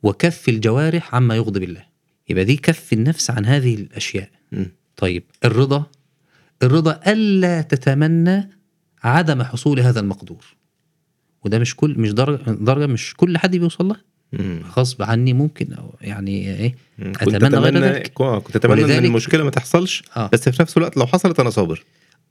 وكف 0.02 0.48
الجوارح 0.48 1.14
عما 1.14 1.36
يغضب 1.36 1.62
الله. 1.62 1.84
يبقى 2.28 2.44
دي 2.44 2.56
كف 2.56 2.92
النفس 2.92 3.30
عن 3.30 3.46
هذه 3.46 3.74
الأشياء. 3.74 4.30
مم. 4.52 4.66
طيب 4.96 5.22
الرضا؟ 5.44 5.86
الرضا 6.62 7.00
ألا 7.06 7.62
تتمنى 7.62 8.50
عدم 9.02 9.42
حصول 9.42 9.80
هذا 9.80 10.00
المقدور. 10.00 10.44
وده 11.44 11.58
مش 11.58 11.76
كل 11.76 11.94
مش 11.98 12.12
درجة 12.12 12.50
درجة 12.50 12.86
مش 12.86 13.14
كل 13.16 13.38
حد 13.38 13.56
بيوصل 13.56 13.88
لها 13.88 14.00
مم. 14.32 14.62
غصب 14.76 15.02
عني 15.02 15.32
ممكن 15.32 15.72
أو 15.72 15.94
يعني 16.00 16.68
مم. 16.98 17.12
أتمنى 17.20 17.56
غير 17.56 17.78
ذلك. 17.78 18.12
كنت 18.12 18.56
أتمنى 18.56 18.98
إن 18.98 19.04
المشكلة 19.04 19.44
ما 19.44 19.50
تحصلش 19.50 20.02
آه. 20.16 20.30
بس 20.32 20.48
في 20.48 20.62
نفس 20.62 20.76
الوقت 20.76 20.96
لو 20.96 21.06
حصلت 21.06 21.40
أنا 21.40 21.50
صابر 21.50 21.84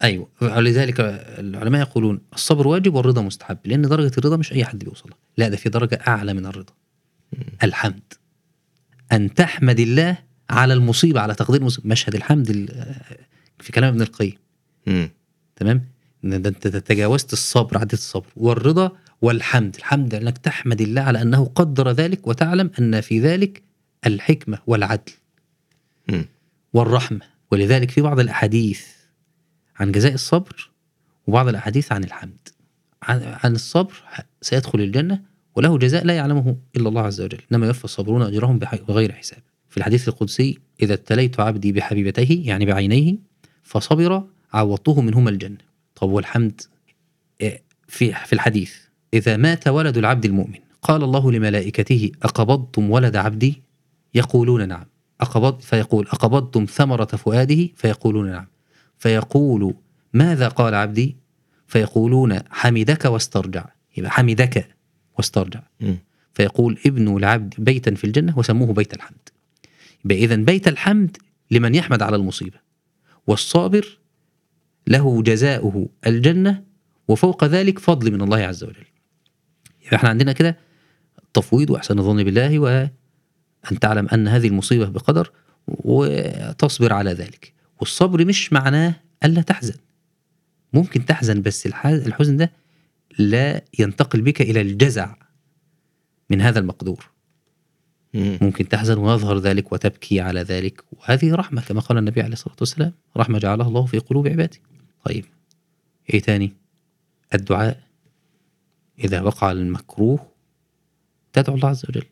أيوه 0.03 0.27
ولذلك 0.41 0.95
العلماء 1.39 1.81
يقولون 1.81 2.19
الصبر 2.33 2.67
واجب 2.67 2.93
والرضا 2.93 3.21
مستحب 3.21 3.57
لأن 3.65 3.81
درجة 3.81 4.11
الرضا 4.17 4.37
مش 4.37 4.53
أي 4.53 4.65
حد 4.65 4.79
بيوصلها 4.79 5.17
لا 5.37 5.49
ده 5.49 5.57
في 5.57 5.69
درجة 5.69 5.99
أعلى 6.07 6.33
من 6.33 6.45
الرضا 6.45 6.73
الحمد 7.63 8.13
أن 9.11 9.33
تحمد 9.33 9.79
الله 9.79 10.17
على 10.49 10.73
المصيبة 10.73 11.21
على 11.21 11.33
تقدير 11.35 11.61
المصيبة 11.61 11.87
مشهد 11.89 12.15
الحمد 12.15 12.49
ال- 12.49 12.95
في 13.59 13.71
كلام 13.71 13.89
ابن 13.93 14.01
القيم 14.01 14.33
مم. 14.87 15.09
تمام 15.55 15.85
إن 16.25 16.41
ده 16.41 16.49
أنت 16.49 16.67
تجاوزت 16.67 17.33
الصبر 17.33 17.77
عدت 17.77 17.93
الصبر. 17.93 18.27
والرضا 18.35 18.91
والحمد. 19.21 19.75
الحمد 19.75 20.15
انك 20.15 20.37
تحمد 20.37 20.81
الله 20.81 21.01
على 21.01 21.21
أنه 21.21 21.45
قدر 21.45 21.91
ذلك 21.91 22.27
وتعلم 22.27 22.71
أن 22.79 23.01
في 23.01 23.19
ذلك 23.19 23.63
الحكمة 24.05 24.59
والعدل 24.67 25.11
مم. 26.09 26.25
والرحمة. 26.73 27.21
ولذلك 27.51 27.91
في 27.91 28.01
بعض 28.01 28.19
الأحاديث 28.19 28.85
عن 29.79 29.91
جزاء 29.91 30.13
الصبر 30.13 30.69
وبعض 31.27 31.47
الأحاديث 31.47 31.91
عن 31.91 32.03
الحمد. 32.03 32.47
عن, 33.03 33.21
عن 33.43 33.55
الصبر 33.55 33.93
سيدخل 34.41 34.79
الجنة 34.81 35.21
وله 35.55 35.77
جزاء 35.77 36.05
لا 36.05 36.13
يعلمه 36.15 36.55
إلا 36.75 36.89
الله 36.89 37.01
عز 37.01 37.21
وجل. 37.21 37.41
إنما 37.51 37.67
يوفى 37.67 37.85
الصابرون 37.85 38.21
أجرهم 38.21 38.59
بح- 38.59 38.75
بغير 38.75 39.11
حساب. 39.11 39.39
في 39.69 39.77
الحديث 39.77 40.07
القدسي 40.09 40.59
إذا 40.81 40.93
ابتليت 40.93 41.39
عبدي 41.39 41.71
بحبيبتيه 41.71 42.47
يعني 42.47 42.65
بعينيه 42.65 43.15
فصبر 43.63 44.23
عوضته 44.53 45.01
منهما 45.01 45.29
الجنة. 45.29 45.68
طب 46.01 46.09
والحمد؟ 46.09 46.61
إيه، 47.41 47.61
في 47.87 48.13
في 48.13 48.33
الحديث 48.33 48.73
إذا 49.13 49.37
مات 49.37 49.67
ولد 49.67 49.97
العبد 49.97 50.25
المؤمن 50.25 50.59
قال 50.81 51.03
الله 51.03 51.31
لملائكته 51.31 52.11
أقبضتم 52.23 52.91
ولد 52.91 53.15
عبدي؟ 53.15 53.61
يقولون 54.15 54.67
نعم. 54.67 54.85
أقبض 55.21 55.59
فيقول 55.61 56.07
أقبضتم 56.07 56.65
ثمرة 56.65 57.05
فؤاده؟ 57.05 57.67
فيقولون 57.75 58.31
نعم. 58.31 58.45
فيقول 58.97 59.73
ماذا 60.13 60.47
قال 60.47 60.75
عبدي؟ 60.75 61.15
فيقولون 61.67 62.39
حمدك 62.49 63.05
واسترجع. 63.05 63.65
يبقى 63.97 64.11
حمدك 64.11 64.67
واسترجع. 65.17 65.59
مم. 65.79 65.97
فيقول 66.33 66.79
ابنوا 66.85 67.19
العبد 67.19 67.53
بيتا 67.57 67.95
في 67.95 68.03
الجنة 68.03 68.39
وسموه 68.39 68.73
بيت 68.73 68.93
الحمد. 68.93 69.29
يبقى 70.05 70.17
إذا 70.17 70.35
بيت 70.35 70.67
الحمد 70.67 71.17
لمن 71.51 71.75
يحمد 71.75 72.01
على 72.01 72.15
المصيبة. 72.15 72.57
والصابر 73.27 73.98
له 74.87 75.21
جزاؤه 75.23 75.89
الجنة 76.07 76.63
وفوق 77.07 77.43
ذلك 77.45 77.79
فضل 77.79 78.11
من 78.11 78.21
الله 78.21 78.37
عز 78.37 78.63
وجل. 78.63 78.85
يبقى 79.85 79.95
إحنا 79.95 80.09
عندنا 80.09 80.31
كده 80.31 80.57
التفويض 81.23 81.69
وإحسان 81.69 81.99
الظن 81.99 82.23
بالله 82.23 82.59
وأن 82.59 83.79
تعلم 83.81 84.07
أن 84.13 84.27
هذه 84.27 84.47
المصيبة 84.47 84.85
بقدر 84.85 85.31
وتصبر 85.67 86.93
على 86.93 87.13
ذلك. 87.13 87.53
والصبر 87.79 88.25
مش 88.25 88.53
معناه 88.53 88.95
ألا 89.25 89.41
تحزن. 89.41 89.75
ممكن 90.73 91.05
تحزن 91.05 91.41
بس 91.41 91.65
الح- 91.65 91.85
الحزن 91.85 92.37
ده 92.37 92.51
لا 93.19 93.61
ينتقل 93.79 94.21
بك 94.21 94.41
إلى 94.41 94.61
الجزع 94.61 95.15
من 96.29 96.41
هذا 96.41 96.59
المقدور. 96.59 97.09
ممكن 98.13 98.67
تحزن 98.67 98.97
ويظهر 98.97 99.37
ذلك 99.37 99.71
وتبكي 99.71 100.21
على 100.21 100.41
ذلك. 100.41 100.83
وهذه 100.91 101.35
رحمة 101.35 101.61
كما 101.61 101.81
قال 101.81 101.97
النبي 101.97 102.21
عليه 102.21 102.33
الصلاة 102.33 102.55
والسلام 102.59 102.93
رحمة 103.17 103.39
جعلها 103.39 103.67
الله 103.67 103.85
في 103.85 103.99
قلوب 103.99 104.27
عباده. 104.27 104.57
طيب 105.05 105.25
إيه 106.13 106.21
تاني؟ 106.21 106.53
الدعاء. 107.33 107.79
إذا 108.99 109.21
وقع 109.21 109.51
المكروه 109.51 110.27
تدعو 111.33 111.55
الله 111.55 111.69
عز 111.69 111.85
وجل. 111.89 112.05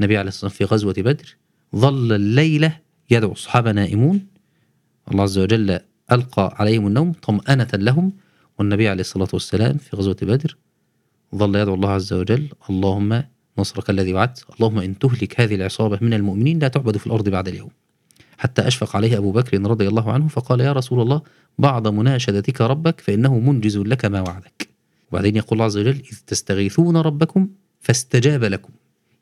النبي 0.00 0.16
عليه 0.16 0.28
الصلاة 0.28 0.50
والسلام 0.50 0.68
في 0.68 0.74
غزوة 0.74 0.94
بدر 0.98 1.36
ظل 1.76 2.12
الليلة 2.12 2.78
يدعو 3.10 3.32
الصحابة 3.32 3.72
نائمون. 3.72 4.26
الله 5.10 5.22
عز 5.22 5.38
وجل 5.38 5.80
ألقى 6.12 6.54
عليهم 6.58 6.86
النوم 6.86 7.12
طمأنة 7.12 7.68
لهم. 7.74 8.12
والنبي 8.58 8.88
عليه 8.88 9.00
الصلاة 9.00 9.28
والسلام 9.32 9.76
في 9.78 9.96
غزوة 9.96 10.16
بدر 10.22 10.56
ظل 11.34 11.56
يدعو 11.56 11.74
الله 11.74 11.90
عز 11.90 12.12
وجل 12.12 12.48
اللهم 12.70 13.24
نصرك 13.58 13.90
الذي 13.90 14.14
وعدت. 14.14 14.44
اللهم 14.54 14.78
إن 14.78 14.98
تهلك 14.98 15.40
هذه 15.40 15.54
العصابة 15.54 15.98
من 16.00 16.14
المؤمنين 16.14 16.58
لا 16.58 16.68
تعبد 16.68 16.96
في 16.96 17.06
الأرض 17.06 17.28
بعد 17.28 17.48
اليوم. 17.48 17.70
حتى 18.38 18.66
أشفق 18.66 18.96
عليه 18.96 19.18
أبو 19.18 19.32
بكر 19.32 19.60
رضي 19.62 19.88
الله 19.88 20.12
عنه 20.12 20.28
فقال 20.28 20.60
يا 20.60 20.72
رسول 20.72 21.00
الله 21.00 21.22
بعض 21.58 21.88
مناشدتك 21.88 22.60
ربك 22.60 23.00
فإنه 23.00 23.38
منجز 23.38 23.76
لك 23.76 24.04
ما 24.04 24.20
وعدك. 24.20 24.68
وبعدين 25.10 25.36
يقول 25.36 25.52
الله 25.52 25.64
عز 25.64 25.76
وجل 25.76 26.02
إذ 26.12 26.18
تستغيثون 26.26 26.96
ربكم 26.96 27.48
فاستجاب 27.80 28.44
لكم. 28.44 28.72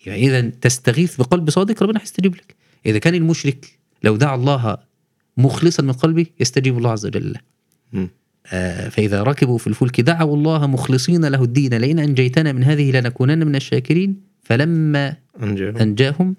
يعني 0.06 0.26
إذا 0.26 0.40
تستغيث 0.40 1.16
بقلب 1.16 1.50
صادق 1.50 1.82
ربنا 1.82 2.00
هيستجيب 2.00 2.34
لك. 2.34 2.54
إذا 2.86 2.98
كان 2.98 3.14
المشرك 3.14 3.78
لو 4.02 4.16
دعا 4.16 4.34
الله 4.34 4.78
مخلصا 5.36 5.82
من 5.82 5.92
قلبه 5.92 6.26
يستجيب 6.40 6.78
الله 6.78 6.90
عز 6.90 7.06
وجل. 7.06 7.32
له. 7.92 8.08
آه، 8.52 8.88
فإذا 8.88 9.22
ركبوا 9.22 9.58
في 9.58 9.66
الفلك 9.66 10.00
دعوا 10.00 10.36
الله 10.36 10.66
مخلصين 10.66 11.24
له 11.24 11.42
الدين. 11.42 11.74
لئن 11.74 11.98
أنجيتنا 11.98 12.52
من 12.52 12.64
هذه 12.64 12.90
لنكونن 12.90 13.46
من 13.46 13.56
الشاكرين. 13.56 14.25
فلما 14.46 15.16
أنجاهم. 15.42 15.76
أنجاهم 15.76 16.36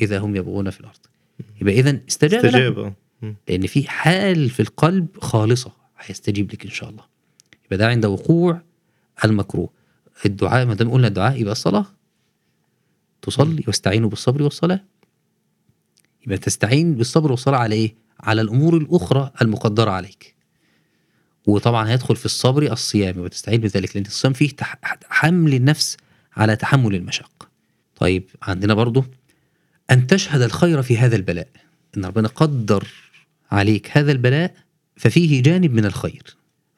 إذا 0.00 0.18
هم 0.18 0.36
يبغون 0.36 0.70
في 0.70 0.80
الأرض. 0.80 0.98
يبقى 1.60 1.74
إذا 1.74 2.00
استجاب, 2.08 2.44
استجاب. 2.44 2.94
لأن 3.48 3.66
في 3.66 3.88
حال 3.88 4.50
في 4.50 4.60
القلب 4.60 5.06
خالصة 5.20 5.72
هيستجيب 5.98 6.52
لك 6.52 6.64
إن 6.64 6.70
شاء 6.70 6.90
الله. 6.90 7.04
يبقى 7.64 7.76
ده 7.76 7.88
عند 7.88 8.06
وقوع 8.06 8.60
المكروه. 9.24 9.70
الدعاء 10.26 10.66
ما 10.66 10.74
دام 10.74 10.90
قلنا 10.90 11.08
الدعاء 11.08 11.40
يبقى 11.40 11.52
الصلاة. 11.52 11.86
تصلي 13.22 13.64
واستعينوا 13.66 14.08
بالصبر 14.08 14.42
والصلاة. 14.42 14.80
يبقى 16.26 16.38
تستعين 16.38 16.94
بالصبر 16.94 17.30
والصلاة 17.30 17.58
على 17.58 17.74
إيه؟ 17.74 17.94
على 18.20 18.40
الأمور 18.40 18.76
الأخرى 18.76 19.30
المقدرة 19.42 19.90
عليك. 19.90 20.34
وطبعا 21.46 21.88
هيدخل 21.88 22.16
في 22.16 22.24
الصبر 22.26 22.72
الصيام 22.72 23.18
وتستعين 23.18 23.60
بذلك 23.60 23.96
لأن 23.96 24.06
الصيام 24.06 24.32
فيه 24.32 24.50
حمل 25.08 25.54
النفس 25.54 25.96
على 26.36 26.56
تحمل 26.56 26.94
المشقة 26.94 27.48
طيب 27.96 28.24
عندنا 28.42 28.74
برضو 28.74 29.04
أن 29.90 30.06
تشهد 30.06 30.42
الخير 30.42 30.82
في 30.82 30.98
هذا 30.98 31.16
البلاء. 31.16 31.48
إن 31.96 32.04
ربنا 32.04 32.28
قدر 32.28 32.86
عليك 33.50 33.90
هذا 33.98 34.12
البلاء 34.12 34.54
ففيه 34.96 35.42
جانب 35.42 35.72
من 35.72 35.84
الخير. 35.84 36.22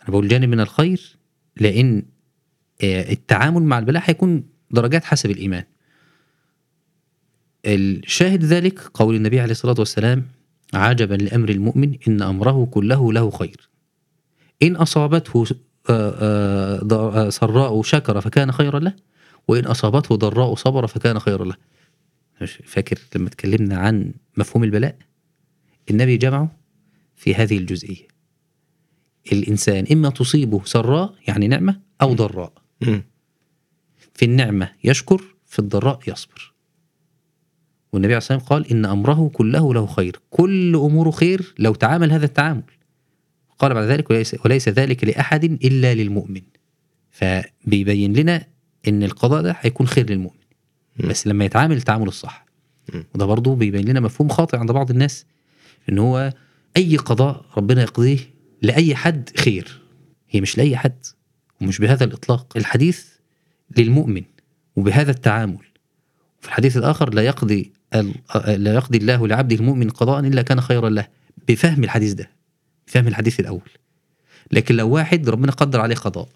أنا 0.03 0.11
بقول 0.11 0.29
جانب 0.29 0.49
من 0.49 0.61
الخير 0.61 1.17
لأن 1.57 2.03
آه، 2.83 3.13
التعامل 3.13 3.63
مع 3.63 3.79
البلاء 3.79 4.03
هيكون 4.07 4.45
درجات 4.71 5.05
حسب 5.05 5.31
الإيمان. 5.31 5.65
الشاهد 7.67 8.45
ذلك 8.45 8.81
قول 8.95 9.15
النبي 9.15 9.41
عليه 9.41 9.53
الصلاة 9.53 9.75
والسلام 9.79 10.27
عجبا 10.75 11.15
لأمر 11.15 11.49
المؤمن 11.49 11.97
إن 12.09 12.23
أمره 12.23 12.69
كله 12.71 13.13
له 13.13 13.31
خير. 13.31 13.69
إن 14.63 14.77
أصابته 14.77 15.47
آه، 15.91 16.87
آه، 16.93 17.31
سراء 17.31 17.83
شكر 17.83 18.21
فكان 18.21 18.53
خيرا 18.53 18.79
له 18.79 18.93
وإن 19.49 19.65
أصابته 19.65 20.17
ضراء 20.17 20.55
صبر 20.55 20.87
فكان 20.87 21.19
خيرا 21.19 21.45
له. 21.45 21.55
مش 22.43 22.59
فاكر 22.65 22.99
لما 23.17 23.29
اتكلمنا 23.29 23.77
عن 23.77 24.13
مفهوم 24.37 24.65
البلاء؟ 24.65 24.99
النبي 25.91 26.17
جمعه 26.17 26.57
في 27.17 27.35
هذه 27.35 27.59
الجزئية. 27.59 28.09
الإنسان 29.33 29.87
إما 29.93 30.11
تصيبه 30.11 30.65
سراء 30.65 31.15
يعني 31.29 31.49
نعمة 31.49 31.81
أو 32.03 32.15
ضراء. 32.15 32.53
في 34.15 34.25
النعمة 34.25 34.73
يشكر 34.85 35.23
في 35.47 35.59
الضراء 35.59 36.01
يصبر. 36.07 36.53
والنبي 37.93 38.13
عليه 38.13 38.19
الصلاة 38.19 38.39
والسلام 38.39 38.63
قال 38.63 38.71
إن 38.71 38.85
أمره 38.85 39.31
كله 39.35 39.75
له 39.75 39.87
خير. 39.87 40.21
كل 40.31 40.77
أموره 40.77 41.11
خير 41.11 41.55
لو 41.59 41.75
تعامل 41.75 42.13
هذا 42.13 42.25
التعامل. 42.25 42.63
قال 43.59 43.75
بعد 43.75 43.85
ذلك 43.85 44.11
وليس, 44.11 44.37
وليس 44.45 44.69
ذلك 44.69 45.05
لأحد 45.05 45.45
إلا 45.45 45.95
للمؤمن. 45.95 46.43
فبيبين 47.11 48.13
لنا 48.13 48.47
إن 48.89 49.03
القضاء 49.03 49.43
ده 49.43 49.57
هيكون 49.61 49.87
خير 49.87 50.11
للمؤمن. 50.11 50.39
مم. 50.99 51.09
بس 51.09 51.27
لما 51.27 51.45
يتعامل 51.45 51.77
التعامل 51.77 52.09
الصح. 52.09 52.47
مم. 52.95 53.05
وده 53.15 53.27
برضه 53.27 53.57
بيبين 53.57 53.89
لنا 53.89 54.01
مفهوم 54.01 54.29
خاطئ 54.29 54.57
عند 54.57 54.73
بعض 54.73 54.91
الناس. 54.91 55.25
إن 55.89 55.99
هو 55.99 56.33
أي 56.77 56.97
قضاء 56.97 57.45
ربنا 57.57 57.83
يقضيه 57.83 58.19
لأي 58.63 58.97
حد 58.97 59.31
خير. 59.39 59.81
هي 60.31 60.41
مش 60.41 60.59
لأي 60.59 60.77
حد. 60.77 61.07
ومش 61.61 61.79
بهذا 61.79 62.05
الإطلاق. 62.05 62.57
الحديث 62.57 63.07
للمؤمن 63.77 64.23
وبهذا 64.77 65.11
التعامل. 65.11 65.65
في 66.41 66.49
الحديث 66.49 66.77
الآخر 66.77 67.15
لا 67.15 67.23
يقضي 67.23 67.73
لا 68.47 68.75
يقضي 68.75 68.99
الله 68.99 69.29
لعبده 69.29 69.57
المؤمن 69.57 69.91
قضاء 69.91 70.21
إلا 70.21 70.43
كان 70.43 70.61
خيرا 70.61 70.91
له. 70.91 71.07
بفهم 71.49 71.85
الحديث 71.85 72.13
ده. 72.13 72.31
بفهم 72.89 73.09
الحديث 73.09 73.41
الأول. 73.41 73.71
لكن 74.53 74.77
لو 74.77 74.89
واحد 74.91 75.29
ربنا 75.29 75.53
قدر 75.53 75.81
عليه 75.81 75.95
قضاء 75.95 76.29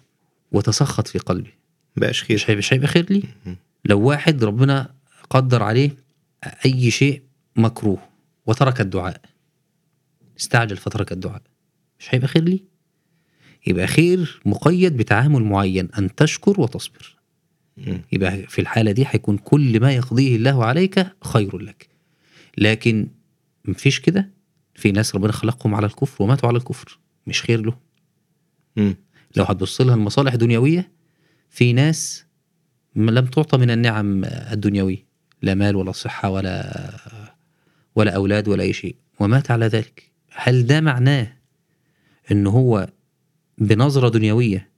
وتسخط 0.53 1.09
في 1.09 1.19
قلبه 1.19 1.51
بقاش 1.97 2.23
خير. 2.23 2.37
مش 2.37 2.51
هيبقى 2.51 2.59
مش 2.59 2.73
هيبقى 2.73 2.89
خير 2.89 3.23
مم. 3.47 3.57
لو 3.85 4.01
واحد 4.01 4.45
ربنا 4.45 4.95
قدر 5.31 5.63
عليه 5.63 5.91
أي 6.65 6.91
شيء 6.91 7.23
مكروه 7.57 7.99
وترك 8.47 8.81
الدعاء 8.81 9.21
استعجل 10.41 10.77
فترك 10.77 11.13
الدعاء 11.13 11.43
مش 11.99 12.15
هيبقى 12.15 12.29
خير 12.29 12.43
ليه؟ 12.45 12.61
يبقى 13.67 13.87
خير 13.87 14.41
مقيد 14.45 14.97
بتعامل 14.97 15.43
معين 15.43 15.89
أن 15.99 16.15
تشكر 16.15 16.61
وتصبر. 16.61 17.17
يبقى 18.13 18.43
في 18.47 18.61
الحالة 18.61 18.93
دي 18.93 19.05
هيكون 19.09 19.39
كل 19.39 19.81
ما 19.81 19.93
يقضيه 19.93 20.37
الله 20.37 20.65
عليك 20.65 21.07
خير 21.25 21.59
لك. 21.59 21.89
لكن 22.59 23.09
مفيش 23.65 24.01
كده؟ 24.01 24.31
في 24.75 24.93
ناس 24.93 25.15
ربنا 25.15 25.33
خلقهم 25.33 25.75
على 25.75 25.87
الكفر 25.87 26.23
وماتوا 26.25 26.49
على 26.49 26.59
الكفر 26.59 26.99
مش 27.27 27.43
خير 27.43 27.61
له. 27.67 27.77
لو 29.37 29.45
هتبص 29.45 29.81
لها 29.81 29.95
المصالح 29.95 30.35
دنيوية 30.35 30.91
في 31.53 31.73
ناس 31.73 32.25
لم 32.97 33.27
تعطى 33.27 33.59
من 33.59 33.71
النعم 33.71 34.25
الدنيوية 34.25 35.07
لا 35.43 35.55
مال 35.55 35.77
ولا 35.77 35.93
صحة 35.93 36.31
ولا 36.31 36.91
ولا 37.95 38.11
أولاد 38.11 38.49
ولا 38.49 38.63
أي 38.63 38.73
شيء 38.73 38.97
ومات 39.21 39.51
على 39.51 39.67
ذلك. 39.67 40.13
هل 40.31 40.67
ده 40.67 40.81
معناه 40.81 41.37
إن 42.31 42.47
هو 42.47 42.89
بنظرة 43.59 44.09
دنيوية 44.09 44.71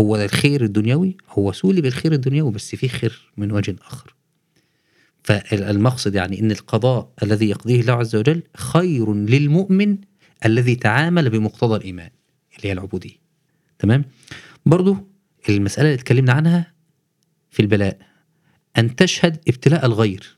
هو 0.00 0.16
الخير 0.16 0.64
الدنيوي؟ 0.64 1.16
هو 1.28 1.52
سولي 1.52 1.80
بالخير 1.80 2.12
الدنيوي 2.12 2.52
بس 2.52 2.74
في 2.74 2.88
خير 2.88 3.32
من 3.36 3.52
وجه 3.52 3.76
آخر. 3.80 4.14
فالمقصد 5.22 6.14
يعني 6.14 6.40
إن 6.40 6.50
القضاء 6.50 7.12
الذي 7.22 7.48
يقضيه 7.48 7.80
الله 7.80 7.92
عز 7.92 8.16
وجل 8.16 8.42
خير 8.56 9.14
للمؤمن 9.14 9.98
الذي 10.44 10.74
تعامل 10.74 11.30
بمقتضى 11.30 11.76
الإيمان 11.76 12.10
اللي 12.56 12.68
هي 12.68 12.72
العبودية. 12.72 13.16
تمام؟ 13.78 14.04
برضو 14.66 15.13
المسألة 15.48 15.88
اللي 15.88 16.00
اتكلمنا 16.00 16.32
عنها 16.32 16.74
في 17.50 17.60
البلاء 17.60 17.98
أن 18.78 18.96
تشهد 18.96 19.40
ابتلاء 19.48 19.86
الغير. 19.86 20.36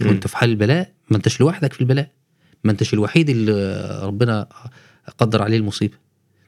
مم. 0.00 0.08
وأنت 0.08 0.26
في 0.26 0.36
حال 0.36 0.50
البلاء 0.50 0.92
ما 1.10 1.16
أنتش 1.16 1.40
لوحدك 1.40 1.72
في 1.72 1.80
البلاء. 1.80 2.10
ما 2.64 2.72
أنتش 2.72 2.94
الوحيد 2.94 3.30
اللي 3.30 4.00
ربنا 4.02 4.48
قدر 5.18 5.42
عليه 5.42 5.56
المصيبة. 5.56 5.96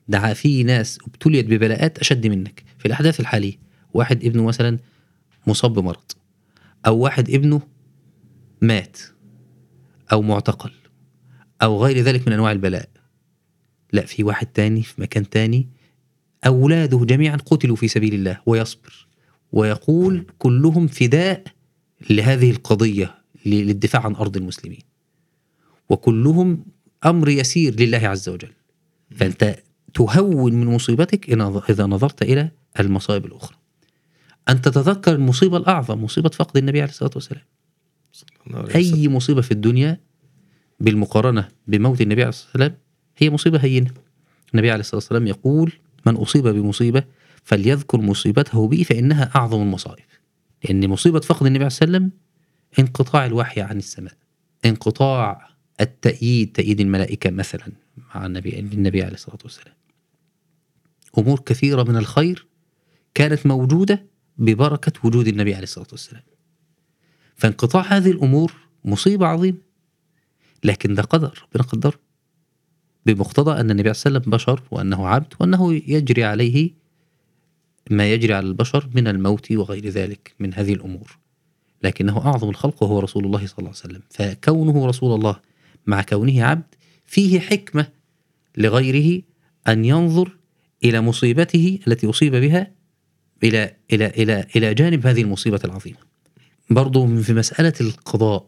ده 0.08 0.34
في 0.34 0.62
ناس 0.62 0.98
ابتليت 1.06 1.46
ببلاءات 1.46 1.98
أشد 1.98 2.26
منك. 2.26 2.64
في 2.78 2.86
الأحداث 2.86 3.20
الحالية 3.20 3.58
واحد 3.94 4.24
ابنه 4.24 4.44
مثلا 4.44 4.78
مصاب 5.46 5.72
بمرض 5.72 6.12
أو 6.86 6.98
واحد 6.98 7.30
ابنه 7.30 7.62
مات 8.60 8.98
أو 10.12 10.22
معتقل 10.22 10.72
أو 11.62 11.84
غير 11.84 11.98
ذلك 11.98 12.26
من 12.28 12.32
أنواع 12.32 12.52
البلاء. 12.52 12.88
لا 13.92 14.06
في 14.06 14.24
واحد 14.24 14.46
تاني 14.46 14.82
في 14.82 15.00
مكان 15.00 15.28
تاني 15.28 15.68
أولاده 16.46 16.98
جميعا 16.98 17.36
قتلوا 17.36 17.76
في 17.76 17.88
سبيل 17.88 18.14
الله 18.14 18.40
ويصبر. 18.46 19.06
ويقول 19.52 20.26
كلهم 20.38 20.86
فداء 20.86 21.44
لهذه 22.10 22.50
القضية 22.50 23.14
للدفاع 23.46 24.04
عن 24.04 24.14
أرض 24.14 24.36
المسلمين. 24.36 24.80
وكلهم 25.88 26.64
أمر 27.06 27.28
يسير 27.28 27.80
لله 27.80 28.08
عز 28.08 28.28
وجل. 28.28 28.52
فأنت 29.10 29.56
تهون 29.94 30.54
من 30.54 30.66
مصيبتك 30.66 31.30
إذا 31.70 31.86
نظرت 31.86 32.22
إلى 32.22 32.50
المصائب 32.80 33.26
الأخرى. 33.26 33.56
أن 34.48 34.60
تتذكر 34.60 35.14
المصيبة 35.14 35.56
الأعظم 35.56 36.04
مصيبة 36.04 36.28
فقد 36.28 36.56
النبي 36.56 36.80
عليه 36.80 36.90
الصلاة 36.90 37.10
والسلام. 37.14 37.42
أي 38.74 39.08
مصيبة 39.08 39.40
في 39.40 39.50
الدنيا 39.50 40.00
بالمقارنة 40.80 41.48
بموت 41.66 42.00
النبي 42.00 42.22
عليه 42.22 42.28
الصلاة 42.28 42.50
والسلام؟ 42.52 42.76
هي 43.16 43.30
مصيبة 43.30 43.58
هينة. 43.58 43.90
النبي 44.54 44.70
عليه 44.70 44.80
الصلاة 44.80 44.96
والسلام 44.96 45.26
يقول 45.26 45.72
من 46.06 46.16
أصيب 46.16 46.48
بمصيبة 46.48 47.04
فليذكر 47.44 48.00
مصيبته 48.00 48.68
بي 48.68 48.84
فإنها 48.84 49.30
أعظم 49.36 49.62
المصائب. 49.62 50.04
لأن 50.64 50.88
مصيبة 50.88 51.20
فقد 51.20 51.46
النبي 51.46 51.64
عليه 51.64 51.66
والسلام 51.66 52.10
انقطاع 52.78 53.26
الوحي 53.26 53.60
عن 53.60 53.78
السماء 53.78 54.12
انقطاع 54.64 55.48
التأييد 55.80 56.52
تأييد 56.52 56.80
الملائكة 56.80 57.30
مثلا 57.30 57.72
مع 58.14 58.26
النبي 58.26 58.50
للنبي 58.50 59.02
عليه 59.02 59.14
الصلاة 59.14 59.38
والسلام. 59.44 59.74
أمور 61.18 61.40
كثيرة 61.40 61.82
من 61.82 61.96
الخير 61.96 62.46
كانت 63.14 63.46
موجودة 63.46 64.06
ببركة 64.38 64.92
وجود 65.04 65.28
النبي 65.28 65.54
عليه 65.54 65.62
الصلاة 65.62 65.86
والسلام. 65.92 66.22
فانقطاع 67.36 67.82
هذه 67.82 68.10
الأمور 68.10 68.52
مصيبة 68.84 69.26
عظيمة 69.26 69.58
لكن 70.64 70.94
ده 70.94 71.02
قدر 71.02 71.48
ربنا 71.48 71.68
قدره 71.68 71.94
بمقتضى 73.06 73.60
أن 73.60 73.70
النبي 73.70 73.94
صلى 73.94 74.10
الله 74.10 74.18
عليه 74.18 74.28
وسلم 74.28 74.32
بشر 74.32 74.62
وأنه 74.70 75.08
عبد 75.08 75.34
وأنه 75.40 75.74
يجري 75.74 76.24
عليه 76.24 76.70
ما 77.90 78.12
يجري 78.12 78.34
على 78.34 78.46
البشر 78.46 78.88
من 78.94 79.08
الموت 79.08 79.52
وغير 79.52 79.88
ذلك 79.88 80.34
من 80.40 80.54
هذه 80.54 80.72
الأمور. 80.72 81.18
لكنه 81.82 82.26
أعظم 82.26 82.48
الخلق 82.48 82.82
وهو 82.82 83.00
رسول 83.00 83.24
الله 83.24 83.46
صلى 83.46 83.58
الله 83.58 83.70
عليه 83.70 83.94
وسلم. 83.94 84.02
فكونه 84.10 84.86
رسول 84.86 85.14
الله 85.14 85.36
مع 85.86 86.02
كونه 86.02 86.44
عبد 86.44 86.74
فيه 87.06 87.40
حكمة 87.40 87.86
لغيره 88.56 89.22
أن 89.68 89.84
ينظر 89.84 90.36
إلى 90.84 91.00
مصيبته 91.00 91.78
التي 91.86 92.10
أصيب 92.10 92.36
بها 92.36 92.70
إلى 93.44 93.76
إلى 93.92 94.06
إلى 94.06 94.46
إلى 94.56 94.74
جانب 94.74 95.06
هذه 95.06 95.22
المصيبة 95.22 95.60
العظيمة. 95.64 95.98
برضو 96.70 97.22
في 97.22 97.34
مسألة 97.34 97.72
القضاء 97.80 98.46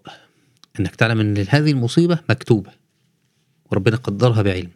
إنك 0.80 0.96
تعلم 0.96 1.20
أن 1.20 1.46
هذه 1.48 1.70
المصيبة 1.70 2.18
مكتوبة. 2.28 2.83
وربنا 3.72 3.96
قدرها 3.96 4.42
بعلم. 4.42 4.70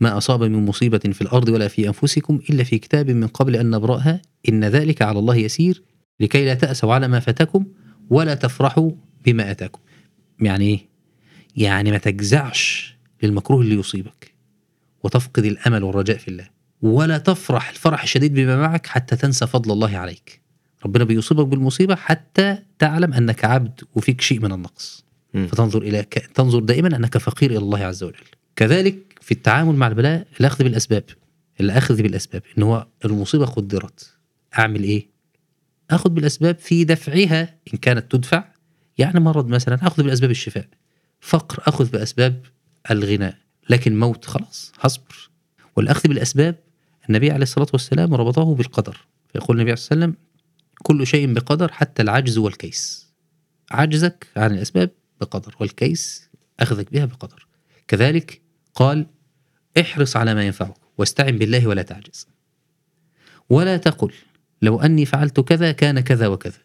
ما 0.00 0.16
أصاب 0.16 0.42
من 0.42 0.66
مصيبة 0.66 0.98
في 0.98 1.22
الأرض 1.22 1.48
ولا 1.48 1.68
في 1.68 1.86
أنفسكم 1.88 2.40
إلا 2.50 2.64
في 2.64 2.78
كتاب 2.78 3.10
من 3.10 3.26
قبل 3.26 3.56
أن 3.56 3.70
نبرأها 3.70 4.22
إن 4.48 4.64
ذلك 4.64 5.02
على 5.02 5.18
الله 5.18 5.36
يسير 5.36 5.82
لكي 6.20 6.44
لا 6.44 6.54
تأسوا 6.54 6.94
على 6.94 7.08
ما 7.08 7.20
فاتكم 7.20 7.66
ولا 8.10 8.34
تفرحوا 8.34 8.90
بما 9.24 9.50
آتاكم. 9.50 9.80
يعني 10.40 10.64
إيه؟ 10.64 10.88
يعني 11.56 11.90
ما 11.90 11.98
تجزعش 11.98 12.96
للمكروه 13.22 13.60
اللي 13.60 13.74
يصيبك 13.74 14.34
وتفقد 15.04 15.44
الأمل 15.44 15.82
والرجاء 15.84 16.18
في 16.18 16.28
الله 16.28 16.48
ولا 16.82 17.18
تفرح 17.18 17.68
الفرح 17.68 18.02
الشديد 18.02 18.34
بما 18.34 18.56
معك 18.56 18.86
حتى 18.86 19.16
تنسى 19.16 19.46
فضل 19.46 19.72
الله 19.72 19.96
عليك. 19.96 20.40
ربنا 20.84 21.04
بيصيبك 21.04 21.46
بالمصيبة 21.46 21.94
حتى 21.94 22.58
تعلم 22.78 23.14
أنك 23.14 23.44
عبد 23.44 23.80
وفيك 23.94 24.20
شيء 24.20 24.40
من 24.40 24.52
النقص. 24.52 25.05
فتنظر 25.36 25.82
إلى 25.82 26.02
ك... 26.02 26.14
تنظر 26.34 26.58
دائما 26.58 26.96
أنك 26.96 27.18
فقير 27.18 27.50
إلى 27.50 27.58
الله 27.58 27.78
عز 27.78 28.02
وجل. 28.02 28.24
كذلك 28.56 29.18
في 29.20 29.32
التعامل 29.32 29.74
مع 29.74 29.86
البلاء 29.86 30.26
الأخذ 30.40 30.64
بالأسباب. 30.64 31.04
الأخذ 31.60 32.02
بالأسباب. 32.02 32.42
إن 32.58 32.62
هو 32.62 32.86
المصيبة 33.04 33.46
قدرت 33.46 34.16
أعمل 34.58 34.82
إيه؟ 34.82 35.06
أخذ 35.90 36.10
بالأسباب 36.10 36.58
في 36.58 36.84
دفعها. 36.84 37.54
إن 37.74 37.78
كانت 37.78 38.12
تدفع 38.12 38.44
يعني 38.98 39.20
مرض 39.20 39.48
مثلا 39.48 39.86
أخذ 39.86 40.02
بالأسباب 40.02 40.30
الشفاء. 40.30 40.68
فقر 41.20 41.62
أخذ 41.66 41.90
باسباب 41.90 42.42
الغناء. 42.90 43.36
لكن 43.70 43.98
موت 43.98 44.24
خلاص 44.24 44.72
هصبر. 44.80 45.30
والأخذ 45.76 46.08
بالأسباب 46.08 46.54
النبي 47.08 47.30
عليه 47.30 47.42
الصلاة 47.42 47.68
والسلام 47.72 48.14
ربطه 48.14 48.54
بالقدر. 48.54 49.06
فيقول 49.32 49.56
النبي 49.56 49.70
عليه 49.70 49.80
الصلاة 49.80 50.00
والسلام 50.00 50.16
كل 50.82 51.06
شيء 51.06 51.32
بقدر 51.32 51.72
حتى 51.72 52.02
العجز 52.02 52.38
والكيس. 52.38 53.06
عجزك 53.70 54.26
عن 54.36 54.52
الأسباب 54.52 54.90
بقدر 55.20 55.54
والكيس 55.60 56.30
أخذك 56.60 56.92
بها 56.92 57.04
بقدر. 57.04 57.46
كذلك 57.88 58.40
قال 58.74 59.06
احرص 59.80 60.16
على 60.16 60.34
ما 60.34 60.42
ينفعك 60.42 60.74
واستعن 60.98 61.38
بالله 61.38 61.66
ولا 61.66 61.82
تعجز. 61.82 62.28
ولا 63.50 63.76
تقل 63.76 64.12
لو 64.62 64.80
أني 64.80 65.04
فعلت 65.04 65.40
كذا 65.40 65.72
كان 65.72 66.00
كذا 66.00 66.26
وكذا. 66.26 66.58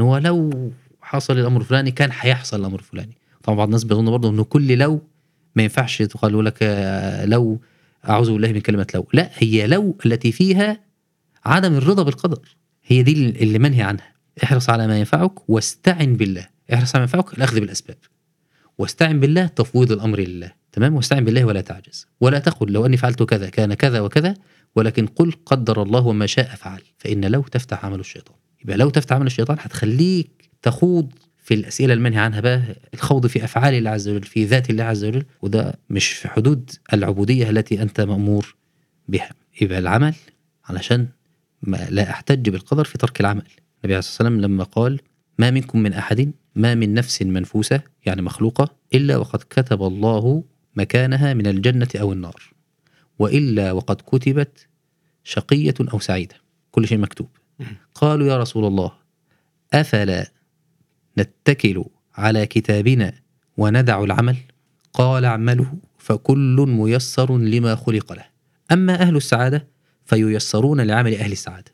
هو 0.00 0.18
لو 0.18 0.72
حصل 1.02 1.38
الأمر 1.38 1.60
الفلاني 1.60 1.90
كان 1.90 2.10
هيحصل 2.12 2.60
الأمر 2.60 2.78
الفلاني. 2.78 3.16
طبعا 3.42 3.56
بعض 3.56 3.68
الناس 3.68 3.84
بيظن 3.84 4.10
برضه 4.10 4.30
إنه 4.30 4.44
كل 4.44 4.78
لو 4.78 5.02
ما 5.56 5.62
ينفعش 5.62 6.02
تقال 6.02 6.44
لك 6.44 6.58
آه، 6.62 7.24
لو 7.24 7.60
أعوذ 8.08 8.32
بالله 8.32 8.52
من 8.52 8.60
كلمة 8.60 8.86
لو. 8.94 9.08
لا 9.12 9.30
هي 9.34 9.66
لو 9.66 9.98
التي 10.06 10.32
فيها 10.32 10.80
عدم 11.44 11.74
الرضا 11.74 12.02
بالقدر. 12.02 12.56
هي 12.84 13.02
دي 13.02 13.12
اللي 13.12 13.58
منهي 13.58 13.82
عنها. 13.82 14.12
احرص 14.44 14.70
على 14.70 14.86
ما 14.86 14.98
ينفعك 14.98 15.50
واستعن 15.50 16.16
بالله. 16.16 16.48
احرص 16.74 16.94
على 16.94 17.06
ما 17.06 17.10
ينفعك 17.12 17.38
الاخذ 17.38 17.60
بالأسباب. 17.60 17.96
واستعن 18.78 19.20
بالله 19.20 19.46
تفويض 19.46 19.92
الأمر 19.92 20.20
لله. 20.20 20.52
تمام؟ 20.72 20.94
واستعن 20.94 21.24
بالله 21.24 21.44
ولا 21.44 21.60
تعجز. 21.60 22.06
ولا 22.20 22.38
تقل 22.38 22.72
لو 22.72 22.86
أني 22.86 22.96
فعلت 22.96 23.22
كذا 23.22 23.48
كان 23.48 23.74
كذا 23.74 24.00
وكذا 24.00 24.34
ولكن 24.76 25.06
قل 25.06 25.32
قدر 25.46 25.82
الله 25.82 26.06
وما 26.06 26.26
شاء 26.26 26.54
فعل. 26.54 26.82
فإن 26.98 27.24
لو 27.24 27.42
تفتح 27.42 27.84
عمل 27.84 28.00
الشيطان. 28.00 28.36
يبقى 28.64 28.76
لو 28.76 28.90
تفتح 28.90 29.16
عمل 29.16 29.26
الشيطان 29.26 29.56
هتخليك 29.60 30.50
تخوض 30.62 31.12
في 31.38 31.54
الأسئلة 31.54 31.94
المنهي 31.94 32.18
عنها 32.18 32.40
بقى 32.40 32.62
الخوض 32.94 33.26
في 33.26 33.44
أفعال 33.44 33.74
الله 33.74 33.90
عز 33.90 34.08
وجل 34.08 34.22
في 34.22 34.44
ذات 34.44 34.70
الله 34.70 34.84
عز 34.84 35.04
وجل 35.04 35.24
وده 35.42 35.74
مش 35.90 36.08
في 36.08 36.28
حدود 36.28 36.70
العبودية 36.92 37.50
التي 37.50 37.82
أنت 37.82 38.00
مأمور 38.00 38.56
بها. 39.08 39.30
يبقى 39.60 39.78
العمل 39.78 40.14
علشان 40.64 41.08
ما 41.62 41.86
لا 41.90 42.10
أحتج 42.10 42.48
بالقدر 42.48 42.84
في 42.84 42.98
ترك 42.98 43.20
العمل. 43.20 43.42
النبي 43.42 43.94
عليه 43.94 43.98
الصلاة 43.98 44.28
والسلام 44.28 44.40
لما 44.40 44.64
قال 44.64 45.00
ما 45.40 45.50
منكم 45.50 45.78
من 45.78 45.92
أحد 45.92 46.32
ما 46.54 46.74
من 46.74 46.94
نفس 46.94 47.22
منفوسة 47.22 47.80
يعني 48.06 48.22
مخلوقة 48.22 48.76
إلا 48.94 49.16
وقد 49.16 49.38
كتب 49.50 49.82
الله 49.82 50.44
مكانها 50.76 51.34
من 51.34 51.46
الجنة 51.46 51.88
أو 52.00 52.12
النار. 52.12 52.52
وإلا 53.18 53.72
وقد 53.72 53.96
كتبت 53.96 54.68
شقية 55.24 55.74
أو 55.92 55.98
سعيدة. 55.98 56.34
كل 56.70 56.88
شيء 56.88 56.98
مكتوب. 56.98 57.28
قالوا 57.94 58.26
يا 58.26 58.38
رسول 58.38 58.64
الله 58.64 58.92
أفلا 59.72 60.32
نتكل 61.18 61.84
على 62.14 62.46
كتابنا 62.46 63.12
وندع 63.56 64.04
العمل؟ 64.04 64.36
قال 64.92 65.24
اعملوا 65.24 65.66
فكل 65.98 66.66
ميسر 66.68 67.38
لما 67.38 67.74
خلق 67.74 68.12
له. 68.12 68.24
أما 68.72 69.00
أهل 69.00 69.16
السعادة 69.16 69.66
فييسرون 70.04 70.80
لعمل 70.80 71.14
أهل 71.14 71.32
السعادة. 71.32 71.72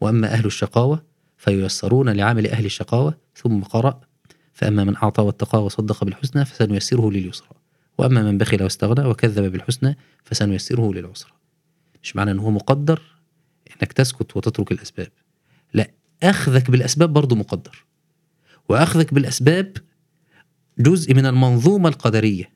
وأما 0.00 0.32
أهل 0.32 0.46
الشقاوة 0.46 1.11
فييسرون 1.42 2.08
لعمل 2.08 2.46
أهل 2.46 2.64
الشقاوة 2.64 3.18
ثم 3.34 3.62
قرأ. 3.62 4.00
فأما 4.52 4.84
من 4.84 4.96
أعطى 4.96 5.22
واتقى 5.22 5.64
وصدق 5.64 6.04
بالحسنى 6.04 6.44
فسنيسره 6.44 7.10
لليسرى. 7.10 7.48
وأما 7.98 8.22
من 8.22 8.38
بخل 8.38 8.62
واستغنى 8.62 9.08
وكذب 9.08 9.52
بالحسنى 9.52 9.98
فسنيسره 10.24 10.92
للعسرى. 10.92 11.32
مش 12.02 12.16
معنى 12.16 12.30
أنه 12.30 12.42
هو 12.42 12.50
مقدر؟ 12.50 13.02
أنك 13.70 13.92
تسكت 13.92 14.36
وتترك 14.36 14.72
الأسباب. 14.72 15.08
لا 15.74 15.90
أخذك 16.22 16.70
بالأسباب 16.70 17.12
برضو 17.12 17.34
مقدر. 17.34 17.84
وأخذك 18.68 19.14
بالأسباب 19.14 19.76
جزء 20.78 21.14
من 21.14 21.26
المنظومة 21.26 21.88
القدرية 21.88 22.52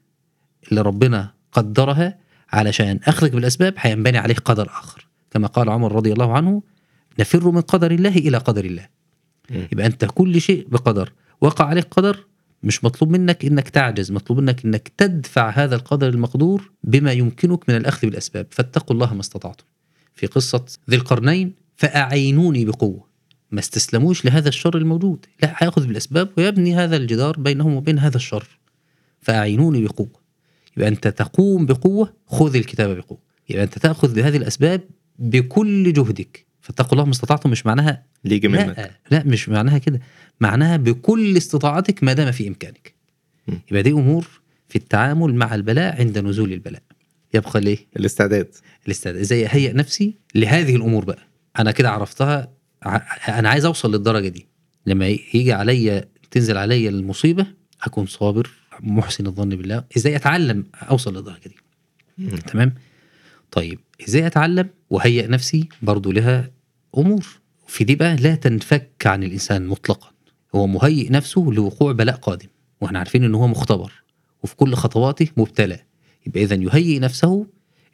اللي 0.69 0.81
ربنا 0.81 1.35
قدرها 1.53 2.19
علشان 2.53 3.01
أخذك 3.05 3.33
بالأسباب 3.33 3.75
هينبني 3.79 4.19
عليه 4.19 4.35
قدر 4.35 4.67
آخر. 4.67 5.09
كما 5.31 5.47
قال 5.47 5.69
عمر 5.71 5.93
رضي 5.93 6.13
الله 6.13 6.37
عنه 6.37 6.63
نفر 7.19 7.51
من 7.51 7.61
قدر 7.61 7.91
الله 7.91 8.17
إلى 8.17 8.39
قدر 8.39 8.65
الله. 8.65 8.89
يبقى 9.51 9.87
أنت 9.87 10.05
كل 10.05 10.41
شيء 10.41 10.69
بقدر. 10.69 11.13
وقع 11.41 11.65
عليك 11.65 11.85
قدر 11.85 12.27
مش 12.63 12.85
مطلوب 12.85 13.11
منك 13.11 13.45
إنك 13.45 13.69
تعجز 13.69 14.13
مطلوب 14.13 14.41
منك 14.41 14.65
إنك 14.65 14.93
تدفع 14.97 15.51
هذا 15.51 15.77
القدر 15.77 16.09
المقدور 16.09 16.71
بما 16.85 17.13
يمكنك 17.13 17.69
من 17.69 17.77
الأخذ 17.77 18.07
بالأسباب. 18.07 18.47
فاتقوا 18.51 18.95
الله 18.95 19.15
ما 19.15 19.21
استطعتم. 19.21 19.65
في 20.15 20.27
قصة 20.27 20.65
ذي 20.91 20.97
القرنين 20.97 21.55
فأعينوني 21.77 22.65
بقوة. 22.65 23.07
ما 23.51 23.61
استسلموش 23.61 24.25
لهذا 24.25 24.49
الشر 24.49 24.77
الموجود. 24.77 25.27
لا 25.43 25.55
هيأخذ 25.57 25.87
بالأسباب 25.87 26.29
ويبني 26.39 26.75
هذا 26.75 26.97
الجدار 26.97 27.41
بينهم 27.41 27.75
وبين 27.75 27.99
هذا 27.99 28.17
الشر. 28.17 28.59
فأعينوني 29.21 29.85
بقوة. 29.85 30.21
يبقى 30.77 30.89
أنت 30.89 31.09
تقوم 31.09 31.67
بقوة 31.67 32.13
خذ 32.27 32.57
الكتاب 32.57 32.97
بقوة. 32.97 33.19
يبقى 33.49 33.65
أنت 33.65 33.79
تأخذ 33.79 34.15
بهذه 34.15 34.37
الأسباب 34.37 34.81
بكل 35.19 35.93
جهدك. 35.93 36.47
فاتقوا 36.67 36.93
الله 36.93 37.05
ما 37.05 37.11
استطعتم 37.11 37.51
مش 37.51 37.67
معناها 37.67 38.03
ليجي 38.25 38.49
منك؟ 38.49 38.79
لا 38.79 38.91
لا 39.11 39.23
مش 39.27 39.49
معناها 39.49 39.79
كده. 39.79 40.01
معناها 40.41 40.77
بكل 40.77 41.37
استطاعتك 41.37 42.05
ما 42.05 42.13
دام 42.13 42.33
في 42.33 42.49
إمكانك. 42.49 42.95
م. 43.49 43.53
يبقى 43.71 43.83
دي 43.83 43.91
أمور 43.91 44.27
في 44.69 44.77
التعامل 44.77 45.35
مع 45.35 45.55
البلاء 45.55 46.01
عند 46.01 46.19
نزول 46.19 46.53
البلاء. 46.53 46.83
يبقى 47.35 47.61
ليه؟ 47.61 47.79
الاستعداد. 47.97 48.49
الاستعداد. 48.87 49.21
إزاي 49.21 49.47
أهيئ 49.47 49.73
نفسي 49.73 50.15
لهذه 50.35 50.77
الأمور 50.77 51.05
بقى؟ 51.05 51.19
أنا 51.59 51.71
كده 51.71 51.91
عرفتها 51.91 52.49
أنا 53.29 53.49
عايز 53.49 53.65
أوصل 53.65 53.93
للدرجة 53.95 54.29
دي. 54.29 54.47
لما 54.87 55.07
يجي 55.09 55.53
عليا 55.53 56.05
تنزل 56.31 56.57
عليا 56.57 56.91
المصيبة 56.91 57.47
أكون 57.83 58.07
صابر 58.07 58.51
محسن 58.81 59.27
الظن 59.27 59.49
بالله. 59.49 59.85
إزاي 59.97 60.17
أتعلم 60.17 60.65
أوصل 60.91 61.17
للدرجة 61.17 61.49
دي؟ 61.49 61.57
مم. 62.19 62.29
تمام؟ 62.29 62.75
طيب 63.51 63.79
إزاي 64.09 64.27
أتعلم 64.27 64.69
وهيئ 64.91 65.27
نفسي 65.27 65.69
برضو 65.83 66.13
لها 66.13 66.51
امور 66.99 67.27
في 67.67 67.85
دي 67.85 67.95
بقى 67.95 68.17
لا 68.17 68.35
تنفك 68.35 69.07
عن 69.07 69.23
الإنسان 69.23 69.67
مطلقا. 69.67 70.11
هو 70.55 70.67
مهيئ 70.67 71.13
نفسه 71.13 71.41
لوقوع 71.53 71.93
بلاء 71.93 72.17
قادم. 72.17 72.49
وإحنا 72.81 72.99
عارفين 72.99 73.25
إن 73.25 73.35
هو 73.35 73.49
مختبر. 73.49 73.93
وفي 74.43 74.57
كل 74.57 74.75
خطواته 74.75 75.29
مبتلى. 75.37 75.81
يبقى 76.27 76.43
اذا 76.43 76.55
يهيئ 76.55 76.99
نفسه 76.99 77.47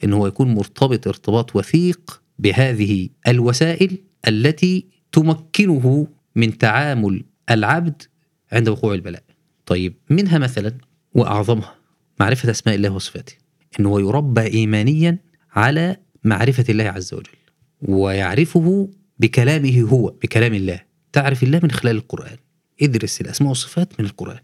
إن 0.05 0.13
هو 0.13 0.27
يكون 0.27 0.55
مرتبط 0.55 1.09
ارتباط 1.09 1.57
وثيق 1.57 2.23
بهذه 2.39 3.09
الوسائل 3.29 3.99
التي 4.29 4.87
تمكنه 5.13 6.09
من 6.37 6.59
تعامل 6.59 7.25
العبد 7.51 8.03
عند 8.53 8.69
وقوع 8.69 8.95
البلاء. 8.95 9.23
طيب 9.67 9.95
منها 10.11 10.39
مثلا 10.39 10.79
وأعظمها 11.15 11.75
معرفة 12.21 12.51
أسماء 12.51 12.75
الله 12.77 12.91
وصفاته. 12.91 13.35
إن 13.81 13.87
هو 13.87 13.99
يربى 13.99 14.41
ايمانيا 14.41 15.19
على 15.53 15.97
معرفة 16.25 16.65
الله 16.69 16.85
عز 16.85 17.15
وجل. 17.15 17.42
ويعرفه 17.83 18.89
بكلامه 19.19 19.81
هو 19.81 20.15
بكلام 20.23 20.55
الله. 20.55 20.81
تعرف 21.13 21.43
الله 21.43 21.61
من 21.63 21.71
خلال 21.71 21.97
القرآن. 21.97 22.37
ادرس 22.83 23.21
الأسماء 23.21 23.49
والصفات 23.49 24.01
من 24.01 24.07
القرآن. 24.07 24.39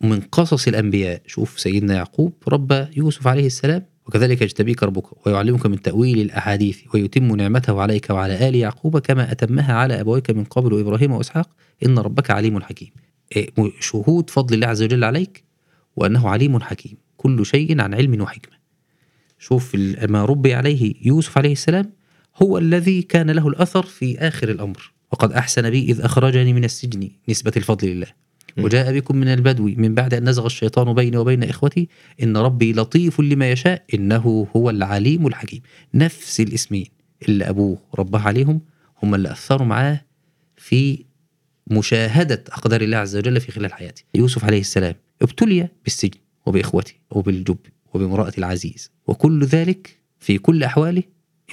ومن 0.00 0.20
قصص 0.20 0.68
الأنبياء 0.68 1.22
شوف 1.26 1.60
سيدنا 1.60 1.94
يعقوب 1.94 2.32
ربى 2.48 2.86
يوسف 2.96 3.26
عليه 3.26 3.46
السلام. 3.46 3.86
وكذلك 4.06 4.42
يجتبيك 4.42 4.82
ربك 4.82 5.26
ويعلمك 5.26 5.66
من 5.66 5.82
تأويل 5.82 6.20
الأحاديث 6.20 6.78
ويتم 6.94 7.36
نعمته 7.36 7.80
عليك 7.80 8.10
وعلى 8.10 8.48
آل 8.48 8.54
يعقوب 8.54 8.98
كما 8.98 9.32
أتمها 9.32 9.74
على 9.74 10.00
أبويك 10.00 10.30
من 10.30 10.44
قبل 10.44 10.80
إبراهيم 10.80 11.12
وإسحاق. 11.12 11.50
إن 11.86 11.98
ربك 11.98 12.30
عليم 12.30 12.60
حكيم. 12.60 12.90
شهود 13.80 14.30
فضل 14.30 14.54
الله 14.54 14.66
عز 14.66 14.82
وجل 14.82 15.04
عليك 15.04 15.44
وأنه 15.96 16.28
عليم 16.28 16.60
حكيم. 16.60 16.96
كل 17.16 17.46
شيء 17.46 17.80
عن 17.80 17.94
علم 17.94 18.20
وحكمة. 18.20 18.56
شوف 19.38 19.76
ما 20.08 20.24
ربي 20.24 20.54
عليه 20.54 20.94
يوسف 21.02 21.38
عليه 21.38 21.52
السلام. 21.52 21.92
هو 22.42 22.58
الذي 22.58 23.02
كان 23.02 23.30
له 23.30 23.48
الأثر 23.48 23.86
في 23.86 24.18
آخر 24.18 24.48
الأمر. 24.48 24.92
وقد 25.12 25.32
أحسن 25.32 25.70
بي 25.70 25.82
إذ 25.90 26.00
أخرجني 26.00 26.52
من 26.52 26.64
السجن 26.64 27.10
نسبة 27.28 27.52
الفضل 27.56 27.88
لله. 27.88 28.06
وجاء 28.58 28.92
بكم 28.92 29.16
من 29.16 29.28
البدو 29.28 29.64
من 29.76 29.94
بعد 29.94 30.14
أن 30.14 30.28
نزغ 30.28 30.46
الشيطان 30.46 30.94
بيني 30.94 31.16
وبين 31.16 31.44
إخوتي 31.44 31.88
إن 32.22 32.36
ربي 32.36 32.72
لطيف 32.72 33.20
لما 33.20 33.50
يشاء 33.50 33.84
إنه 33.94 34.46
هو 34.56 34.70
العليم 34.70 35.26
الحكيم. 35.26 35.62
نفس 35.94 36.40
الاسمين 36.40 36.86
اللي 37.28 37.44
أبوه 37.48 37.78
رباه 37.98 38.20
عليهم 38.20 38.60
هم 39.02 39.14
اللي 39.14 39.32
أثروا 39.32 39.66
معاه 39.66 40.00
في 40.56 41.04
مشاهدة 41.66 42.44
أقدار 42.48 42.80
الله 42.80 42.96
عز 42.96 43.16
وجل 43.16 43.40
في 43.40 43.52
خلال 43.52 43.72
حياته 43.72 44.02
يوسف 44.14 44.44
عليه 44.44 44.60
السلام 44.60 44.94
ابتلي 45.22 45.68
بالسجن 45.84 46.18
وبإخوته 46.46 46.92
وبالجب 47.10 47.58
وبامرأة 47.94 48.32
العزيز 48.38 48.90
وكل 49.06 49.44
ذلك 49.44 49.98
في 50.18 50.38
كل 50.38 50.62
أحواله 50.62 51.02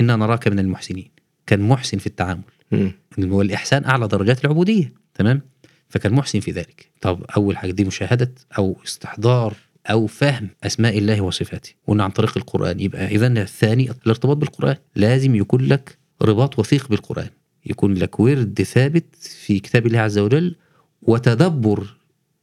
إنا 0.02 0.16
نراك 0.16 0.48
من 0.48 0.60
المحسنين 0.60 1.12
كان 1.48 1.60
محسن 1.60 1.98
في 1.98 2.08
التعامل. 2.08 2.42
مم. 2.72 2.92
والإحسان 3.18 3.86
أعلى 3.86 4.08
درجات 4.08 4.46
العبودية 4.46 4.94
تمام؟ 5.14 5.42
فكان 5.90 6.14
محسن 6.14 6.40
في 6.40 6.52
ذلك. 6.52 6.92
طب 7.02 7.24
أول 7.38 7.58
حاجة 7.58 7.72
دي 7.72 7.84
مشاهدة 7.84 8.32
أو 8.58 8.78
استحضار 8.86 9.54
أو 9.88 10.08
فهم 10.08 10.50
أسماء 10.64 10.98
الله 10.98 11.22
وصفاته. 11.22 11.74
وأن 11.88 12.02
عن 12.02 12.10
طريق 12.10 12.38
القرآن. 12.38 12.80
يبقى 12.80 13.08
إذا 13.08 13.28
الثاني 13.28 13.92
الارتباط 14.06 14.38
بالقرآن. 14.38 14.76
لازم 14.96 15.36
يكون 15.36 15.62
لك 15.62 15.98
رباط 16.22 16.60
وثيق 16.60 16.90
بالقرآن. 16.90 17.30
يكون 17.66 17.94
لك 17.94 18.20
ورد 18.20 18.62
ثابت 18.62 19.16
في 19.16 19.60
كتاب 19.60 19.88
الله 19.88 20.00
عز 20.00 20.18
وجل 20.18 20.56
وتدبر 21.02 21.96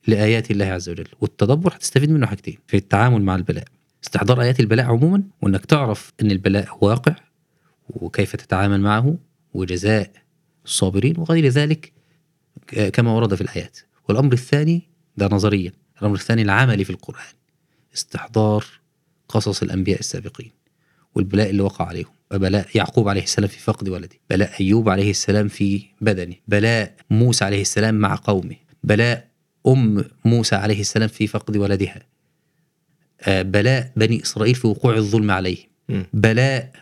لآيات 0.07 0.51
الله 0.51 0.67
عز 0.67 0.89
وجل. 0.89 1.09
والتدبر 1.21 1.75
هتستفيد 1.75 2.11
منه 2.11 2.27
حاجتين 2.27 2.59
في 2.67 2.77
التعامل 2.77 3.23
مع 3.23 3.37
البلاء. 3.37 3.65
استحضار 4.05 4.43
آيات 4.43 4.61
البلاء 4.61 4.87
عموما 4.87 5.23
وأنك 5.43 5.67
تعرف 5.67 6.13
أن 6.23 6.31
البلاء 6.31 6.79
واقع 6.81 7.15
وكيف 7.89 8.36
تتعامل 8.36 8.81
معه 8.81 9.16
وجزاء 9.55 10.10
الصابرين 10.65 11.15
وغير 11.19 11.47
ذلك 11.48 11.93
ك- 12.66 12.89
كما 12.89 13.12
ورد 13.12 13.35
في 13.35 13.40
الآيات 13.40 13.78
والأمر 14.09 14.32
الثاني 14.32 14.82
ده 15.16 15.28
نظريا 15.32 15.73
الأمر 16.01 16.15
الثاني 16.15 16.43
العملي 16.43 16.85
في 16.85 16.90
القرآن 16.90 17.32
استحضار 17.94 18.65
قصص 19.28 19.62
الأنبياء 19.62 19.98
السابقين 20.01 20.51
والبلاء 21.15 21.51
اللي 21.51 21.62
وقع 21.62 21.85
عليهم 21.86 22.10
وبلاء 22.35 22.66
يعقوب 22.74 23.09
عليه 23.09 23.23
السلام 23.23 23.48
في 23.48 23.59
فقد 23.59 23.89
ولده 23.89 24.16
بلاء 24.31 24.52
أيوب 24.60 24.89
عليه 24.89 25.10
السلام 25.10 25.48
في 25.48 25.82
بدنه 26.01 26.35
بلاء 26.48 26.94
موسى 27.10 27.44
عليه 27.44 27.60
السلام 27.60 27.94
مع 27.94 28.15
قومه 28.15 28.56
بلاء 28.85 29.28
أم 29.66 30.05
موسى 30.24 30.55
عليه 30.56 30.81
السلام 30.81 31.09
في 31.09 31.27
فقد 31.27 31.56
ولدها 31.56 32.02
آه، 33.23 33.43
بلاء 33.43 33.93
بني 33.97 34.23
إسرائيل 34.23 34.55
في 34.55 34.66
وقوع 34.66 34.97
الظلم 34.97 35.31
عليهم. 35.31 35.66
بلاء 36.12 36.73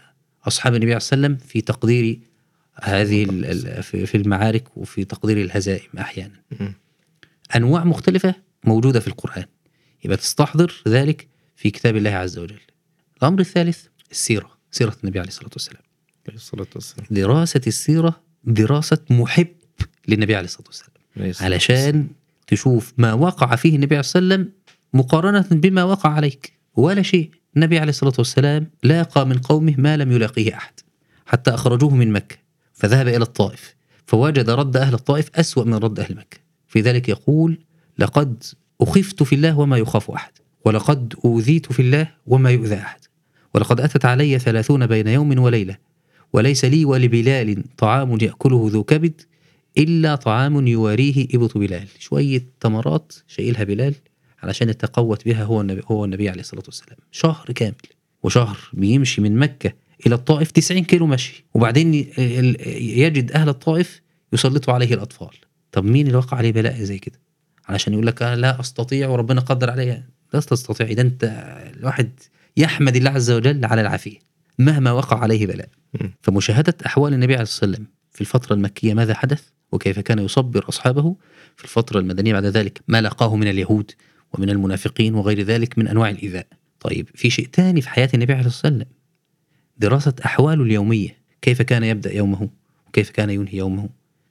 أصحاب 0.47 0.75
النبي 0.75 0.87
عليه 0.87 0.97
الصلاة 0.97 1.21
والسلام 1.21 1.49
في 1.49 1.61
تقدير 1.61 2.21
هذه 2.83 3.25
في 3.81 4.15
المعارك 4.15 4.77
وفي 4.77 5.05
تقدير 5.05 5.41
الهزائم 5.41 5.89
أحيانا. 5.99 6.43
أنواع 7.57 7.85
مختلفة 7.85 8.35
موجودة 8.65 9.01
في 9.01 9.09
القرآن. 9.09 9.45
يبقى 10.05 10.17
تستحضر 10.17 10.83
ذلك 10.89 11.29
في 11.57 11.71
كتاب 11.71 11.97
الله 11.97 12.11
عز 12.11 12.39
وجل. 12.39 12.61
الأمر 13.23 13.41
الثالث 13.41 13.87
السيرة 14.11 14.51
سيرة 14.71 14.97
النبي 15.05 15.19
عليه 15.19 15.29
الصلاة 15.29 15.51
والسلام. 15.53 15.83
عليه 16.29 16.37
الصلاة 16.37 16.67
والسلام. 16.75 17.07
دراسة 17.11 17.61
السيرة 17.67 18.21
دراسة 18.45 18.99
محب 19.11 19.49
للنبي 20.09 20.37
عليه 20.37 20.45
الصلاة 20.45 20.67
والسلام. 20.67 20.91
عليه 21.17 21.31
الصلاة 21.31 21.47
علشان 21.47 22.09
تشوف 22.47 22.93
ما 22.99 23.13
وقع 23.13 23.57
فيه 23.57 23.77
النبي 23.77 23.95
عليه 23.95 24.01
الصلاة 24.01 24.25
والسلام 24.25 24.53
مقارنة 24.93 25.47
بما 25.51 25.85
وقع 25.85 26.11
عليك. 26.11 26.53
ولا 26.75 27.03
شيء. 27.03 27.31
النبي 27.57 27.79
عليه 27.79 27.91
الصلاة 27.91 28.13
والسلام 28.19 28.71
لاقى 28.83 29.27
من 29.27 29.39
قومه 29.39 29.75
ما 29.79 29.97
لم 29.97 30.13
يلاقيه 30.13 30.55
أحد 30.55 30.73
حتى 31.27 31.51
أخرجوه 31.51 31.95
من 31.95 32.13
مكة 32.13 32.37
فذهب 32.75 33.09
إلى 33.09 33.23
الطائف 33.23 33.75
فوجد 34.07 34.51
رد 34.51 34.77
أهل 34.77 34.95
الطائف 34.95 35.31
أسوأ 35.35 35.65
من 35.65 35.75
رد 35.75 36.01
أهل 36.01 36.17
مكة. 36.17 36.39
في 36.69 36.81
ذلك 36.81 37.09
يقول 37.09 37.59
لقد 37.99 38.45
أخفت 38.81 39.23
في 39.23 39.35
الله 39.35 39.59
وما 39.59 39.77
يخاف 39.77 40.11
أحد 40.11 40.33
ولقد 40.65 41.15
أوذيت 41.25 41.73
في 41.73 41.83
الله 41.83 42.09
وما 42.27 42.51
يؤذى 42.51 42.75
أحد 42.75 43.01
ولقد 43.55 43.81
أتت 43.81 44.05
علي 44.05 44.39
ثلاثون 44.39 44.87
بين 44.87 45.09
يوم 45.09 45.39
وليلة 45.39 45.77
وليس 46.33 46.65
لي 46.65 46.85
ولبلال 46.85 47.65
طعام 47.77 48.19
يأكله 48.23 48.69
ذو 48.73 48.85
كبد 48.85 49.21
إلا 49.79 50.15
طعام 50.15 50.67
يواريه 50.67 51.27
إبط 51.35 51.59
بلال. 51.59 51.89
شوية 51.99 52.47
تمرات 52.61 53.13
شايلها 53.27 53.65
بلال. 53.65 53.95
علشان 54.43 54.69
يتقوت 54.69 55.25
بها 55.25 55.45
هو 55.45 55.61
النبي, 55.61 55.83
هو 55.87 56.05
النبي 56.05 56.29
عليه 56.29 56.41
الصلاة 56.41 56.63
والسلام. 56.67 56.99
شهر 57.11 57.47
كامل. 57.55 57.75
وشهر 58.23 58.59
بيمشي 58.73 59.21
من 59.21 59.37
مكة 59.37 59.73
إلى 60.07 60.15
الطائف 60.15 60.51
90 60.51 60.85
كيلو 60.85 61.07
مشي. 61.07 61.45
وبعدين 61.55 61.95
يجد 62.99 63.33
أهل 63.33 63.49
الطائف 63.49 64.01
يسلطوا 64.33 64.75
عليه 64.75 64.95
الأطفال. 64.95 65.31
طب 65.73 65.85
مين 65.85 66.07
اللي 66.07 66.19
وقع 66.19 66.37
عليه 66.37 66.53
بلاء 66.53 66.83
زي 66.83 66.99
كده؟ 66.99 67.21
علشان 67.69 67.93
يقول 67.93 68.07
لك 68.07 68.23
أنا 68.23 68.37
لا 68.37 68.61
أستطيع 68.61 69.09
وربنا 69.09 69.41
قدر 69.41 69.71
عليا 69.71 70.09
لا 70.35 70.41
تستطيع. 70.41 70.87
إذا 70.87 71.03
أنت 71.03 71.25
الواحد 71.77 72.11
يحمد 72.57 72.97
الله 72.97 73.11
عز 73.11 73.31
وجل 73.31 73.65
على 73.65 73.81
العافية 73.81 74.19
مهما 74.59 74.93
وقع 74.93 75.19
عليه 75.19 75.47
بلاء. 75.47 75.69
فمشاهدة 76.23 76.75
أحوال 76.87 77.15
النبي 77.15 77.35
عليه 77.35 77.43
الصلاة 77.43 77.71
والسلام 77.71 77.89
في 78.13 78.21
الفترة 78.21 78.55
المكية 78.55 78.95
ماذا 78.95 79.15
حدث؟ 79.15 79.43
وكيف 79.73 79.99
كان 79.99 80.19
يصبر 80.19 80.69
أصحابه 80.69 81.17
في 81.57 81.65
الفترة 81.65 82.01
المدنية 82.01 82.33
بعد 82.33 82.45
ذلك؟ 82.45 82.81
ما 82.89 83.01
لقاه 83.01 83.37
من 83.37 83.49
اليهود. 83.49 83.91
ومن 84.37 84.51
المنافقين 84.51 85.15
وغير 85.15 85.43
ذلك 85.43 85.79
من 85.79 85.89
أنواع 85.89 86.11
الإيذاء. 86.11 86.47
طيب 86.81 87.09
في 87.15 87.31
شيء 87.31 87.47
تاني 87.53 87.81
في 87.81 87.89
حياة 87.89 88.09
النبي 88.15 88.33
عليه 88.33 88.47
الصلاة 88.47 88.73
والسلام؟ 88.73 88.93
دراسة 89.79 90.15
أحواله 90.25 90.63
اليومية. 90.63 91.17
كيف 91.43 91.63
كان 91.63 91.85
يبدأ 91.85 92.15
يومه؟ 92.15 92.49
وكيف 92.89 93.11
كان 93.11 93.31
ينهي 93.31 93.59
يومه؟ 93.59 93.89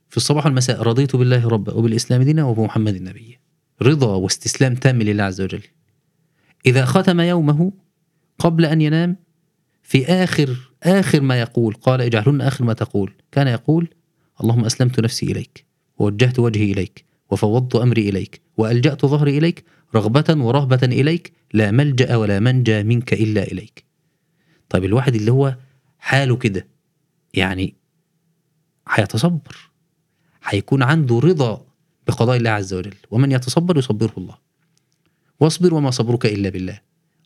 في 0.10 0.18
الصباح 0.18 0.46
والمساء 0.46 0.82
رضيت 0.82 1.16
بالله 1.16 1.48
ربا 1.48 1.74
وبالإسلام 1.74 2.24
دينا 2.24 2.44
وبمحمد 2.44 3.02
نبيا 3.02 3.40
رضا 3.82 4.16
واستسلام 4.16 4.76
تام 4.76 5.02
لله 5.02 5.24
عز 5.24 5.42
وجل. 5.42 5.62
إذا 6.66 6.86
ختم 6.86 7.22
يومه 7.22 7.72
قبل 8.40 8.66
أن 8.66 8.82
ينام 8.82 9.16
في 9.84 10.06
آخر 10.06 10.72
آخر 10.84 11.22
ما 11.22 11.40
يقول 11.40 11.74
قال 11.74 12.02
اجعلن 12.02 12.42
آخر 12.42 12.66
ما 12.66 12.74
تقول. 12.74 13.14
كان 13.32 13.48
يقول 13.48 13.88
اللهم 14.42 14.66
أسلمت 14.66 15.00
نفسي 15.00 15.26
إليك 15.26 15.66
ووجهت 15.98 16.40
وجهي 16.40 16.72
إليك 16.72 17.06
وفوضت 17.32 17.76
أمري 17.76 18.10
إليك 18.10 18.42
وألجأت 18.58 19.06
ظهري 19.06 19.38
إليك 19.38 19.66
رغبة 19.96 20.44
ورهبة 20.44 20.80
إليك 20.84 21.34
لا 21.54 21.72
ملجأ 21.72 22.16
ولا 22.16 22.40
منجى 22.40 22.84
منك 22.84 23.14
إلا 23.14 23.44
إليك. 23.44 23.86
طيب 24.70 24.84
الواحد 24.84 25.16
اللي 25.16 25.32
هو 25.32 25.56
حاله 26.00 26.36
كده 26.36 26.68
يعني 27.34 27.76
هيتصبر 28.90 29.70
هيكون 30.44 30.84
عنده 30.84 31.20
رضا 31.20 31.66
بقضاء 32.08 32.38
الله 32.38 32.50
عز 32.50 32.74
وجل. 32.74 32.94
ومن 33.12 33.32
يتصبر 33.32 33.78
يصبره 33.78 34.14
الله. 34.18 34.38
واصبر 35.40 35.74
وما 35.74 35.92
صبرك 35.92 36.26
إلا 36.26 36.50
بالله. 36.50 36.82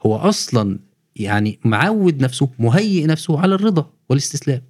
هو 0.06 0.16
أصلا 0.16 0.80
يعني 1.16 1.60
معود 1.66 2.22
نفسه 2.22 2.50
مهيئ 2.60 3.06
نفسه 3.06 3.40
على 3.40 3.56
الرضا 3.56 3.94
والاستسلام. 4.10 4.62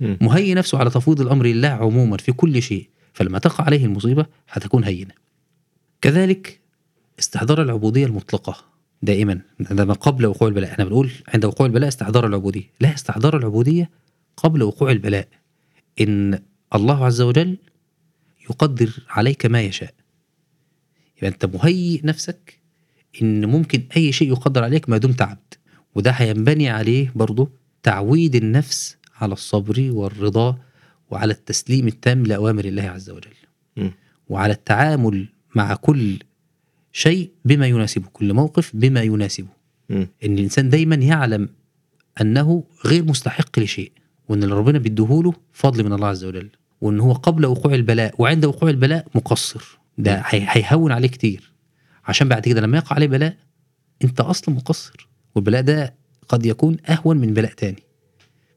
مهيئ 0.00 0.54
نفسه 0.54 0.78
على 0.78 0.90
تفويض 0.90 1.20
الأمر 1.20 1.46
لله 1.46 1.68
عموما 1.68 2.16
في 2.16 2.32
كل 2.32 2.62
شيء. 2.62 2.88
فلما 3.12 3.38
تقع 3.38 3.64
عليه 3.64 3.84
المصيبة 3.84 4.26
هتكون 4.48 4.84
هينة. 4.84 5.14
كذلك 6.00 6.59
استحضار 7.20 7.62
العبودية 7.62 8.06
المطلقة 8.06 8.64
دائما 9.02 9.40
عندما 9.70 9.94
قبل 9.94 10.26
وقوع 10.26 10.48
البلاء. 10.48 10.70
إحنا 10.70 10.84
بنقول 10.84 11.10
عند 11.28 11.44
وقوع 11.44 11.66
البلاء 11.66 11.88
استحضار 11.88 12.26
العبودية. 12.26 12.70
لا 12.80 12.94
استحضار 12.94 13.36
العبودية 13.36 13.90
قبل 14.36 14.62
وقوع 14.62 14.90
البلاء. 14.90 15.28
إن 16.00 16.38
الله 16.74 17.06
عز 17.06 17.20
وجل 17.20 17.58
يقدر 18.50 18.90
عليك 19.08 19.46
ما 19.46 19.62
يشاء. 19.62 19.94
يبقى 21.16 21.28
أنت 21.28 21.44
مهيئ 21.44 22.06
نفسك 22.06 22.60
إن 23.22 23.44
ممكن 23.44 23.82
أي 23.96 24.12
شيء 24.12 24.28
يقدر 24.28 24.64
عليك 24.64 24.88
ما 24.88 24.98
دمت 24.98 25.22
عبد. 25.22 25.54
وده 25.94 26.10
هينبني 26.10 26.68
عليه 26.68 27.12
برضه 27.14 27.50
تعويد 27.82 28.34
النفس 28.34 28.96
على 29.16 29.32
الصبر 29.32 29.90
والرضا 29.92 30.58
وعلى 31.10 31.32
التسليم 31.32 31.88
التام 31.88 32.26
لأوامر 32.26 32.64
الله 32.64 32.82
عز 32.82 33.10
وجل. 33.10 33.34
مم. 33.76 33.92
وعلى 34.28 34.52
التعامل 34.52 35.28
مع 35.54 35.74
كل 35.74 36.18
شيء 36.92 37.30
بما 37.44 37.66
يناسبه 37.66 38.06
كل 38.12 38.34
موقف 38.34 38.70
بما 38.74 39.02
يناسبه 39.02 39.48
مم. 39.90 40.08
إن 40.24 40.34
الإنسان 40.34 40.68
دايما 40.68 40.94
يعلم 40.96 41.48
أنه 42.20 42.64
غير 42.86 43.04
مستحق 43.04 43.58
لشيء 43.58 43.92
وأن 44.28 44.42
اللي 44.42 44.54
ربنا 44.54 44.78
بيديهوله 44.78 45.32
فضل 45.52 45.84
من 45.84 45.92
الله 45.92 46.06
عز 46.08 46.24
وجل 46.24 46.48
وأن 46.80 47.00
هو 47.00 47.12
قبل 47.12 47.46
وقوع 47.46 47.74
البلاء 47.74 48.14
وعند 48.18 48.44
وقوع 48.44 48.70
البلاء 48.70 49.06
مقصر. 49.14 49.78
ده 49.98 50.22
هي- 50.26 50.46
هيهون 50.48 50.92
عليه 50.92 51.08
كتير. 51.08 51.52
عشان 52.04 52.28
بعد 52.28 52.42
كده 52.42 52.60
لما 52.60 52.76
يقع 52.78 52.94
عليه 52.96 53.06
بلاء 53.06 53.36
أنت 54.04 54.20
أصلا 54.20 54.54
مقصر. 54.54 55.08
والبلاء 55.34 55.62
ده 55.62 55.94
قد 56.28 56.46
يكون 56.46 56.76
أهون 56.88 57.16
من 57.16 57.34
بلاء 57.34 57.52
تاني. 57.52 57.82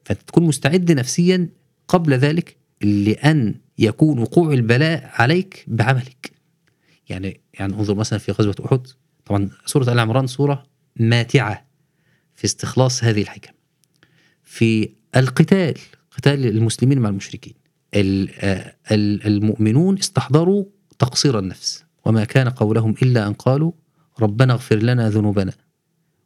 فانت 0.04 0.20
تكون 0.26 0.44
مستعد 0.44 0.92
نفسيا 0.92 1.48
قبل 1.88 2.12
ذلك 2.14 2.56
لأن 2.82 3.54
يكون 3.78 4.18
وقوع 4.18 4.52
البلاء 4.52 5.10
عليك 5.14 5.64
بعملك. 5.68 6.32
يعني 7.08 7.40
يعني 7.60 7.74
انظر 7.74 7.94
مثلا 7.94 8.18
في 8.18 8.32
غزوة 8.32 8.54
أحد. 8.66 8.86
طبعا 9.24 9.50
سورة 9.66 9.92
آل 9.92 9.98
عمران 9.98 10.26
سورة 10.26 10.66
ماتعة 10.96 11.66
في 12.34 12.44
استخلاص 12.44 13.04
هذه 13.04 13.22
الحكم. 13.22 13.52
في 14.42 14.88
القتال 15.16 15.74
قتال 16.16 16.46
المسلمين 16.46 16.98
مع 16.98 17.08
المشركين. 17.08 17.54
ال- 17.94 18.30
آه، 18.40 18.74
ال- 18.90 19.26
المؤمنون 19.26 19.98
استحضروا 19.98 20.64
تقصير 20.98 21.38
النفس. 21.38 21.84
وما 22.04 22.24
كان 22.24 22.48
قولهم 22.48 22.94
إلا 23.02 23.26
أن 23.26 23.32
قالوا 23.32 23.72
ربنا 24.20 24.52
اغفر 24.52 24.76
لنا 24.76 25.10
ذنوبنا 25.10 25.52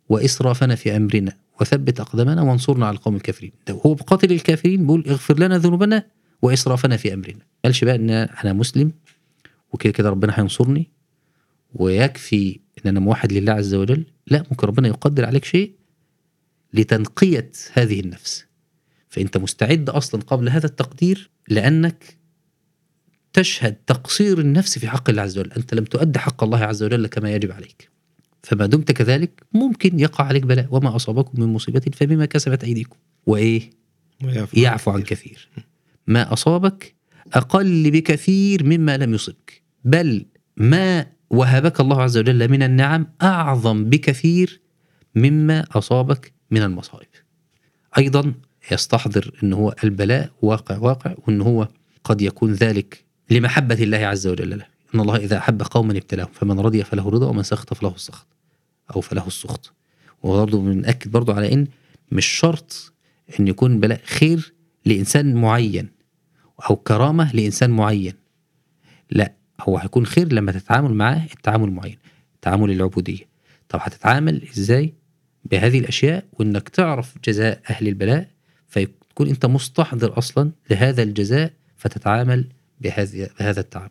وإسرافنا 0.09 0.75
في 0.75 0.97
أمرنا 0.97 1.33
وثبت 1.61 2.01
أقدامنا 2.01 2.43
وانصرنا 2.43 2.87
على 2.87 2.97
القوم 2.97 3.17
الكافرين. 3.17 3.53
ده 3.67 3.75
هو 3.87 3.95
بقاتل 3.95 4.33
الكافرين 4.33 4.83
بيقول 4.83 5.05
اغفر 5.09 5.39
لنا 5.39 5.59
ذنوبنا 5.59 6.07
وإسرافنا 6.43 6.97
في 6.97 7.15
أمرنا. 7.15 7.41
قالش 7.65 7.85
بقى 7.85 7.95
إن 7.95 8.11
أنا 8.11 8.53
مسلم 8.53 8.93
وكده 9.73 9.93
كده 9.93 10.11
ربنا 10.11 10.33
هينصرني. 10.37 10.91
ويكفي 11.75 12.61
إن 12.79 12.89
أنا 12.89 13.01
موحد 13.01 13.33
لله 13.33 13.53
عز 13.53 13.75
وجل 13.75 14.05
لا 14.27 14.45
ممكن 14.51 14.67
ربنا 14.67 14.89
يقدر 14.89 15.25
عليك 15.25 15.45
شيء 15.45 15.73
لتنقية 16.75 17.53
هذه 17.73 18.01
النفس. 18.01 18.45
فأنت 19.09 19.37
مستعد 19.37 19.91
أصلا 19.91 20.21
قبل 20.21 20.49
هذا 20.49 20.67
التقدير 20.67 21.31
لأنك 21.49 22.19
تشهد 23.33 23.75
تقصير 23.75 24.41
النفس 24.41 24.79
في 24.79 24.89
حق 24.89 25.11
الله 25.11 25.23
عز 25.23 25.39
وجل. 25.39 25.53
أنت 25.53 25.75
لم 25.75 25.85
تؤد 25.85 26.17
حق 26.17 26.45
الله 26.45 26.59
عز 26.59 26.83
وجل 26.83 27.07
كما 27.07 27.35
يجب 27.35 27.53
عليك. 27.53 27.91
فما 28.43 28.67
دمت 28.67 28.93
كذلك 28.93 29.43
ممكن 29.53 30.01
يقع 30.01 30.25
عليك 30.25 30.43
بلاء. 30.43 30.67
وما 30.71 30.97
أصابكم 30.97 31.41
من 31.43 31.47
مصيبة 31.47 31.83
فبما 31.93 32.27
كسبت 32.27 32.65
أيديكم. 32.65 32.97
وإيه؟ 33.27 33.71
ويعفو 34.25 34.61
يعفو 34.61 34.91
عن 34.91 35.03
كثير. 35.03 35.49
ما 36.07 36.33
أصابك 36.33 36.95
أقل 37.33 37.91
بكثير 37.91 38.65
مما 38.65 38.97
لم 38.97 39.15
يصبك. 39.15 39.63
بل 39.85 40.27
ما 40.57 41.07
وهبك 41.31 41.81
الله 41.81 42.03
عز 42.03 42.19
وجل 42.19 42.49
من 42.49 42.63
النعم 42.63 43.07
أعظم 43.23 43.85
بكثير 43.85 44.61
مما 45.15 45.65
أصابك 45.73 46.33
من 46.51 46.63
المصائب. 46.63 47.09
أيضا 47.99 48.35
يستحضر 48.73 49.35
أن 49.43 49.53
هو 49.53 49.75
البلاء 49.85 50.31
واقع 50.43 50.79
واقع 50.79 51.15
وأن 51.19 51.41
هو 51.41 51.69
قد 52.05 52.23
يكون 52.23 52.53
ذلك 52.53 53.05
لمحبة 53.31 53.83
الله 53.83 53.99
عز 53.99 54.27
وجل 54.27 54.59
له. 54.59 54.67
إن 54.95 55.01
الله 55.01 55.17
إذا 55.17 55.39
أحب 55.39 55.63
قوما 55.63 55.93
ابتلاهم 55.93 56.31
فمن 56.33 56.61
رضي 56.61 56.85
فله 56.85 57.09
رضا 57.09 57.27
ومن 57.27 57.43
سخط 57.43 57.75
فله 57.75 57.95
السخط 57.95 58.27
أو 58.97 59.01
فله 59.01 59.27
السخط. 59.27 59.75
وبرضه 60.23 60.61
بنأكد 60.61 61.11
برضه 61.11 61.35
على 61.35 61.53
إن 61.53 61.67
مش 62.13 62.27
شرط 62.27 62.93
إن 63.41 63.49
يكون 63.49 63.81
بلاء 63.81 64.01
خير 64.05 64.53
لإنسان 64.85 65.35
معين 65.35 65.89
أو 66.71 66.77
كرامة 66.77 67.33
لإنسان 67.33 67.71
معين. 67.71 68.13
لا 69.11 69.38
هو 69.61 69.79
هيكون 69.79 70.07
خير 70.07 70.33
لما 70.33 70.53
تتعامل 70.53 70.95
معاه 70.95 71.27
التعامل 71.37 71.71
معين 71.71 71.99
تعامل 72.43 72.71
العبودية. 72.71 73.29
طب 73.69 73.79
هتتعامل 73.83 74.43
إزاي 74.59 74.95
بهذه 75.45 75.79
الأشياء 75.79 76.25
وإنك 76.33 76.69
تعرف 76.69 77.15
جزاء 77.25 77.61
أهل 77.71 77.89
البلاء؟ 77.89 78.29
فيكون 78.69 79.29
أنت 79.29 79.47
مستحضر 79.47 80.19
أصلا 80.19 80.51
لهذا 80.71 81.03
الجزاء 81.03 81.53
فتتعامل 81.77 82.49
بهذا 82.81 83.29
بهذا 83.41 83.61
التعامل. 83.61 83.91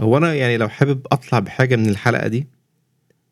هو 0.00 0.16
أنا 0.18 0.34
يعني 0.34 0.56
لو 0.56 0.68
حابب 0.68 1.06
أطلع 1.12 1.38
بحاجة 1.38 1.76
من 1.76 1.88
الحلقة 1.88 2.28
دي 2.28 2.46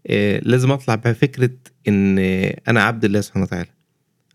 آه، 0.06 0.38
لازم 0.44 0.70
أطلع 0.70 0.94
بفكرة 0.94 1.50
إن 1.88 2.18
آه، 2.18 2.56
أنا 2.68 2.82
عبد 2.82 3.04
الله 3.04 3.20
سبحانه 3.20 3.44
وتعالى. 3.44 3.68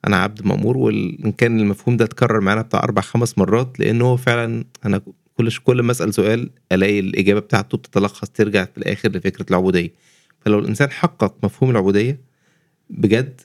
أنا 0.08 0.18
عبد 0.18 0.46
مأمور 0.46 0.78
وان 0.78 1.32
كان 1.38 1.60
المفهوم 1.60 1.98
ده 1.98 2.06
اتكرر 2.06 2.42
معانا 2.42 2.62
بتاع 2.62 2.80
أربع 2.80 3.02
خمس 3.02 3.38
مرات 3.38 3.80
لأن 3.80 4.02
هو 4.02 4.18
فعلا 4.18 4.66
أنا 4.86 5.02
كل 5.38 5.52
كل 5.64 5.82
ما 5.82 5.92
أسأل 5.92 6.14
سؤال 6.14 6.50
ألاقي 6.72 7.00
الإجابة 7.00 7.40
بتاعته 7.40 7.78
بتتلخص 7.78 8.30
ترجع 8.30 8.66
في 8.66 8.78
الآخر 8.78 9.10
لفكرة 9.12 9.46
العبودية 9.50 9.92
فلو 10.40 10.60
الإنسان 10.60 10.92
حقق 10.92 11.36
مفهوم 11.44 11.72
العبودية 11.72 12.20
بجد 12.90 13.42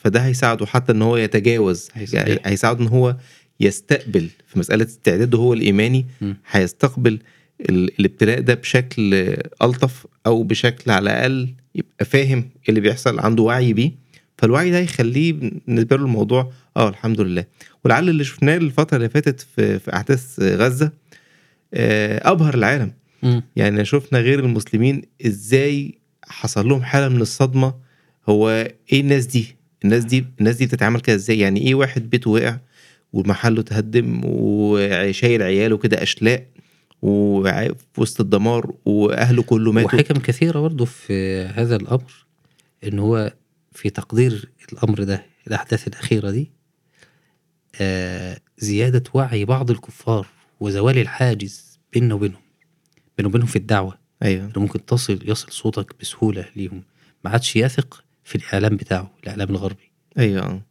فده 0.00 0.20
هيساعده 0.20 0.66
حتى 0.66 0.92
إن 0.92 1.02
هو 1.02 1.16
يتجاوز. 1.16 1.88
يعني 1.96 2.40
هيساعده 2.44 2.82
إن 2.82 2.88
هو 2.88 3.16
يستقبل 3.60 4.28
في 4.46 4.58
مسألة 4.58 4.84
استعداده 4.84 5.38
هو 5.38 5.52
الإيماني. 5.52 6.06
هيستقبل 6.50 7.18
ال- 7.70 8.00
الابتلاء 8.00 8.40
ده 8.40 8.54
بشكل 8.54 9.14
ألطف 9.62 10.06
أو 10.26 10.42
بشكل 10.42 10.90
على 10.90 11.02
الأقل 11.10 11.54
يبقى 11.74 12.04
فاهم 12.04 12.48
اللي 12.68 12.80
بيحصل 12.80 13.20
عنده 13.20 13.42
وعي 13.42 13.72
بيه 13.72 13.92
فالوعي 14.38 14.70
ده 14.70 14.78
يخليه 14.78 15.32
بالنسبة 15.32 15.96
له 15.96 16.02
الموضوع 16.04 16.52
آه 16.76 16.88
الحمد 16.88 17.20
لله 17.20 17.44
ولعل 17.84 18.08
اللي 18.08 18.24
شفناه 18.24 18.56
الفترة 18.56 18.96
اللي 18.96 19.08
فاتت 19.08 19.40
في, 19.40 19.78
في 19.78 19.94
أحداث 19.96 20.40
غزة 20.40 20.92
آه، 21.74 22.30
أبهر 22.30 22.54
العالم. 22.54 22.92
مم. 23.22 23.42
يعني 23.56 23.84
شفنا 23.84 24.18
غير 24.18 24.38
المسلمين 24.40 25.02
إزاي 25.26 25.98
حصل 26.28 26.68
لهم 26.68 26.82
حالة 26.82 27.08
من 27.08 27.20
الصدمة. 27.20 27.74
هو 28.28 28.50
إيه 28.92 29.00
الناس 29.00 29.26
دي؟ 29.26 29.56
الناس 29.84 30.04
دي 30.04 30.24
الناس 30.40 30.56
دي 30.56 30.66
بتتعامل 30.66 31.00
كده 31.00 31.16
إزاي؟ 31.16 31.38
يعني 31.38 31.60
إيه 31.60 31.74
واحد 31.74 32.10
بيته 32.10 32.30
وقع 32.30 32.56
ومحله 33.12 33.62
تهدم 33.62 34.20
وشايل 34.24 35.42
عياله 35.42 35.78
كده 35.78 36.02
أشلاء 36.02 36.46
وفي 37.02 37.74
وسط 37.98 38.20
الدمار 38.20 38.74
وأهله 38.84 39.42
كله 39.42 39.72
ماتوا؟ 39.72 39.94
وحكم 39.94 40.14
كثيرة 40.14 40.60
برضه 40.60 40.84
في 40.84 41.42
هذا 41.42 41.76
الأمر 41.76 42.12
إن 42.84 42.98
هو 42.98 43.32
في 43.72 43.90
تقدير 43.90 44.48
الأمر 44.72 45.02
ده 45.02 45.26
الأحداث 45.46 45.88
الأخيرة 45.88 46.30
دي. 46.30 46.50
زيادة 48.58 49.02
وعي 49.14 49.44
بعض 49.44 49.70
الكفار 49.70 50.26
وزوال 50.60 50.98
الحاجز 50.98 51.78
بيننا 51.92 52.14
وبينهم 52.14 52.40
بيننا 53.18 53.28
وبينهم 53.28 53.46
في 53.46 53.56
الدعوة. 53.56 53.98
أيوه. 54.22 54.44
إنه 54.44 54.52
ممكن 54.56 54.84
تصل 54.84 55.18
يصل 55.24 55.52
صوتك 55.52 55.94
بسهولة 56.00 56.44
ليهم 56.56 56.82
ما 57.24 57.30
عادش 57.30 57.56
يثق 57.56 58.04
في 58.24 58.34
الإعلام 58.34 58.76
بتاعه 58.76 59.10
الإعلام 59.24 59.50
الغربي. 59.50 59.90
آه. 60.18 60.62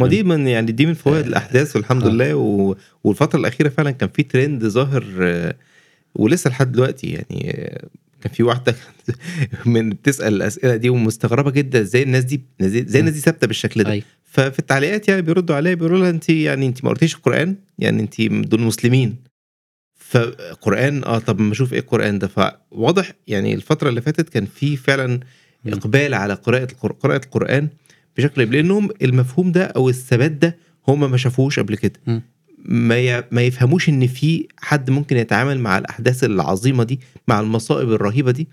ما 0.00 0.06
دي 0.06 0.22
من 0.22 0.46
يعني 0.46 0.72
دي 0.72 0.86
من 0.86 0.94
فوائد 0.94 1.24
آه، 1.24 1.28
الأحداث 1.28 1.76
والحمد 1.76 2.02
آه. 2.02 2.08
لله 2.08 2.34
و... 2.34 2.76
والفترة 3.04 3.38
الأخيرة 3.38 3.68
فعلا 3.68 3.90
كان 3.90 4.08
في 4.08 4.22
ترند 4.22 4.66
ظاهر 4.66 5.04
آه، 5.20 5.54
ولسه 6.14 6.50
لحد 6.50 6.72
دلوقتي 6.72 7.06
يعني 7.06 7.50
آه، 7.50 7.88
كان 8.20 8.32
في 8.32 8.42
واحدة 8.42 8.74
من 9.66 9.90
بتسأل 9.90 10.34
الأسئلة 10.34 10.76
دي 10.76 10.90
ومستغربة 10.90 11.50
جدا 11.50 11.80
إزاي 11.80 12.02
الناس 12.02 12.24
دي 12.24 12.42
إزاي 12.60 13.00
الناس 13.00 13.14
دي 13.14 13.20
ثابتة 13.20 13.46
بالشكل 13.46 13.82
ده؟ 13.82 13.92
أي 13.92 14.02
ففي 14.30 14.58
التعليقات 14.58 15.08
يعني 15.08 15.22
بيردوا 15.22 15.56
عليها 15.56 15.74
بيقولوا 15.74 15.98
لها 15.98 16.10
انت 16.10 16.28
يعني 16.28 16.66
انت 16.66 16.84
ما 16.84 16.90
قريتيش 16.90 17.14
القرآن 17.14 17.56
يعني 17.78 18.02
انت 18.02 18.22
دول 18.22 18.60
مسلمين 18.60 19.16
فقران 19.94 21.04
آه 21.04 21.18
طب 21.18 21.40
ما 21.40 21.52
أشوف 21.52 21.72
إيه 21.72 21.78
القرآن 21.78 22.18
ده 22.18 22.28
فواضح 22.28 23.12
يعني 23.26 23.54
الفترة 23.54 23.88
اللي 23.88 24.00
فاتت 24.02 24.28
كان 24.28 24.46
في 24.46 24.76
فعلا. 24.76 25.20
إقبال 25.66 26.14
على 26.14 26.34
قراءة 26.34 26.68
قراءة 27.02 27.24
القرآن 27.24 27.68
بشكل 28.16 28.42
لأنهم 28.52 28.88
المفهوم 29.02 29.52
ده 29.52 29.64
أو 29.64 29.88
الثبات 29.88 30.30
ده 30.30 30.56
هم 30.88 31.10
ما 31.10 31.16
شافوهوش 31.16 31.58
قبل 31.58 31.76
كده. 31.76 32.22
ما. 32.64 33.24
ما 33.30 33.42
يفهموش 33.42 33.88
إن 33.88 34.06
في 34.06 34.48
حد 34.58 34.90
ممكن 34.90 35.16
يتعامل 35.16 35.58
مع 35.60 35.78
الأحداث 35.78 36.24
العظيمة 36.24 36.84
دي 36.84 37.00
مع 37.28 37.40
المصائب 37.40 37.92
الرهيبة 37.92 38.30
دي 38.30 38.48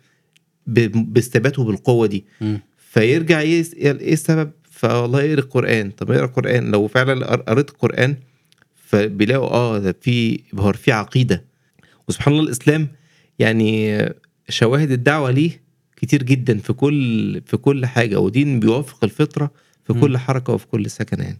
ب... 0.68 0.80
بالثبات 1.14 1.60
وبالقوه 1.60 2.08
دي 2.08 2.26
مم. 2.42 2.60
فيرجع 2.78 3.42
إيه 3.42 3.64
السبب 4.14 4.52
فوالله 4.78 5.20
اقرا 5.20 5.34
القرآن. 5.34 5.92
طب 5.92 6.12
اقرا 6.12 6.26
القرآن. 6.26 6.72
لو 6.72 6.88
فعلا 6.88 7.26
قر- 7.26 7.42
قريت 7.42 7.70
القرآن 7.70 8.16
فبيلاقوا 8.76 9.50
آه 9.50 9.80
ده 9.80 9.96
في 10.02 10.40
ابهار 10.54 10.76
في 10.76 10.92
عقيدة. 10.92 11.44
وسبحان 12.08 12.34
الله 12.34 12.46
الإسلام 12.46 12.88
يعني 13.40 14.00
شواهد 14.50 14.92
الدعوة 14.92 15.32
ليه 15.32 15.62
كتير 15.98 16.24
جدا 16.24 16.58
في 16.58 16.74
كل 16.74 17.42
في 17.46 17.58
كل 17.58 17.86
حاجة. 17.86 18.20
ودين 18.20 18.60
بيوافق 18.60 19.04
الفطرة 19.04 19.52
في. 19.88 19.94
كل 19.94 20.18
حركة 20.18 20.54
وفي 20.54 20.68
كل 20.68 20.90
سكن 20.90 21.22
يعني. 21.22 21.38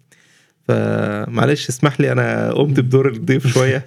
فمعلش 0.68 1.70
اسمح 1.70 2.02
لي 2.02 2.12
أنا 2.12 2.52
قمت 2.52 2.80
بدور 2.80 3.10
الضيف 3.12 3.48
شوية. 3.48 3.86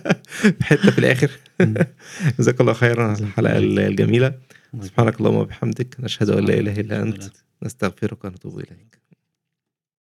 بحته 0.60 0.90
في 0.90 0.98
الآخر. 0.98 1.30
جزاك 2.38 2.60
الله 2.60 2.72
خيرا 2.72 3.04
على 3.04 3.18
الحلقة 3.20 3.58
الجميلة. 3.58 4.34
سبحانك 4.80 5.20
اللهم 5.20 5.34
وبحمدك. 5.36 5.96
نشهد 6.00 6.30
أن 6.30 6.44
لا 6.44 6.54
إله 6.54 6.80
إلا 6.80 7.02
أنت. 7.02 7.22
نستغفرك 7.63 8.25
ونتوب 8.25 8.59
اليك 8.59 9.00